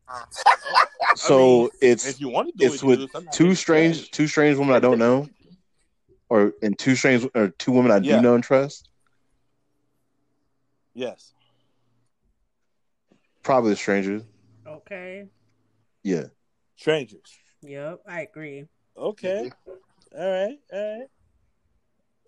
So 1.15 1.37
mean, 1.63 1.69
it's 1.81 2.05
If 2.07 2.21
you 2.21 2.29
want 2.29 2.49
to 2.51 2.57
do 2.57 2.73
it's 2.73 2.81
it, 2.81 2.85
with 2.85 2.99
dude, 2.99 3.31
two 3.31 3.53
strange 3.53 3.97
judge. 3.97 4.11
two 4.11 4.27
strange 4.27 4.57
women 4.57 4.73
I 4.73 4.79
don't 4.79 4.97
know, 4.97 5.27
or 6.29 6.53
and 6.61 6.77
two 6.79 6.95
strange 6.95 7.27
or 7.35 7.49
two 7.49 7.71
women 7.73 7.91
I 7.91 7.97
Yeah. 7.97 8.15
do 8.15 8.21
know 8.21 8.35
and 8.35 8.43
trust. 8.43 8.87
Yes. 10.93 11.33
Probably 13.43 13.71
the 13.71 13.75
strangers. 13.75 14.23
Okay. 14.65 15.27
Yeah. 16.03 16.25
Strangers. 16.81 17.37
Yep, 17.61 17.99
I 18.07 18.21
agree. 18.21 18.65
Okay. 18.97 19.51
All 20.17 20.31
right. 20.31 20.57
All 20.73 21.07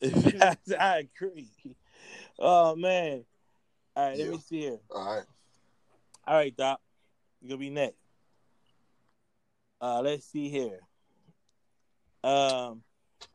right. 0.03 0.57
I 0.79 0.97
agree. 0.99 1.49
Oh 2.37 2.75
man. 2.75 3.25
All 3.95 4.09
right. 4.09 4.19
Let 4.19 4.29
me 4.29 4.37
see 4.37 4.59
here. 4.59 4.77
All 4.91 5.15
right. 5.15 5.25
All 6.27 6.35
right, 6.35 6.55
Doc. 6.55 6.81
You're 7.41 7.49
gonna 7.49 7.61
be 7.61 7.71
next. 7.71 7.97
Uh, 9.81 10.01
let's 10.01 10.27
see 10.27 10.49
here. 10.49 10.81
Um, 12.23 12.83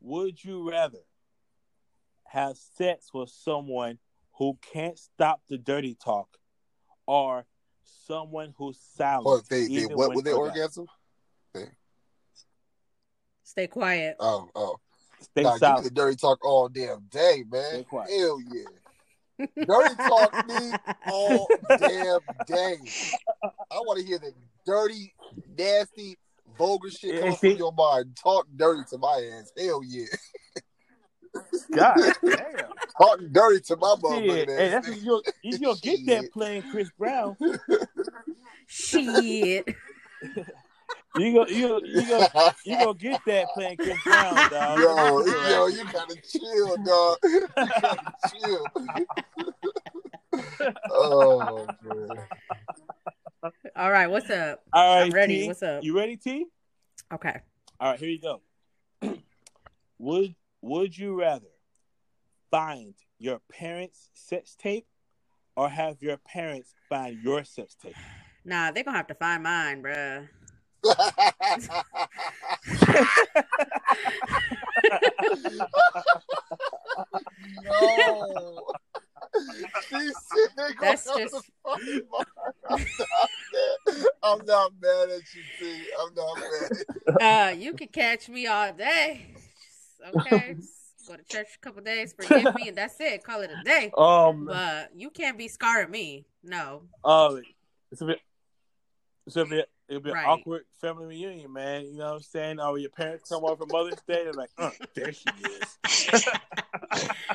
would 0.00 0.44
you 0.44 0.70
rather 0.70 1.02
have 2.26 2.56
sex 2.56 3.12
with 3.12 3.30
someone 3.30 3.98
who 4.34 4.56
can't 4.72 4.96
stop 4.96 5.42
the 5.48 5.58
dirty 5.58 5.96
talk, 5.96 6.28
or 7.06 7.44
someone 8.06 8.54
who's 8.56 8.78
silent? 8.96 9.24
What 9.24 9.48
they 9.48 9.66
they 9.66 9.84
what 9.86 10.10
when 10.10 10.16
with 10.18 10.24
their 10.24 10.36
orgasm? 10.36 10.82
orgasm? 10.82 10.88
Stay 13.58 13.66
quiet. 13.66 14.14
Oh, 14.20 14.48
oh. 14.54 14.76
Stay 15.20 15.42
Nah, 15.42 15.50
give 15.54 15.54
me 15.54 15.58
silent. 15.66 15.84
the 15.86 15.90
dirty 15.90 16.16
talk 16.16 16.44
all 16.46 16.68
damn 16.68 17.00
day, 17.10 17.42
man. 17.50 17.64
Stay 17.70 17.82
quiet. 17.82 18.08
Hell 18.16 18.38
yeah. 18.40 19.46
Dirty 19.66 19.94
talk 20.06 20.46
me 20.46 20.72
all 21.08 21.48
damn 21.76 22.20
day. 22.46 22.76
I 23.68 23.80
want 23.80 23.98
to 23.98 24.06
hear 24.06 24.20
the 24.20 24.32
dirty, 24.64 25.12
nasty, 25.58 26.16
vulgar 26.56 26.88
shit 26.88 27.14
Yeah, 27.14 27.20
coming 27.22 27.34
see- 27.34 27.50
from 27.50 27.58
your 27.58 27.72
mind. 27.72 28.16
Talk 28.22 28.46
dirty 28.54 28.82
to 28.90 28.98
my 28.98 29.28
ass. 29.40 29.50
Hell 29.58 29.80
yeah. 29.84 30.04
God 31.74 31.96
damn. 32.24 32.68
Talk 32.96 33.18
dirty 33.32 33.58
to 33.62 33.76
my 33.76 33.96
Shit. 33.96 34.04
motherfucking 34.04 34.56
Hey, 34.56 34.66
ass. 34.66 34.70
that's 34.70 34.88
what 34.88 35.02
you'll, 35.02 35.22
you 35.42 35.58
gonna 35.58 35.78
get 35.82 36.06
that 36.06 36.32
playing 36.32 36.62
Chris 36.70 36.90
Brown. 36.96 37.36
Shit. 38.68 39.66
You 41.16 41.32
go, 41.32 41.46
you 41.46 41.80
you 41.84 42.06
go, 42.06 42.26
you 42.64 42.76
gonna 42.76 42.94
get 42.94 43.20
that 43.26 43.48
playing 43.54 43.76
Chris 43.78 43.96
Brown, 44.04 44.50
dog. 44.50 44.78
yo, 44.78 45.24
yo, 45.24 45.66
you 45.66 45.84
gotta 45.90 46.16
chill, 46.20 46.76
dog. 46.84 47.16
You 47.24 47.48
gotta 47.56 48.12
chill. 48.30 48.66
oh 50.90 51.66
man. 51.82 52.08
All 53.74 53.90
right, 53.90 54.08
what's 54.08 54.28
up? 54.30 54.62
All 54.72 54.96
right, 54.96 55.06
I'm 55.06 55.10
ready. 55.10 55.42
T. 55.42 55.46
What's 55.48 55.62
up? 55.62 55.82
You 55.82 55.96
ready, 55.96 56.16
T? 56.16 56.46
Okay. 57.12 57.40
All 57.80 57.90
right, 57.90 57.98
here 57.98 58.10
you 58.10 58.20
go. 58.20 58.42
would 59.98 60.34
Would 60.60 60.96
you 60.96 61.18
rather 61.18 61.46
find 62.50 62.94
your 63.18 63.40
parents' 63.50 64.10
sex 64.14 64.56
tape 64.56 64.86
or 65.56 65.68
have 65.68 66.02
your 66.02 66.18
parents 66.18 66.74
find 66.88 67.18
your 67.22 67.44
sex 67.44 67.74
tape? 67.74 67.96
Nah, 68.44 68.70
they're 68.70 68.84
gonna 68.84 68.96
have 68.96 69.08
to 69.08 69.14
find 69.14 69.42
mine, 69.42 69.82
bruh. 69.82 70.28
No. 77.64 78.62
She 79.88 79.96
said 79.96 80.48
they 80.56 80.72
gonna 80.74 80.74
That's 80.80 81.04
just- 81.04 81.34
to. 81.34 81.42
I'm 81.64 82.80
not 82.98 83.12
mad. 83.50 84.04
I'm 84.22 84.46
not 84.46 84.72
mad 84.80 85.08
at 85.10 85.22
you, 85.34 85.42
T. 85.58 85.84
I'm 86.00 86.14
not 86.14 86.38
mad. 86.38 87.20
Uh, 87.20 87.50
you 87.56 87.74
can 87.74 87.88
catch 87.88 88.28
me 88.28 88.46
all 88.46 88.72
day. 88.72 89.34
Okay. 90.16 90.56
Go 91.06 91.16
to 91.16 91.24
church 91.24 91.46
a 91.54 91.58
couple 91.60 91.82
days, 91.82 92.12
forgive 92.12 92.54
me, 92.54 92.68
and 92.68 92.76
that's 92.76 93.00
it. 93.00 93.24
Call 93.24 93.40
it 93.40 93.50
a 93.50 93.62
day. 93.64 93.90
Um, 93.96 94.44
But 94.44 94.90
you 94.94 95.08
can't 95.10 95.38
be 95.38 95.48
scarring 95.48 95.90
me. 95.90 96.26
No. 96.42 96.82
uh, 97.04 97.36
it's 97.90 98.02
a 98.02 98.04
bit, 98.06 98.20
it's 99.26 99.36
a 99.36 99.46
bit, 99.46 99.70
it'll 99.88 100.02
be 100.02 100.10
Right. 100.10 100.24
an 100.24 100.30
awkward 100.30 100.64
family 100.80 101.06
reunion, 101.06 101.52
man. 101.52 101.84
You 101.86 101.98
know 101.98 102.06
what 102.10 102.16
I'm 102.16 102.22
saying? 102.22 102.60
Or 102.60 102.78
your 102.78 102.90
parents 102.90 103.28
come 103.28 103.44
over 103.44 103.64
for 103.64 103.66
Mother's 103.72 104.00
Day, 104.06 104.24
they're 104.24 104.32
like, 104.32 104.50
uh, 104.58 104.70
there 104.94 105.12
she 105.12 105.24
is. 105.44 106.26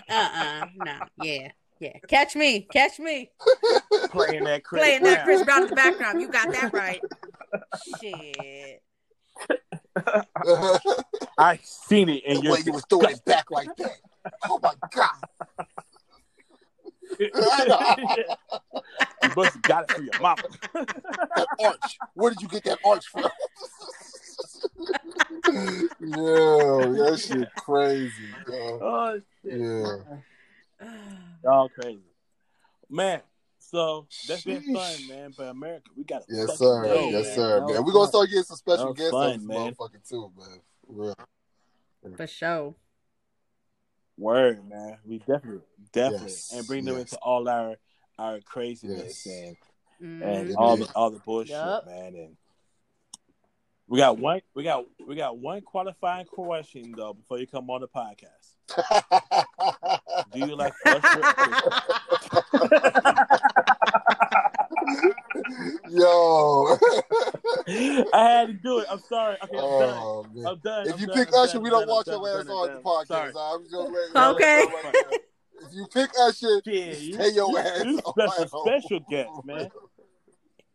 Uh-uh. 0.09 0.65
No. 0.77 0.99
Yeah. 1.21 1.51
Yeah. 1.79 1.97
Catch 2.07 2.35
me. 2.35 2.61
Catch 2.71 2.99
me. 2.99 3.31
Playing 4.11 4.43
that 4.45 4.63
Chris 4.63 4.81
Playing 4.81 5.03
that 5.03 5.25
Chris 5.25 5.43
Brown 5.43 5.63
in 5.63 5.69
the 5.69 5.75
background. 5.75 6.21
You 6.21 6.29
got 6.29 6.51
that 6.53 6.71
right. 6.73 7.01
Shit. 8.01 8.81
I 11.37 11.59
seen 11.63 12.09
it, 12.09 12.23
and 12.27 12.39
the 12.39 12.43
you're 12.43 12.53
way 12.53 12.59
you 12.65 12.71
was 12.73 12.85
throwing 12.89 13.09
it 13.11 13.25
back 13.25 13.51
like 13.51 13.67
that. 13.77 13.97
Oh 14.45 14.59
my 14.63 14.73
god. 14.95 15.67
You 17.19 17.29
must 19.35 19.53
have 19.53 19.61
got 19.61 19.83
it 19.83 19.91
from 19.91 20.05
your 20.05 20.21
mama. 20.21 20.43
That 20.73 21.47
arch. 21.63 21.97
Where 22.13 22.31
did 22.31 22.41
you 22.41 22.47
get 22.47 22.63
that 22.65 22.79
arch 22.85 23.05
from? 23.07 23.29
Yo, 25.99 26.93
that 26.93 27.19
shit 27.19 27.47
crazy. 27.55 28.13
Yo. 28.47 28.79
oh 28.81 29.21
shit! 29.43 29.59
Yeah. 29.59 30.87
Y'all 31.43 31.69
crazy, 31.69 31.99
man. 32.89 33.21
So 33.59 34.07
that's 34.27 34.43
been 34.43 34.61
fun, 34.73 35.07
man. 35.07 35.33
But 35.35 35.47
America, 35.49 35.89
we 35.95 36.03
got 36.03 36.23
Yes, 36.29 36.57
sir. 36.57 36.83
go, 36.83 37.09
yes, 37.09 37.25
man. 37.25 37.35
sir, 37.35 37.59
man. 37.67 37.83
We're 37.85 37.93
gonna 37.93 38.07
start 38.07 38.29
getting 38.29 38.43
some 38.43 38.57
special 38.57 38.93
guests 38.93 39.13
on 39.13 39.33
this 39.33 39.43
man. 39.43 39.73
motherfucker 39.73 40.07
too, 40.07 40.31
man. 40.37 40.61
For 40.85 40.93
real. 40.93 41.15
For 42.17 42.27
sure. 42.27 42.75
Word, 44.17 44.67
man. 44.69 44.97
We 45.05 45.19
definitely, 45.19 45.61
definitely, 45.91 46.27
Yes, 46.27 46.51
and 46.53 46.67
bring 46.67 46.85
them 46.85 46.95
yes. 46.97 47.11
into 47.13 47.17
all 47.21 47.47
our 47.49 47.75
our 48.19 48.39
craziness 48.41 49.25
Yes. 49.25 49.55
and 50.01 50.21
Mhm. 50.21 50.23
and 50.49 50.55
all 50.57 50.77
the 50.77 50.87
all 50.95 51.09
the 51.09 51.19
bullshit, 51.19 51.51
Yup. 51.51 51.85
man. 51.87 52.15
And 52.15 52.37
we 53.87 53.97
got 53.99 54.17
one, 54.19 54.41
we 54.53 54.63
got 54.63 54.85
we 55.05 55.15
got 55.15 55.37
one 55.37 55.61
qualifying 55.61 56.25
question 56.27 56.93
though 56.95 57.13
before 57.13 57.39
you 57.39 57.47
come 57.47 57.69
on 57.69 57.81
the 57.81 57.87
podcast. 57.87 58.55
Do 60.33 60.39
you 60.39 60.55
like 60.55 60.73
Usher? 60.85 61.21
Yo. 65.89 66.77
I 68.13 68.23
had 68.23 68.47
to 68.47 68.53
do 68.53 68.79
it. 68.79 68.87
I'm 68.89 68.99
sorry. 68.99 69.37
Okay, 69.43 69.57
I'm 69.57 69.61
done. 69.79 69.97
oh 70.01 70.25
man. 70.33 70.45
I'm 70.47 70.59
done. 70.59 70.87
If 70.87 70.93
I'm 70.95 70.99
you 70.99 71.07
done, 71.07 71.15
pick 71.15 71.27
I'm 71.29 71.33
Usher, 71.43 71.53
done, 71.53 71.63
we 71.63 71.69
don't 71.69 71.81
done, 71.81 71.89
want 71.89 72.07
I'm 72.07 72.13
your 72.13 72.39
ass 72.39 72.47
on 72.47 72.73
the 72.73 72.81
podcast. 72.81 73.33
I'm 73.35 73.63
just 73.63 73.73
letting 73.73 74.35
Okay. 74.35 74.63
right. 74.83 75.19
If 75.65 75.73
you 75.73 75.87
pick 75.93 76.09
Usher, 76.19 76.61
Yeah, 76.65 76.93
you, 76.93 77.13
stay 77.13 77.29
your 77.33 77.57
ass 77.59 77.83
you 77.85 77.97
on 77.99 78.13
special, 78.13 78.47
home. 78.51 78.67
special 78.67 78.99
guest, 79.09 79.45
man. 79.45 79.69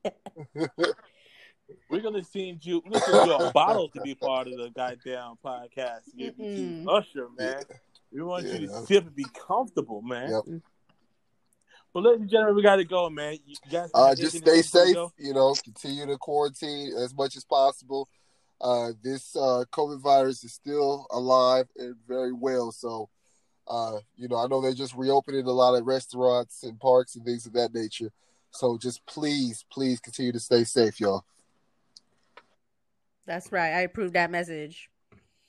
We're 1.91 2.01
gonna 2.01 2.25
send 2.25 2.65
you. 2.65 2.83
We're 2.85 2.93
gonna 2.99 3.05
send 3.05 3.27
you 3.29 3.35
a 3.35 3.53
bottle 3.53 3.89
to 3.91 4.01
be 4.01 4.15
part 4.15 4.47
of 4.49 4.57
the 4.57 4.71
goddamn 4.71 5.35
podcast. 5.45 6.01
You, 6.15 6.33
you 6.39 6.45
Mm-mm. 6.45 6.89
Usher, 6.89 7.29
man. 7.39 7.63
We 8.13 8.23
want 8.23 8.47
you 8.47 8.67
to 8.67 8.87
sip 8.87 9.05
and 9.07 9.15
be 9.15 9.27
comfortable, 9.47 10.01
man. 10.01 10.31
Yep. 10.31 10.61
But 11.99 12.05
ladies 12.11 12.21
and 12.21 12.31
gentlemen, 12.31 12.55
we 12.55 12.63
gotta 12.63 12.85
go, 12.85 13.11
man. 13.11 13.39
You 13.45 13.57
guys, 13.69 13.91
Uh, 13.93 14.15
just 14.15 14.37
stay 14.37 14.59
to 14.59 14.63
say 14.63 14.63
before 14.63 14.83
we 14.83 14.87
safe. 14.87 14.95
go? 14.95 15.13
You 15.19 15.35
know, 15.35 15.53
continue 15.65 16.07
to 16.07 16.17
quarantine 16.17 16.93
as 16.97 17.13
much 17.13 17.37
as 17.37 17.45
possible. 17.45 18.09
Uh, 18.61 18.93
this 19.03 19.35
uh, 19.35 19.65
COVID 19.73 19.99
virus 20.01 20.45
is 20.45 20.53
still 20.53 21.09
alive 21.11 21.67
and 21.77 21.97
very 22.07 22.33
well. 22.33 22.71
So 22.71 23.09
Uh, 23.67 23.99
you 24.17 24.29
know, 24.29 24.37
I 24.37 24.47
know 24.47 24.61
they're 24.63 24.73
just 24.73 24.95
reopening 24.95 25.45
a 25.45 25.51
lot 25.51 25.75
of 25.75 25.85
restaurants 25.87 26.63
and 26.63 26.79
parks 26.81 27.17
and 27.17 27.25
things 27.25 27.47
of 27.47 27.53
that 27.55 27.75
nature. 27.75 28.13
So 28.53 28.79
just 28.79 29.05
please, 29.05 29.65
please 29.69 29.99
continue 29.99 30.31
to 30.33 30.41
stay 30.41 30.63
safe, 30.65 31.01
y'all. 31.01 31.25
That's 33.27 33.51
right. 33.51 33.75
I 33.75 33.81
approve 33.81 34.13
that 34.13 34.31
message. 34.31 34.89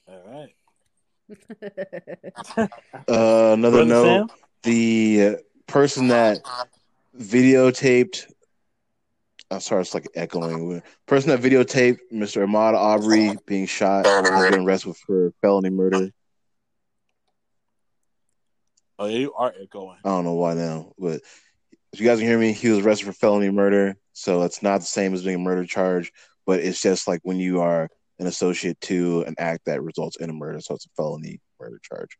All 0.08 0.22
right. 0.26 0.56
Uh, 3.08 3.54
another 3.54 3.86
Brother 3.86 3.86
note: 3.86 4.04
Sam? 4.04 4.30
the 4.64 5.28
uh, 5.28 5.36
person 5.70 6.10
that 6.10 6.40
videotaped. 7.18 8.26
I'm 9.52 9.60
sorry, 9.60 9.82
it's 9.82 9.94
like 9.94 10.08
echoing. 10.16 10.82
Person 11.08 11.30
that 11.30 11.42
videotaped 11.42 12.00
Mr. 12.14 12.46
Ahmaud 12.46 12.76
Arbery 12.76 13.36
being 13.46 13.66
shot 13.66 14.06
has 14.06 14.52
been 14.52 14.66
arrested 14.66 14.96
for 14.96 15.32
felony 15.42 15.70
murder. 15.70 16.12
Oh, 19.00 19.06
yeah, 19.06 19.18
you 19.18 19.34
are 19.34 19.54
echoing. 19.60 19.98
I 20.04 20.10
don't 20.10 20.26
know 20.26 20.34
why 20.34 20.54
now, 20.54 20.92
but 21.00 21.22
if 21.94 22.00
you 22.00 22.06
guys 22.06 22.20
can 22.20 22.28
hear 22.28 22.38
me, 22.38 22.52
he 22.52 22.70
was 22.70 22.86
arrested 22.86 23.06
for 23.06 23.14
felony 23.14 23.50
murder. 23.50 23.96
So 24.14 24.44
it's 24.44 24.62
not 24.62 24.82
the 24.82 24.86
same 24.86 25.14
as 25.14 25.24
being 25.24 25.38
a 25.38 25.40
murder 25.40 25.66
charge, 25.66 26.12
but 26.46 26.60
it's 26.60 26.82
just 26.82 27.08
like 27.08 27.22
when 27.24 27.38
you 27.38 27.62
are 27.62 27.90
an 28.20 28.28
associate 28.28 28.80
to 28.82 29.22
an 29.22 29.36
act 29.38 29.66
that 29.66 29.82
results 29.82 30.18
in 30.18 30.30
a 30.30 30.34
murder. 30.34 30.60
So 30.60 30.76
it's 30.76 30.86
a 30.86 30.90
felony 30.98 31.40
murder 31.60 31.80
charge. 31.82 32.18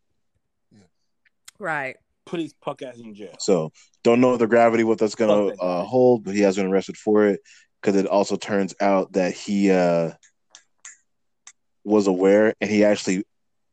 right. 1.58 1.96
Put 2.26 2.40
his 2.40 2.52
punk 2.54 2.82
ass 2.82 2.98
in 2.98 3.14
jail. 3.14 3.34
So 3.38 3.72
don't 4.04 4.20
know 4.20 4.36
the 4.36 4.46
gravity 4.46 4.84
what 4.84 4.98
that's 4.98 5.14
gonna 5.14 5.46
that 5.46 5.60
uh, 5.60 5.84
hold, 5.84 6.24
but 6.24 6.34
he 6.34 6.42
has 6.42 6.56
been 6.56 6.66
arrested 6.66 6.96
for 6.96 7.26
it 7.26 7.40
because 7.80 7.96
it 7.96 8.06
also 8.06 8.36
turns 8.36 8.74
out 8.80 9.12
that 9.12 9.32
he 9.32 9.70
uh, 9.70 10.12
was 11.84 12.06
aware 12.06 12.54
and 12.60 12.70
he 12.70 12.84
actually 12.84 13.24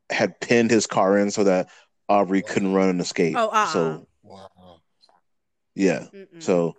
had 0.09 0.39
pinned 0.39 0.71
his 0.71 0.87
car 0.87 1.17
in 1.17 1.31
so 1.31 1.43
that 1.43 1.67
Arbery 2.09 2.41
couldn't 2.41 2.73
run 2.73 2.89
and 2.89 3.01
escape. 3.01 3.35
Oh, 3.37 3.49
uh-uh. 3.49 3.65
So 3.67 4.07
Wow. 4.23 4.81
yeah, 5.75 6.07
Mm-mm. 6.13 6.41
so 6.41 6.75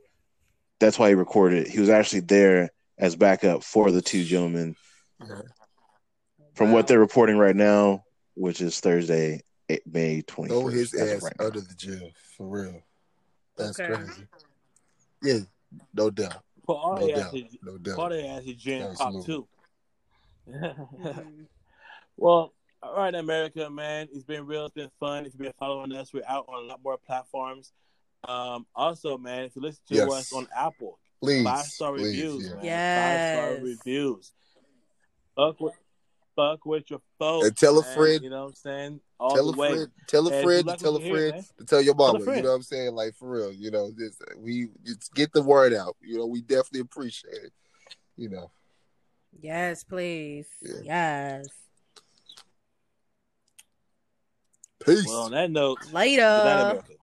that's 0.80 0.98
why 0.98 1.08
he 1.08 1.14
recorded 1.14 1.66
it. 1.66 1.70
He 1.70 1.80
was 1.80 1.88
actually 1.90 2.20
there 2.20 2.70
as 2.98 3.14
backup 3.16 3.62
for 3.62 3.90
the 3.90 4.02
two 4.02 4.24
gentlemen. 4.24 4.74
Yeah. 5.20 5.42
From 6.54 6.68
Wow. 6.68 6.74
what 6.74 6.86
they're 6.88 6.98
reporting 6.98 7.36
right 7.36 7.54
now, 7.54 8.04
which 8.34 8.60
is 8.60 8.80
Thursday, 8.80 9.42
May 9.86 10.22
twenty 10.22 10.50
Throw 10.50 10.66
his 10.68 10.90
first. 10.90 11.02
ass 11.02 11.22
Right 11.22 11.32
now. 11.38 11.46
under 11.46 11.60
the 11.60 11.74
jail 11.74 12.10
for 12.36 12.46
real. 12.46 12.82
That's 13.56 13.78
Okay. 13.78 13.94
crazy. 13.94 14.26
Yeah, 15.22 15.38
no 15.94 16.10
doubt, 16.10 16.42
Put 16.64 16.74
all 16.74 16.96
no 16.98 17.06
their 17.06 17.16
ass 17.16 17.22
doubt, 17.24 17.34
in, 17.34 17.48
no 17.62 17.72
put 17.72 17.82
doubt. 17.82 17.98
all 17.98 18.08
their 18.08 18.26
ass 18.38 18.42
in 18.44 18.58
jail 18.58 18.94
pop 18.96 19.14
Absolutely. 19.14 19.34
too. 19.34 19.48
Mhm. 20.48 21.46
well, 22.16 22.54
all 22.82 22.96
right, 22.96 23.14
America, 23.14 23.68
man. 23.68 24.08
It's 24.12 24.22
been 24.24 24.46
real. 24.46 24.66
It's 24.66 24.74
been 24.74 24.90
fun. 25.00 25.26
If 25.26 25.32
you've 25.34 25.42
been 25.42 25.52
following 25.58 25.92
us, 25.92 26.12
we're 26.14 26.22
out 26.28 26.46
on 26.48 26.64
a 26.64 26.66
lot 26.66 26.80
more 26.82 26.96
platforms. 26.96 27.72
Um, 28.26 28.66
also, 28.74 29.18
man, 29.18 29.42
if 29.44 29.56
you 29.56 29.62
listen 29.62 29.82
to 29.88 29.94
Yes. 29.94 30.10
us 30.12 30.32
on 30.32 30.46
Apple, 30.56 30.98
Please, 31.20 31.44
five 31.44 31.66
star 31.66 31.92
please, 31.94 32.04
reviews, 32.06 32.44
yeah. 32.48 32.54
man. 32.54 32.64
Yes. 32.64 33.38
Five 33.38 33.56
star 33.56 33.64
reviews. 33.66 34.32
Fuck 35.36 35.60
with, 35.60 35.74
fuck 36.36 36.64
with 36.66 36.90
your 36.90 37.00
folks. 37.18 37.46
And 37.48 37.56
tell 37.56 37.78
a 37.78 37.82
man. 37.82 37.96
friend- 37.96 38.22
You 38.24 38.30
know 38.30 38.42
what 38.44 38.48
I'm 38.50 38.54
saying? 38.54 39.00
All 39.20 39.34
tell 39.34 39.50
the 39.50 39.56
a 39.56 39.60
way. 39.60 39.74
friend, 39.74 39.88
tell 40.06 40.26
a 40.28 40.42
friend, 40.42 40.68
to 40.68 40.76
tell 40.76 40.90
a 40.90 40.92
what 40.92 41.02
you 41.02 41.06
hear, 41.06 41.18
friend, 41.18 41.34
man. 41.34 41.44
to 41.58 41.64
tell 41.64 41.82
your 41.82 41.94
Tell 41.94 42.12
mama. 42.12 42.36
You 42.36 42.42
know 42.42 42.48
what 42.50 42.54
I'm 42.56 42.62
saying? 42.62 42.94
Like 42.94 43.14
for 43.14 43.30
real, 43.30 43.52
you 43.52 43.70
know, 43.70 43.90
this 43.90 44.20
uh, 44.20 44.34
we 44.38 44.68
just 44.84 45.12
get 45.14 45.32
the 45.32 45.42
word 45.42 45.74
out. 45.74 45.96
You 46.00 46.18
know, 46.18 46.26
we 46.26 46.40
definitely 46.40 46.80
appreciate 46.80 47.34
it. 47.44 47.52
You 48.16 48.28
know, 48.28 48.50
Yes, 49.40 49.84
please. 49.84 50.48
Yeah. 50.62 50.80
Yes. 50.84 51.48
peace. 54.84 55.06
Well, 55.06 55.22
on 55.24 55.32
that 55.32 55.50
note, 55.50 55.78
Later. 55.92 56.22
good 56.22 56.44
night, 56.44 56.60
America. 56.60 56.92